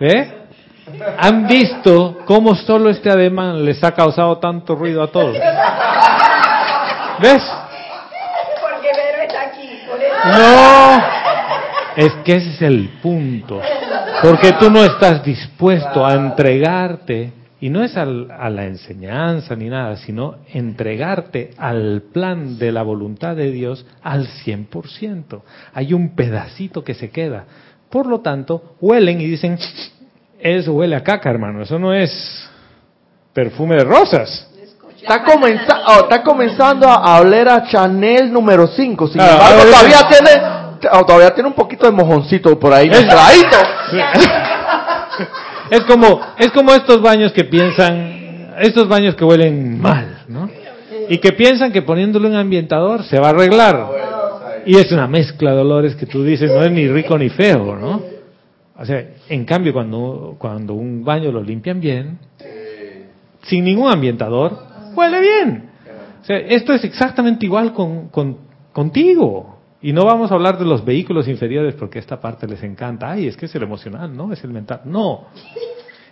¿eh? 0.00 0.32
¿Han 1.18 1.46
visto 1.46 2.18
cómo 2.26 2.54
solo 2.54 2.90
este 2.90 3.10
ademán 3.10 3.64
les 3.64 3.82
ha 3.82 3.92
causado 3.92 4.38
tanto 4.38 4.74
ruido 4.74 5.02
a 5.02 5.06
todos? 5.08 5.36
¿Ves? 7.18 7.42
Porque 8.60 8.88
Vero 8.94 9.22
está 9.22 9.40
aquí, 9.42 9.80
por 9.88 9.98
eso. 10.00 10.14
No, 10.24 11.02
es 11.96 12.12
que 12.24 12.36
ese 12.36 12.50
es 12.50 12.62
el 12.62 12.88
punto. 13.02 13.60
Porque 14.22 14.52
tú 14.52 14.70
no 14.70 14.84
estás 14.84 15.22
dispuesto 15.24 16.04
a 16.06 16.12
entregarte, 16.14 17.32
y 17.62 17.70
no 17.70 17.84
es 17.84 17.96
al- 17.96 18.28
a 18.30 18.50
la 18.50 18.64
enseñanza 18.64 19.54
ni 19.54 19.68
nada, 19.68 19.96
sino 19.96 20.34
entregarte 20.52 21.52
al 21.56 22.02
plan 22.12 22.58
de 22.58 22.72
la 22.72 22.82
voluntad 22.82 23.36
de 23.36 23.52
Dios 23.52 23.86
al 24.02 24.26
100%. 24.44 25.42
Hay 25.72 25.94
un 25.94 26.16
pedacito 26.16 26.82
que 26.82 26.94
se 26.94 27.10
queda. 27.10 27.44
Por 27.88 28.06
lo 28.06 28.20
tanto, 28.20 28.74
huelen 28.80 29.20
y 29.20 29.26
dicen, 29.26 29.56
eso 30.40 30.72
huele 30.72 30.96
a 30.96 31.04
caca, 31.04 31.30
hermano, 31.30 31.62
eso 31.62 31.78
no 31.78 31.94
es 31.94 32.10
perfume 33.32 33.76
de 33.76 33.84
rosas. 33.84 34.48
Está, 35.00 35.22
comenza- 35.24 35.82
oh, 35.86 36.00
está 36.02 36.22
comenzando 36.24 36.88
a 36.88 37.20
oler 37.20 37.48
a 37.48 37.62
Chanel 37.68 38.32
número 38.32 38.66
5. 38.66 39.06
Sin 39.06 39.20
Ah, 39.20 39.30
embargo, 39.32 39.44
ahora 39.60 39.64
todavía 39.70 39.98
sí. 39.98 40.04
tiene, 40.10 40.30
oh, 40.92 41.04
todavía 41.06 41.30
tiene 41.34 41.48
un 41.48 41.54
poquito 41.54 41.86
de 41.86 41.92
mojoncito 41.92 42.58
por 42.58 42.72
ahí. 42.72 42.88
Mezcladito. 42.90 43.56
Es 45.72 45.80
como, 45.84 46.20
es 46.38 46.50
como 46.52 46.72
estos 46.72 47.00
baños 47.00 47.32
que 47.32 47.44
piensan, 47.44 48.50
estos 48.60 48.86
baños 48.88 49.14
que 49.16 49.24
huelen 49.24 49.80
mal, 49.80 50.18
¿no? 50.28 50.50
Y 51.08 51.18
que 51.18 51.32
piensan 51.32 51.72
que 51.72 51.80
poniéndole 51.82 52.28
un 52.28 52.36
ambientador 52.36 53.02
se 53.04 53.18
va 53.18 53.28
a 53.28 53.30
arreglar. 53.30 53.88
Y 54.66 54.76
es 54.76 54.92
una 54.92 55.06
mezcla 55.08 55.52
de 55.54 55.60
olores 55.62 55.96
que 55.96 56.06
tú 56.06 56.22
dices, 56.22 56.50
no 56.50 56.62
es 56.62 56.70
ni 56.70 56.86
rico 56.88 57.16
ni 57.18 57.30
feo, 57.30 57.74
¿no? 57.76 58.02
O 58.78 58.84
sea, 58.84 59.02
en 59.28 59.44
cambio, 59.44 59.72
cuando, 59.72 60.36
cuando 60.38 60.74
un 60.74 61.02
baño 61.04 61.32
lo 61.32 61.42
limpian 61.42 61.80
bien, 61.80 62.18
sin 63.44 63.64
ningún 63.64 63.90
ambientador, 63.90 64.58
huele 64.94 65.20
bien. 65.20 65.70
O 66.20 66.24
sea, 66.24 66.36
esto 66.38 66.72
es 66.74 66.84
exactamente 66.84 67.46
igual 67.46 67.72
con, 67.72 68.08
con- 68.08 68.36
contigo. 68.72 69.51
Y 69.82 69.92
no 69.92 70.04
vamos 70.04 70.30
a 70.30 70.34
hablar 70.34 70.58
de 70.58 70.64
los 70.64 70.84
vehículos 70.84 71.26
inferiores 71.26 71.74
porque 71.74 71.98
esta 71.98 72.20
parte 72.20 72.46
les 72.46 72.62
encanta. 72.62 73.10
Ay, 73.10 73.26
es 73.26 73.36
que 73.36 73.46
es 73.46 73.54
el 73.56 73.64
emocional, 73.64 74.16
no, 74.16 74.32
es 74.32 74.42
el 74.44 74.50
mental. 74.50 74.82
No. 74.84 75.26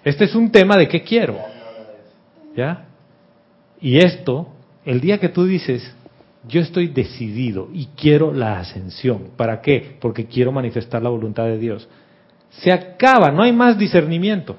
Este 0.02 0.24
es 0.24 0.34
un 0.34 0.50
tema 0.50 0.76
de 0.76 0.88
qué 0.88 1.02
quiero. 1.02 1.36
¿Ya? 2.56 2.88
Y 3.80 3.98
esto, 3.98 4.48
el 4.84 5.00
día 5.00 5.18
que 5.18 5.28
tú 5.28 5.44
dices, 5.44 5.94
yo 6.48 6.60
estoy 6.60 6.88
decidido 6.88 7.68
y 7.72 7.86
quiero 7.96 8.32
la 8.32 8.58
ascensión. 8.58 9.30
¿Para 9.36 9.60
qué? 9.60 9.96
Porque 10.00 10.26
quiero 10.26 10.50
manifestar 10.50 11.00
la 11.00 11.10
voluntad 11.10 11.44
de 11.44 11.58
Dios. 11.58 11.88
Se 12.50 12.72
acaba, 12.72 13.30
no 13.30 13.44
hay 13.44 13.52
más 13.52 13.78
discernimiento. 13.78 14.56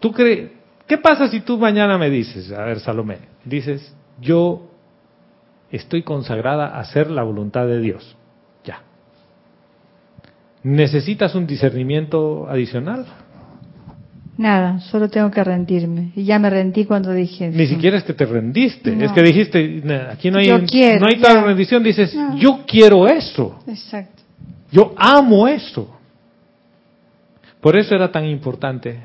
¿Tú 0.00 0.10
crees? 0.12 0.52
¿Qué 0.86 0.96
pasa 0.96 1.28
si 1.28 1.40
tú 1.40 1.58
mañana 1.58 1.98
me 1.98 2.08
dices, 2.08 2.50
a 2.50 2.64
ver, 2.64 2.80
Salomé, 2.80 3.18
dices, 3.44 3.94
yo 4.22 4.67
estoy 5.70 6.02
consagrada 6.02 6.66
a 6.68 6.80
hacer 6.80 7.10
la 7.10 7.22
voluntad 7.22 7.66
de 7.66 7.80
Dios? 7.80 8.16
Ya. 8.64 8.80
¿Necesitas 10.62 11.34
un 11.34 11.46
discernimiento 11.46 12.48
adicional? 12.48 13.06
Nada, 14.36 14.78
solo 14.80 15.08
tengo 15.08 15.30
que 15.32 15.42
rendirme. 15.42 16.12
Y 16.14 16.24
ya 16.24 16.38
me 16.38 16.48
rendí 16.48 16.84
cuando 16.84 17.12
dije. 17.12 17.48
Ni 17.50 17.66
siquiera 17.66 17.96
es 17.98 18.04
que 18.04 18.14
te 18.14 18.24
rendiste, 18.24 18.94
No. 18.94 19.04
es 19.04 19.12
que 19.12 19.22
dijiste, 19.22 19.80
"Nah, 19.84 20.12
aquí 20.12 20.30
no 20.30 20.38
hay, 20.38 20.46
Yo 20.46 20.64
quiero, 20.64 21.00
no 21.00 21.06
hay 21.08 21.20
tal 21.20 21.44
rendición, 21.44 21.82
dices, 21.82 22.14
No. 22.14 22.36
yo 22.36 22.60
quiero 22.66 23.08
eso, 23.08 23.58
Exacto. 23.66 24.22
yo 24.70 24.94
amo 24.96 25.48
eso. 25.48 25.92
Por 27.60 27.76
eso 27.76 27.96
era 27.96 28.12
tan 28.12 28.24
importante 28.26 29.00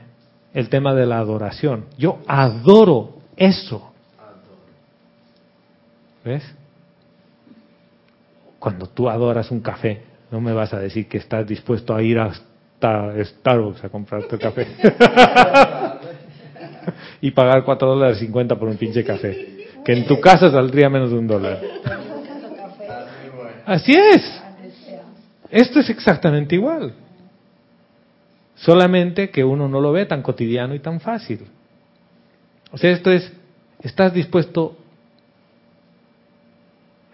el 0.53 0.69
tema 0.69 0.93
de 0.93 1.07
la 1.07 1.17
adoración. 1.17 1.85
Yo 1.97 2.19
adoro 2.27 3.17
eso. 3.35 3.92
¿Ves? 6.23 6.43
Cuando 8.59 8.87
tú 8.87 9.09
adoras 9.09 9.51
un 9.51 9.59
café, 9.59 10.03
no 10.31 10.39
me 10.39 10.53
vas 10.53 10.73
a 10.73 10.79
decir 10.79 11.07
que 11.07 11.17
estás 11.17 11.45
dispuesto 11.45 11.93
a 11.93 12.01
ir 12.01 12.17
hasta 12.17 13.13
Starbucks 13.23 13.83
a 13.83 13.89
comprarte 13.89 14.35
el 14.35 14.41
café. 14.41 14.67
y 17.21 17.31
pagar 17.31 17.63
4 17.63 17.87
dólares 17.87 18.19
50 18.19 18.57
por 18.57 18.69
un 18.69 18.77
pinche 18.77 19.03
café. 19.03 19.67
Que 19.83 19.93
en 19.93 20.05
tu 20.05 20.19
casa 20.21 20.49
saldría 20.49 20.89
menos 20.89 21.11
de 21.11 21.17
un 21.17 21.27
dólar. 21.27 21.59
Así 23.65 23.91
es. 23.91 24.41
Esto 25.49 25.81
es 25.81 25.89
exactamente 25.89 26.55
igual. 26.55 26.93
Solamente 28.55 29.29
que 29.29 29.43
uno 29.43 29.67
no 29.67 29.81
lo 29.81 29.91
ve 29.91 30.05
tan 30.05 30.21
cotidiano 30.21 30.73
y 30.73 30.79
tan 30.79 30.99
fácil. 30.99 31.41
O 32.71 32.77
sea, 32.77 32.91
esto 32.91 33.11
es, 33.11 33.31
estás 33.81 34.13
dispuesto 34.13 34.77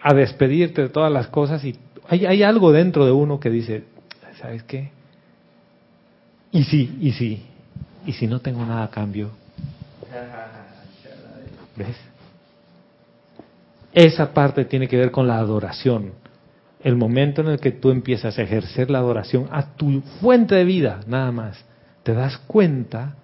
a 0.02 0.14
despedirte 0.14 0.82
de 0.82 0.88
todas 0.88 1.12
las 1.12 1.28
cosas 1.28 1.64
y 1.64 1.76
hay, 2.08 2.26
hay 2.26 2.42
algo 2.42 2.72
dentro 2.72 3.04
de 3.04 3.12
uno 3.12 3.38
que 3.38 3.50
dice, 3.50 3.84
¿sabes 4.40 4.62
qué? 4.64 4.90
Y 6.50 6.64
sí, 6.64 6.98
y 7.00 7.12
sí, 7.12 7.44
y 8.06 8.12
si 8.12 8.26
no 8.26 8.40
tengo 8.40 8.64
nada 8.64 8.84
a 8.84 8.90
cambio. 8.90 9.30
¿Ves? 11.76 11.96
Esa 13.92 14.32
parte 14.32 14.64
tiene 14.64 14.88
que 14.88 14.96
ver 14.96 15.10
con 15.10 15.26
la 15.26 15.38
adoración. 15.38 16.12
El 16.82 16.96
momento 16.96 17.42
en 17.42 17.48
el 17.48 17.60
que 17.60 17.72
tú 17.72 17.90
empiezas 17.90 18.38
a 18.38 18.42
ejercer 18.42 18.90
la 18.90 18.98
adoración 18.98 19.48
a 19.50 19.74
tu 19.74 20.00
fuente 20.20 20.54
de 20.54 20.64
vida, 20.64 21.00
nada 21.06 21.30
más, 21.30 21.64
te 22.02 22.14
das 22.14 22.38
cuenta 22.38 23.16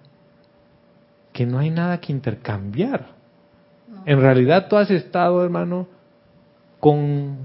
que 1.33 1.45
no 1.45 1.59
hay 1.59 1.69
nada 1.69 1.99
que 1.99 2.11
intercambiar. 2.11 3.07
En 4.05 4.21
realidad 4.21 4.67
tú 4.69 4.77
has 4.77 4.91
estado, 4.91 5.43
hermano, 5.43 5.87
con 6.79 7.37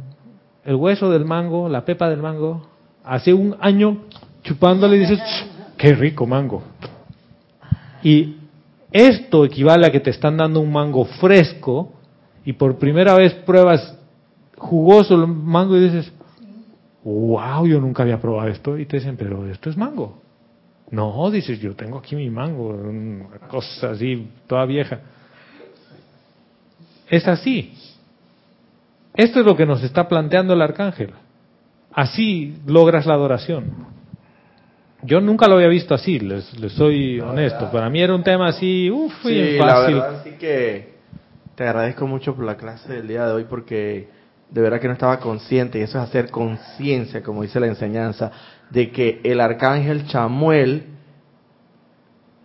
el 0.65 0.75
hueso 0.75 1.11
del 1.11 1.25
mango, 1.25 1.69
la 1.69 1.85
pepa 1.85 2.09
del 2.09 2.21
mango, 2.23 2.67
hace 3.05 3.33
un 3.33 3.57
año 3.61 4.03
chupándole 4.43 4.97
y 4.97 5.01
dices, 5.01 5.21
qué 5.77 5.95
rico 5.95 6.27
mango. 6.27 6.63
Y 8.03 8.37
esto 8.91 9.45
equivale 9.45 9.87
a 9.87 9.91
que 9.91 10.01
te 10.01 10.11
están 10.11 10.37
dando 10.37 10.61
un 10.61 10.73
mango 10.73 11.05
fresco 11.05 11.93
y 12.45 12.53
por 12.53 12.79
primera 12.79 13.15
vez 13.15 13.35
pruebas 13.35 13.97
jugoso 14.57 15.15
el 15.15 15.27
mango 15.27 15.77
y 15.77 15.85
dices, 15.85 16.13
wow, 17.05 17.67
yo 17.67 17.81
nunca 17.81 18.03
había 18.03 18.21
probado 18.21 18.49
esto. 18.49 18.79
Y 18.79 18.87
te 18.87 18.99
dicen, 18.99 19.17
pero 19.17 19.49
esto 19.49 19.71
es 19.71 19.77
mango. 19.77 20.21
No, 20.91 21.31
dices, 21.31 21.59
yo 21.59 21.75
tengo 21.75 21.99
aquí 21.99 22.15
mi 22.15 22.29
mango, 22.29 22.69
una 22.69 23.39
cosa 23.49 23.93
así, 23.93 24.29
toda 24.47 24.67
vieja. 24.67 25.01
Es 27.09 27.27
así. 27.27 27.73
Esto 29.15 29.41
es 29.41 29.47
lo 29.47 29.57
que 29.57 29.67
nos 29.67 29.83
está 29.83 30.09
planteando 30.09 30.55
el 30.55 30.63
arcángel. 30.63 31.13
Así 31.93 32.57
logras 32.67 33.07
la 33.07 33.15
adoración. 33.15 33.93
Yo 35.03 35.21
nunca 35.21 35.49
lo 35.49 35.57
había 35.57 35.69
visto 35.69 35.95
así, 35.95 36.19
les, 36.21 36.45
soy 36.75 37.21
honesto. 37.21 37.71
Para 37.71 37.91
mí 37.91 38.01
era 38.01 38.15
un 38.15 38.23
tema 38.23 38.49
así, 38.49 38.91
uff, 38.91 39.13
sí, 39.23 39.57
fácil. 39.59 39.97
La 39.97 40.05
verdad, 40.05 40.23
sí 40.25 40.31
que 40.39 40.95
te 41.57 41.65
agradezco 41.65 42.07
mucho 42.07 42.35
por 42.35 42.45
la 42.45 42.57
clase 42.57 42.93
del 42.93 43.09
día 43.09 43.27
de 43.27 43.33
hoy 43.33 43.45
porque 43.49 44.09
de 44.53 44.61
verdad 44.61 44.81
que 44.81 44.87
no 44.87 44.93
estaba 44.93 45.19
consciente, 45.19 45.79
y 45.79 45.83
eso 45.83 45.99
es 45.99 46.05
hacer 46.05 46.31
conciencia, 46.31 47.23
como 47.23 47.43
dice 47.43 47.59
la 47.59 47.69
enseñanza, 47.69 48.31
de 48.71 48.91
que 48.91 49.21
el 49.25 49.41
arcángel 49.41 50.07
Chamuel 50.07 50.85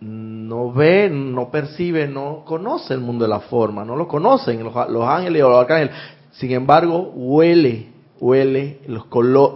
no 0.00 0.72
ve, 0.72 1.10
no 1.10 1.50
percibe, 1.50 2.08
no 2.08 2.44
conoce 2.46 2.94
el 2.94 3.00
mundo 3.00 3.24
de 3.24 3.30
la 3.30 3.40
forma, 3.40 3.84
no 3.84 3.94
lo 3.94 4.08
conocen 4.08 4.64
los, 4.64 4.74
ángeles 4.74 5.42
o 5.42 5.50
los 5.50 5.60
arcángeles. 5.60 5.94
Sin 6.38 6.52
embargo, 6.52 7.10
huele, 7.16 7.88
huele, 8.20 8.78
los 8.86 9.06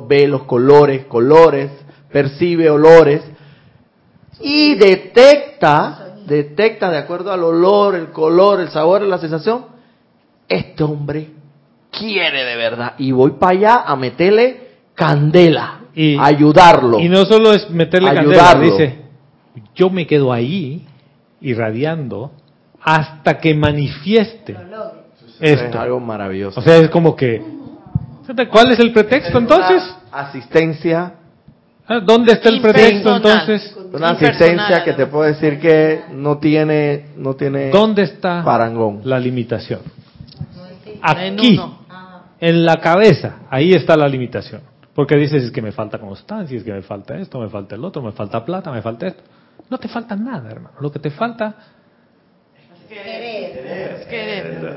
ve 0.09 0.27
los 0.27 0.43
colores, 0.45 1.05
colores, 1.05 1.71
percibe 2.11 2.69
olores 2.71 3.23
y 4.41 4.75
detecta, 4.75 6.17
detecta 6.27 6.91
de 6.91 6.99
acuerdo 6.99 7.31
al 7.31 7.45
olor, 7.45 7.95
el 7.95 8.11
color, 8.11 8.59
el 8.61 8.71
sabor, 8.71 9.03
la 9.03 9.19
sensación, 9.19 9.67
este 10.49 10.83
hombre 10.83 11.29
quiere 11.93 12.45
de 12.45 12.57
verdad. 12.57 12.95
Y 12.99 13.13
voy 13.13 13.33
para 13.39 13.53
allá 13.53 13.83
a 13.87 13.95
meterle 13.95 14.73
candela, 14.95 15.83
y, 15.95 16.19
ayudarlo. 16.19 16.99
Y 16.99 17.09
no 17.09 17.25
solo 17.27 17.53
es 17.53 17.71
meterle 17.71 18.13
candela, 18.13 18.57
dice, 18.57 19.03
yo 19.77 19.89
me 19.89 20.05
quedo 20.05 20.33
ahí 20.33 20.85
irradiando 21.41 22.33
hasta 22.81 23.39
que 23.39 23.55
manifieste 23.55 24.57
esto. 25.43 25.65
Es 25.65 25.75
algo 25.75 26.01
maravilloso. 26.01 26.61
O 26.61 26.63
sea, 26.63 26.79
es 26.79 26.89
como 26.89 27.17
que, 27.17 27.43
¿cuál 28.51 28.71
es 28.73 28.79
el 28.79 28.93
pretexto 28.93 29.39
entonces? 29.39 29.83
Asistencia. 30.13 31.15
Ah, 31.87 31.99
¿Dónde 32.01 32.33
está 32.33 32.49
el 32.49 32.61
pretexto 32.61 33.17
entonces? 33.17 33.77
Una 33.93 34.11
asistencia 34.11 34.85
que 34.85 34.93
te 34.93 35.07
puedo 35.07 35.25
decir 35.25 35.59
que 35.59 36.03
no 36.13 36.39
tiene, 36.39 37.07
no 37.17 37.35
tiene. 37.35 37.71
¿Dónde 37.71 38.03
está 38.03 38.45
parangón? 38.45 39.01
la 39.05 39.19
limitación? 39.19 39.81
Aquí, 41.03 41.61
en 42.39 42.65
la 42.65 42.77
cabeza, 42.77 43.41
ahí 43.51 43.73
está 43.73 43.97
la 43.97 44.09
limitación. 44.09 44.63
Porque 44.95 45.17
dices 45.17 45.43
es 45.43 45.51
que 45.51 45.63
me 45.63 45.73
falta 45.73 45.99
constancia, 45.99 46.57
es 46.57 46.63
que 46.63 46.73
me 46.73 46.83
falta 46.83 47.17
esto, 47.17 47.41
me 47.41 47.49
falta 47.49 47.75
el 47.75 47.85
otro, 47.85 48.03
me 48.03 48.13
falta 48.13 48.45
plata, 48.45 48.71
me 48.71 48.83
falta 48.83 49.09
esto. 49.09 49.23
No 49.69 49.79
te 49.79 49.89
falta 49.89 50.15
nada, 50.15 50.51
hermano. 50.51 50.77
Lo 50.81 50.93
que 50.93 50.99
te 50.99 51.11
falta 51.11 51.55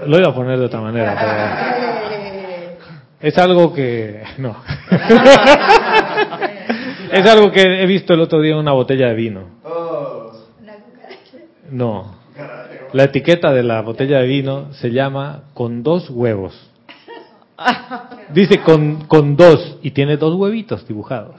lo 0.07 0.17
iba 0.17 0.29
a 0.29 0.33
poner 0.33 0.57
de 0.59 0.65
otra 0.65 0.81
manera, 0.81 2.15
es 3.25 3.37
algo 3.37 3.73
que 3.73 4.23
no. 4.37 4.55
es 7.11 7.29
algo 7.29 7.51
que 7.51 7.83
he 7.83 7.85
visto 7.85 8.13
el 8.13 8.21
otro 8.21 8.41
día 8.41 8.53
en 8.53 8.59
una 8.59 8.73
botella 8.73 9.07
de 9.07 9.15
vino. 9.15 9.55
No. 11.71 12.15
La 12.93 13.05
etiqueta 13.05 13.51
de 13.51 13.63
la 13.63 13.81
botella 13.81 14.19
de 14.19 14.27
vino 14.27 14.71
se 14.73 14.91
llama 14.91 15.45
con 15.53 15.83
dos 15.83 16.09
huevos. 16.09 16.71
Dice 18.33 18.61
con, 18.61 19.05
con 19.05 19.35
dos 19.35 19.77
y 19.81 19.91
tiene 19.91 20.17
dos 20.17 20.35
huevitos 20.35 20.87
dibujados. 20.87 21.35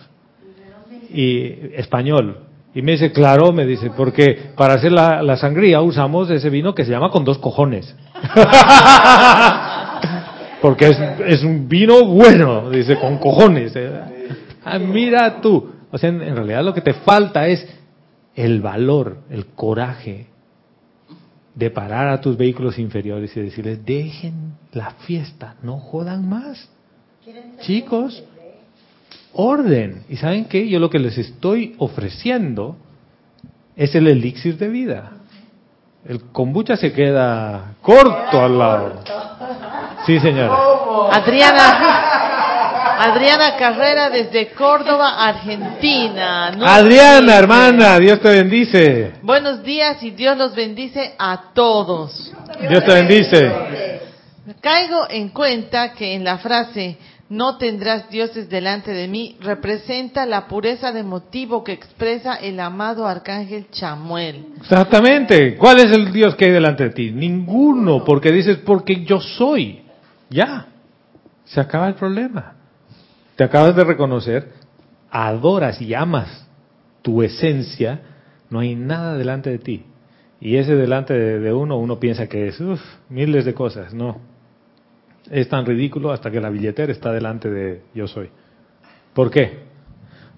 Y 1.10 1.74
español. 1.74 2.45
Y 2.76 2.82
me 2.82 2.92
dice, 2.92 3.10
claro, 3.10 3.54
me 3.54 3.64
dice, 3.64 3.90
porque 3.96 4.50
para 4.54 4.74
hacer 4.74 4.92
la, 4.92 5.34
sangría 5.38 5.80
usamos 5.80 6.28
ese 6.28 6.50
vino 6.50 6.74
que 6.74 6.84
se 6.84 6.90
llama 6.90 7.10
con 7.10 7.24
dos 7.24 7.38
cojones. 7.38 7.96
porque 10.60 10.94
es, 11.26 11.42
un 11.42 11.66
vino 11.66 12.04
bueno, 12.04 12.68
dice, 12.68 12.98
con 12.98 13.16
cojones. 13.16 13.72
Ah, 14.62 14.78
mira 14.78 15.40
tú. 15.40 15.70
O 15.90 15.96
sea, 15.96 16.10
en, 16.10 16.20
en 16.20 16.36
realidad 16.36 16.62
lo 16.62 16.74
que 16.74 16.82
te 16.82 16.92
falta 16.92 17.48
es 17.48 17.66
el 18.34 18.60
valor, 18.60 19.20
el 19.30 19.46
coraje 19.46 20.26
de 21.54 21.70
parar 21.70 22.08
a 22.08 22.20
tus 22.20 22.36
vehículos 22.36 22.78
inferiores 22.78 23.34
y 23.38 23.40
decirles, 23.40 23.86
dejen 23.86 24.52
la 24.72 24.90
fiesta, 25.06 25.54
no 25.62 25.78
jodan 25.78 26.28
más. 26.28 26.68
Chicos, 27.60 28.22
orden. 29.36 30.04
¿Y 30.08 30.16
saben 30.16 30.46
qué? 30.46 30.68
Yo 30.68 30.78
lo 30.78 30.90
que 30.90 30.98
les 30.98 31.16
estoy 31.18 31.74
ofreciendo 31.78 32.76
es 33.76 33.94
el 33.94 34.08
elixir 34.08 34.56
de 34.58 34.68
vida. 34.68 35.12
El 36.08 36.22
kombucha 36.32 36.76
se 36.76 36.92
queda 36.92 37.74
corto 37.82 38.44
al 38.44 38.58
lado. 38.58 39.02
Sí, 40.06 40.18
señora. 40.20 40.56
Adriana, 41.12 42.96
Adriana 42.98 43.56
Carrera 43.56 44.08
desde 44.10 44.48
Córdoba, 44.52 45.26
Argentina. 45.26 46.48
Adriana, 46.64 47.36
hermana, 47.36 47.98
Dios 47.98 48.20
te 48.20 48.28
bendice. 48.28 49.14
Buenos 49.22 49.62
días 49.64 50.02
y 50.02 50.12
Dios 50.12 50.38
los 50.38 50.54
bendice 50.54 51.14
a 51.18 51.52
todos. 51.52 52.32
Dios 52.68 52.84
te 52.84 52.94
bendice. 52.94 53.52
Caigo 54.60 55.06
en 55.10 55.30
cuenta 55.30 55.92
que 55.92 56.14
en 56.14 56.22
la 56.22 56.38
frase 56.38 56.96
no 57.28 57.58
tendrás 57.58 58.08
dioses 58.08 58.48
delante 58.48 58.92
de 58.92 59.08
mí, 59.08 59.36
representa 59.40 60.26
la 60.26 60.46
pureza 60.46 60.92
de 60.92 61.02
motivo 61.02 61.64
que 61.64 61.72
expresa 61.72 62.34
el 62.34 62.60
amado 62.60 63.06
arcángel 63.06 63.68
Chamuel. 63.70 64.46
Exactamente. 64.58 65.56
¿Cuál 65.56 65.80
es 65.80 65.92
el 65.92 66.12
Dios 66.12 66.36
que 66.36 66.46
hay 66.46 66.52
delante 66.52 66.84
de 66.84 66.90
ti? 66.90 67.10
Ninguno, 67.10 68.04
porque 68.04 68.30
dices, 68.30 68.58
porque 68.58 69.04
yo 69.04 69.20
soy. 69.20 69.82
Ya. 70.30 70.66
Se 71.44 71.60
acaba 71.60 71.88
el 71.88 71.94
problema. 71.94 72.54
Te 73.36 73.44
acabas 73.44 73.76
de 73.76 73.84
reconocer, 73.84 74.52
adoras 75.10 75.80
y 75.80 75.94
amas 75.94 76.46
tu 77.02 77.22
esencia, 77.22 78.00
no 78.50 78.60
hay 78.60 78.74
nada 78.74 79.16
delante 79.16 79.50
de 79.50 79.58
ti. 79.58 79.84
Y 80.40 80.56
ese 80.56 80.74
delante 80.74 81.14
de, 81.14 81.52
uno, 81.52 81.78
uno 81.78 81.98
piensa 81.98 82.26
que 82.26 82.48
es 82.48 82.58
miles 83.08 83.44
de 83.44 83.54
cosas. 83.54 83.94
No, 83.94 84.20
es 85.30 85.48
tan 85.48 85.64
ridículo 85.66 86.12
hasta 86.12 86.30
que 86.30 86.40
la 86.40 86.50
billetera 86.50 86.92
está 86.92 87.12
delante 87.12 87.50
de 87.50 87.82
yo 87.94 88.06
soy. 88.06 88.30
¿Por 89.14 89.30
qué? 89.30 89.66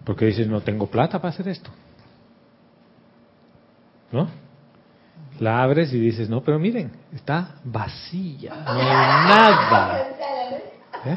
Porque 0.04 0.26
dices, 0.26 0.46
no 0.48 0.60
tengo 0.60 0.86
plata 0.86 1.18
para 1.20 1.34
hacer 1.34 1.48
esto. 1.48 1.70
¿No? 4.12 4.28
La 5.40 5.62
abres 5.62 5.92
y 5.92 5.98
dices, 5.98 6.28
no, 6.28 6.40
pero 6.42 6.58
miren, 6.58 6.90
está 7.14 7.56
vacía, 7.64 8.54
no 8.64 8.72
hay 8.72 8.86
nada. 8.86 10.06
¿Eh? 11.04 11.16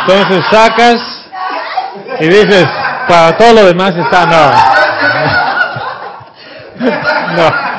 Entonces 0.00 0.44
sacas 0.50 1.28
y 2.18 2.26
dices, 2.26 2.66
para 3.06 3.36
todo 3.36 3.52
lo 3.52 3.66
demás 3.66 3.94
está, 3.96 4.26
no. 4.26 4.50
no. 7.36 7.75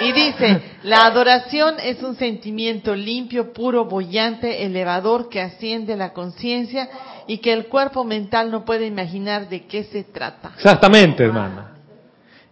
Y 0.00 0.12
dice, 0.12 0.62
la 0.84 1.06
adoración 1.06 1.76
es 1.82 2.02
un 2.02 2.14
sentimiento 2.16 2.94
limpio, 2.94 3.52
puro, 3.52 3.84
bollante, 3.84 4.64
elevador 4.64 5.28
que 5.28 5.40
asciende 5.40 5.96
la 5.96 6.12
conciencia 6.12 6.88
y 7.26 7.38
que 7.38 7.52
el 7.52 7.66
cuerpo 7.66 8.04
mental 8.04 8.50
no 8.50 8.64
puede 8.64 8.86
imaginar 8.86 9.48
de 9.48 9.66
qué 9.66 9.84
se 9.84 10.04
trata. 10.04 10.52
Exactamente, 10.56 11.24
hermana. 11.24 11.72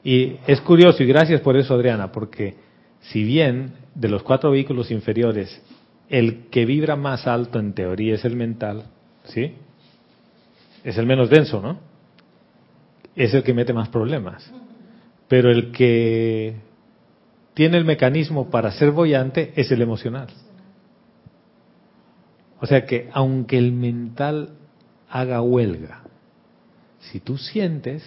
Y 0.03 0.37
es 0.47 0.61
curioso, 0.61 1.03
y 1.03 1.07
gracias 1.07 1.41
por 1.41 1.57
eso, 1.57 1.75
Adriana, 1.75 2.13
porque 2.13 2.57
si 3.01 3.25
bien 3.25 3.73
de 3.95 4.09
los 4.09 4.23
cuatro 4.23 4.51
vehículos 4.51 4.91
inferiores, 4.91 5.61
el 6.09 6.49
que 6.51 6.65
vibra 6.65 6.97
más 6.97 7.27
alto 7.27 7.59
en 7.59 7.73
teoría 7.73 8.15
es 8.15 8.25
el 8.25 8.37
mental, 8.37 8.85
¿sí? 9.25 9.55
Es 10.85 10.97
el 10.99 11.07
menos 11.07 11.31
denso, 11.31 11.61
¿no? 11.61 11.81
Es 13.17 13.35
el 13.35 13.43
que 13.43 13.55
mete 13.55 13.73
más 13.73 13.89
problemas. 13.89 14.49
Pero 15.27 15.51
el 15.51 15.73
que 15.73 16.55
tiene 17.57 17.79
el 17.79 17.87
mecanismo 17.87 18.51
para 18.51 18.71
ser 18.71 18.91
bollante 18.91 19.55
es 19.57 19.73
el 19.73 19.81
emocional. 19.81 20.27
O 22.61 22.67
sea 22.67 22.85
que 22.85 23.09
aunque 23.15 23.57
el 23.57 23.73
mental 23.73 24.51
haga 25.09 25.41
huelga, 25.41 26.03
si 27.01 27.19
tú 27.19 27.39
sientes, 27.39 28.05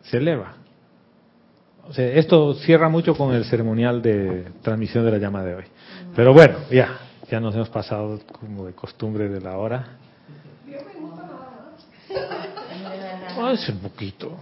se 0.00 0.16
eleva. 0.16 0.54
O 1.86 1.92
sea, 1.92 2.06
esto 2.06 2.54
cierra 2.54 2.88
mucho 2.88 3.14
con 3.14 3.34
el 3.34 3.44
ceremonial 3.44 4.00
de 4.00 4.46
transmisión 4.62 5.04
de 5.04 5.10
la 5.10 5.18
llama 5.18 5.44
de 5.44 5.54
hoy. 5.54 5.64
Pero 6.16 6.32
bueno, 6.32 6.56
ya, 6.70 7.00
ya 7.30 7.40
nos 7.40 7.54
hemos 7.54 7.68
pasado 7.68 8.18
como 8.32 8.64
de 8.64 8.72
costumbre 8.72 9.28
de 9.28 9.42
la 9.42 9.58
hora. 9.58 9.88
Ah, 13.38 13.52
es 13.52 13.68
un 13.68 13.80
poquito. 13.80 14.38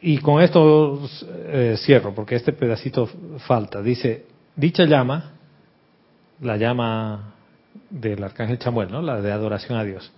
Y 0.00 0.18
con 0.18 0.40
esto 0.40 1.00
eh, 1.26 1.76
cierro, 1.78 2.14
porque 2.14 2.36
este 2.36 2.52
pedacito 2.52 3.08
falta. 3.46 3.82
Dice, 3.82 4.26
dicha 4.54 4.84
llama, 4.84 5.32
la 6.40 6.56
llama 6.56 7.34
del 7.90 8.22
arcángel 8.22 8.58
Chamuel, 8.58 8.90
¿no? 8.90 9.02
la 9.02 9.20
de 9.20 9.32
adoración 9.32 9.78
a 9.78 9.84
Dios, 9.84 10.12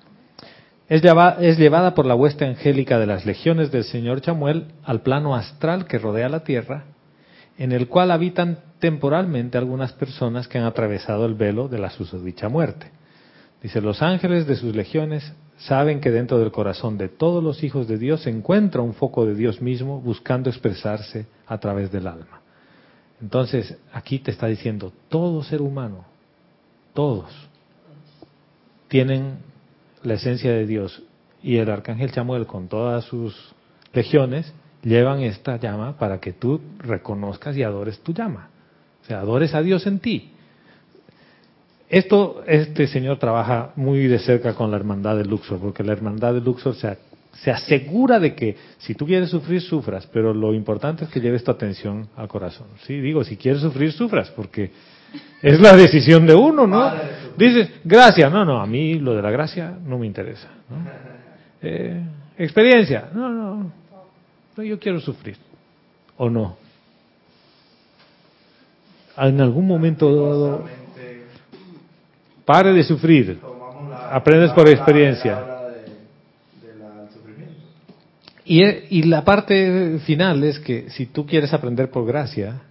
es, 0.88 1.02
es 1.40 1.58
llevada 1.58 1.94
por 1.94 2.04
la 2.04 2.14
hueste 2.14 2.44
angélica 2.44 2.98
de 2.98 3.06
las 3.06 3.24
legiones 3.24 3.70
del 3.70 3.84
Señor 3.84 4.20
Chamuel 4.20 4.66
al 4.84 5.02
plano 5.02 5.34
astral 5.34 5.86
que 5.86 5.98
rodea 5.98 6.28
la 6.28 6.44
Tierra, 6.44 6.84
en 7.56 7.72
el 7.72 7.88
cual 7.88 8.10
habitan 8.10 8.58
temporalmente 8.80 9.56
algunas 9.56 9.92
personas 9.92 10.48
que 10.48 10.58
han 10.58 10.64
atravesado 10.64 11.26
el 11.26 11.34
velo 11.34 11.68
de 11.68 11.78
la 11.78 11.90
susodicha 11.90 12.48
muerte. 12.48 12.90
Dice, 13.62 13.80
los 13.80 14.02
ángeles 14.02 14.46
de 14.46 14.56
sus 14.56 14.74
legiones 14.74 15.32
saben 15.60 16.00
que 16.00 16.10
dentro 16.10 16.38
del 16.38 16.50
corazón 16.50 16.96
de 16.96 17.08
todos 17.08 17.42
los 17.42 17.62
hijos 17.62 17.86
de 17.86 17.98
Dios 17.98 18.22
se 18.22 18.30
encuentra 18.30 18.82
un 18.82 18.94
foco 18.94 19.26
de 19.26 19.34
Dios 19.34 19.60
mismo 19.60 20.00
buscando 20.00 20.48
expresarse 20.48 21.26
a 21.46 21.58
través 21.58 21.90
del 21.90 22.06
alma. 22.06 22.40
Entonces, 23.20 23.76
aquí 23.92 24.18
te 24.18 24.30
está 24.30 24.46
diciendo, 24.46 24.92
todo 25.08 25.42
ser 25.42 25.60
humano, 25.60 26.06
todos, 26.94 27.30
tienen 28.88 29.38
la 30.02 30.14
esencia 30.14 30.52
de 30.52 30.66
Dios. 30.66 31.02
Y 31.42 31.56
el 31.56 31.70
arcángel 31.70 32.12
Chamuel 32.12 32.46
con 32.46 32.68
todas 32.68 33.04
sus 33.04 33.54
legiones 33.92 34.52
llevan 34.82 35.20
esta 35.20 35.58
llama 35.58 35.98
para 35.98 36.20
que 36.20 36.32
tú 36.32 36.60
reconozcas 36.78 37.56
y 37.56 37.62
adores 37.62 38.00
tu 38.00 38.14
llama. 38.14 38.48
O 39.02 39.06
sea, 39.06 39.20
adores 39.20 39.54
a 39.54 39.62
Dios 39.62 39.86
en 39.86 39.98
ti. 39.98 40.32
Esto, 41.90 42.44
este 42.46 42.86
señor 42.86 43.18
trabaja 43.18 43.72
muy 43.74 44.06
de 44.06 44.20
cerca 44.20 44.54
con 44.54 44.70
la 44.70 44.76
hermandad 44.76 45.16
de 45.16 45.24
Luxor, 45.24 45.58
porque 45.58 45.82
la 45.82 45.92
hermandad 45.92 46.32
de 46.32 46.40
Luxor 46.40 46.76
se, 46.76 46.96
se 47.32 47.50
asegura 47.50 48.20
de 48.20 48.32
que 48.36 48.56
si 48.78 48.94
tú 48.94 49.04
quieres 49.04 49.28
sufrir, 49.28 49.60
sufras, 49.60 50.06
pero 50.06 50.32
lo 50.32 50.54
importante 50.54 51.04
es 51.04 51.10
que 51.10 51.20
lleves 51.20 51.42
tu 51.42 51.50
atención 51.50 52.06
al 52.16 52.28
corazón. 52.28 52.68
Sí, 52.86 53.00
digo, 53.00 53.24
si 53.24 53.36
quieres 53.36 53.60
sufrir, 53.60 53.90
sufras, 53.90 54.30
porque 54.30 54.70
es 55.42 55.60
la 55.60 55.74
decisión 55.74 56.24
de 56.28 56.34
uno, 56.36 56.64
¿no? 56.64 56.92
Dices, 57.36 57.68
gracias, 57.82 58.30
no, 58.30 58.44
no, 58.44 58.60
a 58.60 58.66
mí 58.66 58.94
lo 58.94 59.16
de 59.16 59.22
la 59.22 59.30
gracia 59.32 59.76
no 59.84 59.98
me 59.98 60.06
interesa. 60.06 60.48
Eh, 61.60 62.00
experiencia, 62.38 63.08
no, 63.12 63.30
no, 63.30 63.72
no, 64.56 64.62
yo 64.62 64.78
quiero 64.78 65.00
sufrir, 65.00 65.36
¿o 66.16 66.30
no? 66.30 66.56
En 69.16 69.40
algún 69.40 69.66
momento 69.66 70.14
dado 70.14 70.64
Pare 72.50 72.72
de 72.72 72.82
sufrir. 72.82 73.38
Aprendes 74.10 74.50
por 74.50 74.68
experiencia. 74.68 75.40
Y, 78.44 78.60
y 78.98 79.02
la 79.04 79.22
parte 79.22 80.00
final 80.00 80.42
es 80.42 80.58
que 80.58 80.90
si 80.90 81.06
tú 81.06 81.24
quieres 81.26 81.54
aprender 81.54 81.92
por 81.92 82.04
gracia, 82.04 82.62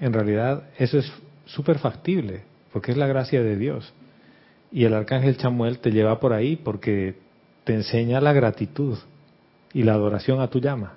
en 0.00 0.14
realidad 0.14 0.62
eso 0.78 0.96
es 0.96 1.12
súper 1.44 1.78
factible, 1.78 2.40
porque 2.72 2.92
es 2.92 2.96
la 2.96 3.06
gracia 3.06 3.42
de 3.42 3.56
Dios. 3.58 3.92
Y 4.72 4.84
el 4.84 4.94
arcángel 4.94 5.36
Chamuel 5.36 5.78
te 5.80 5.90
lleva 5.90 6.18
por 6.20 6.32
ahí 6.32 6.56
porque 6.56 7.16
te 7.64 7.74
enseña 7.74 8.22
la 8.22 8.32
gratitud 8.32 8.96
y 9.74 9.82
la 9.82 9.92
adoración 9.92 10.40
a 10.40 10.48
tu 10.48 10.58
llama. 10.58 10.94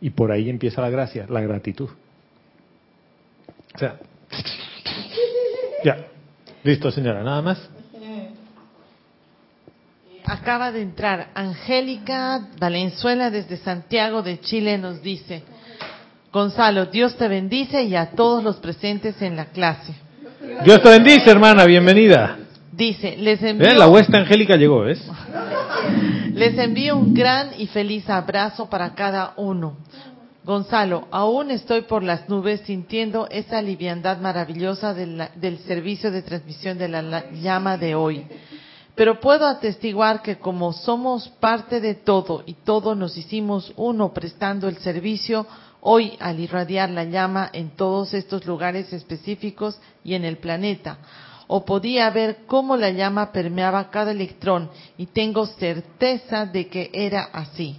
Y 0.00 0.10
por 0.10 0.30
ahí 0.30 0.48
empieza 0.48 0.82
la 0.82 0.90
gracia, 0.90 1.26
la 1.28 1.40
gratitud. 1.40 1.88
O 3.74 3.78
sea, 3.78 3.98
ya. 5.84 6.11
Listo, 6.64 6.90
señora, 6.90 7.22
nada 7.22 7.42
más. 7.42 7.58
Acaba 10.24 10.70
de 10.70 10.82
entrar 10.82 11.30
Angélica 11.34 12.48
Valenzuela 12.58 13.30
desde 13.30 13.56
Santiago 13.56 14.22
de 14.22 14.40
Chile, 14.40 14.78
nos 14.78 15.02
dice, 15.02 15.42
Gonzalo, 16.32 16.86
Dios 16.86 17.16
te 17.16 17.28
bendice 17.28 17.82
y 17.82 17.96
a 17.96 18.12
todos 18.12 18.42
los 18.42 18.56
presentes 18.56 19.20
en 19.20 19.36
la 19.36 19.46
clase. 19.46 19.92
Dios 20.64 20.82
te 20.82 20.88
bendice, 20.88 21.30
hermana, 21.30 21.64
bienvenida. 21.64 22.38
Dice, 22.70 23.16
les 23.18 23.42
envío... 23.42 23.74
La 23.74 23.88
huesta 23.88 24.18
angélica 24.18 24.56
llegó, 24.56 24.82
¿ves? 24.82 25.04
Les 26.34 26.56
envío 26.56 26.96
un 26.96 27.12
gran 27.12 27.50
y 27.58 27.66
feliz 27.66 28.08
abrazo 28.08 28.70
para 28.70 28.94
cada 28.94 29.34
uno. 29.36 29.76
Gonzalo, 30.44 31.06
aún 31.12 31.52
estoy 31.52 31.82
por 31.82 32.02
las 32.02 32.28
nubes 32.28 32.62
sintiendo 32.62 33.28
esa 33.30 33.62
liviandad 33.62 34.18
maravillosa 34.18 34.92
del 34.92 35.58
servicio 35.66 36.10
de 36.10 36.22
transmisión 36.22 36.78
de 36.78 36.88
la 36.88 37.30
llama 37.30 37.78
de 37.78 37.94
hoy. 37.94 38.26
Pero 38.96 39.20
puedo 39.20 39.46
atestiguar 39.46 40.20
que 40.20 40.38
como 40.38 40.72
somos 40.72 41.28
parte 41.28 41.80
de 41.80 41.94
todo 41.94 42.42
y 42.44 42.54
todos 42.54 42.96
nos 42.96 43.16
hicimos 43.16 43.72
uno 43.76 44.12
prestando 44.12 44.68
el 44.68 44.78
servicio, 44.78 45.46
hoy 45.80 46.16
al 46.18 46.40
irradiar 46.40 46.90
la 46.90 47.04
llama 47.04 47.48
en 47.52 47.70
todos 47.70 48.12
estos 48.12 48.44
lugares 48.44 48.92
específicos 48.92 49.78
y 50.02 50.14
en 50.14 50.24
el 50.24 50.38
planeta, 50.38 50.98
o 51.46 51.64
podía 51.64 52.10
ver 52.10 52.38
cómo 52.46 52.76
la 52.76 52.90
llama 52.90 53.30
permeaba 53.30 53.90
cada 53.90 54.10
electrón 54.10 54.70
y 54.98 55.06
tengo 55.06 55.46
certeza 55.46 56.46
de 56.46 56.68
que 56.68 56.90
era 56.92 57.30
así. 57.32 57.78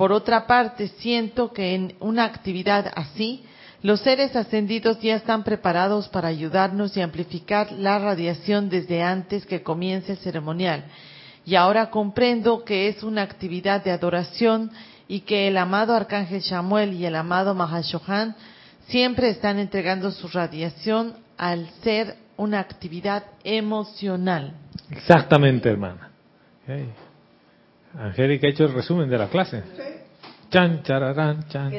Por 0.00 0.12
otra 0.12 0.46
parte, 0.46 0.88
siento 0.88 1.52
que 1.52 1.74
en 1.74 1.94
una 2.00 2.24
actividad 2.24 2.90
así, 2.96 3.44
los 3.82 4.00
seres 4.00 4.34
ascendidos 4.34 4.98
ya 5.02 5.14
están 5.16 5.44
preparados 5.44 6.08
para 6.08 6.28
ayudarnos 6.28 6.96
y 6.96 7.02
amplificar 7.02 7.70
la 7.72 7.98
radiación 7.98 8.70
desde 8.70 9.02
antes 9.02 9.44
que 9.44 9.62
comience 9.62 10.12
el 10.12 10.18
ceremonial. 10.20 10.84
Y 11.44 11.54
ahora 11.54 11.90
comprendo 11.90 12.64
que 12.64 12.88
es 12.88 13.02
una 13.02 13.20
actividad 13.20 13.84
de 13.84 13.90
adoración 13.90 14.70
y 15.06 15.20
que 15.20 15.48
el 15.48 15.58
amado 15.58 15.94
Arcángel 15.94 16.40
Samuel 16.40 16.94
y 16.94 17.04
el 17.04 17.14
amado 17.14 17.54
Mahashohan 17.54 18.36
siempre 18.86 19.28
están 19.28 19.58
entregando 19.58 20.12
su 20.12 20.28
radiación 20.28 21.12
al 21.36 21.68
ser 21.82 22.16
una 22.38 22.58
actividad 22.60 23.24
emocional. 23.44 24.54
Exactamente, 24.90 25.68
hermana. 25.68 26.10
Angélica 27.98 28.46
ha 28.46 28.50
hecho 28.50 28.64
el 28.64 28.72
resumen 28.72 29.08
de 29.08 29.18
la 29.18 29.28
clase. 29.28 29.62
Chan, 30.50 30.82
chararán, 30.82 31.48
chan, 31.48 31.72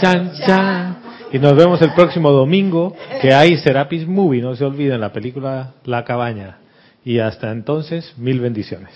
chan, 0.00 0.32
chan. 0.46 0.96
Y 1.32 1.38
nos 1.38 1.56
vemos 1.56 1.80
el 1.80 1.92
próximo 1.92 2.30
domingo, 2.30 2.94
que 3.20 3.32
hay 3.32 3.56
Serapis 3.56 4.06
Movie, 4.06 4.42
no 4.42 4.54
se 4.54 4.64
olviden, 4.64 5.00
la 5.00 5.12
película 5.12 5.72
La 5.84 6.04
Cabaña. 6.04 6.58
Y 7.04 7.18
hasta 7.18 7.50
entonces, 7.50 8.12
mil 8.18 8.40
bendiciones. 8.40 8.90